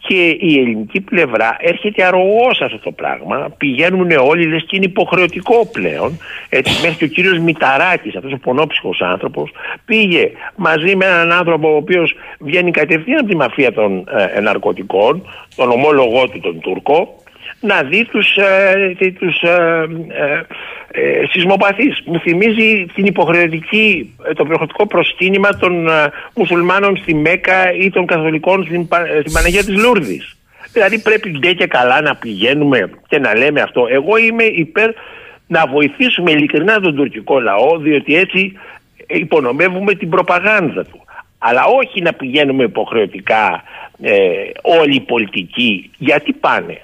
Και 0.00 0.36
η 0.40 0.58
ελληνική 0.58 1.00
πλευρά 1.00 1.56
έρχεται 1.58 2.04
αρρωγό 2.04 2.54
σε 2.54 2.64
αυτό 2.64 2.78
το 2.78 2.90
πράγμα. 2.90 3.48
Πηγαίνουν 3.56 4.10
όλοι, 4.10 4.46
λες 4.46 4.64
και 4.66 4.76
είναι 4.76 4.84
υποχρεωτικό 4.84 5.66
πλέον. 5.72 6.18
Έτσι, 6.48 6.80
μέχρι 6.82 6.96
και 6.96 7.04
ο 7.04 7.08
κύριος 7.08 7.38
Μηταράκης, 7.38 8.16
αυτός 8.16 8.32
ο 8.32 8.38
πονόψυχος 8.38 9.00
άνθρωπος, 9.00 9.50
πήγε 9.84 10.30
μαζί 10.56 10.96
με 10.96 11.04
έναν 11.04 11.32
άνθρωπο 11.32 11.72
ο 11.72 11.76
οποίος 11.76 12.14
βγαίνει 12.38 12.70
κατευθείαν 12.70 13.18
από 13.18 13.28
τη 13.28 13.36
μαφία 13.36 13.72
των 13.72 14.08
ε, 14.34 14.40
ναρκωτικών, 14.40 15.22
τον 15.56 15.70
ομόλογό 15.70 16.28
του, 16.28 16.40
τον 16.40 16.60
Τούρκο, 16.60 17.19
να 17.60 17.82
δει 17.82 18.04
τους, 18.04 18.36
ε, 18.36 19.10
τους 19.18 19.42
ε, 19.42 19.86
ε, 20.08 20.42
ε, 20.92 21.26
σεισμοπαθείς. 21.30 22.02
Μου 22.04 22.20
θυμίζει 22.20 22.86
την 22.94 23.04
υποχρεωτική, 23.04 24.16
ε, 24.28 24.32
το 24.32 24.42
υποχρεωτικό 24.46 24.86
προσκύνημα 24.86 25.48
των 25.56 25.88
μουσουλμάνων 26.34 26.96
στη 26.96 27.14
Μέκα 27.14 27.72
ή 27.72 27.90
των 27.90 28.06
καθολικών 28.06 28.64
στην, 28.64 28.88
στην 29.20 29.32
Παναγία 29.32 29.64
της 29.64 29.76
Λούρδης. 29.76 30.36
Δηλαδή 30.72 30.98
πρέπει 30.98 31.30
ντε 31.38 31.52
και 31.52 31.66
καλά 31.66 32.00
να 32.00 32.16
πηγαίνουμε 32.16 32.90
και 33.08 33.18
να 33.18 33.36
λέμε 33.36 33.60
αυτό. 33.60 33.86
Εγώ 33.90 34.16
είμαι 34.16 34.44
υπέρ 34.44 34.90
να 35.46 35.66
βοηθήσουμε 35.66 36.30
ειλικρινά 36.30 36.80
τον 36.80 36.96
τουρκικό 36.96 37.40
λαό 37.40 37.78
διότι 37.78 38.14
έτσι 38.16 38.58
υπονομεύουμε 39.06 39.94
την 39.94 40.08
προπαγάνδα 40.08 40.84
του. 40.84 41.04
Αλλά 41.38 41.64
όχι 41.64 42.02
να 42.02 42.12
πηγαίνουμε 42.12 42.64
υποχρεωτικά 42.64 43.62
ε, 44.02 44.12
όλοι 44.62 44.94
οι 44.94 45.00
πολιτικοί. 45.00 45.90
Γιατί 45.98 46.32
πάνε 46.32 46.80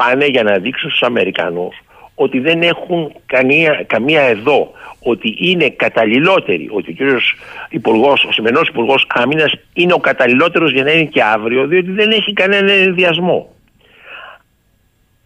πάνε 0.00 0.26
για 0.26 0.42
να 0.42 0.58
δείξουν 0.58 0.90
στους 0.90 1.02
Αμερικανούς 1.02 1.76
ότι 2.14 2.38
δεν 2.38 2.62
έχουν 2.62 3.12
καμία, 3.26 3.84
καμία 3.86 4.20
εδώ, 4.22 4.72
ότι 5.02 5.36
είναι 5.38 5.70
καταλληλότεροι, 5.70 6.68
ότι 6.72 6.90
ο 6.90 6.94
κύριος 6.94 7.34
Υπουργός, 7.68 8.24
ο 8.24 8.32
σημερινός 8.32 8.68
Υπουργός 8.68 9.06
Άμυνας 9.08 9.52
είναι 9.72 9.92
ο 9.92 9.98
καταλληλότερος 9.98 10.72
για 10.72 10.84
να 10.84 10.90
είναι 10.90 11.04
και 11.04 11.22
αύριο, 11.22 11.66
διότι 11.66 11.90
δεν 11.90 12.10
έχει 12.10 12.32
κανένα 12.32 12.72
ενδιασμό. 12.72 13.54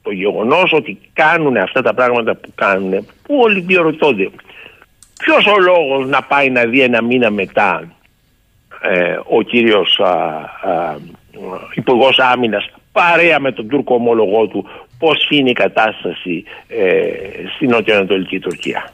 Το 0.03 0.11
γεγονός 0.11 0.73
ότι 0.73 0.99
κάνουν 1.13 1.57
αυτά 1.57 1.83
τα 1.83 1.95
πράγματα 1.95 2.35
που 2.35 2.53
κάνουν, 2.55 3.07
που 3.23 3.39
όλοι 3.41 3.61
διορωτώνται, 3.61 4.31
ποιος 5.19 5.47
ο 5.47 5.59
λόγος 5.61 6.09
να 6.09 6.23
πάει 6.23 6.51
να 6.51 6.65
δει 6.65 6.81
ένα 6.81 7.03
μήνα 7.03 7.31
μετά 7.31 7.93
ε, 8.81 9.19
ο 9.29 9.43
κύριος 9.43 10.01
α, 10.01 10.13
α, 10.71 10.97
Υπουργός 11.75 12.19
Άμυνας 12.19 12.71
παρέα 12.95 13.41
με 13.41 13.53
τον 13.53 13.69
Τούρκο 13.69 13.95
ομολογό 13.95 14.47
του 14.47 14.69
πώς 14.99 15.27
είναι 15.31 15.51
η 15.51 15.53
κατάσταση 15.53 16.45
ε, 16.69 17.03
στην 17.55 17.71
νοτιοανατολική 17.71 18.39
Τουρκία. 18.41 18.93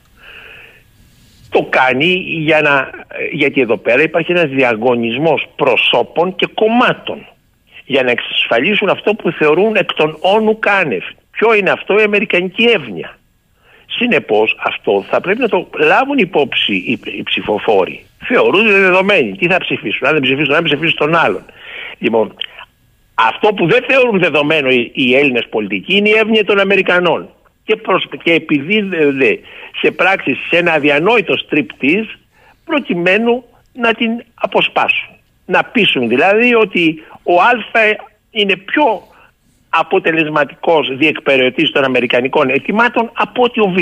Το 1.51 1.67
κάνει 1.71 2.13
για 2.27 2.61
να, 2.61 2.91
γιατί 3.33 3.61
εδώ 3.61 3.77
πέρα 3.77 4.03
υπάρχει 4.03 4.33
ένας 4.33 4.49
διαγωνισμός 4.49 5.49
προσώπων 5.57 6.35
και 6.35 6.47
κομμάτων 6.55 7.27
για 7.85 8.03
να 8.03 8.11
εξασφαλίσουν 8.11 8.89
αυτό 8.89 9.15
που 9.15 9.31
θεωρούν 9.31 9.77
εκ 9.77 9.93
των 9.93 10.17
όνου 10.21 10.59
κάνευ. 10.59 11.05
Ποιο 11.31 11.55
είναι 11.55 11.71
αυτό 11.71 11.99
η 11.99 12.03
αμερικανική 12.03 12.65
εύνοια. 12.65 13.19
Συνεπώς 13.87 14.57
αυτό 14.65 15.05
θα 15.09 15.21
πρέπει 15.21 15.41
να 15.41 15.49
το 15.49 15.69
λάβουν 15.79 16.19
υπόψη 16.19 16.75
οι, 16.75 17.01
οι 17.05 17.23
ψηφοφόροι. 17.23 18.05
Θεωρούνται 18.25 18.73
δεδομένοι. 18.73 19.37
Τι 19.37 19.47
θα 19.47 19.59
ψηφίσουν, 19.59 20.07
αν 20.07 20.13
δεν 20.13 20.23
ψηφίσουν, 20.23 20.55
αν 20.55 20.65
ψηφίσουν 20.65 20.97
τον 20.97 21.15
άλλον. 21.17 21.45
Λοιπόν, 21.99 22.35
αυτό 23.29 23.53
που 23.53 23.67
δεν 23.67 23.85
θεωρούν 23.89 24.19
δεδομένο 24.19 24.69
οι 24.93 25.17
Έλληνες 25.17 25.47
πολιτικοί 25.51 25.97
είναι 25.97 26.09
η 26.09 26.13
εύνοια 26.13 26.45
των 26.45 26.61
Αμερικανών. 26.61 27.29
Και, 27.65 27.77
προς... 27.77 28.09
και 28.23 28.33
επιδίδεται 28.33 29.41
σε 29.81 29.91
πράξεις 29.91 30.39
σε 30.49 30.57
ένα 30.57 30.73
αδιανόητο 30.73 31.37
στριπ 31.37 31.71
προκειμένου 32.65 33.45
να 33.73 33.95
την 33.95 34.11
αποσπάσουν. 34.35 35.09
Να 35.47 35.65
πείσουν 35.65 36.09
δηλαδή 36.09 36.55
ότι 36.55 37.03
ο 37.23 37.41
Α 37.41 37.51
είναι 38.31 38.57
πιο 38.57 39.03
αποτελεσματικός 39.69 40.97
διεκπαιρεωτής 40.97 41.71
των 41.71 41.85
Αμερικανικών 41.85 42.49
ετοιμάτων 42.49 43.11
από 43.13 43.43
ότι 43.43 43.61
ο 43.61 43.69
Β. 43.69 43.79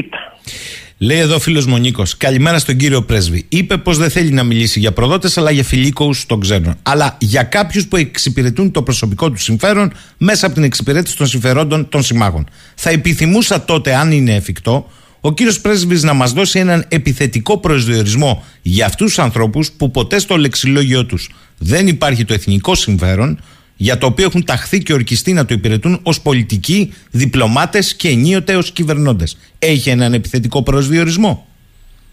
Λέει 1.00 1.18
εδώ 1.18 1.38
φίλος 1.38 1.66
Μονίκος, 1.66 2.16
καλημέρα 2.16 2.58
στον 2.58 2.76
κύριο 2.76 3.02
Πρέσβη. 3.02 3.44
Είπε 3.48 3.76
πως 3.76 3.98
δεν 3.98 4.10
θέλει 4.10 4.30
να 4.30 4.42
μιλήσει 4.42 4.78
για 4.78 4.92
προδότες, 4.92 5.38
αλλά 5.38 5.50
για 5.50 5.64
φιλίκου 5.64 6.14
των 6.26 6.40
ξένων. 6.40 6.74
Αλλά 6.82 7.16
για 7.20 7.42
κάποιους 7.42 7.86
που 7.88 7.96
εξυπηρετούν 7.96 8.70
το 8.70 8.82
προσωπικό 8.82 9.30
τους 9.30 9.42
συμφέρον 9.42 9.92
μέσα 10.18 10.46
από 10.46 10.54
την 10.54 10.64
εξυπηρέτηση 10.64 11.16
των 11.16 11.26
συμφερόντων 11.26 11.88
των 11.88 12.02
συμμάχων. 12.02 12.46
Θα 12.74 12.90
επιθυμούσα 12.90 13.64
τότε, 13.64 13.94
αν 13.94 14.12
είναι 14.12 14.34
εφικτό, 14.34 14.90
ο 15.20 15.32
κύριος 15.32 15.60
Πρέσβης 15.60 16.02
να 16.02 16.12
μας 16.12 16.32
δώσει 16.32 16.58
έναν 16.58 16.84
επιθετικό 16.88 17.58
προσδιορισμό 17.58 18.44
για 18.62 18.86
αυτούς 18.86 19.06
τους 19.06 19.18
ανθρώπους 19.18 19.72
που 19.72 19.90
ποτέ 19.90 20.18
στο 20.18 20.36
λεξιλόγιο 20.36 21.06
τους 21.06 21.30
δεν 21.58 21.86
υπάρχει 21.86 22.24
το 22.24 22.34
εθνικό 22.34 22.74
συμφέρον, 22.74 23.40
για 23.80 23.98
το 23.98 24.06
οποίο 24.06 24.24
έχουν 24.24 24.44
ταχθεί 24.44 24.78
και 24.78 24.92
ορκιστεί 24.92 25.32
να 25.32 25.44
το 25.44 25.54
υπηρετούν 25.54 26.00
ως 26.02 26.20
πολιτικοί, 26.20 26.94
διπλωμάτες 27.10 27.96
και 27.96 28.08
ενίοτε 28.08 28.56
ως 28.56 28.72
κυβερνώντες. 28.72 29.38
Έχει 29.58 29.90
έναν 29.90 30.14
επιθετικό 30.14 30.62
προσδιορισμό; 30.62 31.46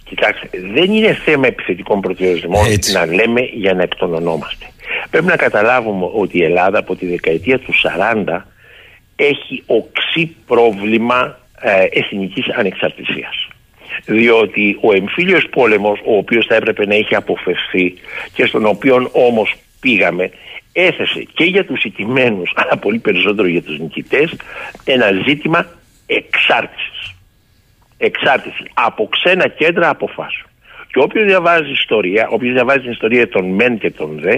Κοιτάξτε, 0.10 0.50
δεν 0.74 0.92
είναι 0.92 1.14
θέμα 1.26 1.48
επιθετικών 1.48 2.02
προσδιορισμών 2.02 2.66
να 2.94 3.06
λέμε 3.06 3.42
για 3.42 3.74
να 3.74 3.84
εκτονωνόμαστε. 3.84 4.66
Πρέπει 5.10 5.26
να 5.26 5.36
καταλάβουμε 5.36 6.10
ότι 6.14 6.38
η 6.38 6.44
Ελλάδα 6.44 6.80
από 6.80 6.96
τη 6.96 7.06
δεκαετία 7.06 7.60
του 7.60 7.74
40 8.26 8.42
έχει 9.16 9.64
οξύ 9.66 10.36
πρόβλημα 10.48 11.40
ε, 11.62 11.86
εθνικής 11.92 12.46
ανεξαρτησίας. 12.50 13.48
Διότι 14.06 14.78
ο 14.82 14.94
εμφύλιος 14.94 15.48
πόλεμος, 15.52 16.00
ο 16.06 16.18
οποίος 16.18 16.46
θα 16.46 16.56
έπρεπε 16.56 16.86
να 16.86 16.96
έχει 16.96 17.16
αποφευθεί 17.16 17.94
και 18.34 18.46
στον 18.46 18.66
οποίο 18.66 19.10
όμως 19.12 19.56
πήγαμε, 19.80 20.32
έθεσε 20.78 21.24
και 21.34 21.44
για 21.44 21.66
τους 21.66 21.84
ιτημένους 21.84 22.54
αλλά 22.60 22.78
πολύ 22.78 23.00
περισσότερο 23.00 23.48
για 23.48 23.62
τους 23.62 23.80
νικητές 23.80 24.36
ένα 24.84 25.12
ζήτημα 25.28 25.66
εξάρτησης. 26.06 27.16
Εξάρτηση 27.98 28.64
από 28.74 29.08
ξένα 29.08 29.48
κέντρα 29.48 29.90
αποφάσεων. 29.90 30.50
Και 30.92 31.00
όποιος 31.00 31.26
διαβάζει 31.26 31.72
ιστορία, 31.72 32.28
όποιος 32.30 32.54
διαβάζει 32.54 32.80
την 32.80 32.92
ιστορία 32.92 33.30
των 33.30 33.46
μεν 33.46 33.78
και 33.78 33.92
των 33.92 34.20
δε, 34.20 34.36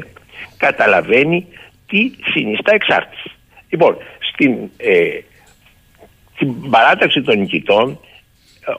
καταλαβαίνει 0.58 1.48
τι 1.88 2.12
συνιστά 2.32 2.74
εξάρτηση. 2.74 3.32
Λοιπόν, 3.70 3.98
στην, 4.20 4.58
ε, 4.78 5.20
στην 6.36 6.70
παράταξη 6.70 7.22
των 7.22 7.40
νικητών 7.40 8.00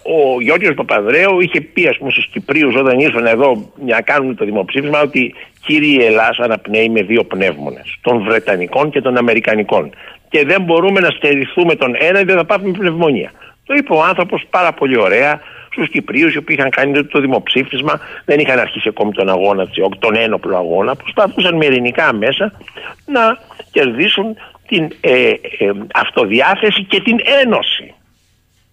ο 0.02 0.40
Γιώργος 0.40 0.74
Παπαδρέου 0.74 1.40
είχε 1.40 1.60
πει 1.60 1.86
ας 1.88 1.98
πούμε 1.98 2.10
στους 2.10 2.26
Κυπρίους 2.26 2.74
όταν 2.74 2.98
ήρθαν 2.98 3.26
εδώ 3.26 3.72
να 3.86 4.00
κάνουν 4.00 4.36
το 4.36 4.44
δημοψήφισμα 4.44 5.00
ότι 5.00 5.34
κύριε 5.66 6.06
Ελλάς 6.06 6.38
αναπνέει 6.38 6.88
με 6.88 7.02
δύο 7.02 7.24
πνεύμονες 7.24 7.98
των 8.00 8.22
Βρετανικών 8.22 8.90
και 8.90 9.00
των 9.00 9.16
Αμερικανικών 9.16 9.90
και 10.28 10.44
δεν 10.44 10.62
μπορούμε 10.62 11.00
να 11.00 11.10
στερηθούμε 11.10 11.74
τον 11.74 11.94
ένα 11.98 12.22
δεν 12.22 12.36
θα 12.36 12.44
πάθουμε 12.44 12.78
πνευμονία. 12.78 13.32
Το 13.64 13.74
είπε 13.74 13.92
ο 13.92 14.02
άνθρωπος 14.02 14.44
πάρα 14.50 14.72
πολύ 14.72 14.98
ωραία 14.98 15.40
στους 15.70 15.88
Κυπρίους, 15.88 16.34
οι 16.34 16.38
οποίοι 16.38 16.56
είχαν 16.58 16.70
κάνει 16.70 17.04
το 17.04 17.20
δημοψήφισμα, 17.20 18.00
δεν 18.24 18.38
είχαν 18.38 18.58
αρχίσει 18.58 18.88
ακόμη 18.88 19.12
τον 19.12 19.28
αγώνα, 19.28 19.68
τον 19.98 20.16
ένοπλο 20.16 20.56
αγώνα, 20.56 20.96
προσπαθούσαν 20.96 21.56
με 21.56 21.64
ειρηνικά 21.64 22.12
μέσα 22.12 22.52
να 23.06 23.38
κερδίσουν 23.70 24.36
την 24.68 24.88
ε, 25.00 25.28
ε, 25.28 25.70
αυτοδιάθεση 25.94 26.82
και 26.84 27.00
την 27.00 27.18
ένωση. 27.42 27.94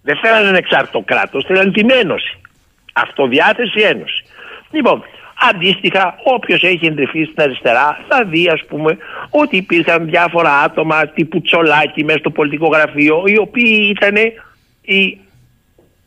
Δεν 0.06 0.16
θέλανε 0.16 0.48
ένα 0.48 0.56
εξάρτητο 0.56 1.00
κράτο, 1.00 1.42
θέλανε 1.46 1.70
την 1.70 1.90
ένωση. 1.90 2.38
Αυτοδιάθεση 2.92 3.80
ένωση. 3.80 4.24
Λοιπόν, 4.70 5.04
αντίστοιχα, 5.50 6.18
όποιος 6.24 6.62
έχει 6.62 6.86
εντρυφεί 6.86 7.24
στην 7.24 7.42
αριστερά 7.42 8.04
θα 8.08 8.24
δει, 8.24 8.48
ας 8.48 8.64
πούμε, 8.68 8.96
ότι 9.30 9.56
υπήρχαν 9.56 10.06
διάφορα 10.06 10.60
άτομα 10.60 11.06
τύπου 11.06 11.40
τσολάκι 11.40 12.04
μέσα 12.04 12.18
στο 12.18 12.30
πολιτικό 12.30 12.68
γραφείο, 12.68 13.22
οι 13.26 13.38
οποίοι 13.38 13.94
ήταν 13.96 14.16
οι 14.80 15.18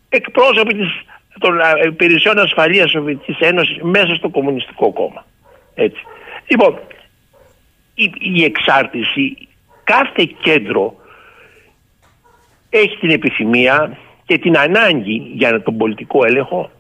εκπρόσωποι 0.10 0.74
της, 0.74 0.90
των 1.40 1.60
υπηρεσιών 1.86 2.40
ασφαλείας 2.40 2.90
Σοβιετικής 2.90 3.40
Ένωσης 3.40 3.78
μέσα 3.82 4.16
στο 4.16 4.30
Κομμουνιστικό 4.30 4.92
Κόμμα. 4.94 5.26
Έτσι. 5.76 6.02
Λοιπόν, 6.48 6.80
η, 7.94 8.12
η 8.20 8.44
εξάρτηση, 8.44 9.48
κάθε 9.84 10.30
κέντρο 10.42 10.99
έχει 12.70 12.98
την 12.98 13.10
επιθυμία 13.10 13.98
και 14.26 14.38
την 14.38 14.58
ανάγκη 14.58 15.32
για 15.34 15.62
τον 15.62 15.78
πολιτικό 15.78 16.26
έλεγχο 16.26 16.72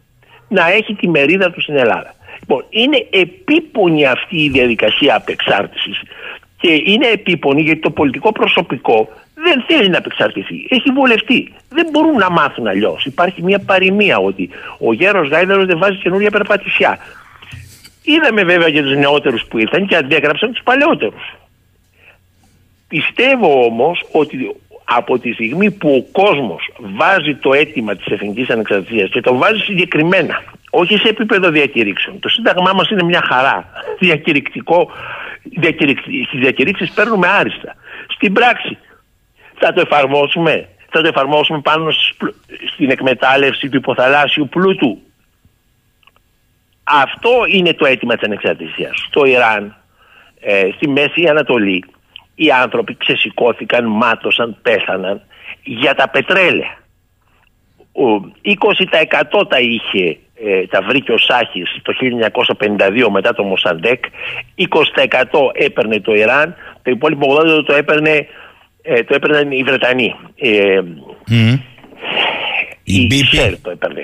να 0.47 0.71
έχει 0.71 0.93
τη 0.93 1.07
μερίδα 1.07 1.51
του 1.51 1.61
στην 1.61 1.75
Ελλάδα. 1.75 2.13
Λοιπόν, 2.39 2.65
είναι 2.69 3.07
επίπονη 3.09 4.05
αυτή 4.05 4.43
η 4.43 4.49
διαδικασία 4.49 5.15
απεξάρτησης 5.15 6.01
και 6.57 6.81
είναι 6.85 7.07
επίπονη 7.07 7.61
γιατί 7.61 7.79
το 7.79 7.91
πολιτικό 7.91 8.31
προσωπικό 8.31 9.09
δεν 9.33 9.63
θέλει 9.67 9.89
να 9.89 9.97
απεξαρτηθεί. 9.97 10.67
Έχει 10.69 10.91
βολευτεί. 10.91 11.53
Δεν 11.69 11.87
μπορούν 11.91 12.15
να 12.15 12.29
μάθουν 12.29 12.67
αλλιώς. 12.67 13.05
Υπάρχει 13.05 13.43
μια 13.43 13.59
παροιμία 13.59 14.17
ότι 14.17 14.49
ο 14.79 14.93
γέρος 14.93 15.29
Γάιδαρος 15.29 15.65
δεν 15.65 15.77
βάζει 15.77 15.97
καινούργια 15.97 16.29
περπατησιά. 16.29 16.97
Είδαμε 18.03 18.43
βέβαια 18.43 18.67
για 18.67 18.83
τους 18.83 18.95
νεότερους 18.95 19.45
που 19.45 19.57
ήρθαν 19.57 19.87
και 19.87 19.95
αντέγραψαν 19.95 20.51
τους 20.51 20.63
παλαιότερους. 20.63 21.35
Πιστεύω 22.87 23.63
όμως 23.63 24.05
ότι 24.11 24.55
από 24.89 25.19
τη 25.19 25.33
στιγμή 25.33 25.71
που 25.71 25.95
ο 25.95 26.21
κόσμος 26.21 26.69
βάζει 26.77 27.35
το 27.35 27.53
αίτημα 27.53 27.95
της 27.95 28.05
εθνικής 28.05 28.49
ανεξαρτησίας 28.49 29.09
και 29.09 29.21
το 29.21 29.37
βάζει 29.37 29.59
συγκεκριμένα, 29.59 30.43
όχι 30.69 30.97
σε 30.97 31.07
επίπεδο 31.07 31.49
διακηρύξεων. 31.49 32.19
Το 32.19 32.29
Σύνταγμά 32.29 32.73
μας 32.73 32.89
είναι 32.89 33.03
μια 33.03 33.21
χαρά, 33.27 33.65
διακηρυκτικό 33.99 34.91
Στις 36.27 36.39
διακηρύξεις 36.39 36.91
παίρνουμε 36.91 37.27
άριστα. 37.27 37.75
Στην 38.07 38.33
πράξη 38.33 38.77
θα 39.57 39.73
το 39.73 39.81
εφαρμόσουμε. 39.81 40.69
Θα 40.89 41.01
το 41.01 41.07
εφαρμόσουμε 41.07 41.59
πάνω 41.61 41.91
στην 42.73 42.89
εκμετάλλευση 42.89 43.69
του 43.69 43.77
υποθαλάσσιου 43.77 44.47
πλούτου. 44.49 45.01
Αυτό 46.83 47.29
είναι 47.47 47.73
το 47.73 47.85
αίτημα 47.85 48.15
της 48.15 48.23
ανεξαρτησίας. 48.23 49.05
Στο 49.07 49.25
Ιράν, 49.25 49.75
ε, 50.39 50.69
στη 50.75 50.87
Μέση 50.87 51.27
Ανατολή, 51.29 51.85
οι 52.41 52.51
άνθρωποι 52.51 52.97
ξεσηκώθηκαν, 52.97 53.85
μάτωσαν, 53.85 54.57
πέθαναν 54.61 55.21
για 55.63 55.95
τα 55.95 56.09
πετρέλαια. 56.09 56.77
20% 59.41 59.47
τα 59.49 59.59
είχε 59.59 60.17
ε, 60.45 60.67
τα 60.67 60.81
βρήκε 60.81 61.11
ο 61.11 61.17
Σάχης 61.17 61.77
το 61.81 61.93
1952 63.05 63.09
μετά 63.11 63.33
το 63.33 63.43
Μοσαντέκ 63.43 64.03
20% 64.03 64.63
έπαιρνε 65.53 65.99
το 65.99 66.13
Ιράν 66.13 66.55
το 66.81 66.91
υπόλοιπο 66.91 67.37
80% 67.59 67.65
το 67.65 67.73
έπαιρνε 67.73 68.27
ε, 68.81 69.03
το 69.03 69.15
έπαιρναν 69.15 69.51
οι 69.51 69.63
Βρετανοί. 69.63 70.15
Ε, 70.35 70.81
η, 72.83 73.07
η 73.09 73.23
ΣΕΡ 73.31 73.61
το 73.61 73.69
έπαιρνε. 73.69 74.01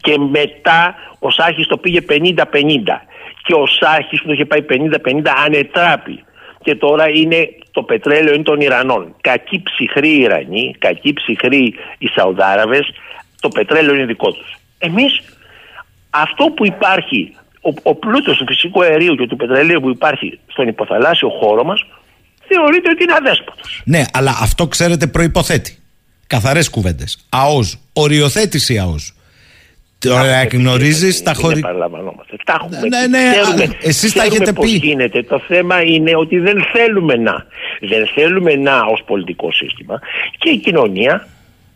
Και 0.00 0.18
μετά 0.18 0.94
ο 1.18 1.30
Σάχης 1.30 1.66
το 1.66 1.76
πήγε 1.76 2.00
50-50 2.08 2.14
και 3.42 3.54
ο 3.54 3.66
Σάχης 3.66 4.20
που 4.20 4.26
το 4.26 4.32
είχε 4.32 4.44
πάει 4.44 4.64
50-50 4.70 5.22
ανετράπη 5.44 6.24
και 6.66 6.74
τώρα 6.74 7.08
είναι 7.08 7.48
το 7.70 7.82
πετρέλαιο 7.82 8.34
είναι 8.34 8.42
των 8.42 8.60
Ιρανών. 8.60 9.14
Κακοί 9.20 9.62
ψυχροί 9.62 10.18
Ιρανοί, 10.18 10.74
κακοί 10.78 11.12
ψυχροί 11.12 11.74
οι 11.98 12.06
Σαουδάραβες, 12.06 12.86
το 13.40 13.48
πετρέλαιο 13.48 13.94
είναι 13.94 14.04
δικό 14.04 14.32
τους. 14.32 14.56
Εμείς 14.78 15.20
αυτό 16.10 16.44
που 16.44 16.66
υπάρχει, 16.66 17.34
ο, 17.60 17.70
ο 17.82 17.94
πλούτος 17.94 18.36
του 18.36 18.44
φυσικού 18.46 18.82
αερίου 18.82 19.14
και 19.14 19.26
του 19.26 19.36
πετρελαίου 19.36 19.80
που 19.80 19.88
υπάρχει 19.88 20.38
στον 20.46 20.68
υποθαλάσσιο 20.68 21.28
χώρο 21.28 21.64
μας, 21.64 21.86
θεωρείται 22.48 22.90
ότι 22.90 23.02
είναι 23.02 23.14
αδέσποτος. 23.16 23.82
Ναι, 23.84 24.04
αλλά 24.12 24.38
αυτό 24.40 24.66
ξέρετε 24.66 25.06
προϋποθέτει. 25.06 25.78
Καθαρές 26.26 26.70
κουβέντες. 26.70 27.26
ΑΟΣ, 27.28 27.78
οριοθέτηση 27.92 28.78
ΑΟΣ. 28.78 29.15
Τώρα 29.98 30.44
γνωρίζεις 30.52 31.22
τα 31.22 31.32
χωρί. 31.34 31.60
Τα 32.44 32.58
έχουμε 32.60 32.78
ναι, 32.88 33.06
ναι, 33.06 33.64
εσείς 33.82 34.12
τα 34.12 34.22
έχετε 34.22 34.52
πώς 34.52 34.70
πει. 34.70 34.76
γίνεται. 34.76 35.22
Το 35.22 35.42
θέμα 35.48 35.82
είναι 35.82 36.16
ότι 36.16 36.38
δεν 36.38 36.64
θέλουμε 36.72 37.14
να. 37.14 37.46
Δεν 37.80 38.06
θέλουμε 38.14 38.54
να 38.54 38.84
ως 38.84 39.02
πολιτικό 39.06 39.52
σύστημα 39.52 40.00
και 40.38 40.48
η 40.50 40.56
κοινωνία 40.56 41.28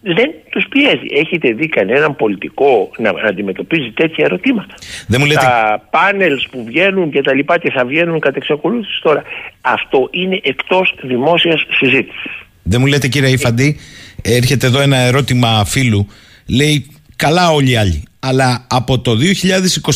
δεν 0.03 0.31
τους 0.51 0.67
πιέζει. 0.69 1.07
Έχετε 1.11 1.53
δει 1.53 1.69
κανέναν 1.69 2.17
πολιτικό 2.17 2.91
να 2.99 3.13
αντιμετωπίζει 3.29 3.91
τέτοια 3.91 4.25
ερωτήματα; 4.25 4.75
Δεν 5.07 5.21
μου 5.21 5.27
λέτε... 5.27 5.41
Τα 5.41 5.87
πάνελς 5.91 6.49
που 6.51 6.65
βγαίνουν 6.65 7.11
και 7.11 7.23
τα 7.23 7.35
λοιπά 7.35 7.59
και 7.59 7.71
θα 7.71 7.85
βγαίνουν 7.85 8.21
κατ' 8.21 8.37
εξακολούθησης 8.37 9.01
τώρα. 9.03 9.23
Αυτό 9.61 10.09
είναι 10.11 10.41
εκτός 10.43 10.95
δημόσιας 11.03 11.67
συζήτησης. 11.71 12.31
Δεν 12.63 12.81
μου 12.81 12.87
λέτε 12.87 13.09
κύριε 13.09 13.29
Ιφαντή, 13.29 13.77
έρχεται 14.23 14.67
εδώ 14.67 14.81
ένα 14.81 14.97
ερώτημα 14.97 15.65
φίλου. 15.65 16.07
Λέει 16.47 16.87
καλά 17.17 17.51
όλοι 17.51 17.71
οι 17.71 17.77
άλλοι. 17.77 18.05
Αλλά 18.21 18.67
από 18.69 18.99
το 18.99 19.17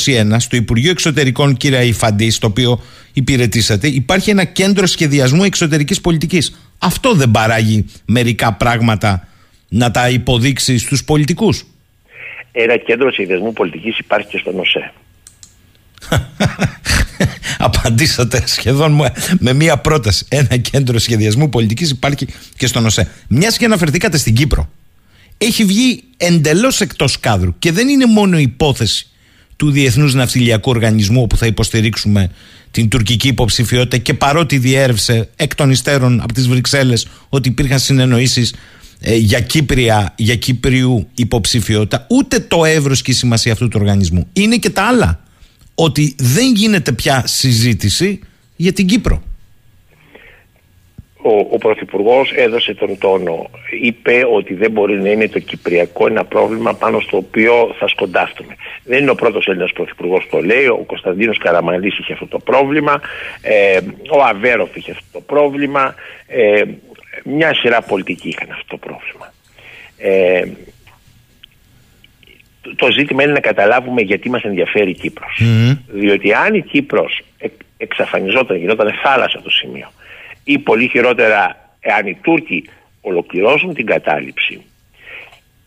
2021 0.05 0.37
στο 0.39 0.57
Υπουργείο 0.57 0.91
Εξωτερικών 0.91 1.57
κύριε 1.57 1.85
Ιφαντή, 1.85 2.31
στο 2.31 2.47
οποίο 2.47 2.81
υπηρετήσατε, 3.13 3.89
υπάρχει 3.89 4.31
ένα 4.31 4.45
κέντρο 4.45 4.87
σχεδιασμού 4.87 5.45
εξωτερικής 5.45 6.01
πολιτικής. 6.01 6.59
Αυτό 6.79 7.15
δεν 7.15 7.31
παράγει 7.31 7.85
μερικά 8.05 8.53
πράγματα 8.53 9.29
να 9.69 9.91
τα 9.91 10.09
υποδείξει 10.09 10.79
στους 10.79 11.05
πολιτικούς. 11.05 11.65
Ένα 12.53 12.77
κέντρο 12.77 13.13
σχεδιασμού 13.13 13.53
πολιτικής 13.53 13.99
υπάρχει 13.99 14.29
και 14.29 14.39
στον 14.39 14.59
ΟΣΕ. 14.59 14.93
Απαντήσατε 17.59 18.43
σχεδόν 18.47 19.01
με 19.39 19.53
μία 19.53 19.77
πρόταση. 19.77 20.27
Ένα 20.29 20.57
κέντρο 20.57 20.99
σχεδιασμού 20.99 21.49
πολιτικής 21.49 21.91
υπάρχει 21.91 22.27
και 22.57 22.67
στον 22.67 22.87
ΟΣΕ. 22.87 23.09
Μιας 23.29 23.57
και 23.57 23.65
αναφερθήκατε 23.65 24.19
στην 24.19 24.35
Κύπρο. 24.35 24.69
Έχει 25.47 25.65
βγει 25.65 26.03
εντελώς 26.17 26.81
εκτός 26.81 27.21
κάδρου 27.21 27.55
και 27.59 27.73
δεν 27.73 27.89
είναι 27.89 28.07
μόνο 28.07 28.39
υπόθεση 28.39 29.07
του 29.57 29.71
Διεθνούς 29.71 30.15
Ναυτιλιακού 30.15 30.71
Οργανισμού 30.71 31.23
όπου 31.23 31.37
θα 31.37 31.47
υποστηρίξουμε 31.47 32.31
την 32.71 32.89
τουρκική 32.89 33.29
υποψηφιότητα 33.29 33.97
και 33.97 34.15
παρότι 34.15 34.59
διέρευσε 34.59 35.29
εκ 35.37 35.55
των 35.55 35.71
υστέρων 35.71 36.21
από 36.21 36.33
τις 36.33 36.49
Βρυξέλλες 36.49 37.07
ότι 37.29 37.49
υπήρχαν 37.49 37.79
συνεννοήσεις 37.79 38.55
ε, 39.01 39.17
για, 39.17 39.41
Κύπρια, 39.41 40.15
για 40.17 40.37
Κύπριου 40.37 41.09
υποψηφιότητα, 41.15 42.07
ούτε 42.09 42.41
το 42.41 42.65
εύρος 42.65 43.03
και 43.03 43.11
η 43.11 43.15
σημασία 43.15 43.53
αυτού 43.53 43.69
του 43.69 43.79
οργανισμού. 43.81 44.27
Είναι 44.33 44.57
και 44.57 44.71
τα 44.71 44.83
άλλα. 44.83 45.23
Ότι 45.75 46.15
δεν 46.19 46.55
γίνεται 46.55 46.93
πια 46.93 47.23
συζήτηση 47.27 48.21
για 48.57 48.73
την 48.73 48.87
Κύπρο. 48.87 49.23
Ο, 51.27 51.39
ο 51.51 51.59
Πρωθυπουργός 51.59 52.33
έδωσε 52.33 52.75
τον 52.75 52.99
τόνο. 52.99 53.51
Είπε 53.83 54.27
ότι 54.33 54.55
δεν 54.55 54.71
μπορεί 54.71 55.03
να 55.03 55.09
είναι 55.09 55.29
το 55.29 55.39
Κυπριακό 55.39 56.07
ένα 56.07 56.25
πρόβλημα 56.25 56.75
πάνω 56.75 57.01
στο 57.01 57.17
οποίο 57.17 57.75
θα 57.79 57.89
σκοντάφτουμε. 57.89 58.57
Δεν 58.85 59.01
είναι 59.01 59.11
ο 59.11 59.15
πρώτος 59.15 59.47
Έλληνας 59.47 59.73
Πρωθυπουργός 59.73 60.25
που 60.25 60.37
το 60.37 60.43
λέει. 60.43 60.67
Ο 60.67 60.85
Κωνσταντίνος 60.87 61.39
Καραμαλής 61.39 61.99
είχε 61.99 62.13
αυτό 62.13 62.27
το 62.27 62.39
πρόβλημα. 62.39 63.01
Ε, 63.43 63.79
ο 64.11 64.23
Αβέροφ 64.23 64.77
είχε 64.77 64.91
αυτό 64.91 65.05
το 65.13 65.21
πρόβλημα. 65.21 65.95
Ε, 66.27 66.63
μια 67.25 67.55
σειρά 67.55 67.83
πολιτικοί 67.83 68.29
είχαν 68.29 68.51
αυτό 68.51 68.67
το 68.69 68.77
πρόβλημα. 68.77 69.33
Ε, 69.99 70.43
το 72.77 72.91
ζήτημα 72.91 73.23
είναι 73.23 73.33
να 73.33 73.41
καταλάβουμε 73.41 74.01
γιατί 74.01 74.31
μας 74.31 74.43
ενδιαφέρει 74.43 74.91
η 74.91 74.95
κυπρος 74.95 75.43
Διότι 75.87 76.33
αν 76.33 76.55
η 76.55 76.63
Κύπρος 76.63 77.21
εξαφανιζόταν, 77.77 78.57
γινόταν 78.57 78.93
θάλασσα 79.03 79.43
το 79.43 79.51
σημείο 79.51 79.93
ή 80.45 80.59
πολύ 80.59 80.89
χειρότερα 80.89 81.69
εάν 81.81 82.07
οι 82.07 82.19
Τούρκοι 82.23 82.69
ολοκληρώσουν 83.01 83.75
την 83.75 83.87
κατάληψη 83.87 84.65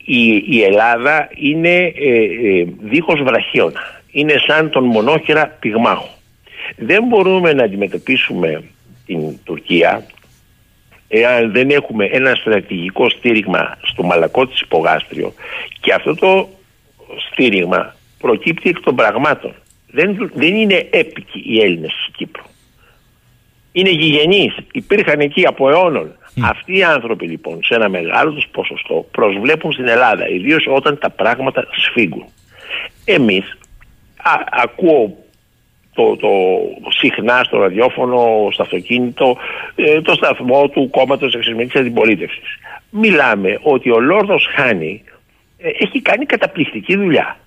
η, 0.10 0.44
η 0.48 0.64
Ελλάδα 0.64 1.30
είναι 1.36 1.76
ε, 1.76 2.24
ε, 2.60 2.68
δίχως 2.80 3.24
βραχίωνα. 3.24 4.02
Είναι 4.12 4.34
σαν 4.48 4.70
τον 4.70 4.84
μονόχερα 4.84 5.48
πυγμάχο. 5.60 6.10
Δεν 6.76 7.04
μπορούμε 7.04 7.54
να 7.54 7.64
αντιμετωπίσουμε 7.64 8.64
την 9.06 9.38
Τουρκία 9.44 10.06
εάν 11.08 11.52
δεν 11.52 11.70
έχουμε 11.70 12.06
ένα 12.06 12.36
στρατηγικό 12.36 13.10
στήριγμα 13.10 13.78
στο 13.82 14.04
μαλακό 14.04 14.48
της 14.48 14.62
υπογάστριο 14.62 15.34
και 15.80 15.94
αυτό 15.94 16.16
το 16.16 16.50
στήριγμα 17.32 17.96
προκύπτει 18.18 18.70
εκ 18.70 18.80
των 18.80 18.96
πραγμάτων. 18.96 19.54
Δεν, 19.92 20.32
δεν 20.34 20.56
είναι 20.56 20.88
έπικοι 20.90 21.44
οι 21.46 21.62
Έλληνες 21.62 21.92
στην 22.02 22.14
Κύπρο. 22.18 22.44
Είναι 23.78 23.90
γηγενείς, 23.90 24.56
υπήρχαν 24.72 25.20
εκεί 25.20 25.46
από 25.46 25.70
αιώνων. 25.70 26.16
Αυτοί 26.44 26.78
οι 26.78 26.84
άνθρωποι 26.84 27.28
λοιπόν 27.28 27.60
σε 27.64 27.76
ένα 27.76 27.90
μεγάλο 27.90 28.32
τους 28.34 28.48
ποσοστό 28.52 29.06
προσβλέπουν 29.12 29.72
στην 29.72 29.88
Ελλάδα, 29.88 30.30
ιδίως 30.30 30.66
όταν 30.70 30.98
τα 30.98 31.10
πράγματα 31.10 31.68
σφίγγουν. 31.72 32.26
Εμείς, 33.06 33.58
ακούω 34.64 35.18
το, 35.94 36.16
το 36.16 36.30
συχνά 37.00 37.44
στο 37.44 37.58
ραδιόφωνο, 37.58 38.50
στο 38.52 38.62
αυτοκίνητο, 38.62 39.38
ε, 39.76 40.02
το 40.02 40.14
σταθμό 40.14 40.70
του 40.70 40.90
κόμματος 40.90 41.34
εξερμηνικής 41.34 41.80
αντιπολίτευσης. 41.80 42.60
Μιλάμε 42.90 43.60
ότι 43.62 43.92
ο 43.92 44.00
Λόρδος 44.00 44.48
Χάνη 44.56 45.04
ε, 45.58 45.70
έχει 45.70 46.02
κάνει 46.02 46.26
καταπληκτική 46.26 46.96
δουλειά. 46.96 47.38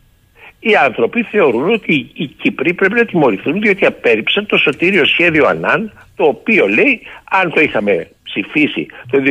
Οι 0.60 0.74
άνθρωποι 0.76 1.22
θεωρούν 1.22 1.72
ότι 1.72 2.10
οι 2.12 2.26
Κύπροι 2.26 2.74
πρέπει 2.74 2.94
να 2.94 3.04
τιμωρηθούν 3.04 3.60
διότι 3.60 3.86
απέρριψαν 3.86 4.46
το 4.46 4.56
σωτήριο 4.56 5.04
σχέδιο 5.04 5.46
Ανάν 5.46 5.92
το 6.20 6.26
οποίο 6.26 6.68
λέει 6.68 7.00
αν 7.30 7.52
το 7.52 7.60
είχαμε 7.60 8.10
ψηφίσει 8.22 8.86
το 9.10 9.18
2006, 9.18 9.26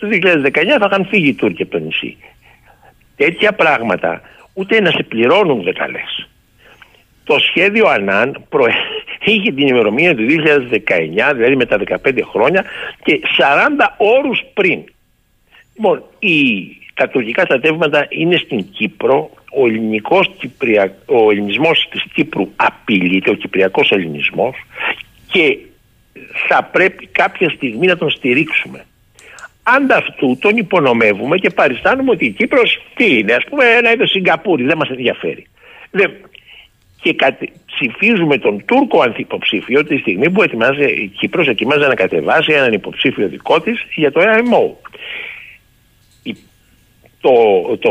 το 0.00 0.08
2019 0.10 0.50
θα 0.78 0.86
είχαν 0.90 1.06
φύγει 1.10 1.28
οι 1.28 1.34
Τούρκοι 1.34 1.62
από 1.62 1.70
το 1.70 1.78
νησί. 1.78 2.16
Τέτοια 3.16 3.52
πράγματα 3.52 4.20
ούτε 4.54 4.80
να 4.80 4.90
σε 4.90 5.02
πληρώνουν 5.02 5.62
δεν 5.62 5.74
τα 5.74 5.88
λες. 5.88 6.28
Το 7.24 7.38
σχέδιο 7.38 7.86
ΑΝΑΝ 7.86 8.44
προ... 8.48 8.66
είχε 9.24 9.52
την 9.52 9.66
ημερομηνία 9.66 10.14
του 10.14 10.22
2019, 11.30 11.32
δηλαδή 11.34 11.56
με 11.56 11.66
τα 11.66 11.80
15 12.04 12.18
χρόνια 12.30 12.64
και 13.02 13.20
40 13.38 13.44
όρους 13.96 14.42
πριν. 14.54 14.84
Λοιπόν, 15.74 16.02
η... 16.18 16.34
τα 16.94 17.08
τουρκικά 17.08 17.44
στρατεύματα 17.44 18.06
είναι 18.08 18.36
στην 18.36 18.70
Κύπρο, 18.70 19.30
ο, 19.56 19.66
ελληνικός, 19.66 20.30
ο 21.06 21.30
ελληνισμός 21.30 21.88
της 21.90 22.02
Κύπρου 22.14 22.48
απειλείται, 22.56 23.30
ο 23.30 23.34
κυπριακός 23.34 23.90
ελληνισμός 23.90 24.56
και 25.26 25.58
θα 26.48 26.64
πρέπει 26.64 27.06
κάποια 27.06 27.50
στιγμή 27.50 27.86
να 27.86 27.96
τον 27.96 28.10
στηρίξουμε. 28.10 28.84
Ανταυτού 29.62 30.38
τον 30.40 30.56
υπονομεύουμε 30.56 31.36
και 31.36 31.50
παριστάνουμε 31.50 32.10
ότι 32.10 32.24
η 32.24 32.30
Κύπρος 32.30 32.82
τι 32.94 33.18
είναι, 33.18 33.32
ας 33.32 33.44
πούμε 33.44 33.64
ένα 33.64 33.92
είδος 33.92 34.10
Σιγκαπούρη, 34.10 34.64
δεν 34.64 34.76
μας 34.76 34.88
ενδιαφέρει 34.88 35.46
και 37.04 37.16
ψηφίζουμε 37.66 38.38
τον 38.38 38.64
Τούρκο 38.64 39.00
ανθυποψήφιο 39.00 39.84
τη 39.84 39.96
στιγμή 39.96 40.30
που 40.30 40.42
ετοιμάζει, 40.42 40.84
η 40.84 41.06
Κύπρος 41.18 41.48
ετοιμάζει 41.48 41.86
να 41.86 41.94
κατεβάσει 41.94 42.52
έναν 42.52 42.72
υποψήφιο 42.72 43.28
δικό 43.28 43.60
της 43.60 43.86
για 43.94 44.12
το 44.12 44.20
ΕΑΜΟ. 44.20 44.80
Το, 47.20 47.32
το 47.80 47.90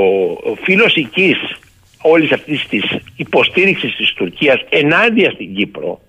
φύλλος 0.64 0.96
οικής 0.96 1.38
όλης 2.02 2.32
αυτής 2.32 2.68
της 2.68 2.84
υποστήριξης 3.16 3.96
της 3.96 4.14
Τουρκίας 4.14 4.66
ενάντια 4.70 5.32
στην 5.32 5.56
Κύπρο 5.56 6.02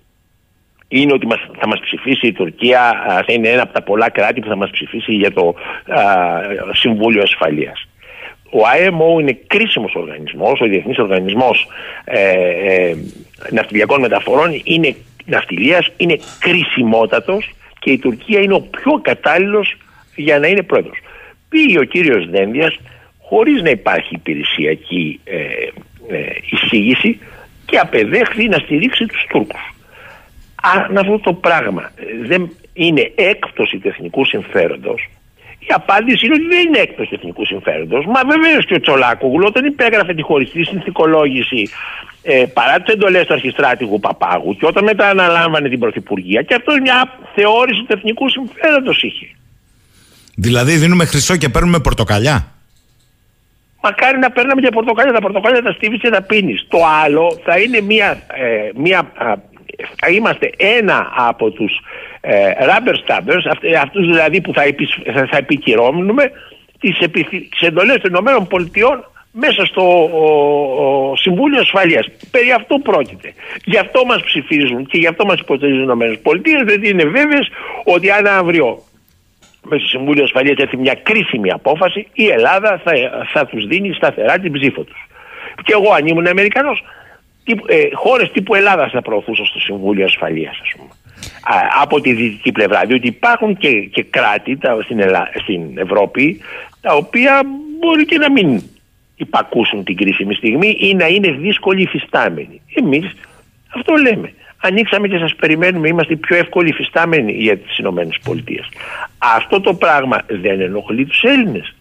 είναι 0.87 1.13
ότι 1.13 1.25
μας, 1.25 1.39
θα 1.59 1.67
μας 1.67 1.79
ψηφίσει 1.79 2.27
η 2.27 2.31
Τουρκία, 2.31 3.03
θα 3.27 3.33
είναι 3.33 3.49
ένα 3.49 3.61
από 3.61 3.73
τα 3.73 3.81
πολλά 3.81 4.09
κράτη 4.09 4.41
που 4.41 4.47
θα 4.47 4.55
μας 4.55 4.69
ψηφίσει 4.69 5.13
για 5.13 5.31
το 5.33 5.55
Συμβούλιο 6.73 7.21
Ασφαλείας. 7.21 7.87
Ο 8.49 8.59
IMO 8.77 9.21
είναι 9.21 9.37
κρίσιμος 9.47 9.93
οργανισμός, 9.95 10.59
ο 10.61 10.65
Διεθνής 10.65 10.97
Οργανισμός 10.97 11.67
ε, 12.03 12.19
ε, 12.19 12.95
Ναυτιλιακών 13.51 13.99
Μεταφορών 14.01 14.61
είναι, 14.63 14.95
ναυτιλίας, 15.25 15.91
είναι 15.97 16.19
κρισιμότατος 16.39 17.53
και 17.79 17.91
η 17.91 17.97
Τουρκία 17.97 18.39
είναι 18.39 18.53
ο 18.53 18.61
πιο 18.61 18.99
κατάλληλος 19.01 19.75
για 20.15 20.39
να 20.39 20.47
είναι 20.47 20.63
πρόεδρος. 20.63 20.97
Πήγε 21.49 21.79
ο 21.79 21.83
κύριος 21.83 22.29
Δένδιας 22.29 22.79
χωρίς 23.21 23.61
να 23.61 23.69
υπάρχει 23.69 24.15
υπηρεσιακή 24.15 25.19
ε, 25.23 25.37
ε, 26.15 26.25
εισήγηση 26.49 27.19
και 27.65 27.77
απεδέχθη 27.77 28.47
να 28.47 28.57
στηρίξει 28.57 29.05
τους 29.05 29.25
Τούρκους. 29.29 29.74
Αν 30.73 30.97
αυτό 30.97 31.19
το 31.19 31.33
πράγμα 31.33 31.91
δεν 32.25 32.51
είναι 32.73 33.11
έκπτωση 33.15 33.77
του 33.77 33.87
εθνικού 33.87 34.25
συμφέροντος 34.25 35.09
η 35.67 35.73
απάντηση 35.73 36.25
είναι 36.25 36.33
ότι 36.33 36.47
δεν 36.47 36.67
είναι 36.67 36.77
έκπτωση 36.77 37.09
του 37.09 37.15
εθνικού 37.15 37.45
συμφέροντος. 37.45 38.05
Μα 38.05 38.21
βεβαίως 38.33 38.65
και 38.65 38.73
ο 38.73 38.79
Τσολάκογλου 38.79 39.45
όταν 39.47 39.65
υπέγραφε 39.65 40.13
τη 40.13 40.21
χωριστή 40.21 40.63
συνθηκολόγηση 40.63 41.69
ε, 42.21 42.45
παρά 42.53 42.81
τις 42.81 42.93
εντολές 42.93 43.25
του 43.25 43.33
αρχιστράτηγου 43.33 43.99
Παπάγου 43.99 44.55
και 44.55 44.65
όταν 44.65 44.83
μετά 44.83 45.09
αναλάμβανε 45.09 45.69
την 45.69 45.79
Πρωθυπουργία, 45.79 46.41
και 46.41 46.53
αυτός 46.53 46.79
μια 46.79 47.19
θεώρηση 47.35 47.79
του 47.83 47.93
εθνικού 47.97 48.29
συμφέροντος 48.29 49.03
είχε. 49.03 49.25
Δηλαδή 50.35 50.75
δίνουμε 50.75 51.05
χρυσό 51.05 51.35
και 51.35 51.49
παίρνουμε 51.49 51.79
πορτοκαλιά; 51.79 52.47
Μακάρι 53.81 54.17
να 54.17 54.31
παίρναμε 54.31 54.61
και 54.61 54.69
πορτοκαλιά. 54.69 55.13
Τα 55.13 55.21
πορτοκαλιά 55.21 55.61
τα 55.61 55.71
στίβεις 55.71 55.99
και 55.99 56.09
τα 56.09 56.21
πίνεις. 56.21 56.65
Το 56.67 56.77
άλλο 57.03 57.39
θα 57.43 57.59
είναι 57.59 57.81
μια, 57.81 58.09
ε, 58.11 58.69
μια 58.75 59.11
θα 59.13 59.41
είμαστε 60.11 60.49
ένα 60.57 61.11
από 61.15 61.51
τους 61.51 61.79
ε, 62.21 62.51
rubber 62.59 62.93
stabbers, 62.93 63.71
αυτούς 63.81 64.05
δηλαδή 64.05 64.41
που 64.41 64.53
θα, 64.53 64.61
επισ, 64.61 64.97
θα 65.29 65.37
επικυρώνουμε 65.37 66.31
τις, 66.79 66.97
τις 67.49 67.61
εντολές 67.61 67.97
των 68.01 68.09
Ηνωμένων 68.09 68.47
Πολιτειών 68.47 69.05
μέσα 69.31 69.65
στο 69.65 69.83
ο, 70.03 71.15
Συμβούλιο 71.15 71.59
Ασφαλείας. 71.59 72.07
Περί 72.31 72.51
αυτού 72.51 72.81
πρόκειται. 72.81 73.33
Γι' 73.63 73.77
αυτό 73.77 74.05
μας 74.05 74.23
ψηφίζουν 74.23 74.85
και 74.85 74.97
γι' 74.97 75.07
αυτό 75.07 75.25
μας 75.25 75.39
υποστηρίζουν 75.39 75.79
οι 75.79 75.83
Ηνωμένες 75.85 76.19
Πολιτείες, 76.21 76.61
γιατί 76.67 76.89
είναι 76.89 77.05
βέβαιες 77.05 77.49
ότι 77.83 78.11
αν 78.11 78.27
αύριο 78.27 78.83
μέσα 79.61 79.81
στο 79.81 79.97
Συμβούλιο 79.97 80.23
Ασφαλείας 80.23 80.57
έρθει 80.57 80.77
μια 80.77 80.95
κρίσιμη 81.03 81.51
απόφαση, 81.51 82.07
η 82.13 82.27
Ελλάδα 82.27 82.81
θα, 82.83 82.91
θα 83.33 83.45
τους 83.45 83.65
δίνει 83.67 83.93
σταθερά 83.93 84.39
την 84.39 84.51
ψήφο 84.51 84.83
τους. 84.83 85.07
Και 85.63 85.73
εγώ 85.73 85.93
αν 85.93 86.07
ήμουν 86.07 86.27
Αμερικανός, 86.27 86.83
ε, 87.45 87.89
χώρες 87.93 88.31
τύπου 88.31 88.55
Ελλάδας 88.55 88.91
θα 88.91 89.01
προωθούσαν 89.01 89.45
στο 89.45 89.59
Συμβούλιο 89.59 90.05
Ασφαλείας 90.05 90.59
ας 90.61 90.71
πούμε. 90.77 90.89
από 91.81 92.01
τη 92.01 92.13
δυτική 92.13 92.51
πλευρά. 92.51 92.85
Διότι 92.85 93.07
υπάρχουν 93.07 93.57
και, 93.57 93.71
και 93.71 94.03
κράτη 94.03 94.57
τα, 94.57 94.77
στην, 94.83 95.01
στην 95.41 95.77
Ευρώπη 95.77 96.41
τα 96.81 96.93
οποία 96.93 97.41
μπορεί 97.79 98.05
και 98.05 98.17
να 98.17 98.31
μην 98.31 98.61
υπακούσουν 99.15 99.83
την 99.83 99.95
κρίσιμη 99.95 100.35
στιγμή 100.35 100.77
ή 100.79 100.93
να 100.93 101.07
είναι 101.07 101.31
δύσκολοι 101.31 101.81
υφιστάμενοι. 101.81 102.61
Εμείς 102.73 103.11
αυτό 103.75 103.95
λέμε. 103.95 104.33
Ανοίξαμε 104.57 105.07
και 105.07 105.17
σας 105.17 105.35
περιμένουμε, 105.35 105.87
είμαστε 105.87 106.13
οι 106.13 106.17
πιο 106.17 106.35
εύκολοι 106.35 106.69
υφιστάμενοι 106.69 107.31
για 107.31 107.57
τις 107.57 107.77
Ηνωμένες 107.77 108.19
Πολιτείες. 108.23 108.69
Αυτό 109.17 109.61
το 109.61 109.73
πράγμα 109.73 110.21
δεν 110.27 110.61
ενοχλεί 110.61 111.05
τους 111.05 111.23
Έλληνες 111.23 111.75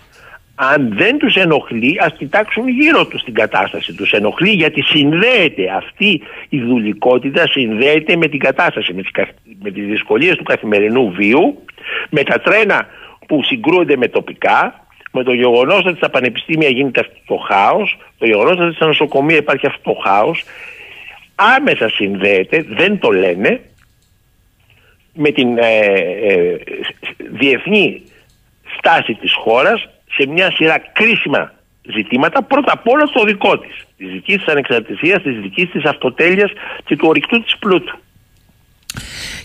αν 0.55 0.93
δεν 0.97 1.18
τους 1.18 1.35
ενοχλεί 1.35 1.97
ας 2.01 2.12
κοιτάξουν 2.18 2.68
γύρω 2.68 3.06
τους 3.06 3.22
την 3.22 3.35
κατάσταση 3.35 3.94
τους. 3.94 4.12
Ενοχλεί 4.12 4.51
γιατί 4.51 4.82
συνδέεται 4.82 5.70
αυτή 5.76 6.22
η 6.48 6.60
δουλικότητα 6.60 7.47
συνδέεται 7.47 8.16
με 8.16 8.28
την 8.28 8.39
κατάσταση 8.39 8.94
με 8.94 9.02
τις, 9.02 9.10
με 9.62 9.70
τις 9.70 9.86
δυσκολίες 9.86 10.36
του 10.36 10.43
καθημερινού 10.43 11.10
βίου 11.10 11.64
με 12.10 12.22
τα 12.22 12.40
τρένα 12.40 12.86
που 13.26 13.43
συγκρούονται 13.43 13.97
με 13.97 14.09
τοπικά 14.09 14.86
με 15.12 15.22
το 15.22 15.32
γεγονός 15.32 15.85
ότι 15.85 15.97
στα 15.97 16.10
πανεπιστήμια 16.10 16.68
γίνεται 16.68 17.01
αυτό 17.01 17.18
το 17.26 17.36
χάος 17.36 17.98
το 18.18 18.26
γεγονός 18.26 18.59
ότι 18.59 18.74
στα 18.74 18.86
νοσοκομεία 18.86 19.36
υπάρχει 19.36 19.66
αυτό 19.66 19.93
το 19.93 20.01
χάος. 20.05 20.44
Άμεσα 21.35 21.89
συνδέεται 21.89 22.64
δεν 22.68 22.98
το 22.98 23.10
λένε 23.10 23.60
με 25.14 25.31
την 25.31 25.59
ε, 25.59 25.78
ε, 26.22 26.59
διεθνή 27.31 28.02
στάση 28.78 29.14
της 29.14 29.35
χώρας 29.35 29.89
σε 30.16 30.27
μια 30.27 30.51
σειρά 30.51 30.78
κρίσιμα 30.93 31.53
ζητήματα, 31.95 32.43
πρώτα 32.43 32.73
απ' 32.73 32.89
όλα 32.89 33.07
στο 33.07 33.24
δικό 33.24 33.59
της. 33.59 33.74
Της 33.97 34.11
δικής 34.11 34.36
της 34.36 34.47
ανεξαρτησίας, 34.47 35.23
της 35.23 35.41
δικής 35.41 35.70
της 35.70 35.85
αυτοτέλειας 35.85 36.51
και 36.85 36.97
του 36.97 37.07
ορυκτού 37.09 37.43
της 37.43 37.57
πλούτου. 37.59 37.99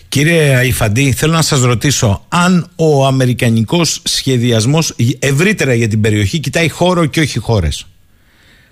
Κύριε 0.08 0.56
Αϊφαντή, 0.56 1.12
θέλω 1.12 1.32
να 1.32 1.42
σας 1.42 1.62
ρωτήσω 1.62 2.24
αν 2.28 2.70
ο 2.76 3.06
αμερικανικός 3.06 4.00
σχεδιασμός 4.04 4.94
ευρύτερα 5.18 5.74
για 5.74 5.88
την 5.88 6.00
περιοχή 6.00 6.38
κοιτάει 6.38 6.68
χώρο 6.68 7.06
και 7.06 7.20
όχι 7.20 7.38
χώρες; 7.38 7.86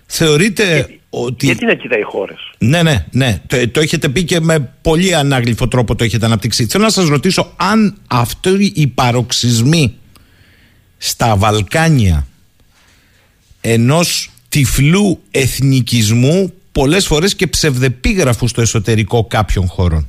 Θεωρείτε 0.06 0.88
ότι... 1.10 1.46
Γιατί 1.46 1.64
να 1.64 1.74
κοιτάει 1.74 2.02
χώρες; 2.02 2.38
Ναι, 2.58 2.82
ναι, 2.82 3.06
ναι. 3.10 3.40
Το, 3.46 3.68
το 3.68 3.80
έχετε 3.80 4.08
πει 4.08 4.24
και 4.24 4.40
με 4.40 4.72
πολύ 4.82 5.14
ανάγλυφο 5.14 5.68
τρόπο 5.68 5.94
το 5.94 6.04
έχετε 6.04 6.26
αναπτύξει. 6.26 6.66
Θέλω 6.66 6.84
να 6.84 6.90
σας 6.90 7.08
ρωτήσω 7.08 7.52
αν 7.56 7.98
αυτοί 8.08 8.72
οι 8.74 8.86
παροξισμοί 8.86 9.94
στα 10.98 11.36
Βαλκάνια 11.36 12.26
ενός 13.60 14.30
τυφλού 14.48 15.22
εθνικισμού 15.30 16.52
πολλές 16.72 17.06
φορές 17.06 17.34
και 17.34 17.46
ψευδεπίγραφου 17.46 18.48
στο 18.48 18.60
εσωτερικό 18.60 19.24
κάποιων 19.24 19.66
χωρών. 19.66 20.06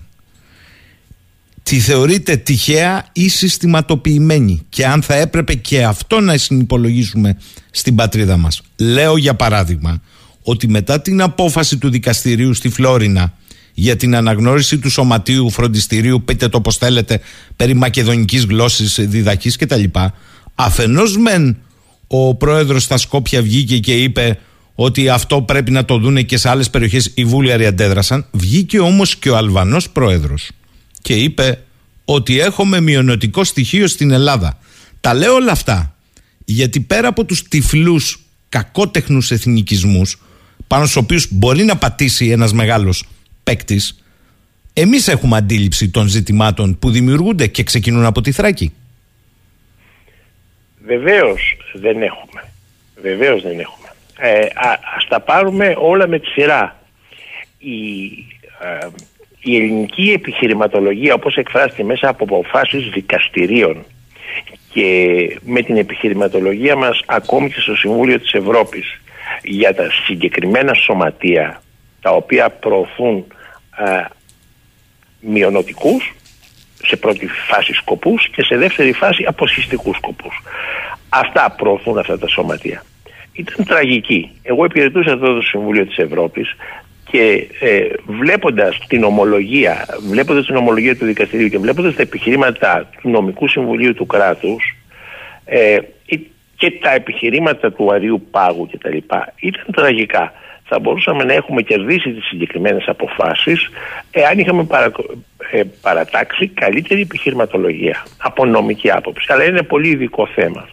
Τη 1.64 1.80
θεωρείτε 1.80 2.36
τυχαία 2.36 3.06
ή 3.14 3.30
συστηματοποιημένη 3.30 4.66
και 4.70 4.86
αν 4.86 5.02
θα 5.02 5.16
έπρεπε 5.16 5.53
και 5.53 5.84
αυτό 5.84 6.20
να 6.20 6.38
συνυπολογίσουμε 6.38 7.38
στην 7.72 7.95
πατρίδα 7.95 8.38
μας. 8.38 8.61
Λέω 8.76 9.18
για 9.18 9.36
παράδειγμα 9.36 10.02
ότι 10.44 10.68
μετά 10.68 11.02
την 11.02 11.22
απόφαση 11.22 11.78
του 11.78 11.90
δικαστηρίου 11.90 12.53
στη 12.53 12.70
Φλόρινα 12.70 13.34
για 13.74 13.95
την 13.95 14.16
αναγνώριση 14.16 14.78
του 14.78 14.90
σωματείου 14.90 15.49
φροντιστηρίου, 15.49 16.24
πείτε 16.24 16.49
το 16.49 16.57
όπως 16.57 16.78
θέλετε, 16.78 17.20
περί 17.56 17.74
μακεδονικής 17.74 18.44
γλώσσης, 18.44 18.99
διδαχής 18.99 19.56
κτλ. 19.56 19.84
Αφενός 20.61 21.18
μεν 21.18 21.57
ο 22.07 22.36
πρόεδρος 22.36 22.84
στα 22.84 22.98
Σκόπια 22.98 23.41
βγήκε 23.41 23.80
και 23.80 23.94
είπε 24.03 24.40
ότι 24.76 25.10
αυτό 25.10 25.41
πρέπει 25.41 25.72
να 25.72 25.86
το 25.86 25.98
δούνε 25.98 26.22
και 26.22 26.38
σε 26.38 26.49
άλλες 26.49 26.69
περιοχές 26.69 27.11
οι 27.15 27.26
Βούλιαροι 27.26 27.65
αντέδρασαν. 27.65 28.26
Βγήκε 28.31 28.80
όμως 28.80 29.15
και 29.15 29.30
ο 29.30 29.38
Αλβανός 29.38 29.90
πρόεδρος 29.90 30.52
και 31.02 31.14
είπε 31.14 31.64
ότι 32.06 32.40
έχουμε 32.40 32.80
μειονοτικό 32.80 33.44
στοιχείο 33.44 33.88
στην 33.88 34.11
Ελλάδα. 34.11 34.57
Τα 35.02 35.14
λέω 35.14 35.34
όλα 35.34 35.52
αυτά 35.52 35.95
γιατί 36.45 36.80
πέρα 36.80 37.07
από 37.07 37.26
τους 37.26 37.44
τυφλούς 37.44 38.19
κακότεχνους 38.49 39.31
εθνικισμούς 39.31 40.22
πάνω 40.68 40.84
στους 40.84 40.95
οποίους 40.95 41.27
μπορεί 41.30 41.64
να 41.64 41.77
πατήσει 41.77 42.27
ένας 42.27 42.53
μεγάλος 42.53 43.03
παίκτης, 43.44 44.03
εμείς 44.73 45.07
έχουμε 45.07 45.38
αντίληψη 45.38 45.90
των 45.90 46.07
ζητημάτων 46.07 46.80
που 46.80 46.91
δημιουργούνται 46.91 47.48
και 47.48 47.64
ξεκινούν 47.64 48.06
από 48.06 48.22
τη 48.22 48.31
Θράκη. 48.31 48.72
Βεβαίως 50.90 51.57
δεν 51.74 52.02
έχουμε. 52.02 52.44
Βεβαίως 53.02 53.41
δεν 53.41 53.60
έχουμε. 53.60 53.88
Ε, 54.20 54.40
α, 54.40 54.80
ας 54.95 55.07
τα 55.07 55.20
πάρουμε 55.20 55.76
όλα 55.78 56.07
με 56.07 56.20
τη 56.20 56.28
σειρά. 56.28 56.80
Η, 57.57 58.03
ε, 58.60 58.88
η 59.40 59.56
ελληνική 59.56 60.11
επιχειρηματολογία 60.11 61.14
όπως 61.14 61.36
εκφράστηκε 61.36 61.84
μέσα 61.84 62.07
από 62.10 62.24
αποφάσεις 62.24 62.90
δικαστηρίων 62.90 63.86
και 64.74 65.40
με 65.45 65.61
την 65.61 65.78
επιχειρηματολογία 65.78 66.76
μας 66.76 67.02
ακόμη 67.06 67.52
και 67.52 67.60
στο 67.60 67.76
Συμβούλιο 67.76 68.20
της 68.20 68.34
Ευρώπης 68.34 69.02
για 69.44 69.76
τα 69.76 69.91
συγκεκριμένα 70.06 70.74
σωματεία 70.74 71.61
τα 72.02 72.11
οποία 72.11 72.49
προωθούν 72.49 73.26
ε, 73.78 74.06
μειονοτικούς 75.20 76.14
σε 76.85 76.95
πρώτη 76.95 77.27
φάση 77.27 77.73
σκοπούς 77.73 78.30
και 78.30 78.43
σε 78.43 78.57
δεύτερη 78.57 78.93
φάση 78.93 79.23
αποσχιστικούς 79.27 79.97
σκοπούς. 79.97 80.41
Αυτά 81.10 81.56
προωθούν 81.57 81.97
αυτά 81.97 82.19
τα 82.19 82.27
σωματεία. 82.27 82.84
Ήταν 83.34 83.65
τραγική. 83.65 84.31
Εγώ 84.41 84.65
υπηρετούσα 84.65 85.11
εδώ 85.11 85.34
το 85.34 85.41
Συμβούλιο 85.41 85.85
της 85.85 85.97
Ευρώπης 85.97 86.56
και 87.11 87.47
ε, 87.60 87.88
βλέποντας 88.06 88.80
την 88.88 89.03
ομολογία, 89.03 89.85
βλέποντας 90.10 90.45
την 90.45 90.56
ομολογία 90.56 90.97
του 90.97 91.06
δικαστηρίου 91.06 91.47
και 91.47 91.57
βλέποντας 91.57 91.95
τα 91.95 92.01
επιχειρήματα 92.01 92.89
του 93.01 93.10
νομικού 93.10 93.47
συμβουλίου 93.47 93.93
του 93.93 94.06
κράτους 94.06 94.76
ε, 95.45 95.77
και 96.60 96.72
τα 96.72 96.91
επιχειρήματα 96.91 97.72
του 97.72 97.93
Αρίου 97.93 98.27
Πάγου 98.31 98.69
κτλ. 98.72 98.97
ήταν 99.39 99.65
τραγικά 99.72 100.34
θα 100.69 100.79
μπορούσαμε 100.79 101.23
να 101.23 101.33
έχουμε 101.33 101.61
κερδίσει 101.61 102.11
τις 102.11 102.25
συγκεκριμένες 102.25 102.83
αποφάσεις 102.87 103.69
εάν 104.11 104.39
είχαμε 104.39 104.63
παρα, 104.63 104.91
ε, 105.51 105.61
παρατάξει 105.81 106.47
καλύτερη 106.47 107.01
επιχειρηματολογία 107.01 108.05
από 108.17 108.45
νομική 108.45 108.91
άποψη. 108.91 109.31
Αλλά 109.31 109.43
είναι 109.43 109.61
πολύ 109.63 109.89
ειδικό 109.89 110.27
θέμα. 110.35 110.67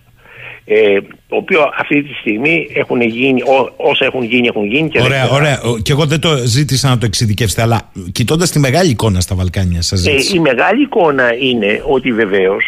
ε, 0.68 0.98
το 1.28 1.36
οποίο 1.36 1.70
αυτή 1.78 2.02
τη 2.02 2.12
στιγμή 2.14 2.68
έχουν 2.74 3.00
γίνει, 3.00 3.42
ό, 3.42 3.72
όσα 3.76 4.04
έχουν 4.04 4.22
γίνει 4.22 4.46
έχουν 4.46 4.64
γίνει 4.64 4.88
και 4.88 5.00
Ωραία, 5.00 5.28
ωραία. 5.28 5.60
Και 5.82 5.92
εγώ 5.92 6.06
δεν 6.06 6.20
το 6.20 6.36
ζήτησα 6.36 6.88
να 6.88 6.98
το 6.98 7.06
εξειδικεύσετε, 7.06 7.62
αλλά 7.62 7.90
κοιτώντας 8.12 8.50
τη 8.50 8.58
μεγάλη 8.58 8.90
εικόνα 8.90 9.20
στα 9.20 9.34
Βαλκάνια, 9.34 9.82
σας 9.82 10.06
ε, 10.06 10.12
Η 10.34 10.38
μεγάλη 10.38 10.82
εικόνα 10.82 11.34
είναι 11.34 11.82
ότι 11.86 12.12
βεβαίως 12.12 12.64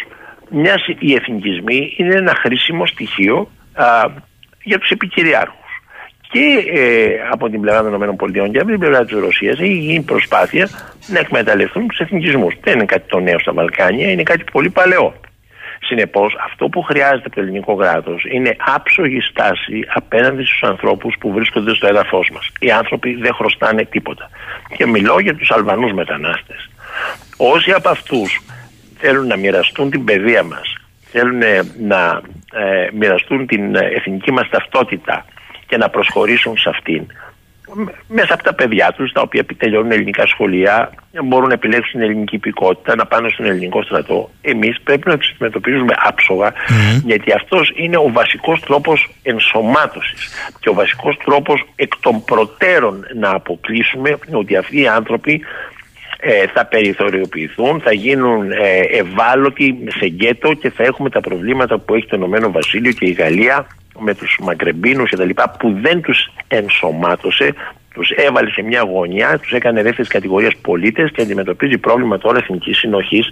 οι 0.99 1.13
εθνικισμοί 1.13 1.93
είναι 1.97 2.15
ένα 2.15 2.35
χρήσιμο 2.35 2.85
στοιχείο 2.85 3.49
α, 3.73 3.85
για 4.63 4.79
τους 4.79 4.89
επικυριάρχους. 4.89 5.68
Και 6.31 6.63
ε, 6.73 7.09
από 7.31 7.49
την 7.49 7.61
πλευρά 7.61 7.81
των 7.83 7.93
ΗΠΑ 7.93 8.47
και 8.49 8.59
από 8.59 8.69
την 8.69 8.79
πλευρά 8.79 9.05
της 9.05 9.19
Ρωσίας 9.19 9.59
έχει 9.59 9.73
γίνει 9.73 10.01
προσπάθεια 10.01 10.69
να 11.07 11.19
εκμεταλλευτούν 11.19 11.87
τους 11.87 11.99
εθνικισμούς. 11.99 12.55
Δεν 12.61 12.73
είναι 12.73 12.85
κάτι 12.85 13.07
το 13.07 13.19
νέο 13.19 13.39
στα 13.39 13.53
Βαλκάνια, 13.53 14.11
είναι 14.11 14.23
κάτι 14.23 14.43
πολύ 14.51 14.69
παλαιό. 14.69 15.13
Συνεπώς, 15.79 16.35
αυτό 16.45 16.67
που 16.67 16.81
χρειάζεται 16.81 17.25
από 17.25 17.35
το 17.35 17.41
ελληνικό 17.41 17.75
κράτος 17.75 18.23
είναι 18.31 18.55
άψογη 18.75 19.21
στάση 19.21 19.83
απέναντι 19.93 20.43
στους 20.43 20.63
ανθρώπους 20.63 21.15
που 21.19 21.31
βρίσκονται 21.31 21.75
στο 21.75 21.87
έδαφος 21.87 22.29
μας. 22.33 22.49
Οι 22.59 22.71
άνθρωποι 22.71 23.15
δεν 23.15 23.33
χρωστάνε 23.33 23.85
τίποτα. 23.85 24.29
Και 24.77 24.85
μιλώ 24.85 25.19
για 25.19 25.35
τους 25.35 25.51
Αλβανούς 25.51 25.91
μετανάστες. 25.91 26.69
Όσοι 27.37 27.71
από 27.71 27.89
αυτούς 27.89 28.41
θέλουν 28.97 29.27
να 29.27 29.37
μοιραστούν 29.37 29.89
την 29.89 30.03
παιδεία 30.03 30.43
μας, 30.43 30.75
θέλουν 31.11 31.39
να 31.79 32.21
ε, 32.53 32.87
μοιραστούν 32.93 33.47
την 33.47 33.75
εθνική 33.75 34.31
μας 34.31 34.49
ταυτότητα 34.49 35.25
και 35.69 35.77
να 35.77 35.89
προσχωρήσουν 35.89 36.57
σε 36.57 36.69
αυτήν, 36.69 37.05
μέσα 38.07 38.33
από 38.33 38.43
τα 38.43 38.53
παιδιά 38.53 38.93
τους, 38.97 39.11
τα 39.11 39.21
οποία 39.21 39.39
επιτελειώνουν 39.39 39.91
ελληνικά 39.91 40.27
σχολεία, 40.27 40.89
μπορούν 41.23 41.47
να 41.47 41.53
επιλέξουν 41.53 41.91
την 41.91 42.01
ελληνική 42.01 42.35
υπηκότητα, 42.35 42.95
να 42.95 43.05
πάνε 43.05 43.29
στον 43.29 43.45
ελληνικό 43.45 43.83
στρατό. 43.83 44.29
Εμείς 44.41 44.81
πρέπει 44.83 45.09
να 45.09 45.17
τους 45.17 45.31
αντιμετωπίζουμε 45.33 45.93
άψογα, 45.97 46.53
γιατί 47.05 47.33
αυτός 47.33 47.71
είναι 47.75 47.97
ο 47.97 48.11
βασικός 48.11 48.59
τρόπος 48.59 49.09
ενσωμάτωσης 49.23 50.29
και 50.59 50.69
ο 50.69 50.73
βασικός 50.73 51.17
τρόπος 51.25 51.65
εκ 51.75 51.93
των 51.99 52.23
προτέρων 52.23 53.05
να 53.15 53.29
αποκλείσουμε 53.29 54.17
ότι 54.31 54.55
αυτοί 54.55 54.81
οι 54.81 54.87
άνθρωποι 54.87 55.41
ε, 56.21 56.47
θα 56.53 56.65
περιθωριοποιηθούν, 56.65 57.81
θα 57.81 57.93
γίνουν 57.93 58.51
ε, 58.51 58.79
ευάλωτοι 58.91 59.77
σε 59.99 60.05
γκέτο 60.05 60.53
και 60.53 60.69
θα 60.69 60.83
έχουμε 60.83 61.09
τα 61.09 61.19
προβλήματα 61.19 61.77
που 61.77 61.95
έχει 61.95 62.07
το 62.07 62.15
Ηνωμένο 62.15 62.51
Βασίλειο 62.51 62.91
και 62.91 63.05
η 63.05 63.11
Γαλλία 63.11 63.67
με 63.99 64.15
τους 64.15 64.39
Μαγκρεμπίνους 64.41 65.09
και 65.09 65.15
τα 65.15 65.25
λοιπά 65.25 65.55
που 65.59 65.73
δεν 65.81 66.01
τους 66.01 66.29
ενσωμάτωσε 66.47 67.53
τους 67.93 68.09
έβαλε 68.09 68.49
σε 68.49 68.61
μια 68.61 68.81
γωνιά, 68.81 69.39
τους 69.39 69.51
έκανε 69.51 69.81
δεύτερης 69.81 70.09
κατηγορίας 70.09 70.55
πολίτες 70.61 71.11
και 71.11 71.21
αντιμετωπίζει 71.21 71.77
πρόβλημα 71.77 72.17
τώρα 72.17 72.37
εθνικής 72.37 72.77
συνοχής 72.77 73.29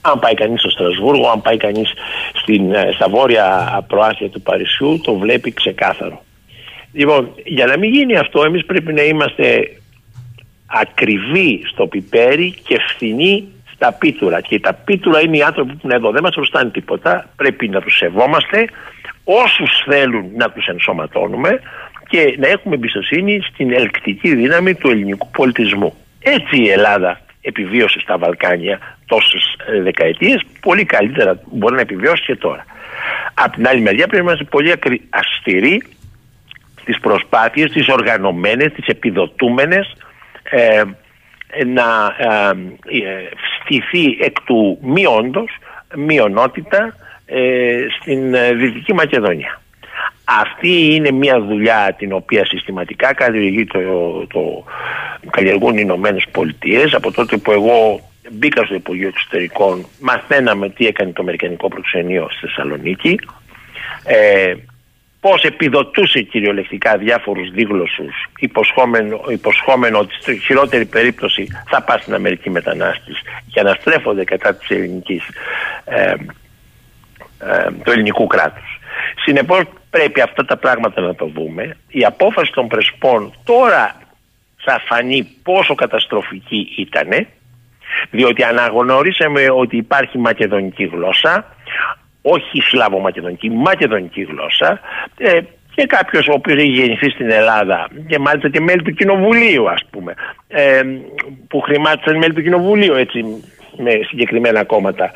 αν 0.00 0.18
πάει 0.18 0.34
κανείς 0.34 0.60
στο 0.60 0.70
Στρασβούργο, 0.70 1.28
αν 1.28 1.42
πάει 1.42 1.56
κανείς 1.56 1.92
στην, 2.32 2.72
ε, 2.72 2.90
στα 2.94 3.08
βόρεια 3.08 3.84
προάστια 3.88 4.28
του 4.28 4.40
Παρισιού 4.40 5.00
το 5.00 5.14
βλέπει 5.14 5.52
ξεκάθαρο. 5.52 6.22
Λοιπόν, 6.92 7.30
για 7.44 7.66
να 7.66 7.78
μην 7.78 7.92
γίνει 7.92 8.16
αυτό 8.16 8.44
εμείς 8.44 8.64
πρέπει 8.64 8.92
να 8.92 9.02
είμαστε 9.02 9.76
ακριβοί 10.66 11.62
στο 11.72 11.86
πιπέρι 11.86 12.54
και 12.64 12.76
φθηνοί 12.88 13.48
στα 13.80 13.92
πίτουρα. 13.92 14.40
Και 14.40 14.60
τα 14.60 14.72
πίτουρα 14.72 15.20
είναι 15.20 15.36
οι 15.36 15.42
άνθρωποι 15.42 15.72
που 15.72 15.80
είναι 15.84 15.94
εδώ, 15.94 16.10
δεν 16.10 16.22
μας 16.22 16.34
χρωστάνε 16.34 16.70
τίποτα, 16.70 17.30
πρέπει 17.36 17.68
να 17.68 17.80
τους 17.80 17.96
σεβόμαστε, 17.96 18.64
όσους 19.24 19.70
θέλουν 19.84 20.30
να 20.36 20.50
τους 20.50 20.66
ενσωματώνουμε 20.66 21.60
και 22.08 22.36
να 22.38 22.48
έχουμε 22.48 22.74
εμπιστοσύνη 22.74 23.40
στην 23.52 23.72
ελκτική 23.72 24.34
δύναμη 24.34 24.74
του 24.74 24.90
ελληνικού 24.90 25.30
πολιτισμού. 25.30 25.94
Έτσι 26.22 26.62
η 26.62 26.68
Ελλάδα 26.68 27.20
επιβίωσε 27.40 28.00
στα 28.00 28.18
Βαλκάνια 28.18 28.78
τόσες 29.06 29.56
ε, 29.66 29.80
δεκαετίες, 29.80 30.42
πολύ 30.60 30.84
καλύτερα 30.84 31.40
μπορεί 31.52 31.74
να 31.74 31.80
επιβιώσει 31.80 32.22
και 32.22 32.36
τώρα. 32.36 32.64
Από 33.34 33.52
την 33.56 33.68
άλλη 33.68 33.80
μεριά 33.80 34.06
πρέπει 34.06 34.24
να 34.24 34.30
είμαστε 34.30 34.44
πολύ 34.44 34.72
αστηροί 35.10 35.82
στις 36.80 37.00
προσπάθειες, 37.00 37.70
τις 37.70 37.88
οργανωμένες, 37.88 38.72
τις 38.72 38.86
επιδοτούμενες 38.86 39.96
ε, 40.42 40.82
να 41.64 42.16
ε, 42.18 42.50
ε, 42.98 43.28
στηθεί 43.70 44.16
εκ 44.20 44.40
του 44.44 44.78
μη 44.82 45.06
όντως, 45.06 45.50
μειονότητα 45.96 46.96
ε, 47.26 47.86
στην 48.00 48.34
ε, 48.34 48.52
Δυτική 48.52 48.94
Μακεδονία. 48.94 49.60
Αυτή 50.24 50.94
είναι 50.94 51.10
μια 51.10 51.40
δουλειά 51.40 51.94
την 51.98 52.12
οποία 52.12 52.44
συστηματικά 52.44 53.14
καλλιεργεί 53.14 53.64
το, 53.64 53.80
το, 54.26 54.64
καλλιεργούν 55.30 55.76
οι 55.76 55.80
Ηνωμένες 55.82 56.26
Πολιτείες. 56.32 56.94
Από 56.94 57.12
τότε 57.12 57.36
που 57.36 57.52
εγώ 57.52 58.00
μπήκα 58.30 58.64
στο 58.64 58.74
Υπουργείο 58.74 59.08
Εξωτερικών, 59.08 59.86
μαθαίναμε 60.00 60.68
τι 60.68 60.86
έκανε 60.86 61.12
το 61.12 61.22
Αμερικανικό 61.22 61.68
προξενείο 61.68 62.28
στη 62.30 62.46
Θεσσαλονίκη. 62.46 63.18
Ε, 64.04 64.54
πώς 65.20 65.42
επιδοτούσε 65.42 66.20
κυριολεκτικά 66.20 66.96
διάφορους 66.96 67.50
δίγλωσσους 67.50 68.26
υποσχόμενο, 68.38 69.20
υποσχόμενο 69.28 69.98
ότι 69.98 70.14
στη 70.14 70.38
χειρότερη 70.38 70.84
περίπτωση 70.84 71.48
θα 71.68 71.82
πάει 71.82 71.98
στην 71.98 72.14
Αμερική 72.14 72.50
μετανάστης 72.50 73.20
για 73.46 73.62
να 73.62 73.74
στρέφονται 73.80 74.24
κατά 74.24 74.54
της 74.54 74.70
ελληνικής 74.70 75.22
ε, 75.84 76.10
ε, 76.10 76.16
του 77.84 77.90
ελληνικού 77.90 78.26
κράτους. 78.26 78.80
Συνεπώς 79.24 79.62
πρέπει 79.90 80.20
αυτά 80.20 80.44
τα 80.44 80.56
πράγματα 80.56 81.00
να 81.00 81.14
το 81.14 81.26
δούμε. 81.26 81.76
Η 81.88 82.04
απόφαση 82.04 82.52
των 82.52 82.68
Πρεσπών 82.68 83.34
τώρα 83.44 83.96
θα 84.56 84.82
φανεί 84.86 85.36
πόσο 85.42 85.74
καταστροφική 85.74 86.74
ήτανε 86.76 87.28
διότι 88.10 88.42
αναγνωρίσαμε 88.42 89.50
ότι 89.50 89.76
υπάρχει 89.76 90.18
μακεδονική 90.18 90.84
γλώσσα 90.84 91.56
όχι 92.22 92.60
σλάβο-μακεδονική, 92.60 93.50
μακεδονική 93.50 94.22
γλώσσα 94.22 94.80
ε, 95.18 95.40
και 95.74 95.86
κάποιος 95.86 96.26
ο 96.28 96.32
οποίος 96.32 96.58
έχει 96.58 96.68
γεννηθεί 96.68 97.10
στην 97.10 97.30
Ελλάδα 97.30 97.88
και 98.06 98.18
μάλιστα 98.18 98.48
και 98.48 98.60
μέλη 98.60 98.82
του 98.82 98.94
Κοινοβουλίου 98.94 99.70
ας 99.70 99.84
πούμε 99.90 100.14
ε, 100.48 100.82
που 101.48 101.60
χρημάτισαν 101.60 102.16
μέλη 102.16 102.34
του 102.34 102.42
Κοινοβουλίου 102.42 102.94
έτσι 102.94 103.44
με 103.76 103.90
συγκεκριμένα 104.08 104.64
κόμματα 104.64 105.10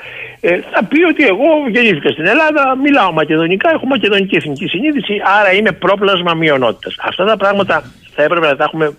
ε, 0.46 0.60
θα 0.72 0.84
πει 0.84 1.04
ότι 1.04 1.26
εγώ 1.26 1.68
γεννήθηκα 1.70 2.10
στην 2.10 2.26
Ελλάδα, 2.26 2.76
μιλάω 2.76 3.12
μακεδονικά, 3.12 3.70
έχω 3.70 3.86
μακεδονική 3.86 4.36
εθνική 4.36 4.66
συνείδηση 4.66 5.22
άρα 5.40 5.52
είμαι 5.52 5.72
πρόπλασμα 5.72 6.34
μειονότητας. 6.34 6.96
Αυτά 6.98 7.24
τα 7.24 7.36
πράγματα 7.36 7.92
θα 8.14 8.22
έπρεπε 8.22 8.46
να 8.46 8.56
τα 8.56 8.64
έχουμε 8.64 8.96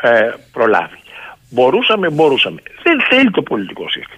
ε, 0.00 0.30
προλάβει. 0.52 0.98
Μπορούσαμε, 1.50 2.10
μπορούσαμε. 2.10 2.60
Δεν 2.82 3.02
θέλει 3.08 3.30
το 3.30 3.42
πολιτικό 3.42 3.88
σύστημα 3.88 4.17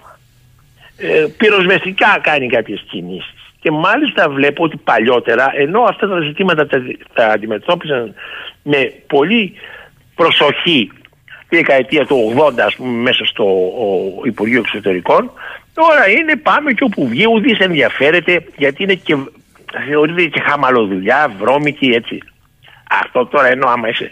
πυροσβεστικά 1.37 2.19
κάνει 2.21 2.47
κάποιες 2.47 2.83
κινήσεις. 2.89 3.33
Και 3.59 3.71
μάλιστα 3.71 4.29
βλέπω 4.29 4.63
ότι 4.63 4.77
παλιότερα, 4.77 5.51
ενώ 5.55 5.81
αυτά 5.81 6.07
τα 6.07 6.19
ζητήματα 6.19 6.67
τα, 6.67 6.81
τα 7.13 7.27
αντιμετώπιζαν 7.27 8.13
με 8.63 8.93
πολύ 9.07 9.53
προσοχή 10.15 10.91
τη 11.47 11.55
δεκαετία 11.55 12.05
του 12.05 12.33
80 12.37 12.59
ας 12.65 12.75
πούμε 12.75 13.01
μέσα 13.01 13.25
στο 13.25 13.43
ο, 13.43 14.21
Υπουργείο 14.23 14.59
Εξωτερικών 14.59 15.31
τώρα 15.73 16.09
είναι 16.09 16.35
πάμε 16.35 16.71
και 16.71 16.83
όπου 16.83 17.07
βγει 17.07 17.25
ουδής 17.25 17.59
ενδιαφέρεται 17.59 18.43
γιατί 18.57 18.83
είναι 18.83 18.93
και 18.93 19.15
θεωρείται 19.87 20.25
και 20.25 20.39
χαμαλοδουλειά, 20.39 21.33
βρώμικη 21.39 21.89
έτσι. 21.89 22.17
Αυτό 23.03 23.25
τώρα 23.25 23.47
ενώ 23.47 23.67
άμα 23.67 23.89
είσαι 23.89 24.11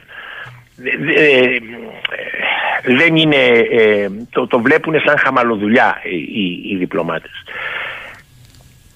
δεν 2.84 3.16
είναι, 3.16 3.36
ε, 3.72 4.10
το, 4.30 4.48
το 4.48 4.60
βλέπουν 4.60 4.94
σαν 5.06 5.18
χαμαλοδουλειά 5.18 5.98
οι, 6.04 6.42
οι, 6.42 6.70
οι 6.72 6.76
διπλωμάτες. 6.76 7.32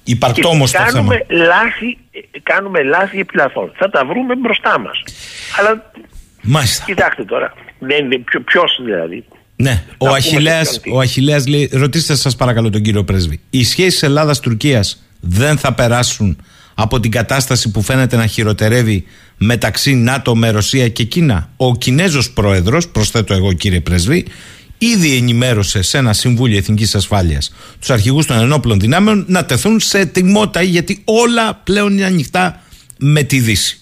Υπαρκτό 0.03 0.49
όμως 0.49 0.71
το 0.71 0.83
κάνουμε 0.83 1.25
Λάθη, 1.29 1.97
κάνουμε 2.43 2.83
λάθη 2.83 3.19
επιλαθών. 3.19 3.71
Θα 3.75 3.89
τα 3.89 4.05
βρούμε 4.05 4.35
μπροστά 4.35 4.79
μας. 4.79 5.03
Αλλά 5.59 5.91
Μάλιστα. 6.41 6.83
κοιτάξτε 6.85 7.23
τώρα, 7.23 7.53
δεν, 7.79 8.23
ποιος 8.45 8.79
δηλαδή. 8.83 9.23
Ναι, 9.55 9.83
ο 9.97 10.07
Αχιλέας, 10.07 10.81
ο 10.91 10.99
Αχιλέας 10.99 11.47
λέει, 11.47 11.69
ρωτήστε 11.73 12.15
σας 12.15 12.35
παρακαλώ 12.35 12.69
τον 12.69 12.81
κύριο 12.81 13.03
Πρέσβη, 13.03 13.39
οι 13.49 13.63
σχέσεις 13.63 14.03
Ελλάδας-Τουρκίας 14.03 15.03
δεν 15.19 15.57
θα 15.57 15.73
περάσουν 15.73 16.37
από 16.73 16.99
την 16.99 17.11
κατάσταση 17.11 17.71
που 17.71 17.81
φαίνεται 17.81 18.15
να 18.15 18.27
χειροτερεύει 18.27 19.05
μεταξύ 19.37 19.93
ΝΑΤΟ 19.95 20.35
με 20.35 20.49
Ρωσία 20.49 20.89
και 20.89 21.03
Κίνα. 21.03 21.49
Ο 21.57 21.75
Κινέζος 21.75 22.31
πρόεδρος, 22.31 22.87
προσθέτω 22.87 23.33
εγώ 23.33 23.53
κύριε 23.53 23.79
Πρέσβη, 23.79 24.25
ήδη 24.77 25.15
ενημέρωσε 25.15 25.81
σε 25.81 25.97
ένα 25.97 26.13
Συμβούλιο 26.13 26.57
Εθνικής 26.57 26.95
Ασφάλειας 26.95 27.53
τους 27.79 27.89
αρχηγούς 27.89 28.25
των 28.25 28.37
ενόπλων 28.37 28.79
δυνάμεων 28.79 29.25
να 29.27 29.45
τεθούν 29.45 29.79
σε 29.79 29.99
ετοιμότητα 29.99 30.61
γιατί 30.61 31.01
όλα 31.03 31.55
πλέον 31.63 31.91
είναι 31.91 32.05
ανοιχτά 32.05 32.61
με 32.97 33.23
τη 33.23 33.39
Δύση. 33.39 33.77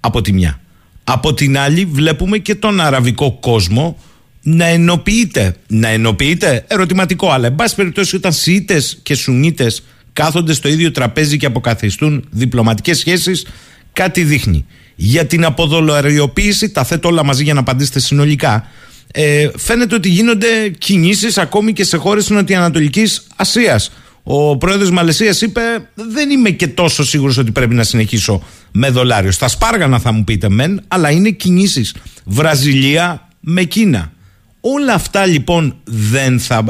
Από 0.00 0.20
τη 0.20 0.32
μια. 0.32 0.60
Από 1.04 1.34
την 1.34 1.58
άλλη 1.58 1.84
βλέπουμε 1.84 2.38
και 2.38 2.54
τον 2.54 2.80
αραβικό 2.80 3.38
κόσμο 3.40 3.98
να 4.42 4.64
ενοποιείται. 4.64 5.56
Να 5.66 5.88
ενοποιείται, 5.88 6.64
ερωτηματικό, 6.68 7.30
αλλά 7.30 7.46
εν 7.46 7.54
πάση 7.54 7.74
περιπτώσει 7.74 8.16
όταν 8.16 8.32
Σιήτες 8.32 8.98
και 9.02 9.14
Σουνίτες 9.14 9.82
κάθονται 10.12 10.52
στο 10.52 10.68
ίδιο 10.68 10.90
τραπέζι 10.90 11.36
και 11.36 11.46
αποκαθιστούν 11.46 12.24
διπλωματικές 12.30 12.98
σχέσεις, 12.98 13.46
κάτι 13.92 14.22
δείχνει. 14.22 14.66
Για 14.96 15.26
την 15.26 15.44
αποδολαριοποίηση, 15.44 16.70
τα 16.70 16.84
θέτω 16.84 17.08
όλα 17.08 17.24
μαζί 17.24 17.42
για 17.42 17.54
να 17.54 17.60
απαντήσετε 17.60 18.00
συνολικά, 18.00 18.66
ε, 19.12 19.48
φαίνεται 19.56 19.94
ότι 19.94 20.08
γίνονται 20.08 20.68
κινήσεις 20.78 21.38
ακόμη 21.38 21.72
και 21.72 21.84
σε 21.84 21.96
χώρες 21.96 22.26
της 22.26 22.36
Νοτιοανατολικής 22.36 23.26
Ασίας. 23.36 23.90
Ο 24.22 24.56
πρόεδρος 24.56 24.88
τη 24.88 24.94
Μαλαισίας 24.94 25.40
είπε: 25.40 25.60
Δεν 25.94 26.30
είμαι 26.30 26.50
και 26.50 26.66
τόσο 26.66 27.04
σίγουρος 27.04 27.36
ότι 27.36 27.50
πρέπει 27.50 27.74
να 27.74 27.82
συνεχίσω 27.82 28.42
με 28.72 28.90
δολάριο. 28.90 29.30
Στα 29.30 29.48
Σπάργανα 29.48 29.98
θα 29.98 30.12
μου 30.12 30.24
πείτε 30.24 30.48
μεν, 30.48 30.82
αλλά 30.88 31.10
είναι 31.10 31.30
κινήσεις. 31.30 31.94
Βραζιλία 32.24 33.28
με 33.40 33.62
Κίνα. 33.62 34.12
Όλα 34.60 34.94
αυτά 34.94 35.26
λοιπόν 35.26 35.76
δεν 35.84 36.40
θα, 36.40 36.64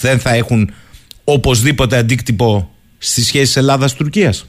δεν 0.00 0.18
θα 0.18 0.34
έχουν 0.34 0.70
οπωσδήποτε 1.30 1.96
αντίκτυπο 1.96 2.70
στις 2.98 3.26
σχέσεις 3.26 3.56
Ελλάδας-Τουρκίας. 3.56 4.48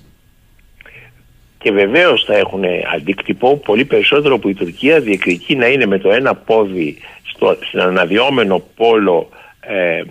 Και 1.58 1.72
βεβαίως 1.72 2.24
θα 2.24 2.38
έχουν 2.38 2.64
αντίκτυπο 2.96 3.58
πολύ 3.58 3.86
περισσότερο 3.86 4.40
που 4.40 4.50
η 4.50 4.54
Τουρκία 4.54 5.00
διεκδικεί 5.00 5.56
να 5.56 5.68
είναι 5.68 5.86
με 5.86 5.98
το 5.98 6.12
ένα 6.12 6.36
πόδι 6.36 6.98
στο, 7.24 7.58
στην 7.68 7.80
αναδυόμενο 7.80 8.64
πόλο 8.76 9.30
ε, 9.60 10.02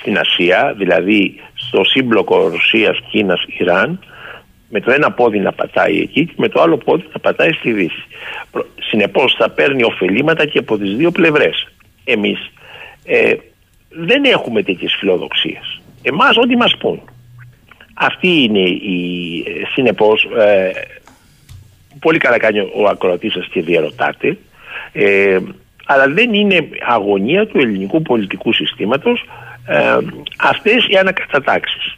στην 0.00 0.18
Ασία, 0.18 0.74
δηλαδή 0.78 1.40
στο 1.54 1.84
σύμπλοκο 1.84 2.48
Ρωσίας, 2.48 2.98
Κίνας, 3.10 3.44
Ιράν, 3.58 4.04
με 4.68 4.80
το 4.80 4.92
ένα 4.92 5.12
πόδι 5.12 5.38
να 5.38 5.52
πατάει 5.52 6.00
εκεί 6.00 6.26
και 6.26 6.34
με 6.36 6.48
το 6.48 6.62
άλλο 6.62 6.76
πόδι 6.76 7.04
να 7.12 7.18
πατάει 7.18 7.52
στη 7.52 7.72
Δύση. 7.72 8.04
Συνεπώς 8.80 9.34
θα 9.38 9.50
παίρνει 9.50 9.82
ωφελήματα 9.82 10.46
και 10.46 10.58
από 10.58 10.78
τις 10.78 10.96
δύο 10.96 11.10
πλευρές. 11.10 11.68
Εμείς 12.04 12.38
ε, 13.04 13.34
δεν 13.94 14.24
έχουμε 14.24 14.62
τέτοιες 14.62 14.96
φιλοδοξίες. 14.98 15.80
Εμάς 16.02 16.36
ό,τι 16.36 16.56
μας 16.56 16.76
πούν. 16.78 17.00
Αυτή 17.94 18.42
είναι 18.42 18.68
η 18.68 19.44
συνεπώς 19.72 20.28
ε, 20.38 20.70
πολύ 22.00 22.18
καλά 22.18 22.38
κάνει 22.38 22.58
ο 22.58 22.88
ακροατής 22.88 23.32
σας 23.32 23.46
και 23.46 23.62
διαρωτάτε 23.62 24.38
ε, 24.92 25.38
αλλά 25.86 26.08
δεν 26.08 26.34
είναι 26.34 26.68
αγωνία 26.80 27.46
του 27.46 27.58
ελληνικού 27.58 28.02
πολιτικού 28.02 28.52
συστήματος 28.52 29.24
ε, 29.66 29.96
αυτές 30.38 30.86
οι 30.88 30.96
ανακατατάξεις. 30.96 31.96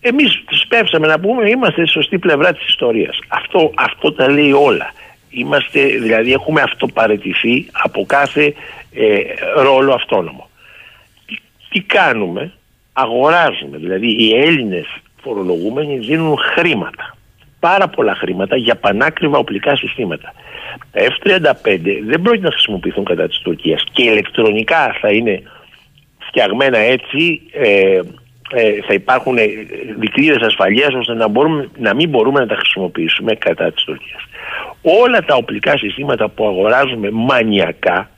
Εμείς 0.00 0.44
σπεύσαμε 0.62 1.06
να 1.06 1.20
πούμε 1.20 1.48
είμαστε 1.48 1.80
στη 1.80 1.90
σωστή 1.90 2.18
πλευρά 2.18 2.52
της 2.52 2.66
ιστορίας. 2.66 3.18
Αυτό, 3.28 3.72
αυτό 3.74 4.12
τα 4.12 4.30
λέει 4.30 4.52
όλα. 4.52 4.92
Είμαστε, 5.30 5.86
δηλαδή 5.86 6.32
έχουμε 6.32 6.60
αυτοπαρετηθεί 6.60 7.66
από 7.72 8.04
κάθε 8.06 8.54
ε, 8.94 9.20
ρόλο 9.62 9.92
αυτόνομο. 9.92 10.50
Τι, 11.72 11.80
τι 11.80 11.86
κάνουμε, 11.86 12.52
αγοράζουμε, 12.92 13.78
δηλαδή 13.78 14.24
οι 14.24 14.34
Έλληνες 14.34 14.86
φορολογούμενοι 15.22 15.98
δίνουν 15.98 16.36
χρήματα. 16.36 17.16
Πάρα 17.60 17.88
πολλά 17.88 18.14
χρήματα 18.14 18.56
για 18.56 18.76
πανάκριβα 18.76 19.38
οπλικά 19.38 19.76
συστήματα. 19.76 20.34
Τα 20.92 21.00
F-35 21.00 21.80
δεν 22.06 22.22
πρόκειται 22.22 22.46
να 22.46 22.52
χρησιμοποιηθούν 22.52 23.04
κατά 23.04 23.28
της 23.28 23.38
Τουρκίας 23.38 23.84
και 23.92 24.02
ηλεκτρονικά 24.02 24.96
θα 25.00 25.10
είναι 25.10 25.42
φτιαγμένα 26.18 26.78
έτσι 26.78 27.42
ε, 27.52 28.00
ε, 28.54 28.82
θα 28.86 28.94
υπάρχουν 28.94 29.36
ε, 29.36 29.44
δικλείδες 29.98 30.42
ασφαλείας 30.42 30.94
ώστε 30.94 31.14
να, 31.14 31.28
μπορούμε, 31.28 31.68
να 31.78 31.94
μην 31.94 32.08
μπορούμε 32.08 32.40
να 32.40 32.46
τα 32.46 32.54
χρησιμοποιήσουμε 32.54 33.34
κατά 33.34 33.72
της 33.72 33.84
Τουρκίας. 33.84 34.22
Όλα 34.82 35.24
τα 35.24 35.34
οπλικά 35.34 35.78
συστήματα 35.78 36.28
που 36.28 36.46
αγοράζουμε 36.46 37.10
μανιακά 37.10 38.10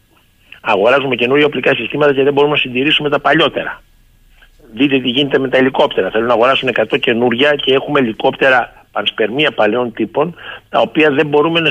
αγοράζουμε 0.65 1.15
καινούργια 1.15 1.47
οπλικά 1.47 1.75
συστήματα 1.75 2.15
και 2.15 2.23
δεν 2.23 2.33
μπορούμε 2.33 2.53
να 2.53 2.59
συντηρήσουμε 2.59 3.09
τα 3.11 3.21
παλιότερα. 3.21 3.83
Δείτε 4.75 5.01
τι 5.01 5.09
γίνεται 5.09 5.39
με 5.39 5.49
τα 5.49 5.57
ελικόπτερα. 5.57 6.11
Θέλουν 6.11 6.27
να 6.27 6.33
αγοράσουν 6.33 6.71
100 6.75 7.01
καινούργια 7.01 7.55
και 7.55 7.75
έχουμε 7.75 8.01
ελικόπτερα 8.01 8.87
πανσπερμία 8.93 9.51
παλαιών 9.51 9.93
τύπων, 9.93 10.35
τα 10.69 10.81
οποία 10.81 11.11
δεν 11.11 11.27
μπορούμε 11.27 11.61
να, 11.61 11.71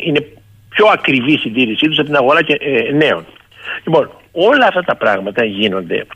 είναι 0.00 0.26
πιο 0.68 0.86
ακριβή 0.86 1.32
η 1.32 1.38
συντήρησή 1.38 1.86
τους 1.86 1.98
από 1.98 2.06
την 2.06 2.16
αγορά 2.16 2.42
και, 2.42 2.58
ε, 2.60 2.92
νέων. 2.92 3.26
Λοιπόν, 3.84 4.10
όλα 4.32 4.66
αυτά 4.66 4.82
τα 4.82 4.96
πράγματα 4.96 5.44
γίνονται 5.44 6.06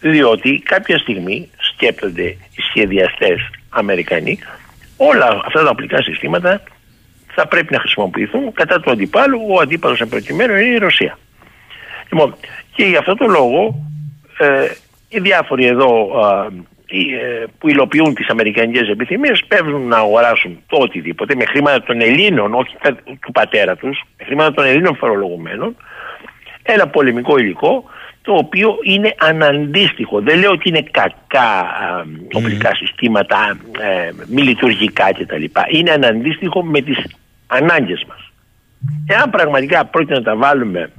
διότι 0.00 0.62
κάποια 0.64 0.98
στιγμή 0.98 1.50
σκέπτονται 1.56 2.22
οι 2.24 2.60
σχεδιαστές 2.70 3.50
Αμερικανοί 3.68 4.38
όλα 4.96 5.40
αυτά 5.44 5.62
τα 5.62 5.70
οπλικά 5.70 6.02
συστήματα 6.02 6.62
θα 7.34 7.48
πρέπει 7.48 7.72
να 7.72 7.78
χρησιμοποιηθούν 7.78 8.52
κατά 8.52 8.80
του 8.80 8.90
αντιπάλου. 8.90 9.40
Ο 9.48 9.60
αντίπαλος 9.60 10.00
εν 10.00 10.08
προκειμένου 10.08 10.54
είναι 10.54 10.74
η 10.74 10.78
Ρωσία. 10.78 11.18
Λοιπόν, 12.10 12.34
και 12.74 12.84
για 12.84 12.98
αυτό 12.98 13.14
το 13.14 13.26
λόγο 13.26 13.74
ε, 14.38 14.68
οι 15.08 15.20
διάφοροι 15.20 15.66
εδώ 15.66 16.10
ε, 16.86 17.44
που 17.58 17.68
υλοποιούν 17.68 18.14
τις 18.14 18.28
αμερικανικές 18.28 18.88
επιθυμίες 18.88 19.44
παίρνουν 19.48 19.88
να 19.88 19.96
αγοράσουν 19.96 20.58
το 20.66 20.76
οτιδήποτε 20.76 21.34
με 21.34 21.44
χρήματα 21.44 21.82
των 21.82 22.00
Ελλήνων, 22.00 22.54
όχι 22.54 22.76
του 23.20 23.32
πατέρα 23.32 23.76
τους, 23.76 24.02
με 24.18 24.24
χρήματα 24.24 24.52
των 24.52 24.64
Ελλήνων 24.64 24.96
φορολογουμένων, 24.96 25.76
ένα 26.62 26.88
πολεμικό 26.88 27.38
υλικό 27.38 27.84
το 28.22 28.32
οποίο 28.32 28.78
είναι 28.82 29.14
αναντίστοιχο. 29.18 30.20
Δεν 30.20 30.38
λέω 30.38 30.50
ότι 30.50 30.68
είναι 30.68 30.82
κακά 30.90 31.66
οπλικά 32.32 32.74
συστήματα, 32.74 33.58
ε, 33.80 34.10
μη 34.26 34.42
λειτουργικά 34.42 35.12
κτλ. 35.12 35.44
Είναι 35.70 35.90
αναντίστοιχο 35.90 36.64
με 36.64 36.80
τις 36.80 36.96
ανάγκες 37.54 38.04
μας. 38.08 38.32
Εάν 39.06 39.30
πραγματικά 39.30 39.84
πρόκειται 39.84 40.14
να 40.14 40.22
τα 40.22 40.36
βάλουμε 40.36 40.90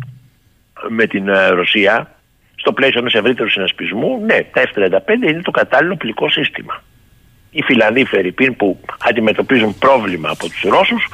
με 0.89 1.05
την 1.07 1.27
ε, 1.27 1.47
Ρωσία, 1.47 2.15
στο 2.55 2.73
πλαίσιο 2.73 2.99
ενός 2.99 3.13
ευρύτερου 3.13 3.49
συνασπισμού, 3.49 4.19
ναι, 4.25 4.43
τα 4.53 4.61
F-35 4.61 5.27
είναι 5.27 5.41
το 5.41 5.51
κατάλληλο 5.51 5.95
πλικό 5.95 6.29
σύστημα. 6.29 6.83
Οι 7.51 7.61
Φιλανδοί 7.61 8.05
Φερρυπίν 8.05 8.55
που 8.55 8.79
αντιμετωπίζουν 8.99 9.77
πρόβλημα 9.77 10.29
από 10.29 10.49
τους 10.49 10.61
Ρώσους 10.61 11.09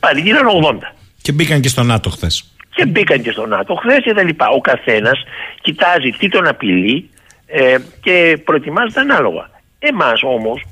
παρήγγειλαν 0.00 0.46
80. 0.46 0.78
Και 1.22 1.32
μπήκαν 1.32 1.60
και 1.60 1.68
στο 1.68 1.82
ΝΑΤΟ 1.82 2.10
χθες. 2.10 2.54
Και 2.74 2.86
μπήκαν 2.86 3.22
και 3.22 3.30
στο 3.30 3.46
ΝΑΤΟ 3.46 3.74
χθες 3.74 4.02
και 4.02 4.14
τα 4.14 4.22
λοιπά. 4.22 4.48
Ο 4.48 4.60
καθένας 4.60 5.22
κοιτάζει 5.60 6.10
τι 6.10 6.28
τον 6.28 6.46
απειλεί 6.46 7.10
ε, 7.46 7.76
και 8.00 8.42
προετοιμάζεται 8.44 9.00
ανάλογα. 9.00 9.50
Εμάς 9.78 10.22
όμως, 10.22 10.62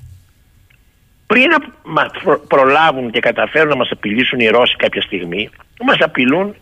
πριν 1.33 1.49
να 1.95 2.11
προλάβουν 2.49 3.11
και 3.11 3.21
καταφέρουν 3.21 3.69
να 3.69 3.77
μας 3.77 3.91
απειλήσουν 3.91 4.41
οι 4.41 4.49
Ρώσοι 4.49 4.77
κάποια 4.77 5.03
στιγμή, 5.03 5.51
μας 5.85 5.97
απειλούν 6.01 6.55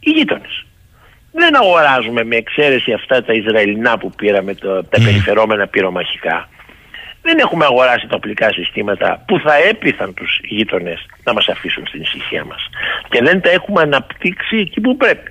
οι 0.00 0.10
γείτονες 0.10 0.64
δεν 1.32 1.56
αγοράζουμε 1.56 2.24
με 2.24 2.36
εξαίρεση 2.36 2.92
αυτά 2.92 3.24
τα 3.24 3.32
Ισραηλινά 3.32 3.98
που 3.98 4.10
πήραμε, 4.10 4.54
το, 4.54 4.84
τα 4.84 4.98
mm. 4.98 5.04
περιφερόμενα 5.04 5.66
πυρομαχικά. 5.66 6.48
Δεν 7.22 7.38
έχουμε 7.38 7.64
αγοράσει 7.64 8.06
τα 8.06 8.16
οπλικά 8.16 8.52
συστήματα 8.52 9.24
που 9.26 9.38
θα 9.38 9.54
έπειθαν 9.54 10.14
τους 10.14 10.40
γείτονες 10.42 11.06
να 11.24 11.32
μας 11.32 11.48
αφήσουν 11.48 11.86
στην 11.86 12.00
ησυχία 12.00 12.44
μας. 12.44 12.68
Και 13.08 13.22
δεν 13.22 13.40
τα 13.40 13.50
έχουμε 13.50 13.82
αναπτύξει 13.82 14.56
εκεί 14.56 14.80
που 14.80 14.96
πρέπει. 14.96 15.30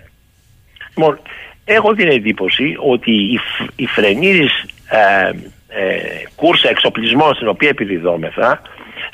Λοιπόν, 0.95 1.19
έχω 1.65 1.93
την 1.93 2.07
εντύπωση 2.07 2.75
ότι 2.77 3.11
η, 3.11 3.39
η 3.75 3.85
φρενήρης 3.85 4.65
ε, 4.89 5.31
ε, 5.75 6.23
κούρσα 6.35 6.69
εξοπλισμών 6.69 7.35
στην 7.35 7.47
οποία 7.47 7.69
επιδιδόμεθα 7.69 8.61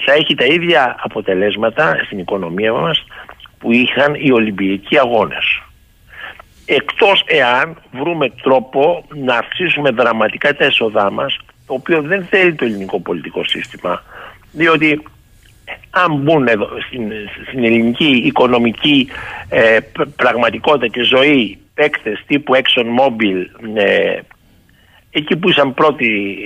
θα 0.06 0.14
έχει 0.14 0.36
τα 0.36 0.46
ίδια 0.46 0.96
αποτελέσματα 1.00 2.02
στην 2.06 2.20
οικονομία 2.20 2.74
μας 2.74 3.06
που 3.60 3.72
είχαν 3.72 4.14
οι 4.14 4.32
Ολυμπιακοί 4.32 4.98
αγώνες. 5.00 5.62
Εκτός 6.66 7.24
εάν 7.26 7.82
βρούμε 7.92 8.30
τρόπο 8.30 9.06
να 9.14 9.38
αυξήσουμε 9.38 9.90
δραματικά 9.90 10.56
τα 10.56 10.66
έσοδά 10.66 11.12
μας 11.12 11.38
το 11.68 11.74
οποίο 11.74 12.02
δεν 12.02 12.26
θέλει 12.26 12.56
το 12.56 12.66
ελληνικό 12.66 13.00
πολιτικό 13.00 13.44
σύστημα 13.44 14.04
διότι 14.52 15.04
αν 15.90 16.16
μπουν 16.16 16.48
εδώ 16.48 16.68
στην, 16.88 17.12
στην 17.48 17.64
ελληνική 17.64 18.22
οικονομική 18.26 19.08
ε, 19.50 19.78
πραγματικότητα 20.16 20.88
και 20.88 21.04
ζωή 21.04 21.58
παίκτες 21.74 22.24
τύπου 22.28 22.54
ExxonMobil 22.56 23.46
ε, 23.76 24.20
εκεί 25.18 25.36
που 25.36 25.50
ήσαν 25.50 25.74
πρώτοι 25.74 26.38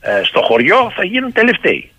ε, 0.00 0.24
στο 0.24 0.40
χωριό 0.42 0.92
θα 0.96 1.04
γίνουν 1.04 1.32
τελευταίοι 1.32 1.90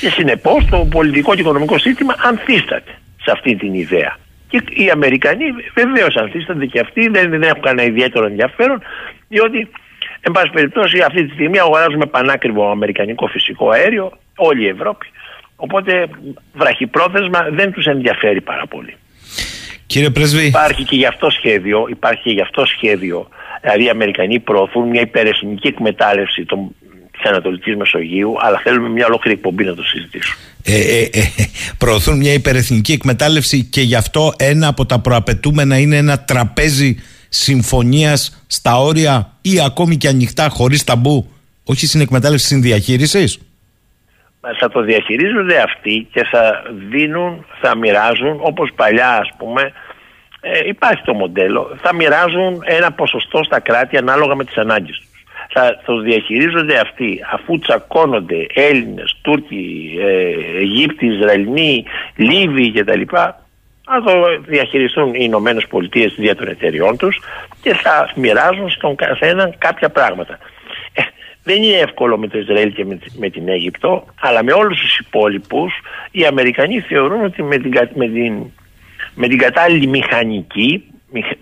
και 0.00 0.10
συνεπώς 0.10 0.66
το 0.70 0.86
πολιτικό 0.90 1.34
και 1.34 1.40
οικονομικό 1.40 1.78
σύστημα 1.78 2.14
ανθίσταται 2.18 2.98
σε 3.22 3.30
αυτή 3.30 3.56
την 3.56 3.74
ιδέα 3.74 4.18
και 4.54 4.82
οι 4.82 4.90
Αμερικανοί 4.90 5.44
βεβαίως 5.74 6.16
ανθίστανται 6.16 6.66
και 6.66 6.80
αυτοί, 6.80 7.08
δεν, 7.08 7.30
δεν 7.30 7.42
έχουν 7.42 7.62
κανένα 7.62 7.88
ιδιαίτερο 7.88 8.26
ενδιαφέρον, 8.26 8.82
διότι, 9.28 9.68
εν 10.20 10.32
πάση 10.32 10.50
περιπτώσει, 10.50 10.98
αυτή 11.00 11.24
τη 11.24 11.32
στιγμή 11.32 11.58
αγοράζουμε 11.58 12.06
πανάκριβο 12.06 12.70
αμερικανικό 12.70 13.26
φυσικό 13.26 13.70
αέριο, 13.70 14.18
όλη 14.36 14.62
η 14.62 14.68
Ευρώπη. 14.68 15.06
Οπότε, 15.56 16.08
βραχυπρόθεσμα 16.52 17.48
δεν 17.50 17.72
τους 17.72 17.86
ενδιαφέρει 17.86 18.40
πάρα 18.40 18.66
πολύ. 18.66 18.96
Κύριε 19.86 20.10
Πρέσβη. 20.10 20.46
Υπάρχει 20.46 20.84
και 20.84 20.96
γι' 20.96 21.06
αυτό 21.06 21.30
σχέδιο, 21.30 21.86
υπάρχει 21.88 22.22
και 22.22 22.30
γι' 22.30 22.40
αυτό 22.40 22.64
σχέδιο, 22.64 23.28
δηλαδή 23.64 23.84
οι 23.84 23.88
Αμερικανοί 23.88 24.40
προωθούν 24.40 24.88
μια 24.88 25.00
υπερεθνική 25.00 25.66
εκμετάλλευση 25.66 26.44
των 26.44 26.74
της 27.16 27.30
Ανατολικής 27.30 27.76
Μεσογείου, 27.76 28.34
αλλά 28.40 28.60
θέλουμε 28.62 28.88
μια 28.88 29.06
ολόκληρη 29.06 29.36
εκπομπή 29.36 29.64
να 29.64 29.74
το 29.74 29.82
συζητήσουμε. 29.82 30.36
Ε, 30.64 30.76
ε, 30.76 31.02
ε, 31.02 31.22
προωθούν 31.78 32.16
μια 32.16 32.32
υπερεθνική 32.32 32.92
εκμετάλλευση 32.92 33.64
και 33.64 33.80
γι' 33.80 33.94
αυτό 33.94 34.32
ένα 34.38 34.68
από 34.68 34.86
τα 34.86 35.00
προαπαιτούμενα 35.00 35.78
είναι 35.78 35.96
ένα 35.96 36.20
τραπέζι 36.20 36.96
συμφωνίας 37.28 38.44
στα 38.46 38.78
όρια 38.78 39.32
ή 39.40 39.60
ακόμη 39.64 39.96
και 39.96 40.08
ανοιχτά 40.08 40.48
χωρίς 40.48 40.84
ταμπού, 40.84 41.28
όχι 41.64 41.86
στην 41.86 42.00
εκμετάλλευση 42.00 42.46
συνδιαχείριση. 42.46 43.38
Θα 44.60 44.68
το 44.68 44.82
διαχειρίζονται 44.82 45.60
αυτοί 45.60 46.08
και 46.12 46.24
θα 46.24 46.62
δίνουν, 46.90 47.44
θα 47.60 47.76
μοιράζουν 47.76 48.38
όπως 48.40 48.70
παλιά 48.76 49.10
ας 49.16 49.28
πούμε 49.38 49.72
ε, 50.46 50.68
υπάρχει 50.68 51.02
το 51.02 51.14
μοντέλο, 51.14 51.76
θα 51.82 51.94
μοιράζουν 51.94 52.62
ένα 52.64 52.92
ποσοστό 52.92 53.42
στα 53.42 53.60
κράτη 53.60 53.96
ανάλογα 53.96 54.34
με 54.34 54.44
τις 54.44 54.56
ανάγκες 54.56 54.96
τους. 54.98 55.08
Θα 55.52 55.80
το 55.84 56.00
διαχειρίζονται 56.00 56.78
αυτοί 56.78 57.20
αφού 57.32 57.58
τσακώνονται 57.58 58.46
Έλληνες, 58.54 59.18
Τούρκοι, 59.22 59.94
ε, 60.00 60.58
Αιγύπτιοι, 60.58 61.08
Ισραηλοί, 61.12 61.84
Λίβοι 62.16 62.72
κτλ. 62.72 63.00
Θα 63.86 64.02
το 64.04 64.12
διαχειριστούν 64.46 65.14
οι 65.14 65.18
Ηνωμένες 65.20 65.66
Πολιτείες 65.66 66.14
δια 66.16 66.34
των 66.36 66.48
εταιριών 66.48 66.96
τους 66.96 67.20
και 67.62 67.74
θα 67.74 68.10
μοιράζουν 68.14 68.70
στον 68.70 68.94
καθένα 68.94 69.54
κάποια 69.58 69.88
πράγματα. 69.88 70.38
Ε, 70.92 71.02
δεν 71.42 71.62
είναι 71.62 71.76
εύκολο 71.76 72.18
με 72.18 72.28
το 72.28 72.38
Ισραήλ 72.38 72.72
και 72.72 72.84
με, 73.18 73.30
την 73.30 73.48
Αίγυπτο, 73.48 74.04
αλλά 74.20 74.42
με 74.42 74.52
όλους 74.52 74.80
τους 74.80 74.98
υπόλοιπους 74.98 75.72
οι 76.10 76.26
Αμερικανοί 76.26 76.80
θεωρούν 76.80 77.24
ότι 77.24 77.42
με 77.42 77.58
την, 77.58 77.72
με 77.94 78.08
την, 78.08 78.52
με 79.14 79.28
την 79.28 79.38
κατάλληλη 79.38 79.86
μηχανική, 79.86 80.84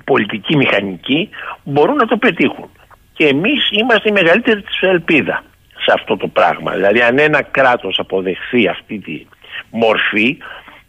πολιτική 0.05 0.57
μηχανική, 0.57 1.29
μπορούν 1.65 1.97
να 1.97 2.07
το 2.07 2.17
πετύχουν. 2.17 2.71
Και 3.13 3.27
εμείς 3.27 3.71
είμαστε 3.71 4.09
η 4.09 4.13
μεγαλύτερη 4.13 4.63
της 4.63 4.81
ελπίδα 4.81 5.45
σε 5.85 5.93
αυτό 5.95 6.17
το 6.17 6.29
πράγμα. 6.29 6.73
Δηλαδή 6.73 7.01
αν 7.01 7.19
ένα 7.19 7.43
κράτος 7.43 7.99
αποδεχθεί 7.99 8.69
αυτή 8.69 8.99
τη 8.99 9.27
μορφή 9.71 10.39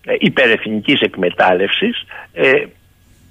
ε, 0.06 0.16
υπερεθνικής 0.20 1.02
εκμετάλλευσης, 1.02 2.06
ε, 2.34 2.64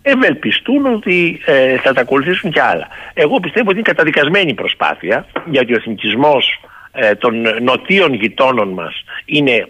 ευελπιστούν 0.03 0.87
ότι 0.87 1.41
ε, 1.45 1.77
θα 1.77 1.93
τα 1.93 2.01
ακολουθήσουν 2.01 2.51
και 2.51 2.61
άλλα. 2.61 2.89
Εγώ 3.15 3.41
πιστεύω 3.41 3.69
ότι 3.69 3.79
είναι 3.79 3.89
καταδικασμένη 3.89 4.55
προσπάθεια 4.55 5.27
γιατί 5.51 5.73
ο 5.73 5.77
εθνικισμός 5.77 6.61
ε, 6.93 7.15
των 7.15 7.35
νοτίων 7.63 8.15
γειτόνων 8.15 8.69
μας 8.69 9.05
είναι 9.25 9.69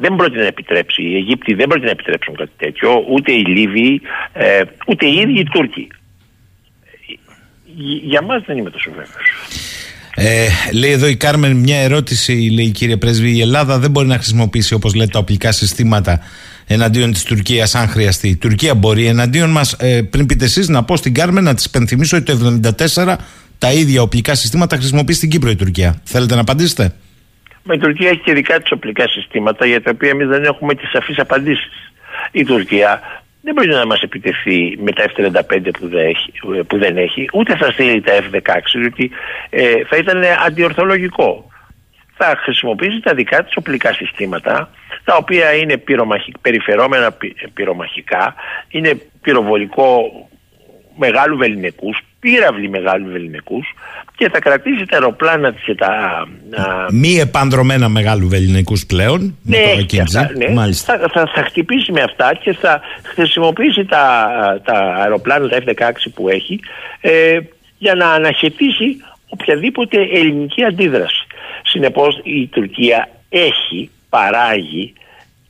δεν 0.00 0.16
πρόκειται 0.16 0.40
να 0.40 0.46
επιτρέψει, 0.46 1.02
οι 1.02 1.14
Αιγύπτιοι 1.14 1.54
δεν 1.54 1.66
πρόκειται 1.66 1.86
να 1.86 1.96
επιτρέψουν 1.98 2.36
κάτι 2.36 2.50
τέτοιο, 2.56 3.04
ούτε 3.10 3.32
οι 3.32 3.44
Λίβοι, 3.44 4.00
ε, 4.32 4.62
ούτε 4.86 5.06
οι 5.06 5.14
ίδιοι 5.14 5.38
οι 5.40 5.44
Τούρκοι. 5.44 5.88
Για 8.02 8.22
μας 8.22 8.42
δεν 8.46 8.58
είμαι 8.58 8.70
τόσο 8.70 8.90
βέβαιος. 8.90 9.28
Ε, 10.14 10.48
λέει 10.72 10.90
εδώ 10.90 11.06
η 11.06 11.16
Κάρμεν 11.16 11.56
μια 11.56 11.78
ερώτηση, 11.78 12.32
λέει 12.32 12.70
κύριε 12.70 12.96
Πρέσβη, 12.96 13.30
η 13.30 13.40
Ελλάδα 13.40 13.78
δεν 13.78 13.90
μπορεί 13.90 14.06
να 14.06 14.14
χρησιμοποιήσει 14.14 14.74
όπως 14.74 14.94
λέτε 14.94 15.10
τα 15.10 15.18
οπλικά 15.18 15.52
συστήματα 15.52 16.20
εναντίον 16.66 17.12
της 17.12 17.22
Τουρκίας, 17.22 17.74
αν 17.74 17.88
χρειαστεί. 17.88 18.28
Η 18.28 18.36
Τουρκία 18.36 18.74
μπορεί 18.74 19.06
εναντίον 19.06 19.50
μας, 19.50 19.72
ε, 19.72 20.02
πριν 20.02 20.26
πείτε 20.26 20.44
εσείς, 20.44 20.68
να 20.68 20.84
πω 20.84 20.96
στην 20.96 21.14
Κάρμεν 21.14 21.44
να 21.44 21.54
της 21.54 21.70
πενθυμίσω 21.70 22.16
ότι 22.16 22.24
το 22.24 22.36
1974 22.36 23.18
τα 23.58 23.72
ίδια 23.72 24.02
οπλικά 24.02 24.34
συστήματα 24.34 24.76
χρησιμοποιεί 24.76 25.12
στην 25.12 25.30
Κύπρο 25.30 25.50
η 25.50 25.56
Τουρκία. 25.56 26.00
Θέλετε 26.04 26.34
να 26.34 26.40
απαντήσετε; 26.40 26.94
Μα 27.62 27.74
η 27.74 27.78
Τουρκία 27.78 28.08
έχει 28.08 28.20
και 28.20 28.32
δικά 28.32 28.60
της 28.60 28.72
οπλικά 28.72 29.08
συστήματα 29.08 29.66
για 29.66 29.82
τα 29.82 29.90
οποία 29.94 30.10
εμείς 30.10 30.28
δεν 30.28 30.44
έχουμε 30.44 30.74
τις 30.74 30.90
σαφείς 30.90 31.18
απαντήσεις. 31.18 31.92
Η 32.32 32.44
Τουρκία 32.44 33.00
δεν 33.42 33.54
μπορεί 33.54 33.68
να 33.68 33.86
μας 33.86 34.00
επιτεθεί 34.02 34.78
με 34.80 34.92
τα 34.92 35.04
F-35 35.04 35.68
που 35.78 35.88
δεν 35.88 36.06
έχει, 36.06 36.32
που 36.66 36.78
δεν 36.78 36.96
έχει 36.96 37.28
ούτε 37.32 37.56
θα 37.56 37.70
στείλει 37.70 38.00
τα 38.00 38.12
F-16, 38.12 38.60
διότι 38.74 39.10
ε, 39.50 39.84
θα 39.84 39.96
ήταν 39.96 40.22
αντιορθολογικό. 40.46 41.50
Θα 42.22 42.36
χρησιμοποιήσει 42.42 43.00
τα 43.00 43.14
δικά 43.14 43.44
της 43.44 43.56
οπλικά 43.56 43.92
συστήματα 43.92 44.70
τα 45.04 45.16
οποία 45.16 45.54
είναι 45.54 45.76
πυρομαχικ, 45.76 46.38
περιφερόμενα 46.38 47.16
πυρομαχικά, 47.54 48.34
είναι 48.68 49.00
πυροβολικό 49.20 50.02
μεγάλου 50.96 51.36
βεληνικούς, 51.36 51.98
πύραυλοι 52.20 52.68
μεγάλου 52.68 53.10
βεληνικούς 53.10 53.74
και 54.16 54.28
θα 54.28 54.38
κρατήσει 54.38 54.84
τα 54.86 54.96
αεροπλάνα 54.96 55.52
της 55.52 55.62
και 55.62 55.74
τα... 55.74 56.26
Μη 56.92 57.18
επανδρομένα 57.18 57.88
μεγάλου 57.88 58.28
βεληνικούς 58.28 58.86
πλέον, 58.86 59.36
ναι, 59.42 59.58
με 59.76 59.82
το 59.82 60.02
αυτά, 60.02 60.30
ναι. 60.36 60.72
Θα, 60.72 61.08
θα, 61.12 61.30
θα, 61.34 61.42
χτυπήσει 61.42 61.92
με 61.92 62.02
αυτά 62.02 62.34
και 62.34 62.52
θα 62.52 62.80
χρησιμοποιήσει 63.02 63.84
τα, 63.84 64.26
τα 64.64 64.94
αεροπλάνα, 65.02 65.48
τα 65.48 65.58
F-16 65.66 65.90
που 66.14 66.28
έχει, 66.28 66.60
ε, 67.00 67.38
για 67.78 67.94
να 67.94 68.10
αναχαιτήσει 68.10 68.96
οποιαδήποτε 69.28 69.96
ελληνική 69.96 70.64
αντίδραση. 70.64 71.26
Συνεπώς 71.62 72.20
η 72.22 72.46
Τουρκία 72.46 73.08
έχει 73.28 73.90
παράγει 74.08 74.92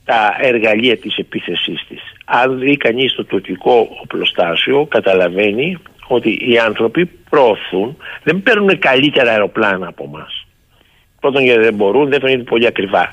τα 0.05 0.35
εργαλεία 0.41 0.97
της 0.97 1.17
επίθεσής 1.17 1.85
της. 1.87 2.01
Αν 2.25 2.59
δει 2.59 2.77
κανείς 2.77 3.13
το 3.13 3.23
τουρκικό 3.23 3.87
οπλοστάσιο 4.01 4.85
καταλαβαίνει 4.85 5.77
ότι 6.13 6.39
οι 6.51 6.57
άνθρωποι 6.57 7.05
προωθούν, 7.05 7.97
δεν 8.23 8.41
παίρνουν 8.43 8.79
καλύτερα 8.79 9.31
αεροπλάνα 9.31 9.87
από 9.87 10.03
εμάς. 10.03 10.45
Πρώτον 11.19 11.43
γιατί 11.43 11.61
δεν 11.61 11.73
μπορούν, 11.73 12.09
δεύτερον 12.09 12.29
γιατί 12.29 12.49
πολύ 12.49 12.65
ακριβά. 12.67 13.09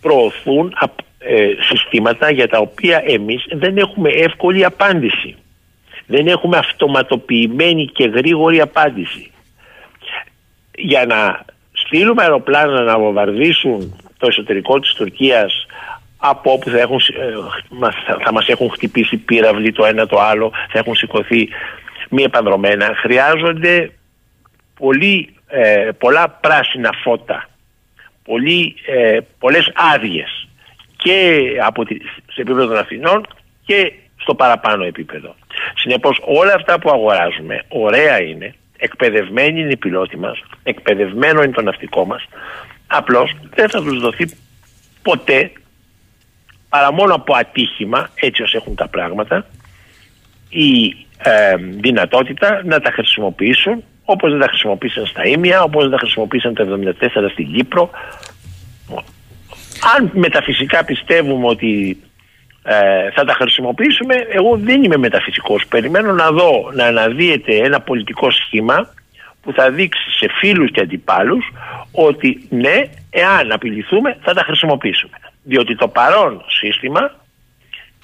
Προωθούν 0.00 0.74
ε, 1.18 1.48
συστήματα 1.60 2.30
για 2.30 2.48
τα 2.48 2.58
οποία 2.58 3.02
εμείς 3.06 3.44
δεν 3.50 3.76
έχουμε 3.76 4.10
εύκολη 4.10 4.64
απάντηση. 4.64 5.36
Δεν 6.06 6.26
έχουμε 6.26 6.56
αυτοματοποιημένη 6.56 7.86
και 7.86 8.08
γρήγορη 8.08 8.60
απάντηση. 8.60 9.30
Για 10.74 11.06
να 11.06 11.44
στείλουμε 11.72 12.22
αεροπλάνα 12.22 12.82
να 12.82 12.98
βομβαρδίσουν 12.98 14.00
το 14.18 14.26
εσωτερικό 14.26 14.80
της 14.80 14.92
Τουρκίας 14.92 15.66
από 16.18 16.52
όπου 16.52 16.70
θα, 16.70 16.78
έχουν, 16.78 16.96
ε, 16.96 18.22
θα 18.24 18.32
μας 18.32 18.48
έχουν 18.48 18.70
χτυπήσει 18.70 19.16
πύραυλοι 19.16 19.72
το 19.72 19.84
ένα 19.84 20.06
το 20.06 20.20
άλλο, 20.20 20.52
θα 20.70 20.78
έχουν 20.78 20.94
σηκωθεί 20.94 21.48
μη 22.10 22.22
επανδρομένα. 22.22 22.94
Χρειάζονται 22.96 23.92
πολύ, 24.78 25.34
ε, 25.46 25.88
πολλά 25.98 26.28
πράσινα 26.28 26.90
φώτα, 27.02 27.48
πολύ, 28.24 28.74
ε, 28.86 29.18
πολλές 29.38 29.72
άδειες 29.94 30.48
και 30.96 31.40
από 31.62 31.84
τη, 31.84 31.96
σε 32.32 32.40
επίπεδο 32.40 32.66
των 32.66 32.76
Αθηνών 32.76 33.26
και 33.64 33.92
στο 34.16 34.34
παραπάνω 34.34 34.84
επίπεδο. 34.84 35.34
Συνεπώς 35.74 36.20
όλα 36.24 36.54
αυτά 36.54 36.78
που 36.78 36.90
αγοράζουμε 36.90 37.64
ωραία 37.68 38.22
είναι, 38.22 38.54
εκπαιδευμένοι 38.76 39.60
είναι 39.60 39.72
οι 39.72 39.76
πιλότοι 39.76 40.16
μας, 40.16 40.42
εκπαιδευμένο 40.62 41.42
είναι 41.42 41.52
το 41.52 41.62
ναυτικό 41.62 42.04
μας, 42.04 42.28
απλώς 42.86 43.36
δεν 43.54 43.68
θα 43.68 43.82
τους 43.82 44.00
δοθεί 44.00 44.30
ποτέ 45.02 45.52
παρά 46.68 46.92
μόνο 46.92 47.14
από 47.14 47.36
ατύχημα, 47.36 48.10
έτσι 48.14 48.42
όσο 48.42 48.56
έχουν 48.56 48.74
τα 48.74 48.88
πράγματα, 48.88 49.46
η 50.48 50.96
ε, 51.22 51.54
δυνατότητα 51.56 52.62
να 52.64 52.80
τα 52.80 52.90
χρησιμοποιήσουν 52.90 53.84
όπως 54.10 54.30
δεν 54.30 54.40
τα 54.40 54.46
χρησιμοποίησαν 54.46 55.06
στα 55.06 55.26
Ήμια, 55.26 55.62
όπως 55.62 55.82
δεν 55.82 55.90
τα 55.90 55.98
χρησιμοποίησαν 55.98 56.54
το 56.54 56.78
1974 57.00 57.30
στην 57.32 57.52
Κύπρο. 57.52 57.90
Αν 59.96 60.10
μεταφυσικά 60.12 60.84
πιστεύουμε 60.84 61.46
ότι 61.46 62.02
ε, 62.62 63.10
θα 63.10 63.24
τα 63.24 63.32
χρησιμοποιήσουμε, 63.32 64.14
εγώ 64.14 64.56
δεν 64.56 64.84
είμαι 64.84 64.96
μεταφυσικός. 64.96 65.66
Περιμένω 65.66 66.12
να 66.12 66.30
δω 66.30 66.70
να 66.74 66.84
αναδύεται 66.84 67.56
ένα 67.56 67.80
πολιτικό 67.80 68.30
σχήμα 68.30 68.94
που 69.42 69.52
θα 69.52 69.70
δείξει 69.70 70.10
σε 70.10 70.26
φίλους 70.38 70.70
και 70.70 70.80
αντιπάλους 70.80 71.52
ότι 71.92 72.46
ναι, 72.50 72.82
εάν 73.10 73.52
απειληθούμε 73.52 74.16
θα 74.20 74.34
τα 74.34 74.42
χρησιμοποιήσουμε. 74.42 75.16
Διότι 75.42 75.76
το 75.76 75.88
παρόν 75.88 76.44
σύστημα, 76.46 77.14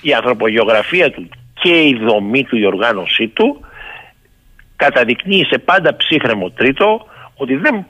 η 0.03 0.15
ανθρωπογεωγραφία 0.15 1.11
του 1.11 1.28
και 1.65 1.77
η 1.91 2.01
δομή 2.07 2.45
του, 2.45 2.57
η 2.57 2.66
οργάνωσή 2.66 3.28
του 3.28 3.61
καταδεικνύει 4.77 5.45
σε 5.45 5.59
πάντα 5.59 5.97
ψύχρεμο 5.97 6.51
τρίτο 6.51 7.07
ότι 7.35 7.55
δεν 7.55 7.86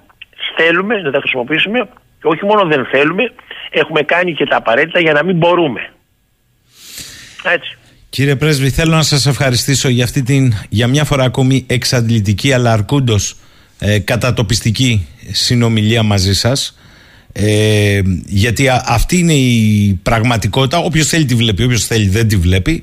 θέλουμε 0.57 0.95
να 1.01 1.11
τα 1.11 1.19
χρησιμοποιήσουμε 1.19 1.89
και 2.21 2.27
όχι 2.27 2.45
μόνο 2.45 2.67
δεν 2.67 2.87
θέλουμε, 2.87 3.33
έχουμε 3.71 4.03
κάνει 4.03 4.35
και 4.35 4.47
τα 4.47 4.57
απαραίτητα 4.57 5.01
για 5.01 5.13
να 5.13 5.25
μην 5.25 5.37
μπορούμε. 5.37 5.93
Έτσι. 7.55 7.77
Κύριε 8.09 8.37
Πρέσβη, 8.37 8.71
θέλω 8.71 8.95
να 8.95 9.03
σας 9.03 9.27
ευχαριστήσω 9.27 9.89
για 9.89 10.05
αυτή 10.05 10.23
την, 10.23 10.53
για 10.69 10.87
μια 10.87 11.05
φορά 11.05 11.25
ακόμη 11.25 11.67
εξαντλητική 11.69 12.53
αλλά 12.53 12.73
αρκούντος 12.73 13.37
ε, 13.79 13.99
κατατοπιστική 13.99 15.07
συνομιλία 15.31 16.03
μαζί 16.03 16.35
σας. 16.35 16.79
Ε, 17.33 18.01
γιατί 18.27 18.69
αυτή 18.87 19.19
είναι 19.19 19.33
η 19.33 20.01
πραγματικότητα. 20.03 20.79
Όποιος 20.79 21.09
θέλει 21.09 21.25
τη 21.25 21.35
βλέπει, 21.35 21.65
όποιος 21.65 21.85
θέλει 21.87 22.09
δεν 22.09 22.29
τη 22.29 22.37
βλέπει. 22.37 22.83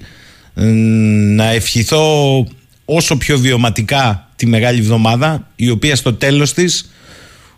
Ε, 0.55 0.63
να 1.35 1.51
ευχηθώ 1.51 2.03
όσο 2.85 3.17
πιο 3.17 3.37
βιωματικά 3.37 4.29
τη 4.35 4.47
Μεγάλη 4.47 4.79
Εβδομάδα, 4.79 5.47
η 5.55 5.69
οποία 5.69 5.95
στο 5.95 6.13
τέλος 6.13 6.53
της 6.53 6.91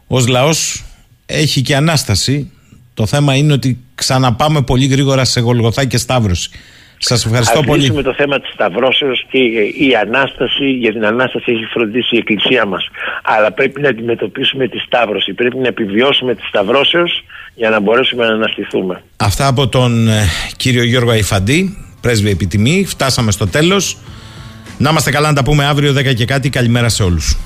ως 0.07 0.27
λαός 0.27 0.83
έχει 1.25 1.61
και 1.61 1.75
Ανάσταση. 1.75 2.51
Το 2.93 3.05
θέμα 3.05 3.35
είναι 3.35 3.53
ότι 3.53 3.79
ξαναπάμε 3.95 4.61
πολύ 4.61 4.85
γρήγορα 4.85 5.25
σε 5.25 5.39
Γολγοθά 5.39 5.85
και 5.85 5.97
Σταύρωση. 5.97 6.49
Σας 6.97 7.25
ευχαριστώ 7.25 7.59
Ας 7.59 7.65
πολύ. 7.65 7.91
με 7.91 8.01
το 8.01 8.13
θέμα 8.13 8.39
της 8.39 8.49
Σταυρώσεως 8.53 9.25
και 9.29 9.37
η 9.85 9.95
Ανάσταση, 10.01 10.71
για 10.71 10.91
την 10.91 11.05
Ανάσταση 11.05 11.51
έχει 11.51 11.65
φροντίσει 11.65 12.15
η 12.15 12.17
Εκκλησία 12.17 12.65
μας. 12.65 12.87
Αλλά 13.23 13.51
πρέπει 13.51 13.81
να 13.81 13.89
αντιμετωπίσουμε 13.89 14.67
τη 14.67 14.77
Σταύρωση, 14.79 15.33
πρέπει 15.33 15.57
να 15.57 15.67
επιβιώσουμε 15.67 16.35
τη 16.35 16.45
Σταυρώσεως 16.45 17.23
για 17.55 17.69
να 17.69 17.79
μπορέσουμε 17.79 18.25
να 18.25 18.33
αναστηθούμε. 18.33 19.03
Αυτά 19.17 19.47
από 19.47 19.67
τον 19.67 20.07
ε, 20.07 20.27
κύριο 20.57 20.83
Γιώργο 20.83 21.11
Αϊφαντή, 21.11 21.77
πρέσβη 22.03 22.29
επιτιμή. 22.29 22.85
Φτάσαμε 22.87 23.31
στο 23.31 23.47
τέλος. 23.47 23.97
Να 24.77 24.89
είμαστε 24.89 25.11
καλά 25.11 25.27
να 25.27 25.33
τα 25.33 25.43
πούμε 25.43 25.65
αύριο 25.65 25.93
10 25.93 26.13
και 26.13 26.25
κάτι. 26.25 26.49
Καλημέρα 26.49 26.89
σε 26.89 27.03
όλους. 27.03 27.37